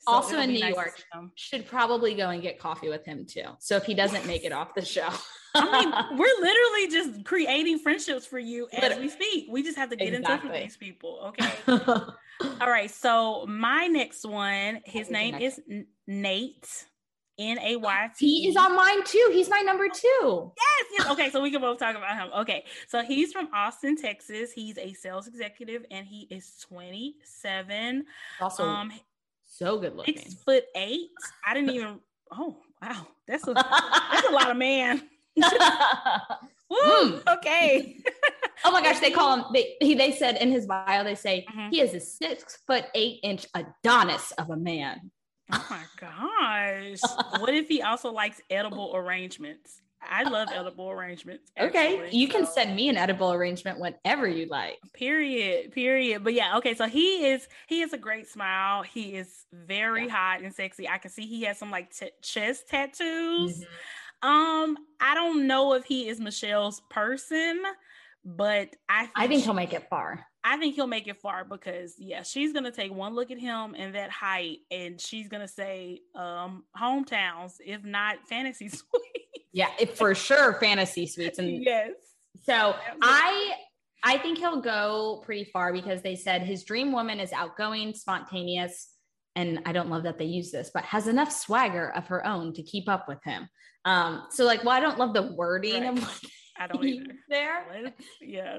So 0.00 0.12
also 0.12 0.38
in 0.38 0.50
New 0.50 0.60
nice 0.60 0.74
York, 0.74 1.02
should 1.34 1.66
probably 1.66 2.14
go 2.14 2.30
and 2.30 2.40
get 2.40 2.60
coffee 2.60 2.88
with 2.88 3.04
him 3.04 3.26
too. 3.26 3.42
So 3.58 3.76
if 3.76 3.84
he 3.84 3.94
doesn't 3.94 4.26
make 4.26 4.44
it 4.44 4.52
off 4.52 4.74
the 4.74 4.84
show, 4.84 5.08
I 5.56 5.82
mean, 5.82 5.92
we're 6.18 6.40
literally 6.40 6.88
just 6.88 7.24
creating 7.24 7.80
friendships 7.80 8.24
for 8.24 8.38
you 8.38 8.68
as 8.72 8.80
literally. 8.80 9.02
we 9.02 9.08
speak. 9.10 9.46
We 9.50 9.64
just 9.64 9.76
have 9.76 9.90
to 9.90 9.96
get 9.96 10.14
exactly. 10.14 10.32
in 10.32 10.38
touch 10.38 10.44
with 10.44 10.62
these 10.62 10.76
people. 10.76 11.32
Okay. 11.40 12.04
All 12.60 12.70
right. 12.70 12.90
So 12.90 13.46
my 13.46 13.86
next 13.86 14.24
one, 14.24 14.80
his 14.84 15.10
name 15.10 15.36
is 15.36 15.60
Nayte. 16.08 16.84
N 17.38 17.58
A 17.60 17.76
Y 17.76 18.10
T. 18.18 18.40
He 18.40 18.48
is 18.48 18.56
on 18.56 18.74
mine 18.74 19.04
too. 19.04 19.30
He's 19.32 19.48
my 19.48 19.60
number 19.60 19.88
two. 19.88 20.52
Yes, 20.56 20.86
yes. 20.98 21.10
Okay, 21.10 21.30
so 21.30 21.40
we 21.40 21.52
can 21.52 21.60
both 21.60 21.78
talk 21.78 21.96
about 21.96 22.16
him. 22.16 22.30
Okay, 22.36 22.64
so 22.88 23.02
he's 23.02 23.32
from 23.32 23.48
Austin, 23.54 23.96
Texas. 23.96 24.52
He's 24.52 24.76
a 24.76 24.92
sales 24.92 25.28
executive 25.28 25.84
and 25.90 26.04
he 26.04 26.26
is 26.30 26.56
27. 26.68 28.04
Also, 28.40 28.64
um, 28.64 28.92
so 29.44 29.78
good 29.78 29.94
looking. 29.94 30.18
Six 30.18 30.34
foot 30.34 30.64
eight. 30.74 31.10
I 31.46 31.54
didn't 31.54 31.70
even. 31.70 32.00
Oh 32.32 32.56
wow, 32.82 33.06
that's 33.28 33.46
a 33.46 33.54
that's 33.54 34.28
a 34.28 34.32
lot 34.32 34.50
of 34.50 34.56
man. 34.56 35.02
Woo, 36.70 36.76
mm. 36.76 37.36
okay. 37.38 37.96
oh 38.64 38.70
my 38.70 38.82
gosh, 38.82 39.00
they 39.00 39.10
call 39.10 39.36
him. 39.36 39.44
They 39.52 39.76
he, 39.80 39.94
they 39.94 40.12
said 40.12 40.36
in 40.36 40.50
his 40.50 40.66
bio 40.66 41.04
they 41.04 41.14
say 41.14 41.46
mm-hmm. 41.50 41.70
he 41.70 41.80
is 41.80 41.94
a 41.94 42.00
six 42.00 42.58
foot 42.66 42.86
eight 42.94 43.20
inch 43.22 43.46
Adonis 43.54 44.32
of 44.32 44.50
a 44.50 44.56
man. 44.56 45.10
Oh 45.52 45.66
my 45.70 45.84
gosh. 45.98 47.00
what 47.40 47.54
if 47.54 47.68
he 47.68 47.82
also 47.82 48.12
likes 48.12 48.40
edible 48.50 48.92
arrangements? 48.94 49.80
I 50.02 50.22
love 50.24 50.48
edible 50.52 50.90
arrangements. 50.90 51.50
Actually, 51.56 51.78
okay. 51.78 52.10
You 52.12 52.26
so. 52.28 52.32
can 52.32 52.46
send 52.46 52.76
me 52.76 52.88
an 52.88 52.96
edible 52.96 53.32
arrangement 53.32 53.78
whenever 53.78 54.28
you 54.28 54.46
like. 54.46 54.78
Period. 54.94 55.72
Period. 55.72 56.22
But 56.22 56.34
yeah, 56.34 56.56
okay. 56.58 56.74
So 56.74 56.86
he 56.86 57.26
is 57.26 57.48
he 57.66 57.82
is 57.82 57.92
a 57.92 57.98
great 57.98 58.28
smile. 58.28 58.82
He 58.82 59.14
is 59.16 59.46
very 59.52 60.06
yeah. 60.06 60.12
hot 60.12 60.42
and 60.42 60.54
sexy. 60.54 60.88
I 60.88 60.98
can 60.98 61.10
see 61.10 61.26
he 61.26 61.42
has 61.42 61.58
some 61.58 61.70
like 61.70 61.94
t- 61.94 62.10
chest 62.22 62.68
tattoos. 62.68 63.58
Mm-hmm. 63.58 64.28
Um, 64.28 64.76
I 65.00 65.14
don't 65.14 65.46
know 65.46 65.74
if 65.74 65.84
he 65.84 66.08
is 66.08 66.18
Michelle's 66.18 66.80
person, 66.90 67.62
but 68.36 68.68
I 68.90 69.06
think 69.06 69.12
I 69.16 69.26
think 69.26 69.40
she, 69.40 69.44
he'll 69.44 69.54
make 69.54 69.72
it 69.72 69.88
far. 69.88 70.26
I 70.44 70.58
think 70.58 70.74
he'll 70.74 70.86
make 70.86 71.08
it 71.08 71.20
far 71.20 71.44
because 71.44 71.94
yeah, 71.98 72.22
she's 72.22 72.52
gonna 72.52 72.70
take 72.70 72.92
one 72.92 73.14
look 73.14 73.30
at 73.30 73.38
him 73.38 73.74
and 73.76 73.94
that 73.94 74.10
height, 74.10 74.58
and 74.70 75.00
she's 75.00 75.28
gonna 75.28 75.48
say, 75.48 76.00
um, 76.14 76.64
hometowns, 76.78 77.54
if 77.64 77.82
not 77.84 78.16
fantasy 78.28 78.68
suites. 78.68 78.84
Yeah, 79.52 79.68
if 79.80 79.96
for 79.96 80.14
sure 80.14 80.54
fantasy 80.60 81.06
suites. 81.06 81.38
And 81.38 81.64
yes. 81.64 81.92
So 82.44 82.74
I 83.00 83.54
I 84.04 84.18
think 84.18 84.38
he'll 84.38 84.60
go 84.60 85.22
pretty 85.24 85.44
far 85.44 85.72
because 85.72 86.02
they 86.02 86.14
said 86.14 86.42
his 86.42 86.64
dream 86.64 86.92
woman 86.92 87.20
is 87.20 87.32
outgoing, 87.32 87.94
spontaneous, 87.94 88.90
and 89.36 89.60
I 89.64 89.72
don't 89.72 89.88
love 89.88 90.02
that 90.02 90.18
they 90.18 90.26
use 90.26 90.50
this, 90.50 90.70
but 90.74 90.84
has 90.84 91.08
enough 91.08 91.32
swagger 91.32 91.90
of 91.96 92.08
her 92.08 92.26
own 92.26 92.52
to 92.54 92.62
keep 92.62 92.90
up 92.90 93.08
with 93.08 93.24
him. 93.24 93.48
Um, 93.86 94.24
so 94.30 94.44
like, 94.44 94.64
well, 94.64 94.76
I 94.76 94.80
don't 94.80 94.98
love 94.98 95.14
the 95.14 95.32
wording 95.32 95.82
right. 95.82 95.96
of 95.96 96.02
what 96.02 96.20
I 96.58 96.66
don't 96.66 96.84
either. 96.84 97.14
There, 97.28 97.92
yeah. 98.20 98.58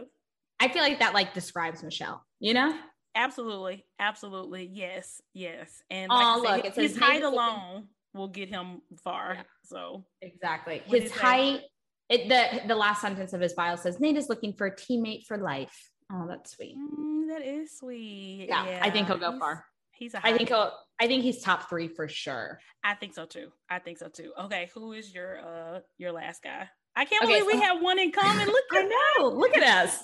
I 0.59 0.67
feel 0.67 0.83
like 0.83 0.99
that 0.99 1.13
like 1.13 1.33
describes 1.33 1.83
Michelle, 1.83 2.23
you 2.39 2.53
know? 2.53 2.77
Absolutely. 3.15 3.85
Absolutely. 3.99 4.69
Yes. 4.71 5.21
Yes. 5.33 5.81
And 5.89 6.09
like 6.09 6.25
oh, 6.25 6.41
look, 6.41 6.65
his, 6.75 6.93
his 6.93 6.97
height 6.97 7.23
alone 7.23 7.87
will 8.13 8.27
get 8.27 8.49
him 8.49 8.81
far. 9.03 9.33
Yeah. 9.35 9.43
So 9.63 10.05
exactly. 10.21 10.81
His 10.85 11.11
height, 11.11 11.61
it, 12.09 12.29
the 12.29 12.67
the 12.67 12.75
last 12.75 13.01
sentence 13.01 13.33
of 13.33 13.41
his 13.41 13.53
bio 13.53 13.75
says 13.75 13.97
Nayte 13.97 14.17
is 14.17 14.29
looking 14.29 14.53
for 14.53 14.67
a 14.67 14.75
teammate 14.75 15.25
for 15.25 15.37
life. 15.37 15.91
Oh, 16.11 16.25
that's 16.27 16.51
sweet. 16.51 16.75
Mm, 16.77 17.27
that 17.29 17.41
is 17.41 17.77
sweet. 17.77 18.47
Yeah, 18.49 18.65
yeah, 18.65 18.79
I 18.81 18.89
think 18.89 19.07
he'll 19.07 19.17
go 19.17 19.31
he's, 19.31 19.39
far. 19.39 19.65
He's 19.91 20.13
a 20.13 20.25
I 20.25 20.35
think 20.35 20.49
he'll 20.49 20.71
I 20.99 21.07
think 21.07 21.23
he's 21.23 21.41
top 21.41 21.69
three 21.69 21.87
for 21.87 22.07
sure. 22.07 22.59
I 22.83 22.95
think 22.95 23.13
so 23.13 23.25
too. 23.25 23.49
I 23.69 23.79
think 23.79 23.97
so 23.97 24.07
too. 24.07 24.33
Okay, 24.39 24.69
who 24.73 24.93
is 24.93 25.13
your 25.13 25.39
uh 25.39 25.79
your 25.97 26.11
last 26.11 26.41
guy? 26.43 26.69
I 26.95 27.05
can't 27.05 27.23
okay, 27.23 27.39
believe 27.39 27.51
so- 27.51 27.57
we 27.57 27.63
have 27.63 27.81
one 27.81 27.99
in 27.99 28.11
common. 28.11 28.47
Look, 28.47 28.65
I 28.71 28.83
know. 29.19 29.29
Look 29.29 29.55
at 29.55 29.63
us. 29.63 30.03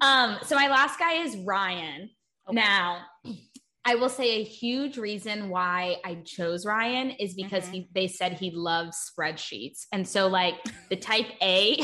um, 0.00 0.38
so 0.44 0.54
my 0.54 0.68
last 0.68 0.98
guy 0.98 1.14
is 1.22 1.36
Ryan. 1.36 2.10
Okay. 2.48 2.54
Now, 2.54 3.02
I 3.88 3.94
will 3.94 4.10
say 4.10 4.40
a 4.40 4.44
huge 4.44 4.98
reason 4.98 5.48
why 5.48 5.96
I 6.04 6.16
chose 6.16 6.66
Ryan 6.66 7.10
is 7.12 7.32
because 7.32 7.64
mm-hmm. 7.64 7.72
he 7.72 7.88
they 7.94 8.06
said 8.06 8.34
he 8.34 8.50
loves 8.50 9.10
spreadsheets. 9.10 9.86
And 9.92 10.06
so 10.06 10.26
like 10.26 10.56
the 10.90 10.96
type 10.96 11.26
A 11.40 11.82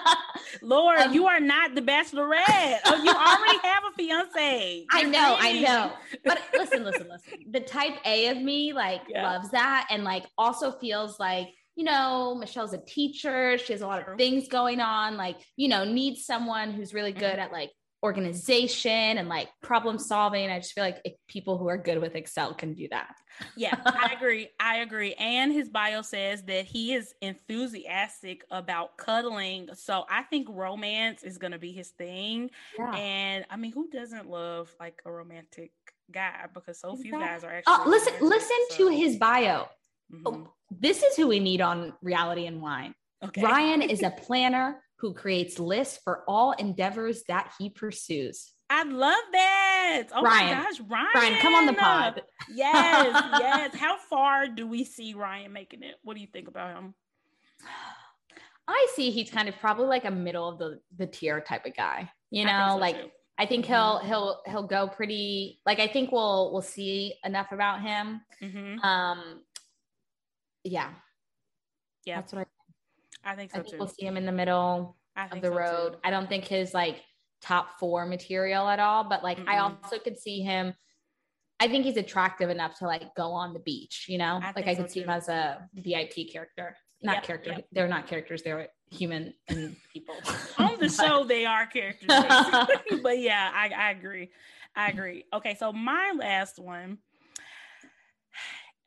Lord, 0.62 0.98
um, 0.98 1.14
you 1.14 1.26
are 1.26 1.40
not 1.40 1.74
the 1.74 1.80
bachelorette. 1.80 2.80
Oh, 2.84 3.02
you 3.02 3.10
already 3.10 3.58
have 3.66 3.82
a 3.90 3.96
fiance. 3.96 4.84
I 4.90 5.04
know, 5.04 5.36
I 5.38 5.60
know. 5.60 5.92
But 6.22 6.42
listen, 6.52 6.84
listen, 6.84 7.08
listen. 7.08 7.50
The 7.50 7.60
type 7.60 7.94
A 8.04 8.28
of 8.28 8.36
me 8.36 8.74
like 8.74 9.00
yeah. 9.08 9.22
loves 9.22 9.50
that 9.52 9.88
and 9.90 10.04
like 10.04 10.26
also 10.36 10.72
feels 10.72 11.18
like 11.18 11.48
you 11.76 11.84
know, 11.84 12.34
Michelle's 12.34 12.74
a 12.74 12.78
teacher. 12.78 13.56
She 13.58 13.72
has 13.72 13.82
a 13.82 13.86
lot 13.86 14.06
of 14.06 14.18
things 14.18 14.48
going 14.48 14.80
on. 14.80 15.16
Like, 15.16 15.36
you 15.56 15.68
know, 15.68 15.84
needs 15.84 16.24
someone 16.26 16.72
who's 16.72 16.92
really 16.92 17.12
good 17.12 17.32
mm-hmm. 17.32 17.40
at 17.40 17.52
like 17.52 17.70
organization 18.02 19.18
and 19.18 19.28
like 19.28 19.48
problem 19.62 19.96
solving. 19.98 20.50
I 20.50 20.58
just 20.58 20.72
feel 20.72 20.84
like 20.84 21.00
people 21.28 21.56
who 21.56 21.68
are 21.68 21.78
good 21.78 22.00
with 22.00 22.16
Excel 22.16 22.52
can 22.52 22.74
do 22.74 22.88
that. 22.90 23.14
Yeah, 23.56 23.76
I 23.86 24.12
agree. 24.16 24.48
I 24.58 24.78
agree. 24.78 25.14
And 25.14 25.52
his 25.52 25.68
bio 25.68 26.02
says 26.02 26.42
that 26.44 26.64
he 26.64 26.94
is 26.94 27.14
enthusiastic 27.22 28.44
about 28.50 28.96
cuddling. 28.96 29.68
So 29.74 30.04
I 30.10 30.24
think 30.24 30.48
romance 30.50 31.22
is 31.22 31.38
going 31.38 31.52
to 31.52 31.58
be 31.58 31.72
his 31.72 31.90
thing. 31.90 32.50
Yeah. 32.76 32.92
And 32.94 33.46
I 33.48 33.56
mean, 33.56 33.72
who 33.72 33.88
doesn't 33.88 34.28
love 34.28 34.74
like 34.80 35.00
a 35.06 35.12
romantic 35.12 35.70
guy? 36.10 36.46
Because 36.52 36.80
so 36.80 36.96
few 36.96 37.12
guys 37.12 37.44
are 37.44 37.52
actually. 37.52 37.74
Oh, 37.74 37.84
listen, 37.86 38.14
listen 38.20 38.58
so. 38.70 38.76
to 38.78 38.88
his 38.88 39.16
bio. 39.16 39.68
Mm-hmm. 40.12 40.26
Oh, 40.26 40.52
this 40.70 41.02
is 41.02 41.16
who 41.16 41.28
we 41.28 41.40
need 41.40 41.60
on 41.60 41.92
reality 42.02 42.46
and 42.46 42.60
wine. 42.60 42.94
Okay. 43.24 43.42
Ryan 43.42 43.82
is 43.90 44.02
a 44.02 44.10
planner 44.10 44.82
who 44.96 45.14
creates 45.14 45.58
lists 45.58 45.98
for 46.04 46.22
all 46.28 46.52
endeavors 46.52 47.22
that 47.28 47.52
he 47.58 47.70
pursues. 47.70 48.52
I 48.70 48.84
love 48.84 49.24
that. 49.32 50.04
Oh 50.14 50.22
Ryan. 50.22 50.56
my 50.56 50.64
gosh, 50.64 50.80
Ryan. 50.80 51.08
Ryan, 51.14 51.40
come 51.40 51.54
on 51.54 51.66
the 51.66 51.72
pod. 51.74 52.22
Yes, 52.54 53.24
yes. 53.40 53.74
How 53.74 53.98
far 54.08 54.48
do 54.48 54.66
we 54.66 54.84
see 54.84 55.12
Ryan 55.12 55.52
making 55.52 55.82
it? 55.82 55.96
What 56.02 56.14
do 56.14 56.20
you 56.20 56.28
think 56.32 56.48
about 56.48 56.76
him? 56.76 56.94
I 58.66 58.86
see 58.94 59.10
he's 59.10 59.30
kind 59.30 59.48
of 59.48 59.56
probably 59.58 59.86
like 59.86 60.04
a 60.04 60.10
middle 60.10 60.48
of 60.48 60.58
the 60.58 60.80
the 60.96 61.06
tier 61.06 61.40
type 61.40 61.66
of 61.66 61.76
guy. 61.76 62.10
You 62.30 62.46
know, 62.46 62.68
so 62.70 62.76
like 62.78 62.98
too. 62.98 63.10
I 63.36 63.44
think 63.44 63.66
he'll 63.66 63.98
mm-hmm. 63.98 64.06
he'll 64.06 64.40
he'll 64.46 64.66
go 64.66 64.88
pretty 64.88 65.60
like 65.66 65.78
I 65.78 65.86
think 65.86 66.12
we'll 66.12 66.50
we'll 66.52 66.62
see 66.62 67.14
enough 67.24 67.52
about 67.52 67.82
him. 67.82 68.22
Mm-hmm. 68.42 68.78
Um 68.78 69.42
yeah. 70.64 70.90
Yeah. 72.04 72.16
That's 72.16 72.32
what 72.32 72.46
I 73.24 73.32
I 73.32 73.36
think 73.36 73.52
so 73.52 73.58
I 73.58 73.62
think 73.62 73.72
too. 73.72 73.78
We'll 73.78 73.88
see 73.88 74.04
him 74.04 74.16
in 74.16 74.26
the 74.26 74.32
middle 74.32 74.96
of 75.16 75.40
the 75.40 75.48
so 75.48 75.54
road. 75.54 75.92
Too. 75.92 75.98
I 76.04 76.10
don't 76.10 76.28
think 76.28 76.44
his 76.44 76.74
like 76.74 77.02
top 77.40 77.78
four 77.78 78.06
material 78.06 78.68
at 78.68 78.80
all, 78.80 79.04
but 79.04 79.22
like 79.22 79.38
mm 79.38 79.48
I 79.48 79.58
also 79.58 79.98
could 79.98 80.18
see 80.18 80.40
him. 80.40 80.74
I 81.60 81.68
think 81.68 81.84
he's 81.84 81.96
attractive 81.96 82.50
enough 82.50 82.78
to 82.78 82.86
like 82.86 83.14
go 83.16 83.30
on 83.30 83.52
the 83.52 83.60
beach, 83.60 84.06
you 84.08 84.18
know? 84.18 84.40
I 84.42 84.52
like 84.56 84.66
I 84.66 84.74
could 84.74 84.88
so 84.88 84.94
see 84.94 85.00
too. 85.00 85.04
him 85.04 85.10
as 85.10 85.28
a 85.28 85.68
VIP 85.74 86.32
character. 86.32 86.76
Not 87.02 87.16
yep, 87.16 87.24
character. 87.24 87.50
Yep. 87.50 87.66
They're 87.72 87.88
not 87.88 88.06
characters, 88.06 88.42
they're 88.42 88.68
human 88.90 89.34
and 89.48 89.76
people. 89.92 90.14
on 90.58 90.78
the 90.78 90.88
show, 91.02 91.24
they 91.24 91.44
are 91.44 91.66
characters. 91.66 92.08
but 93.02 93.18
yeah, 93.18 93.50
I, 93.54 93.70
I 93.76 93.90
agree. 93.90 94.30
I 94.74 94.88
agree. 94.88 95.24
Okay, 95.32 95.54
so 95.54 95.72
my 95.72 96.12
last 96.16 96.58
one. 96.58 96.98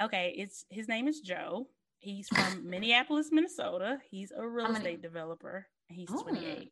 Okay, 0.01 0.33
it's 0.37 0.65
his 0.69 0.87
name 0.87 1.07
is 1.07 1.21
Joe. 1.21 1.67
He's 1.99 2.27
from 2.27 2.61
Minneapolis, 2.69 3.29
Minnesota. 3.31 3.99
He's 4.09 4.31
a 4.35 4.45
real 4.45 4.73
estate 4.73 5.01
developer. 5.01 5.67
He's 5.89 6.09
oh. 6.11 6.21
28. 6.21 6.71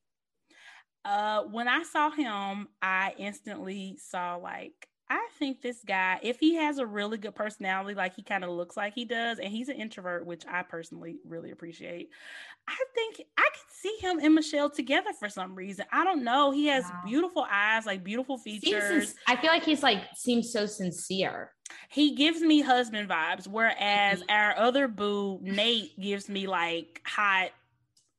Uh, 1.06 1.44
when 1.44 1.68
I 1.68 1.84
saw 1.84 2.12
him, 2.12 2.68
I 2.82 3.14
instantly 3.18 3.98
saw 4.00 4.36
like 4.36 4.88
I 5.14 5.28
think 5.38 5.62
this 5.62 5.84
guy, 5.86 6.20
if 6.24 6.40
he 6.40 6.56
has 6.56 6.80
a 6.80 6.88
really 6.88 7.20
good 7.20 7.36
personality, 7.36 7.94
like 7.94 8.16
he 8.16 8.24
kind 8.24 8.44
of 8.44 8.50
looks 8.50 8.76
like 8.76 8.96
he 8.96 9.06
does, 9.06 9.38
and 9.38 9.50
he's 9.50 9.70
an 9.70 9.76
introvert, 9.76 10.26
which 10.26 10.44
I 10.50 10.64
personally 10.64 11.18
really 11.24 11.52
appreciate. 11.52 12.10
I 12.68 12.76
think 12.96 13.22
I 13.38 13.48
could 13.54 13.76
see 13.76 13.96
him 14.00 14.20
and 14.24 14.34
Michelle 14.34 14.72
together 14.72 15.12
for 15.20 15.30
some 15.30 15.54
reason. 15.54 15.86
I 15.92 16.04
don't 16.04 16.24
know. 16.24 16.50
He 16.50 16.66
has 16.66 16.86
wow. 16.86 17.02
beautiful 17.06 17.46
eyes, 17.48 17.86
like 17.86 18.04
beautiful 18.04 18.40
features. 18.40 19.14
I 19.28 19.36
feel 19.36 19.52
like 19.52 19.64
he's 19.64 19.84
like 19.84 20.00
seems 20.16 20.52
so 20.52 20.66
sincere. 20.66 21.52
He 21.90 22.16
gives 22.16 22.42
me 22.42 22.62
husband 22.62 23.08
vibes, 23.08 23.48
whereas 23.48 24.22
mm-hmm. 24.22 24.32
our 24.32 24.58
other 24.58 24.88
boo, 24.88 25.40
Nayte, 25.44 25.92
gives 26.02 26.28
me 26.28 26.48
like 26.48 27.04
hot 27.06 27.52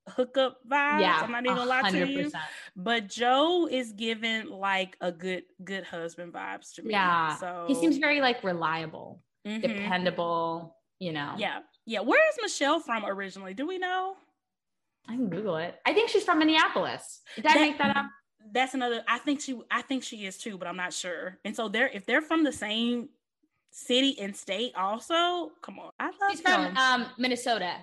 hookup 0.08 0.58
vibes. 0.68 1.00
Yeah, 1.00 1.20
I'm 1.22 1.30
not 1.30 1.44
even 1.44 1.56
gonna 1.56 1.68
lie 1.68 1.90
to 1.90 2.06
you. 2.06 2.30
But 2.76 3.08
Joe 3.08 3.68
is 3.70 3.92
giving 3.92 4.48
like 4.48 4.96
a 5.00 5.12
good 5.12 5.44
good 5.62 5.84
husband 5.84 6.32
vibes 6.32 6.74
to 6.74 6.82
me. 6.82 6.92
Yeah. 6.92 7.36
So 7.36 7.64
he 7.68 7.74
seems 7.74 7.98
very 7.98 8.20
like 8.20 8.42
reliable, 8.44 9.22
mm-hmm. 9.46 9.60
dependable, 9.60 10.76
you 10.98 11.12
know. 11.12 11.34
Yeah. 11.38 11.60
Yeah. 11.86 12.00
Where 12.00 12.20
is 12.30 12.36
Michelle 12.40 12.80
from 12.80 13.04
originally? 13.04 13.54
Do 13.54 13.66
we 13.66 13.78
know? 13.78 14.16
I 15.08 15.12
can 15.12 15.28
Google 15.28 15.56
it. 15.56 15.78
I 15.84 15.92
think 15.92 16.08
she's 16.08 16.24
from 16.24 16.38
Minneapolis. 16.38 17.20
Did 17.36 17.46
I 17.46 17.54
make 17.56 17.78
that 17.78 17.96
up? 17.96 18.06
That's 18.52 18.74
another 18.74 19.02
I 19.08 19.18
think 19.18 19.40
she 19.40 19.58
I 19.70 19.82
think 19.82 20.02
she 20.02 20.26
is 20.26 20.36
too, 20.38 20.58
but 20.58 20.68
I'm 20.68 20.76
not 20.76 20.92
sure. 20.92 21.38
And 21.44 21.54
so 21.54 21.68
they're 21.68 21.88
if 21.88 22.06
they're 22.06 22.22
from 22.22 22.44
the 22.44 22.52
same 22.52 23.08
city 23.70 24.18
and 24.20 24.36
state 24.36 24.72
also, 24.76 25.50
come 25.62 25.78
on. 25.78 25.90
I 25.98 26.06
love 26.06 26.30
She's 26.30 26.40
from 26.40 26.76
um, 26.76 27.06
Minnesota. 27.18 27.74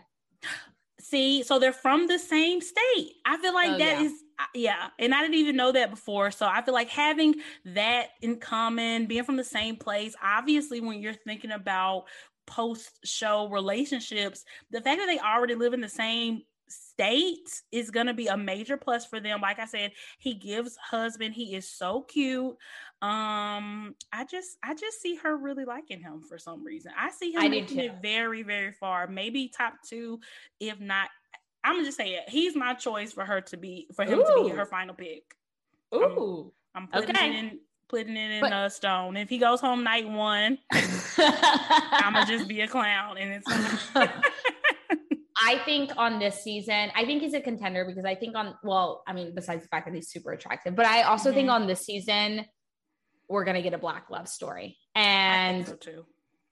See, 1.11 1.43
so 1.43 1.59
they're 1.59 1.73
from 1.73 2.07
the 2.07 2.17
same 2.17 2.61
state. 2.61 3.15
I 3.25 3.35
feel 3.35 3.53
like 3.53 3.71
oh, 3.71 3.77
that 3.79 3.99
yeah. 3.99 4.01
is 4.01 4.13
yeah, 4.55 4.87
and 4.97 5.13
I 5.13 5.19
didn't 5.19 5.35
even 5.35 5.57
know 5.57 5.73
that 5.73 5.89
before. 5.89 6.31
So 6.31 6.45
I 6.45 6.61
feel 6.61 6.73
like 6.73 6.87
having 6.87 7.35
that 7.65 8.11
in 8.21 8.37
common, 8.37 9.07
being 9.07 9.25
from 9.25 9.35
the 9.35 9.43
same 9.43 9.75
place, 9.75 10.15
obviously 10.23 10.79
when 10.79 11.01
you're 11.01 11.13
thinking 11.13 11.51
about 11.51 12.05
post 12.47 12.99
show 13.03 13.49
relationships, 13.49 14.45
the 14.71 14.79
fact 14.79 14.99
that 14.99 15.05
they 15.05 15.19
already 15.19 15.55
live 15.55 15.73
in 15.73 15.81
the 15.81 15.89
same 15.89 16.43
state 16.71 17.61
is 17.71 17.91
going 17.91 18.07
to 18.07 18.13
be 18.13 18.27
a 18.27 18.37
major 18.37 18.77
plus 18.77 19.05
for 19.05 19.19
them. 19.19 19.41
Like 19.41 19.59
I 19.59 19.65
said, 19.65 19.91
he 20.17 20.33
gives 20.33 20.77
husband, 20.77 21.33
he 21.33 21.55
is 21.55 21.67
so 21.67 22.01
cute. 22.01 22.55
Um, 23.01 23.95
I 24.13 24.25
just 24.29 24.57
I 24.63 24.75
just 24.75 25.01
see 25.01 25.15
her 25.15 25.35
really 25.35 25.65
liking 25.65 26.01
him 26.01 26.21
for 26.21 26.37
some 26.37 26.63
reason. 26.63 26.91
I 26.97 27.09
see 27.09 27.33
him 27.33 27.41
I 27.41 27.47
making 27.47 27.79
it 27.79 27.95
very, 28.01 28.43
very 28.43 28.71
far, 28.71 29.07
maybe 29.07 29.47
top 29.55 29.73
two, 29.87 30.19
if 30.59 30.79
not. 30.79 31.09
I'm 31.63 31.75
gonna 31.75 31.85
just 31.85 31.97
say 31.97 32.11
it. 32.13 32.29
He's 32.29 32.55
my 32.55 32.73
choice 32.73 33.11
for 33.11 33.25
her 33.25 33.41
to 33.41 33.57
be 33.57 33.87
for 33.95 34.05
him 34.05 34.19
Ooh. 34.19 34.25
to 34.25 34.43
be 34.43 34.55
her 34.55 34.65
final 34.65 34.93
pick. 34.93 35.35
Ooh, 35.93 36.51
I'm, 36.75 36.83
I'm 36.83 36.87
putting 36.87 37.15
okay. 37.15 37.29
it 37.29 37.35
in 37.35 37.59
putting 37.89 38.15
it 38.15 38.31
in 38.31 38.41
but, 38.41 38.53
a 38.53 38.69
stone. 38.69 39.17
If 39.17 39.29
he 39.29 39.37
goes 39.39 39.59
home 39.59 39.83
night 39.83 40.07
one, 40.07 40.59
I'm 40.71 42.13
gonna 42.13 42.25
just 42.25 42.47
be 42.47 42.61
a 42.61 42.67
clown, 42.67 43.17
and 43.17 43.43
it's. 43.43 43.91
I 45.43 45.57
think 45.59 45.91
on 45.97 46.19
this 46.19 46.43
season, 46.43 46.91
I 46.95 47.05
think 47.05 47.21
he's 47.21 47.33
a 47.33 47.41
contender 47.41 47.85
because 47.85 48.05
I 48.05 48.15
think 48.15 48.35
on 48.35 48.55
well, 48.63 49.03
I 49.07 49.13
mean, 49.13 49.33
besides 49.33 49.63
the 49.63 49.69
fact 49.69 49.87
that 49.87 49.95
he's 49.95 50.09
super 50.09 50.31
attractive, 50.31 50.75
but 50.75 50.85
I 50.85 51.03
also 51.03 51.29
mm-hmm. 51.29 51.37
think 51.37 51.49
on 51.49 51.67
this 51.67 51.81
season, 51.81 52.45
we're 53.27 53.43
gonna 53.43 53.61
get 53.61 53.73
a 53.73 53.77
black 53.77 54.09
love 54.09 54.27
story. 54.27 54.77
And 54.95 55.67
so 55.67 55.75
too. 55.75 56.05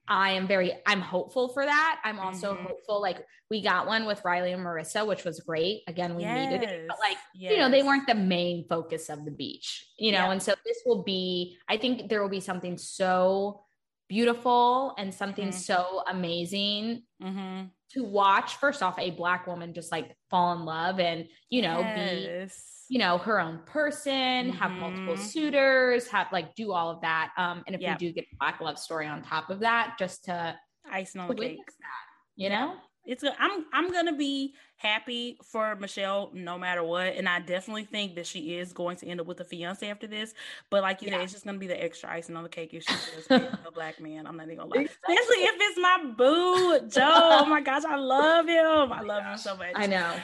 I 0.07 0.31
am 0.31 0.47
very 0.47 0.73
I'm 0.87 1.01
hopeful 1.01 1.49
for 1.49 1.63
that. 1.63 2.01
I'm 2.03 2.19
also 2.19 2.55
mm-hmm. 2.55 2.65
hopeful 2.65 3.01
like 3.01 3.23
we 3.49 3.61
got 3.61 3.85
one 3.85 4.05
with 4.05 4.23
Riley 4.25 4.53
and 4.53 4.65
Maurissa, 4.65 5.05
which 5.05 5.23
was 5.23 5.39
great. 5.41 5.83
Again, 5.87 6.15
we 6.15 6.23
yes. 6.23 6.51
needed 6.51 6.67
it, 6.67 6.87
but 6.87 6.97
like 6.99 7.17
yes. 7.35 7.51
you 7.51 7.57
know, 7.59 7.69
they 7.69 7.83
weren't 7.83 8.07
the 8.07 8.15
main 8.15 8.65
focus 8.67 9.09
of 9.09 9.23
the 9.23 9.31
beach, 9.31 9.85
you 9.97 10.11
know. 10.11 10.25
Yeah. 10.25 10.31
And 10.31 10.41
so 10.41 10.55
this 10.65 10.77
will 10.85 11.03
be 11.03 11.57
I 11.67 11.77
think 11.77 12.09
there 12.09 12.23
will 12.23 12.29
be 12.29 12.39
something 12.39 12.77
so 12.77 13.65
beautiful 14.07 14.95
and 14.97 15.13
something 15.13 15.49
mm-hmm. 15.49 15.57
so 15.57 16.01
amazing 16.07 17.03
mm-hmm. 17.21 17.65
To 17.93 18.03
watch. 18.03 18.55
First 18.57 18.83
off, 18.83 18.97
a 18.99 19.11
black 19.11 19.47
woman 19.47 19.73
just 19.73 19.91
like 19.91 20.15
fall 20.29 20.53
in 20.53 20.65
love 20.65 20.99
and 20.99 21.25
you 21.49 21.61
know 21.61 21.79
yes. 21.79 22.55
be 22.55 22.79
you 22.89 22.97
know, 22.97 23.19
her 23.19 23.39
own 23.39 23.59
person, 23.65 24.11
mm-hmm. 24.11 24.57
have 24.57 24.71
multiple 24.71 25.13
mm-hmm. 25.13 25.23
suitors, 25.23 26.07
have 26.07 26.27
like 26.33 26.55
do 26.55 26.73
all 26.73 26.89
of 26.89 27.01
that. 27.01 27.29
Um, 27.37 27.63
and 27.67 27.75
if 27.75 27.81
yep. 27.81 27.99
we 27.99 28.07
do 28.07 28.13
get 28.13 28.25
a 28.25 28.35
black 28.39 28.59
love 28.59 28.79
story 28.79 29.05
on 29.05 29.21
top 29.21 29.51
of 29.51 29.59
that, 29.59 29.95
just 29.99 30.25
to 30.25 30.55
icing 30.91 31.21
on 31.21 31.27
the 31.27 31.35
cake, 31.35 31.57
that, 31.57 32.35
you 32.35 32.49
know, 32.49 32.73
it's 33.05 33.23
I'm 33.23 33.65
I'm 33.73 33.91
gonna 33.91 34.15
be 34.15 34.53
happy 34.75 35.37
for 35.43 35.75
Michelle 35.75 36.29
no 36.33 36.57
matter 36.57 36.83
what, 36.83 37.15
and 37.15 37.27
I 37.27 37.39
definitely 37.39 37.85
think 37.85 38.15
that 38.15 38.27
she 38.27 38.57
is 38.57 38.71
going 38.71 38.97
to 38.97 39.07
end 39.07 39.19
up 39.19 39.27
with 39.27 39.39
a 39.39 39.45
fiance 39.45 39.89
after 39.89 40.07
this. 40.07 40.33
But 40.69 40.83
like 40.83 41.01
you 41.01 41.07
yeah. 41.09 41.15
said, 41.15 41.23
it's 41.23 41.33
just 41.33 41.45
gonna 41.45 41.57
be 41.57 41.67
the 41.67 41.81
extra 41.81 42.11
icing 42.11 42.35
on 42.35 42.43
the 42.43 42.49
cake 42.49 42.73
if 42.73 42.83
she's 42.83 43.27
a 43.29 43.71
black 43.73 43.99
man. 43.99 44.27
I'm 44.27 44.37
not 44.37 44.45
even 44.45 44.57
gonna 44.57 44.69
lie, 44.69 44.81
exactly. 44.81 45.15
especially 45.15 45.43
if 45.43 45.55
it's 45.57 45.79
my 45.79 46.13
boo 46.17 46.87
Joe. 46.89 47.39
Oh 47.41 47.45
my 47.45 47.61
gosh, 47.61 47.83
I 47.85 47.95
love 47.95 48.47
him. 48.47 48.93
I 48.93 49.01
love 49.01 49.23
him 49.23 49.37
so 49.37 49.55
much. 49.55 49.71
I 49.75 49.87
know. 49.87 50.15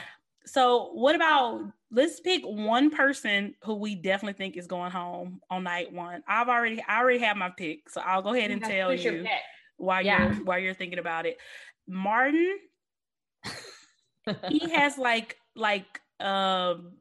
So 0.46 0.90
what 0.92 1.16
about 1.16 1.62
let's 1.90 2.20
pick 2.20 2.42
one 2.44 2.90
person 2.90 3.54
who 3.64 3.74
we 3.74 3.94
definitely 3.94 4.34
think 4.34 4.56
is 4.56 4.66
going 4.66 4.90
home 4.90 5.40
on 5.50 5.64
night 5.64 5.92
one. 5.92 6.22
I've 6.28 6.48
already 6.48 6.82
I 6.86 7.00
already 7.00 7.18
have 7.18 7.36
my 7.36 7.50
pick, 7.50 7.88
so 7.90 8.00
I'll 8.00 8.22
go 8.22 8.34
ahead 8.34 8.50
and 8.50 8.62
tell 8.62 8.94
you 8.94 9.26
while 9.76 10.02
yeah. 10.02 10.32
you're 10.32 10.44
while 10.44 10.58
you're 10.58 10.74
thinking 10.74 10.98
about 10.98 11.26
it. 11.26 11.38
Martin, 11.88 12.58
he 14.48 14.70
has 14.70 14.98
like 14.98 15.36
like 15.54 16.00
um 16.20 16.92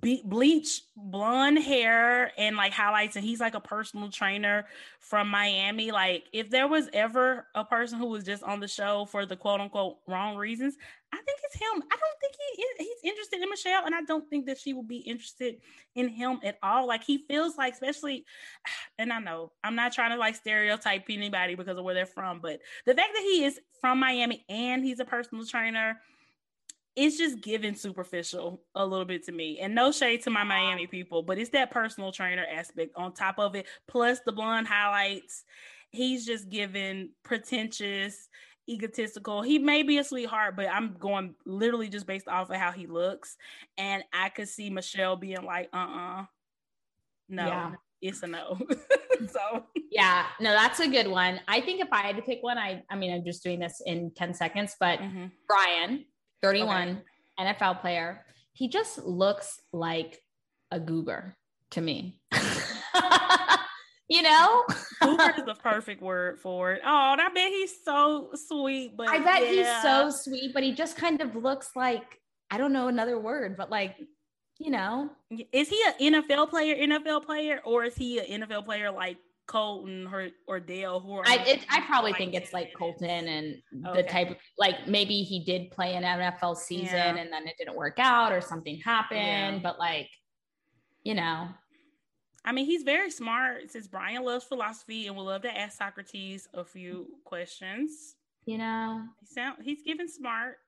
be- 0.00 0.22
bleach 0.24 0.82
blonde 0.96 1.58
hair 1.58 2.32
and 2.38 2.56
like 2.56 2.72
highlights 2.72 3.16
and 3.16 3.24
he's 3.24 3.40
like 3.40 3.54
a 3.54 3.60
personal 3.60 4.10
trainer 4.10 4.66
from 5.00 5.28
Miami. 5.28 5.90
Like 5.90 6.24
if 6.32 6.50
there 6.50 6.68
was 6.68 6.88
ever 6.92 7.46
a 7.54 7.64
person 7.64 7.98
who 7.98 8.06
was 8.06 8.24
just 8.24 8.42
on 8.42 8.60
the 8.60 8.68
show 8.68 9.06
for 9.06 9.26
the 9.26 9.36
quote 9.36 9.60
unquote 9.60 9.98
wrong 10.06 10.36
reasons 10.36 10.76
I 11.12 11.16
think 11.18 11.38
it's 11.44 11.54
him. 11.54 11.82
I 11.90 11.96
don't 11.96 12.20
think 12.20 12.34
he 12.56 12.64
he's 12.78 13.10
interested 13.10 13.40
in 13.40 13.48
Michelle 13.48 13.86
and 13.86 13.94
I 13.94 14.02
don't 14.02 14.28
think 14.28 14.46
that 14.46 14.58
she 14.58 14.72
will 14.72 14.82
be 14.82 14.98
interested 14.98 15.56
in 15.94 16.08
him 16.08 16.40
at 16.42 16.58
all. 16.62 16.86
Like 16.86 17.04
he 17.04 17.24
feels 17.26 17.56
like 17.56 17.72
especially 17.72 18.24
and 18.98 19.12
I 19.12 19.18
know 19.18 19.52
I'm 19.64 19.74
not 19.74 19.92
trying 19.92 20.12
to 20.12 20.16
like 20.16 20.36
stereotype 20.36 21.04
anybody 21.08 21.54
because 21.54 21.76
of 21.76 21.84
where 21.84 21.94
they're 21.94 22.06
from 22.06 22.40
but 22.40 22.60
the 22.86 22.94
fact 22.94 23.10
that 23.14 23.22
he 23.22 23.44
is 23.44 23.58
from 23.80 23.98
Miami 23.98 24.44
and 24.48 24.84
he's 24.84 25.00
a 25.00 25.04
personal 25.04 25.44
trainer 25.44 26.00
it's 26.96 27.18
just 27.18 27.42
given 27.42 27.74
superficial 27.74 28.62
a 28.74 28.84
little 28.84 29.04
bit 29.04 29.24
to 29.26 29.32
me. 29.32 29.60
And 29.60 29.74
no 29.74 29.92
shade 29.92 30.22
to 30.22 30.30
my 30.30 30.44
Miami 30.44 30.86
people, 30.86 31.22
but 31.22 31.38
it's 31.38 31.50
that 31.50 31.70
personal 31.70 32.10
trainer 32.10 32.46
aspect 32.50 32.92
on 32.96 33.12
top 33.12 33.38
of 33.38 33.54
it, 33.54 33.66
plus 33.86 34.20
the 34.24 34.32
blonde 34.32 34.66
highlights. 34.66 35.44
He's 35.90 36.24
just 36.24 36.48
given 36.48 37.10
pretentious, 37.22 38.28
egotistical. 38.68 39.42
He 39.42 39.58
may 39.58 39.82
be 39.82 39.98
a 39.98 40.04
sweetheart, 40.04 40.56
but 40.56 40.68
I'm 40.68 40.96
going 40.98 41.34
literally 41.44 41.90
just 41.90 42.06
based 42.06 42.28
off 42.28 42.50
of 42.50 42.56
how 42.56 42.72
he 42.72 42.86
looks. 42.86 43.36
And 43.76 44.02
I 44.12 44.30
could 44.30 44.48
see 44.48 44.70
Michelle 44.70 45.16
being 45.16 45.44
like, 45.44 45.68
uh 45.74 45.76
uh-uh. 45.76 46.20
uh 46.20 46.24
no. 47.28 47.46
Yeah. 47.46 47.72
It's 48.02 48.22
a 48.22 48.26
no. 48.26 48.58
so 49.28 49.64
yeah, 49.90 50.26
no, 50.40 50.52
that's 50.52 50.80
a 50.80 50.88
good 50.88 51.08
one. 51.08 51.40
I 51.48 51.60
think 51.60 51.80
if 51.80 51.88
I 51.92 52.02
had 52.02 52.16
to 52.16 52.22
pick 52.22 52.42
one, 52.42 52.58
I 52.58 52.82
I 52.90 52.96
mean 52.96 53.12
I'm 53.12 53.24
just 53.24 53.42
doing 53.42 53.58
this 53.58 53.82
in 53.84 54.12
10 54.14 54.34
seconds, 54.34 54.76
but 54.78 54.98
mm-hmm. 54.98 55.26
Brian, 55.48 56.04
31, 56.42 57.02
okay. 57.38 57.52
NFL 57.52 57.80
player. 57.80 58.24
He 58.52 58.68
just 58.68 58.98
looks 58.98 59.60
like 59.72 60.22
a 60.70 60.80
goober 60.80 61.36
to 61.70 61.80
me. 61.80 62.20
you 64.08 64.22
know? 64.22 64.64
goober 65.02 65.34
is 65.36 65.44
the 65.44 65.56
perfect 65.62 66.02
word 66.02 66.38
for 66.38 66.72
it. 66.72 66.82
Oh, 66.84 67.16
I 67.18 67.28
bet 67.34 67.48
he's 67.50 67.84
so 67.84 68.30
sweet. 68.34 68.96
But 68.96 69.08
I 69.08 69.18
bet 69.18 69.42
yeah. 69.42 69.50
he's 69.50 69.82
so 69.82 70.10
sweet, 70.10 70.54
but 70.54 70.62
he 70.62 70.72
just 70.72 70.96
kind 70.96 71.20
of 71.20 71.36
looks 71.36 71.70
like 71.74 72.20
I 72.50 72.58
don't 72.58 72.72
know 72.72 72.88
another 72.88 73.18
word, 73.18 73.56
but 73.56 73.70
like 73.70 73.96
you 74.58 74.70
know. 74.70 75.10
Is 75.52 75.68
he 75.68 75.82
an 76.00 76.14
NFL 76.14 76.50
player, 76.50 76.76
NFL 76.76 77.26
player, 77.26 77.60
or 77.64 77.84
is 77.84 77.94
he 77.94 78.18
an 78.18 78.42
NFL 78.42 78.64
player 78.64 78.90
like 78.90 79.18
Colton 79.46 80.08
or, 80.12 80.28
or 80.48 80.58
Dale 80.58 81.00
who 81.00 81.22
I 81.24 81.36
it, 81.46 81.66
I 81.70 81.80
probably 81.82 82.12
think 82.12 82.34
it's 82.34 82.52
like 82.52 82.72
Colton 82.74 83.28
and 83.28 83.56
okay. 83.86 84.02
the 84.02 84.08
type 84.08 84.30
of 84.30 84.36
like 84.58 84.88
maybe 84.88 85.22
he 85.22 85.44
did 85.44 85.70
play 85.70 85.94
an 85.94 86.02
NFL 86.02 86.56
season 86.56 86.94
yeah. 86.94 87.16
and 87.16 87.32
then 87.32 87.46
it 87.46 87.54
didn't 87.58 87.76
work 87.76 87.98
out 87.98 88.32
or 88.32 88.40
something 88.40 88.80
happened, 88.80 89.20
yeah. 89.20 89.58
but 89.62 89.78
like, 89.78 90.08
you 91.04 91.14
know. 91.14 91.48
I 92.44 92.52
mean, 92.52 92.66
he's 92.66 92.82
very 92.82 93.10
smart 93.10 93.70
since 93.70 93.88
Brian 93.88 94.24
loves 94.24 94.44
philosophy 94.44 95.06
and 95.06 95.16
would 95.16 95.24
love 95.24 95.42
to 95.42 95.56
ask 95.56 95.78
Socrates 95.78 96.48
a 96.54 96.64
few 96.64 97.08
questions. 97.24 98.16
You 98.44 98.58
know, 98.58 99.02
he 99.20 99.26
sound 99.26 99.58
he's 99.62 99.82
given 99.82 100.08
smart 100.08 100.58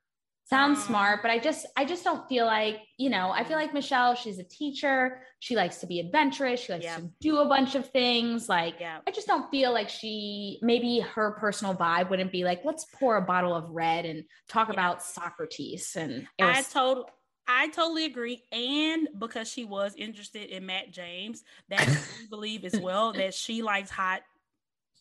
sounds 0.48 0.78
mm. 0.78 0.86
smart 0.86 1.20
but 1.22 1.30
i 1.30 1.38
just 1.38 1.66
i 1.76 1.84
just 1.84 2.04
don't 2.04 2.26
feel 2.28 2.46
like 2.46 2.80
you 2.96 3.10
know 3.10 3.30
i 3.30 3.44
feel 3.44 3.56
like 3.56 3.74
michelle 3.74 4.14
she's 4.14 4.38
a 4.38 4.44
teacher 4.44 5.20
she 5.40 5.54
likes 5.54 5.78
to 5.78 5.86
be 5.86 6.00
adventurous 6.00 6.60
she 6.60 6.72
likes 6.72 6.84
yeah. 6.84 6.96
to 6.96 7.10
do 7.20 7.38
a 7.38 7.46
bunch 7.46 7.74
of 7.74 7.88
things 7.90 8.48
like 8.48 8.76
yeah. 8.80 8.98
i 9.06 9.10
just 9.10 9.26
don't 9.26 9.50
feel 9.50 9.72
like 9.72 9.88
she 9.88 10.58
maybe 10.62 11.00
her 11.00 11.32
personal 11.32 11.74
vibe 11.74 12.08
wouldn't 12.10 12.32
be 12.32 12.44
like 12.44 12.60
let's 12.64 12.86
pour 12.98 13.16
a 13.16 13.22
bottle 13.22 13.54
of 13.54 13.68
red 13.70 14.04
and 14.06 14.24
talk 14.48 14.68
yeah. 14.68 14.74
about 14.74 15.02
socrates 15.02 15.96
and 15.96 16.26
i 16.40 16.62
told 16.62 17.10
I 17.50 17.68
totally 17.68 18.04
agree. 18.04 18.42
And 18.52 19.08
because 19.18 19.50
she 19.50 19.64
was 19.64 19.94
interested 19.96 20.50
in 20.50 20.66
Matt 20.66 20.92
James, 20.92 21.42
that 21.70 21.80
I 21.88 22.26
believe 22.28 22.66
as 22.66 22.78
well 22.78 23.14
that 23.14 23.32
she 23.32 23.62
likes 23.62 23.88
hot 23.88 24.20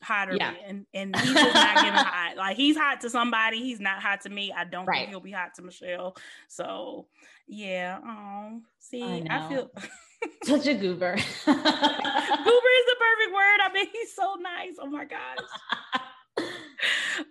hotter 0.01 0.35
yeah. 0.35 0.53
and 0.65 0.85
and 0.93 1.15
he's 1.19 1.33
not 1.33 1.75
giving 1.75 1.93
hot. 1.93 2.33
Like 2.37 2.57
he's 2.57 2.77
hot 2.77 3.01
to 3.01 3.09
somebody, 3.09 3.59
he's 3.59 3.79
not 3.79 4.01
hot 4.01 4.21
to 4.21 4.29
me. 4.29 4.51
I 4.55 4.63
don't 4.63 4.85
right. 4.85 4.99
think 4.99 5.09
he'll 5.09 5.19
be 5.19 5.31
hot 5.31 5.55
to 5.55 5.61
Michelle. 5.61 6.15
So 6.47 7.07
yeah. 7.47 7.99
Oh, 8.05 8.61
see, 8.79 9.03
I, 9.03 9.25
I 9.29 9.49
feel 9.49 9.71
such 10.43 10.67
a 10.67 10.73
goober. 10.73 11.15
goober 11.45 11.51
is 11.55 12.85
the 12.85 12.95
perfect 12.99 13.33
word. 13.33 13.59
I 13.63 13.69
mean, 13.73 13.87
he's 13.91 14.13
so 14.13 14.35
nice. 14.39 14.75
Oh 14.79 14.87
my 14.87 15.05
gosh. 15.05 16.47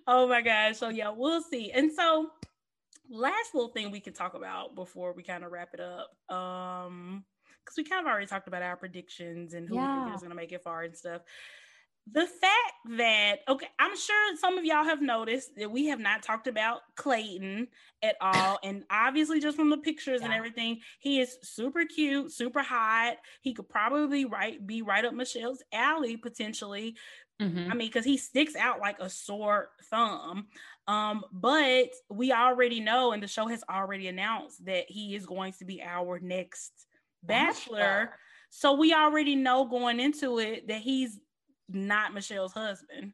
oh 0.06 0.28
my 0.28 0.42
gosh. 0.42 0.78
So 0.78 0.88
yeah, 0.88 1.10
we'll 1.14 1.42
see. 1.42 1.70
And 1.72 1.92
so 1.92 2.30
last 3.08 3.54
little 3.54 3.70
thing 3.70 3.90
we 3.90 4.00
can 4.00 4.12
talk 4.12 4.34
about 4.34 4.74
before 4.74 5.12
we 5.12 5.22
kind 5.22 5.44
of 5.44 5.52
wrap 5.52 5.70
it 5.74 5.80
up. 5.80 6.34
Um 6.34 7.24
because 7.64 7.78
we 7.78 7.84
kind 7.84 8.06
of 8.06 8.08
already 8.08 8.26
talked 8.26 8.46
about 8.46 8.62
our 8.62 8.76
predictions 8.76 9.52
and 9.54 9.68
who 9.68 9.74
yeah. 9.74 10.14
is 10.14 10.20
going 10.20 10.30
to 10.30 10.36
make 10.36 10.52
it 10.52 10.62
far 10.62 10.84
and 10.84 10.96
stuff 10.96 11.22
the 12.12 12.26
fact 12.26 12.96
that 12.96 13.36
okay 13.48 13.66
i'm 13.78 13.96
sure 13.96 14.36
some 14.36 14.56
of 14.58 14.64
y'all 14.64 14.84
have 14.84 15.02
noticed 15.02 15.50
that 15.56 15.70
we 15.70 15.86
have 15.86 15.98
not 15.98 16.22
talked 16.22 16.46
about 16.46 16.80
clayton 16.94 17.66
at 18.02 18.16
all 18.20 18.58
and 18.62 18.84
obviously 18.90 19.40
just 19.40 19.56
from 19.56 19.70
the 19.70 19.76
pictures 19.78 20.20
yeah. 20.20 20.26
and 20.26 20.34
everything 20.34 20.78
he 21.00 21.20
is 21.20 21.36
super 21.42 21.84
cute 21.84 22.30
super 22.30 22.62
hot 22.62 23.16
he 23.40 23.52
could 23.52 23.68
probably 23.68 24.24
right 24.24 24.64
be 24.66 24.82
right 24.82 25.04
up 25.04 25.14
michelle's 25.14 25.62
alley 25.72 26.16
potentially 26.16 26.96
mm-hmm. 27.42 27.70
i 27.70 27.74
mean 27.74 27.88
because 27.88 28.04
he 28.04 28.16
sticks 28.16 28.54
out 28.54 28.80
like 28.80 28.98
a 29.00 29.10
sore 29.10 29.70
thumb 29.90 30.46
um 30.86 31.24
but 31.32 31.88
we 32.08 32.32
already 32.32 32.78
know 32.78 33.12
and 33.12 33.22
the 33.22 33.28
show 33.28 33.48
has 33.48 33.64
already 33.68 34.06
announced 34.06 34.64
that 34.64 34.84
he 34.88 35.16
is 35.16 35.26
going 35.26 35.52
to 35.52 35.64
be 35.64 35.82
our 35.82 36.20
next 36.20 36.86
bachelor, 37.24 37.78
bachelor. 37.78 38.14
so 38.50 38.74
we 38.74 38.94
already 38.94 39.34
know 39.34 39.64
going 39.64 39.98
into 39.98 40.38
it 40.38 40.68
that 40.68 40.80
he's 40.80 41.18
not 41.68 42.14
Michelle's 42.14 42.52
husband. 42.52 43.12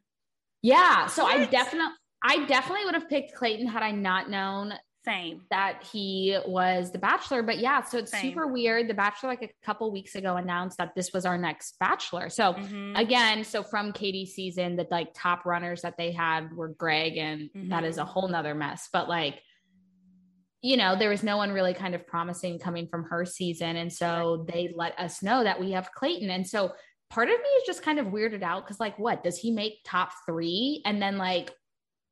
Yeah. 0.61 1.07
So 1.07 1.23
what? 1.23 1.37
I 1.39 1.45
definitely 1.45 1.93
I 2.23 2.45
definitely 2.45 2.85
would 2.85 2.93
have 2.93 3.09
picked 3.09 3.35
Clayton 3.35 3.67
had 3.67 3.83
I 3.83 3.91
not 3.91 4.29
known 4.29 4.73
same 5.05 5.41
that 5.49 5.83
he 5.91 6.37
was 6.45 6.91
the 6.91 6.97
bachelor 6.97 7.43
but 7.43 7.59
yeah 7.59 7.81
so 7.83 7.97
it's 7.97 8.11
Same. 8.11 8.21
super 8.21 8.47
weird 8.47 8.87
the 8.87 8.93
bachelor 8.93 9.29
like 9.29 9.43
a 9.43 9.49
couple 9.65 9.91
weeks 9.91 10.15
ago 10.15 10.37
announced 10.37 10.77
that 10.77 10.95
this 10.95 11.11
was 11.13 11.25
our 11.25 11.37
next 11.37 11.77
bachelor 11.79 12.29
so 12.29 12.53
mm-hmm. 12.53 12.95
again 12.95 13.43
so 13.43 13.63
from 13.63 13.91
katie's 13.91 14.33
season 14.33 14.75
the 14.75 14.87
like 14.91 15.09
top 15.13 15.45
runners 15.45 15.81
that 15.81 15.97
they 15.97 16.11
had 16.11 16.53
were 16.55 16.69
greg 16.69 17.17
and 17.17 17.49
mm-hmm. 17.49 17.69
that 17.69 17.83
is 17.83 17.97
a 17.97 18.01
mm-hmm. 18.01 18.11
whole 18.11 18.27
nother 18.27 18.55
mess 18.55 18.87
but 18.93 19.09
like 19.09 19.41
you 20.61 20.77
know 20.77 20.97
there 20.97 21.09
was 21.09 21.23
no 21.23 21.35
one 21.35 21.51
really 21.51 21.73
kind 21.73 21.95
of 21.95 22.07
promising 22.07 22.57
coming 22.57 22.87
from 22.87 23.03
her 23.03 23.25
season 23.25 23.75
and 23.75 23.91
so 23.91 24.37
right. 24.37 24.53
they 24.53 24.73
let 24.75 24.97
us 24.97 25.21
know 25.21 25.43
that 25.43 25.59
we 25.59 25.71
have 25.71 25.91
clayton 25.91 26.29
and 26.29 26.47
so 26.47 26.71
part 27.13 27.29
of 27.29 27.35
me 27.35 27.49
is 27.59 27.63
just 27.67 27.83
kind 27.83 27.99
of 27.99 28.07
weirded 28.07 28.41
out 28.41 28.65
because 28.65 28.79
like 28.79 28.97
what 28.97 29.23
does 29.23 29.37
he 29.37 29.51
make 29.51 29.81
top 29.85 30.11
three? 30.25 30.81
And 30.83 30.99
then 30.99 31.17
like 31.17 31.51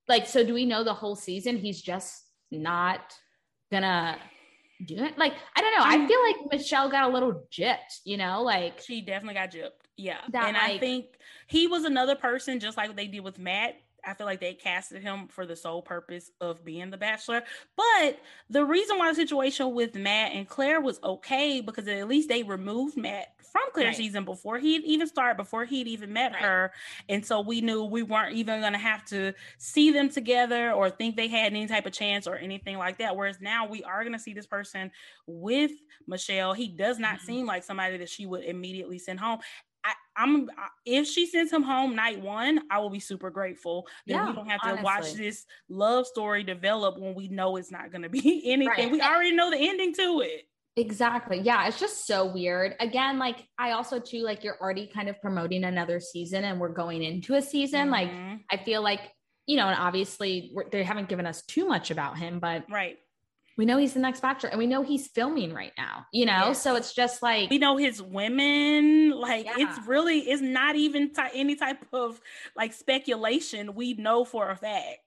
like 0.07 0.27
so 0.27 0.45
do 0.45 0.53
we 0.53 0.65
know 0.65 0.83
the 0.83 0.93
whole 0.93 1.15
season 1.15 1.57
he's 1.57 1.81
just 1.81 2.23
not 2.51 3.01
gonna 3.71 4.19
do 4.85 5.03
it? 5.03 5.17
Like 5.17 5.33
i 5.55 5.61
don't 5.61 5.73
know. 5.75 5.83
I 5.83 6.07
feel 6.07 6.21
like 6.21 6.51
michelle 6.51 6.89
got 6.89 7.09
a 7.09 7.13
little 7.13 7.47
gypped 7.51 8.01
you 8.05 8.17
know 8.17 8.43
like 8.43 8.79
she 8.81 9.01
definitely 9.01 9.33
got 9.35 9.51
gypped 9.51 9.71
yeah. 9.97 10.17
That, 10.31 10.45
and 10.45 10.57
like, 10.57 10.71
i 10.71 10.77
think 10.77 11.05
he 11.47 11.67
was 11.67 11.83
another 11.83 12.15
person 12.15 12.59
just 12.59 12.77
like 12.77 12.95
they 12.95 13.07
did 13.07 13.21
with 13.21 13.39
matt 13.39 13.75
I 14.05 14.13
feel 14.13 14.25
like 14.25 14.39
they 14.39 14.53
casted 14.53 15.01
him 15.01 15.27
for 15.27 15.45
the 15.45 15.55
sole 15.55 15.81
purpose 15.81 16.31
of 16.41 16.65
being 16.65 16.89
the 16.89 16.97
bachelor. 16.97 17.43
But 17.75 18.19
the 18.49 18.65
reason 18.65 18.97
why 18.97 19.09
the 19.09 19.15
situation 19.15 19.73
with 19.73 19.95
Matt 19.95 20.33
and 20.33 20.47
Clare 20.47 20.81
was 20.81 20.99
okay 21.03 21.61
because 21.61 21.87
at 21.87 22.07
least 22.07 22.29
they 22.29 22.43
removed 22.43 22.97
Matt 22.97 23.27
from 23.51 23.63
Clare 23.73 23.87
right. 23.87 23.95
season 23.95 24.25
before 24.25 24.57
he'd 24.57 24.83
even 24.83 25.07
started, 25.07 25.37
before 25.37 25.65
he'd 25.65 25.87
even 25.87 26.13
met 26.13 26.31
right. 26.33 26.41
her. 26.41 26.71
And 27.09 27.25
so 27.25 27.41
we 27.41 27.61
knew 27.61 27.83
we 27.83 28.03
weren't 28.03 28.35
even 28.35 28.61
going 28.61 28.73
to 28.73 28.79
have 28.79 29.05
to 29.05 29.33
see 29.57 29.91
them 29.91 30.09
together 30.09 30.71
or 30.71 30.89
think 30.89 31.15
they 31.15 31.27
had 31.27 31.51
any 31.51 31.67
type 31.67 31.85
of 31.85 31.91
chance 31.91 32.27
or 32.27 32.35
anything 32.35 32.77
like 32.77 32.97
that. 32.99 33.15
Whereas 33.15 33.41
now 33.41 33.67
we 33.67 33.83
are 33.83 34.03
going 34.03 34.13
to 34.13 34.19
see 34.19 34.33
this 34.33 34.47
person 34.47 34.91
with 35.27 35.71
Michelle. 36.07 36.53
He 36.53 36.69
does 36.69 36.97
not 36.97 37.17
mm-hmm. 37.17 37.25
seem 37.25 37.45
like 37.45 37.63
somebody 37.63 37.97
that 37.97 38.09
she 38.09 38.25
would 38.25 38.43
immediately 38.43 38.99
send 38.99 39.19
home. 39.19 39.39
I, 39.83 39.93
am 40.23 40.49
if 40.85 41.07
she 41.07 41.25
sends 41.25 41.51
him 41.51 41.63
home 41.63 41.95
night 41.95 42.21
one, 42.21 42.61
I 42.69 42.79
will 42.79 42.89
be 42.89 42.99
super 42.99 43.29
grateful 43.29 43.87
that 44.07 44.13
yeah, 44.13 44.27
we 44.29 44.35
don't 44.35 44.49
have 44.49 44.61
to 44.61 44.67
honestly. 44.69 44.83
watch 44.83 45.13
this 45.13 45.45
love 45.69 46.05
story 46.07 46.43
develop 46.43 46.99
when 46.99 47.15
we 47.15 47.27
know 47.27 47.55
it's 47.57 47.71
not 47.71 47.91
going 47.91 48.03
to 48.03 48.09
be 48.09 48.43
anything. 48.45 48.67
Right. 48.67 48.91
We 48.91 49.01
already 49.01 49.35
know 49.35 49.49
the 49.49 49.57
ending 49.57 49.93
to 49.95 50.21
it. 50.21 50.43
Exactly. 50.77 51.39
Yeah, 51.39 51.67
it's 51.67 51.79
just 51.79 52.07
so 52.07 52.25
weird. 52.25 52.75
Again, 52.79 53.19
like 53.19 53.45
I 53.57 53.71
also 53.71 53.99
too 53.99 54.23
like 54.23 54.43
you're 54.43 54.57
already 54.61 54.87
kind 54.87 55.09
of 55.09 55.19
promoting 55.21 55.65
another 55.65 55.99
season 55.99 56.45
and 56.45 56.59
we're 56.59 56.69
going 56.69 57.03
into 57.03 57.35
a 57.35 57.41
season. 57.41 57.89
Mm-hmm. 57.89 58.31
Like 58.31 58.39
I 58.49 58.57
feel 58.57 58.81
like, 58.81 59.01
you 59.47 59.57
know, 59.57 59.67
and 59.67 59.77
obviously 59.77 60.55
they 60.71 60.83
haven't 60.83 61.09
given 61.09 61.25
us 61.25 61.41
too 61.41 61.67
much 61.67 61.91
about 61.91 62.17
him, 62.17 62.39
but 62.39 62.63
right 62.69 62.97
we 63.61 63.65
know 63.65 63.77
he's 63.77 63.93
the 63.93 63.99
next 63.99 64.21
bachelor 64.21 64.49
and 64.49 64.57
we 64.57 64.65
know 64.65 64.81
he's 64.81 65.05
filming 65.05 65.53
right 65.53 65.73
now 65.77 66.03
you 66.11 66.25
know 66.25 66.47
yes. 66.47 66.63
so 66.63 66.75
it's 66.75 66.93
just 66.93 67.21
like 67.21 67.47
we 67.51 67.59
know 67.59 67.77
his 67.77 68.01
women 68.01 69.11
like 69.11 69.45
yeah. 69.45 69.53
it's 69.57 69.77
really 69.85 70.17
it's 70.21 70.41
not 70.41 70.75
even 70.75 71.13
t- 71.13 71.21
any 71.35 71.55
type 71.55 71.77
of 71.93 72.19
like 72.55 72.73
speculation 72.73 73.75
we 73.75 73.93
know 73.93 74.25
for 74.25 74.49
a 74.49 74.55
fact 74.55 74.97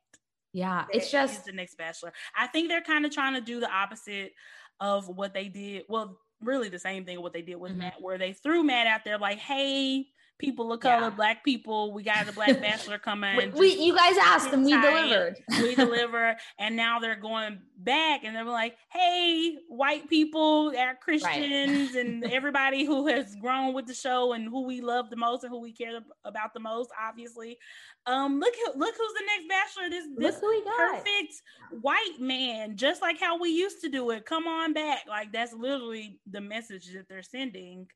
yeah 0.52 0.84
it's 0.90 1.10
just 1.10 1.44
the 1.46 1.50
next 1.50 1.76
bachelor 1.76 2.12
i 2.38 2.46
think 2.46 2.68
they're 2.68 2.80
kind 2.80 3.04
of 3.04 3.10
trying 3.10 3.34
to 3.34 3.40
do 3.40 3.58
the 3.58 3.68
opposite 3.68 4.32
of 4.78 5.08
what 5.08 5.34
they 5.34 5.48
did 5.48 5.82
well 5.88 6.16
really 6.40 6.68
the 6.68 6.78
same 6.78 7.04
thing 7.04 7.20
what 7.20 7.32
they 7.32 7.42
did 7.42 7.56
with 7.56 7.72
mm-hmm. 7.72 7.80
matt 7.80 8.00
where 8.00 8.18
they 8.18 8.32
threw 8.32 8.62
matt 8.62 8.86
out 8.86 9.00
there 9.04 9.18
like 9.18 9.38
hey 9.38 10.06
people 10.38 10.72
of 10.72 10.80
color, 10.80 11.04
yeah. 11.04 11.10
black 11.10 11.44
people. 11.44 11.92
We 11.92 12.02
got 12.02 12.26
the 12.26 12.32
black 12.32 12.60
bachelor 12.60 12.98
coming. 12.98 13.36
we, 13.36 13.48
we, 13.58 13.74
you 13.84 13.94
guys 13.94 14.16
asked 14.20 14.50
them, 14.50 14.64
we 14.64 14.72
delivered. 14.72 15.36
we 15.60 15.74
deliver, 15.74 16.36
and 16.58 16.76
now 16.76 16.98
they're 16.98 17.16
going 17.16 17.58
back 17.78 18.24
and 18.24 18.34
they're 18.34 18.44
like, 18.44 18.76
"Hey, 18.90 19.56
white 19.68 20.08
people, 20.08 20.72
our 20.76 20.94
Christians, 20.96 21.94
right. 21.94 22.06
and 22.06 22.24
everybody 22.32 22.84
who 22.84 23.06
has 23.08 23.34
grown 23.36 23.74
with 23.74 23.86
the 23.86 23.94
show 23.94 24.32
and 24.32 24.48
who 24.48 24.66
we 24.66 24.80
love 24.80 25.10
the 25.10 25.16
most 25.16 25.44
and 25.44 25.50
who 25.50 25.60
we 25.60 25.72
care 25.72 26.00
about 26.24 26.54
the 26.54 26.60
most, 26.60 26.90
obviously. 27.00 27.58
Um, 28.06 28.38
look, 28.38 28.54
look 28.76 28.94
who's 28.96 29.12
the 29.14 29.24
next 29.26 29.48
bachelor. 29.48 29.90
This, 29.90 30.06
this 30.16 30.40
perfect 30.76 31.34
white 31.80 32.20
man, 32.20 32.76
just 32.76 33.00
like 33.00 33.18
how 33.18 33.38
we 33.38 33.50
used 33.50 33.80
to 33.80 33.88
do 33.88 34.10
it. 34.10 34.26
Come 34.26 34.46
on 34.46 34.72
back. 34.72 35.04
Like 35.08 35.32
that's 35.32 35.54
literally 35.54 36.20
the 36.30 36.40
message 36.40 36.92
that 36.92 37.08
they're 37.08 37.22
sending 37.22 37.86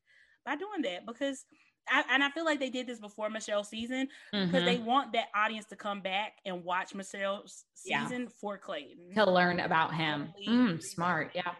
by 0.45 0.55
doing 0.55 0.81
that 0.83 1.05
because 1.05 1.45
I, 1.91 2.03
and 2.11 2.23
I 2.23 2.29
feel 2.31 2.45
like 2.45 2.59
they 2.59 2.69
did 2.69 2.87
this 2.87 2.99
before 2.99 3.29
Michelle's 3.29 3.69
season 3.69 4.07
because 4.31 4.49
mm-hmm. 4.49 4.65
they 4.65 4.77
want 4.77 5.13
that 5.13 5.27
audience 5.35 5.65
to 5.67 5.75
come 5.75 6.01
back 6.01 6.33
and 6.45 6.63
watch 6.63 6.93
Michelle's 6.93 7.65
season 7.73 8.23
yeah. 8.23 8.29
for 8.39 8.57
Clayton 8.57 9.13
to 9.15 9.29
learn 9.29 9.59
about 9.59 9.93
him. 9.93 10.33
Mm, 10.47 10.81
smart, 10.81 11.31
yeah, 11.33 11.53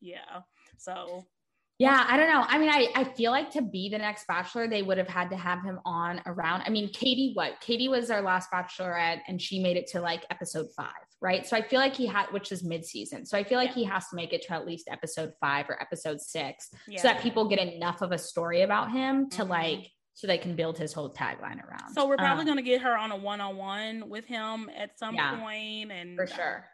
yeah. 0.00 0.40
So 0.78 1.26
yeah, 1.80 2.04
I 2.06 2.18
don't 2.18 2.28
know. 2.28 2.44
I 2.46 2.58
mean, 2.58 2.68
I, 2.68 2.88
I 2.94 3.04
feel 3.04 3.30
like 3.30 3.50
to 3.52 3.62
be 3.62 3.88
the 3.88 3.96
next 3.96 4.26
bachelor, 4.26 4.68
they 4.68 4.82
would 4.82 4.98
have 4.98 5.08
had 5.08 5.30
to 5.30 5.36
have 5.36 5.62
him 5.62 5.80
on 5.86 6.20
around. 6.26 6.62
I 6.66 6.68
mean, 6.68 6.90
Katie, 6.92 7.30
what? 7.32 7.58
Katie 7.62 7.88
was 7.88 8.10
our 8.10 8.20
last 8.20 8.50
bachelorette 8.52 9.20
and 9.28 9.40
she 9.40 9.62
made 9.62 9.78
it 9.78 9.86
to 9.92 10.00
like 10.02 10.26
episode 10.30 10.66
five, 10.76 10.90
right? 11.20 11.46
So 11.46 11.56
I 11.56 11.62
feel 11.62 11.80
like 11.80 11.94
he 11.94 12.06
had, 12.06 12.26
which 12.30 12.52
is 12.52 12.62
mid 12.62 12.84
season. 12.84 13.26
So 13.26 13.36
I 13.36 13.44
feel 13.44 13.58
like 13.58 13.70
yeah. 13.70 13.74
he 13.74 13.84
has 13.84 14.08
to 14.08 14.16
make 14.16 14.32
it 14.32 14.42
to 14.42 14.52
at 14.52 14.66
least 14.66 14.88
episode 14.90 15.32
five 15.40 15.68
or 15.68 15.80
episode 15.80 16.20
six 16.20 16.70
yeah. 16.88 17.00
so 17.00 17.08
that 17.08 17.20
people 17.20 17.48
get 17.48 17.58
enough 17.58 18.02
of 18.02 18.12
a 18.12 18.18
story 18.18 18.62
about 18.62 18.90
him 18.90 19.28
to 19.30 19.42
mm-hmm. 19.42 19.50
like, 19.50 19.90
so 20.14 20.26
they 20.26 20.38
can 20.38 20.54
build 20.54 20.76
his 20.76 20.92
whole 20.92 21.10
tagline 21.10 21.64
around. 21.66 21.94
So 21.94 22.06
we're 22.06 22.16
probably 22.16 22.42
um, 22.42 22.46
going 22.46 22.58
to 22.58 22.62
get 22.62 22.82
her 22.82 22.96
on 22.96 23.10
a 23.12 23.16
one 23.16 23.40
on 23.40 23.56
one 23.56 24.08
with 24.08 24.26
him 24.26 24.70
at 24.76 24.98
some 24.98 25.14
yeah, 25.14 25.40
point, 25.40 25.92
and 25.92 26.16
for 26.16 26.26
sure. 26.26 26.64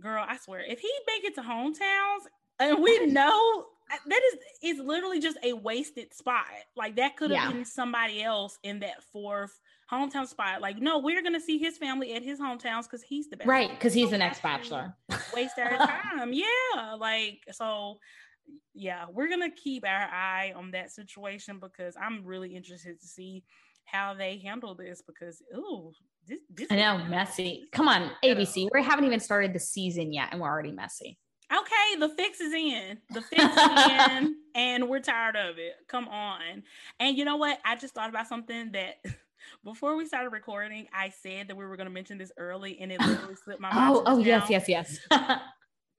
Uh, 0.00 0.02
girl, 0.02 0.24
I 0.26 0.36
swear, 0.38 0.64
if 0.66 0.80
he 0.80 0.90
make 1.06 1.24
it 1.24 1.34
to 1.36 1.42
hometowns 1.42 2.26
and 2.58 2.82
we 2.82 3.06
know 3.06 3.66
that 4.08 4.20
is 4.32 4.76
is 4.76 4.84
literally 4.84 5.20
just 5.20 5.38
a 5.42 5.52
wasted 5.52 6.14
spot. 6.14 6.46
Like 6.76 6.96
that 6.96 7.16
could 7.16 7.30
have 7.30 7.50
yeah. 7.50 7.52
been 7.52 7.64
somebody 7.64 8.22
else 8.22 8.58
in 8.62 8.80
that 8.80 9.02
fourth 9.12 9.58
hometown 9.92 10.26
spot. 10.26 10.60
Like, 10.60 10.78
no, 10.78 10.98
we're 10.98 11.22
gonna 11.22 11.40
see 11.40 11.58
his 11.58 11.78
family 11.78 12.14
at 12.14 12.22
his 12.22 12.40
hometowns 12.40 12.84
because 12.84 13.02
he's 13.02 13.28
the 13.28 13.36
best. 13.36 13.48
Right, 13.48 13.70
because 13.70 13.92
he's 13.92 14.06
so 14.06 14.12
the 14.12 14.18
next 14.18 14.42
bachelor. 14.42 14.94
Waste 15.34 15.58
our 15.58 15.76
time. 15.76 16.32
Yeah. 16.32 16.94
Like 16.98 17.40
so 17.50 17.98
yeah, 18.74 19.06
we're 19.12 19.28
gonna 19.28 19.50
keep 19.50 19.86
our 19.86 20.08
eye 20.12 20.52
on 20.56 20.70
that 20.72 20.90
situation 20.90 21.58
because 21.58 21.94
I'm 22.00 22.24
really 22.24 22.54
interested 22.54 23.00
to 23.00 23.06
see 23.06 23.44
how 23.84 24.14
they 24.14 24.38
handle 24.38 24.74
this 24.74 25.02
because 25.04 25.42
oh 25.54 25.92
this, 26.26 26.38
this 26.48 26.68
I 26.70 26.76
know 26.76 27.04
messy. 27.08 27.64
Come 27.72 27.88
on, 27.88 28.10
ABC. 28.24 28.68
We 28.72 28.82
haven't 28.82 29.04
even 29.04 29.20
started 29.20 29.52
the 29.52 29.60
season 29.60 30.12
yet 30.12 30.28
and 30.32 30.40
we're 30.40 30.48
already 30.48 30.72
messy 30.72 31.18
okay, 31.52 31.98
the 31.98 32.08
fix 32.08 32.40
is 32.40 32.52
in. 32.52 32.98
The 33.10 33.20
fix 33.22 33.44
is 33.44 33.90
in, 33.90 34.36
and 34.54 34.88
we're 34.88 35.00
tired 35.00 35.36
of 35.36 35.58
it. 35.58 35.74
Come 35.88 36.08
on. 36.08 36.62
And 37.00 37.16
you 37.16 37.24
know 37.24 37.36
what? 37.36 37.58
I 37.64 37.76
just 37.76 37.94
thought 37.94 38.08
about 38.08 38.28
something 38.28 38.72
that 38.72 38.96
before 39.64 39.96
we 39.96 40.06
started 40.06 40.30
recording, 40.30 40.88
I 40.92 41.10
said 41.10 41.48
that 41.48 41.56
we 41.56 41.64
were 41.64 41.76
going 41.76 41.86
to 41.88 41.92
mention 41.92 42.18
this 42.18 42.32
early, 42.36 42.78
and 42.80 42.92
it 42.92 43.00
literally 43.00 43.36
slipped 43.36 43.60
my 43.60 43.72
mind. 43.72 43.96
Oh, 43.96 44.02
oh, 44.06 44.18
yes, 44.18 44.48
yes, 44.50 44.68
yes. 44.68 44.98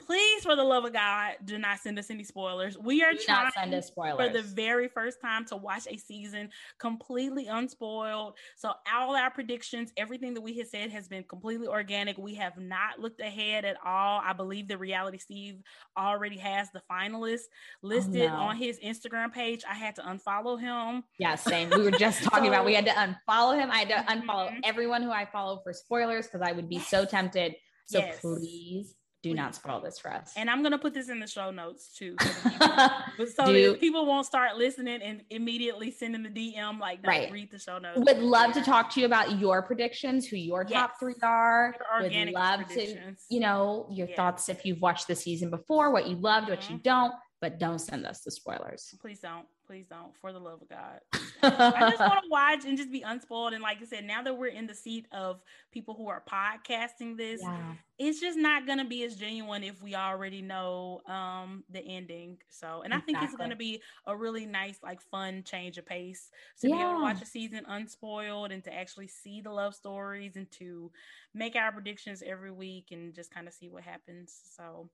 please, 0.06 0.44
for 0.44 0.56
the 0.56 0.64
love 0.64 0.86
of 0.86 0.94
God, 0.94 1.36
do 1.44 1.58
not 1.58 1.80
send 1.80 1.98
us 1.98 2.10
any 2.10 2.24
spoilers. 2.24 2.78
We 2.78 3.04
are 3.04 3.14
do 3.14 3.20
trying 3.20 3.52
send 3.52 3.74
us 3.74 3.88
spoilers. 3.88 4.28
for 4.28 4.34
the 4.34 4.42
very 4.42 4.88
first 4.88 5.22
time 5.22 5.46
to 5.46 5.56
watch 5.56 5.88
a 5.90 5.98
season 5.98 6.50
completely 6.80 7.48
unspoiled. 7.48 8.38
So 8.56 8.72
all 8.94 9.16
our 9.16 9.32
predictions, 9.32 9.92
everything 9.98 10.34
that 10.34 10.42
we 10.42 10.58
have 10.58 10.68
said 10.68 10.92
has 10.92 11.08
been 11.08 11.24
completely 11.24 11.68
organic. 11.68 12.18
We 12.18 12.36
have 12.36 12.58
not 12.58 13.00
looked 13.00 13.22
ahead 13.22 13.66
at 13.66 13.78
all. 13.86 14.22
I 14.24 14.34
believe 14.34 14.68
the 14.68 14.78
reality 14.78 15.18
Steve 15.18 15.62
already 15.98 16.38
has 16.38 16.70
the 16.72 16.82
finalists 16.92 17.44
listed 17.82 18.30
oh, 18.30 18.36
no. 18.36 18.42
on 18.44 18.58
his 18.58 18.80
Instagram 18.80 19.32
page. 19.32 19.64
I 19.70 19.76
had 19.76 19.96
to 19.96 20.02
unfollow 20.02 20.60
him. 20.60 21.04
Yeah, 21.20 21.36
same. 21.36 21.70
We 21.70 21.84
were 21.84 21.92
just 21.92 22.24
talking 22.24 22.46
so, 22.46 22.50
about 22.50 22.66
we 22.66 22.74
had 22.74 22.86
to 22.86 22.92
unfollow 22.92 23.58
him. 23.58 23.72
I 23.72 23.80
had 23.80 23.90
to 23.90 24.14
unfollow 24.14 24.50
mm-hmm. 24.50 24.60
everyone 24.64 25.02
who 25.02 25.12
I 25.12 25.26
follow 25.26 25.62
for 25.64 25.74
spoilers 25.74 26.28
because 26.28 26.42
I 26.42 26.52
would 26.52 26.70
be 26.70 26.80
so 26.80 27.06
tempted. 27.06 27.56
So 27.86 28.00
yes. 28.00 28.20
please 28.22 28.96
do 29.24 29.34
not 29.34 29.56
spoil 29.56 29.80
this 29.80 29.98
for 29.98 30.12
us. 30.12 30.34
And 30.36 30.50
I'm 30.50 30.62
gonna 30.62 30.78
put 30.78 30.94
this 30.94 31.10
in 31.10 31.20
the 31.20 31.28
show 31.28 31.50
notes 31.50 31.88
too, 31.98 32.16
so, 32.20 33.26
so 33.36 33.46
do, 33.46 33.76
people 33.76 34.06
won't 34.06 34.26
start 34.26 34.58
listening 34.58 35.02
and 35.02 35.22
immediately 35.30 35.90
sending 35.92 36.24
the 36.24 36.30
DM 36.30 36.80
like, 36.80 37.00
right. 37.08 37.32
read 37.32 37.50
the 37.50 37.58
show 37.58 37.80
notes. 37.80 38.00
Would 38.00 38.20
love 38.20 38.52
to 38.54 38.62
talk 38.62 38.92
to 38.92 39.00
you 39.00 39.06
about 39.06 39.40
your 39.40 39.62
predictions, 39.62 40.28
who 40.28 40.36
your 40.36 40.66
yes. 40.68 40.74
top 40.74 41.00
three 41.00 41.16
are. 41.24 41.74
Would 42.02 42.32
love 42.34 42.68
to, 42.68 43.16
you 43.30 43.40
know, 43.40 43.88
your 43.90 44.08
yes. 44.08 44.16
thoughts 44.18 44.50
if 44.50 44.66
you've 44.66 44.82
watched 44.82 45.08
the 45.08 45.16
season 45.16 45.50
before, 45.50 45.92
what 45.92 46.08
you 46.08 46.18
loved, 46.18 46.48
mm-hmm. 46.48 46.52
what 46.52 46.70
you 46.70 46.76
mm-hmm. 46.76 46.84
don't 46.84 47.14
but 47.44 47.60
don't 47.60 47.80
send 47.80 48.06
us 48.06 48.22
the 48.22 48.32
spoilers. 48.32 48.96
Please 49.02 49.20
don't. 49.20 49.46
Please 49.68 49.86
don't. 49.90 50.16
For 50.22 50.32
the 50.32 50.40
love 50.40 50.62
of 50.62 50.70
God. 50.70 51.02
I 51.44 51.90
just 51.90 52.00
want 52.00 52.24
to 52.24 52.30
watch 52.30 52.64
and 52.64 52.78
just 52.78 52.90
be 52.90 53.02
unspoiled. 53.02 53.52
And 53.52 53.62
like 53.62 53.80
I 53.82 53.86
said, 53.86 54.06
now 54.06 54.24
that 54.24 54.38
we're 54.38 54.48
in 54.48 54.66
the 54.66 54.74
seat 54.74 55.08
of 55.12 55.42
people 55.74 55.94
who 55.94 56.08
are 56.08 56.24
podcasting 56.26 57.18
this, 57.18 57.42
yeah. 57.44 57.74
it's 58.00 58.22
just 58.22 58.38
not 58.38 58.66
going 58.66 58.78
to 58.78 58.86
be 58.86 59.04
as 59.04 59.18
genuine 59.18 59.62
if 59.62 59.84
we 59.84 59.94
already 59.94 60.42
know 60.42 61.02
um, 61.06 61.66
the 61.70 61.82
ending. 61.82 62.38
So, 62.48 62.82
and 62.82 62.94
exactly. 62.94 63.16
I 63.16 63.20
think 63.20 63.30
it's 63.30 63.38
going 63.38 63.50
to 63.50 63.58
be 63.58 63.82
a 64.08 64.16
really 64.16 64.46
nice, 64.46 64.78
like, 64.82 65.02
fun 65.02 65.44
change 65.44 65.78
of 65.78 65.86
pace 65.86 66.30
to 66.62 66.70
yeah. 66.70 66.76
be 66.76 66.82
able 66.82 66.94
to 66.94 67.02
watch 67.02 67.22
a 67.22 67.26
season 67.26 67.66
unspoiled 67.68 68.54
and 68.54 68.64
to 68.64 68.74
actually 68.74 69.10
see 69.10 69.42
the 69.42 69.52
love 69.52 69.76
stories 69.76 70.38
and 70.38 70.50
to 70.52 70.92
make 71.34 71.58
our 71.58 71.74
predictions 71.74 72.24
every 72.26 72.52
week 72.52 72.86
and 72.94 73.14
just 73.14 73.34
kind 73.34 73.50
of 73.50 73.54
see 73.54 73.68
what 73.68 73.84
happens. 73.84 74.34
So, 74.56 74.90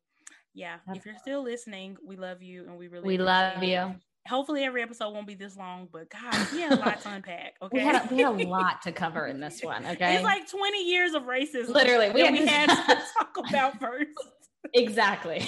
yeah, 0.53 0.77
if 0.93 1.06
you're 1.06 1.18
still 1.18 1.43
listening, 1.43 1.97
we 2.06 2.15
love 2.15 2.41
you 2.41 2.65
and 2.65 2.77
we 2.77 2.88
really 2.88 3.07
we 3.07 3.18
love 3.18 3.64
you. 3.64 3.95
Hopefully, 4.27 4.64
every 4.64 4.81
episode 4.81 5.11
won't 5.11 5.26
be 5.26 5.35
this 5.35 5.56
long, 5.56 5.88
but 5.91 6.10
God, 6.10 6.47
we 6.53 6.61
had 6.61 6.73
a 6.73 6.76
lot 6.76 7.01
to 7.01 7.10
unpack. 7.10 7.56
Okay, 7.61 7.77
we 7.77 7.84
had, 7.84 7.95
a, 7.95 8.14
we 8.14 8.22
had 8.22 8.41
a 8.41 8.47
lot 8.49 8.81
to 8.84 8.91
cover 8.91 9.27
in 9.27 9.39
this 9.39 9.61
one. 9.61 9.85
Okay, 9.89 10.15
it's 10.15 10.23
like 10.23 10.49
20 10.49 10.84
years 10.89 11.14
of 11.14 11.23
racism. 11.23 11.69
Literally, 11.69 12.11
we, 12.11 12.22
had, 12.22 12.34
we 12.34 12.45
had 12.45 12.68
to 12.69 13.01
talk 13.18 13.38
about 13.49 13.80
first. 13.80 14.10
exactly. 14.73 15.47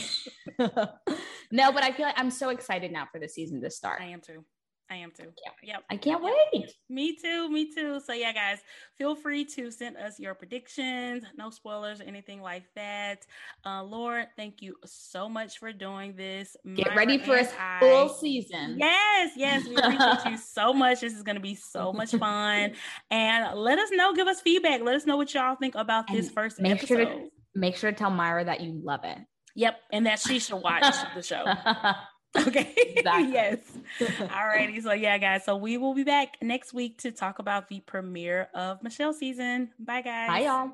no, 0.60 1.72
but 1.72 1.84
I 1.84 1.92
feel 1.92 2.06
like 2.06 2.18
I'm 2.18 2.32
so 2.32 2.50
excited 2.50 2.92
now 2.92 3.08
for 3.12 3.20
the 3.20 3.28
season 3.28 3.62
to 3.62 3.70
start. 3.70 4.02
I 4.02 4.06
am 4.06 4.22
too. 4.22 4.46
I 4.92 4.96
am 4.96 5.12
too. 5.12 5.32
Yeah. 5.64 5.74
Yep. 5.74 5.84
I 5.90 5.96
can't 5.96 6.22
wait. 6.22 6.74
Me 6.90 7.16
too. 7.16 7.50
Me 7.50 7.74
too. 7.74 8.02
So 8.02 8.12
yeah, 8.12 8.34
guys, 8.34 8.58
feel 8.98 9.16
free 9.16 9.46
to 9.46 9.72
send 9.72 9.96
us 9.96 10.20
your 10.20 10.36
predictions, 10.36 11.24
no 11.38 11.50
spoilers 11.50 12.02
or 12.02 12.04
anything 12.04 12.42
like 12.42 12.66
that. 12.76 13.26
Uh 13.66 13.84
Lauren, 13.84 14.28
thank 14.36 14.62
you 14.62 14.76
so 14.86 15.30
much 15.30 15.60
for 15.60 15.72
doing 15.72 16.14
this. 16.18 16.58
Get 16.76 16.88
Myra 16.88 16.98
ready 16.98 17.18
for 17.20 17.38
a 17.38 17.48
full 17.80 18.10
season. 18.10 18.76
Yes, 18.78 19.32
yes. 19.38 19.66
We 19.66 19.78
appreciate 19.78 20.30
you 20.30 20.38
so 20.38 20.74
much. 20.84 21.00
This 21.00 21.14
is 21.14 21.24
gonna 21.24 21.40
be 21.40 21.56
so 21.56 21.94
much 21.94 22.12
fun. 22.12 22.74
and 23.12 23.58
let 23.58 23.80
us 23.80 23.90
know, 23.94 24.14
give 24.14 24.28
us 24.28 24.42
feedback. 24.42 24.82
Let 24.82 24.96
us 24.96 25.06
know 25.06 25.16
what 25.16 25.34
y'all 25.34 25.56
think 25.56 25.76
about 25.76 26.10
and 26.10 26.18
this 26.18 26.30
first 26.30 26.60
make 26.60 26.74
episode. 26.74 26.88
Sure 26.88 27.06
to, 27.06 27.30
make 27.56 27.78
sure 27.78 27.92
to 27.92 27.98
tell 27.98 28.12
Myra 28.12 28.44
that 28.44 28.60
you 28.60 28.78
love 28.84 29.06
it. 29.06 29.20
Yep, 29.56 29.80
and 29.92 30.06
that 30.06 30.20
she 30.20 30.40
should 30.40 30.62
watch 30.62 30.96
the 31.16 31.22
show. 31.22 31.46
Okay. 32.48 32.74
Exactly. 32.96 33.34
yes. 33.34 33.58
Alrighty. 34.00 34.82
So 34.82 34.94
yeah, 34.94 35.18
guys. 35.18 35.44
So 35.44 35.56
we 35.58 35.78
will 35.78 35.94
be 35.94 36.04
back 36.04 36.38
next 36.42 36.74
week 36.74 37.00
to 37.00 37.12
talk 37.12 37.40
about 37.40 37.68
the 37.68 37.82
premiere 37.82 38.48
of 38.54 38.82
Michelle 38.84 39.14
season. 39.14 39.72
Bye 39.80 40.02
guys. 40.02 40.28
Bye 40.28 40.44
y'all. 40.46 40.72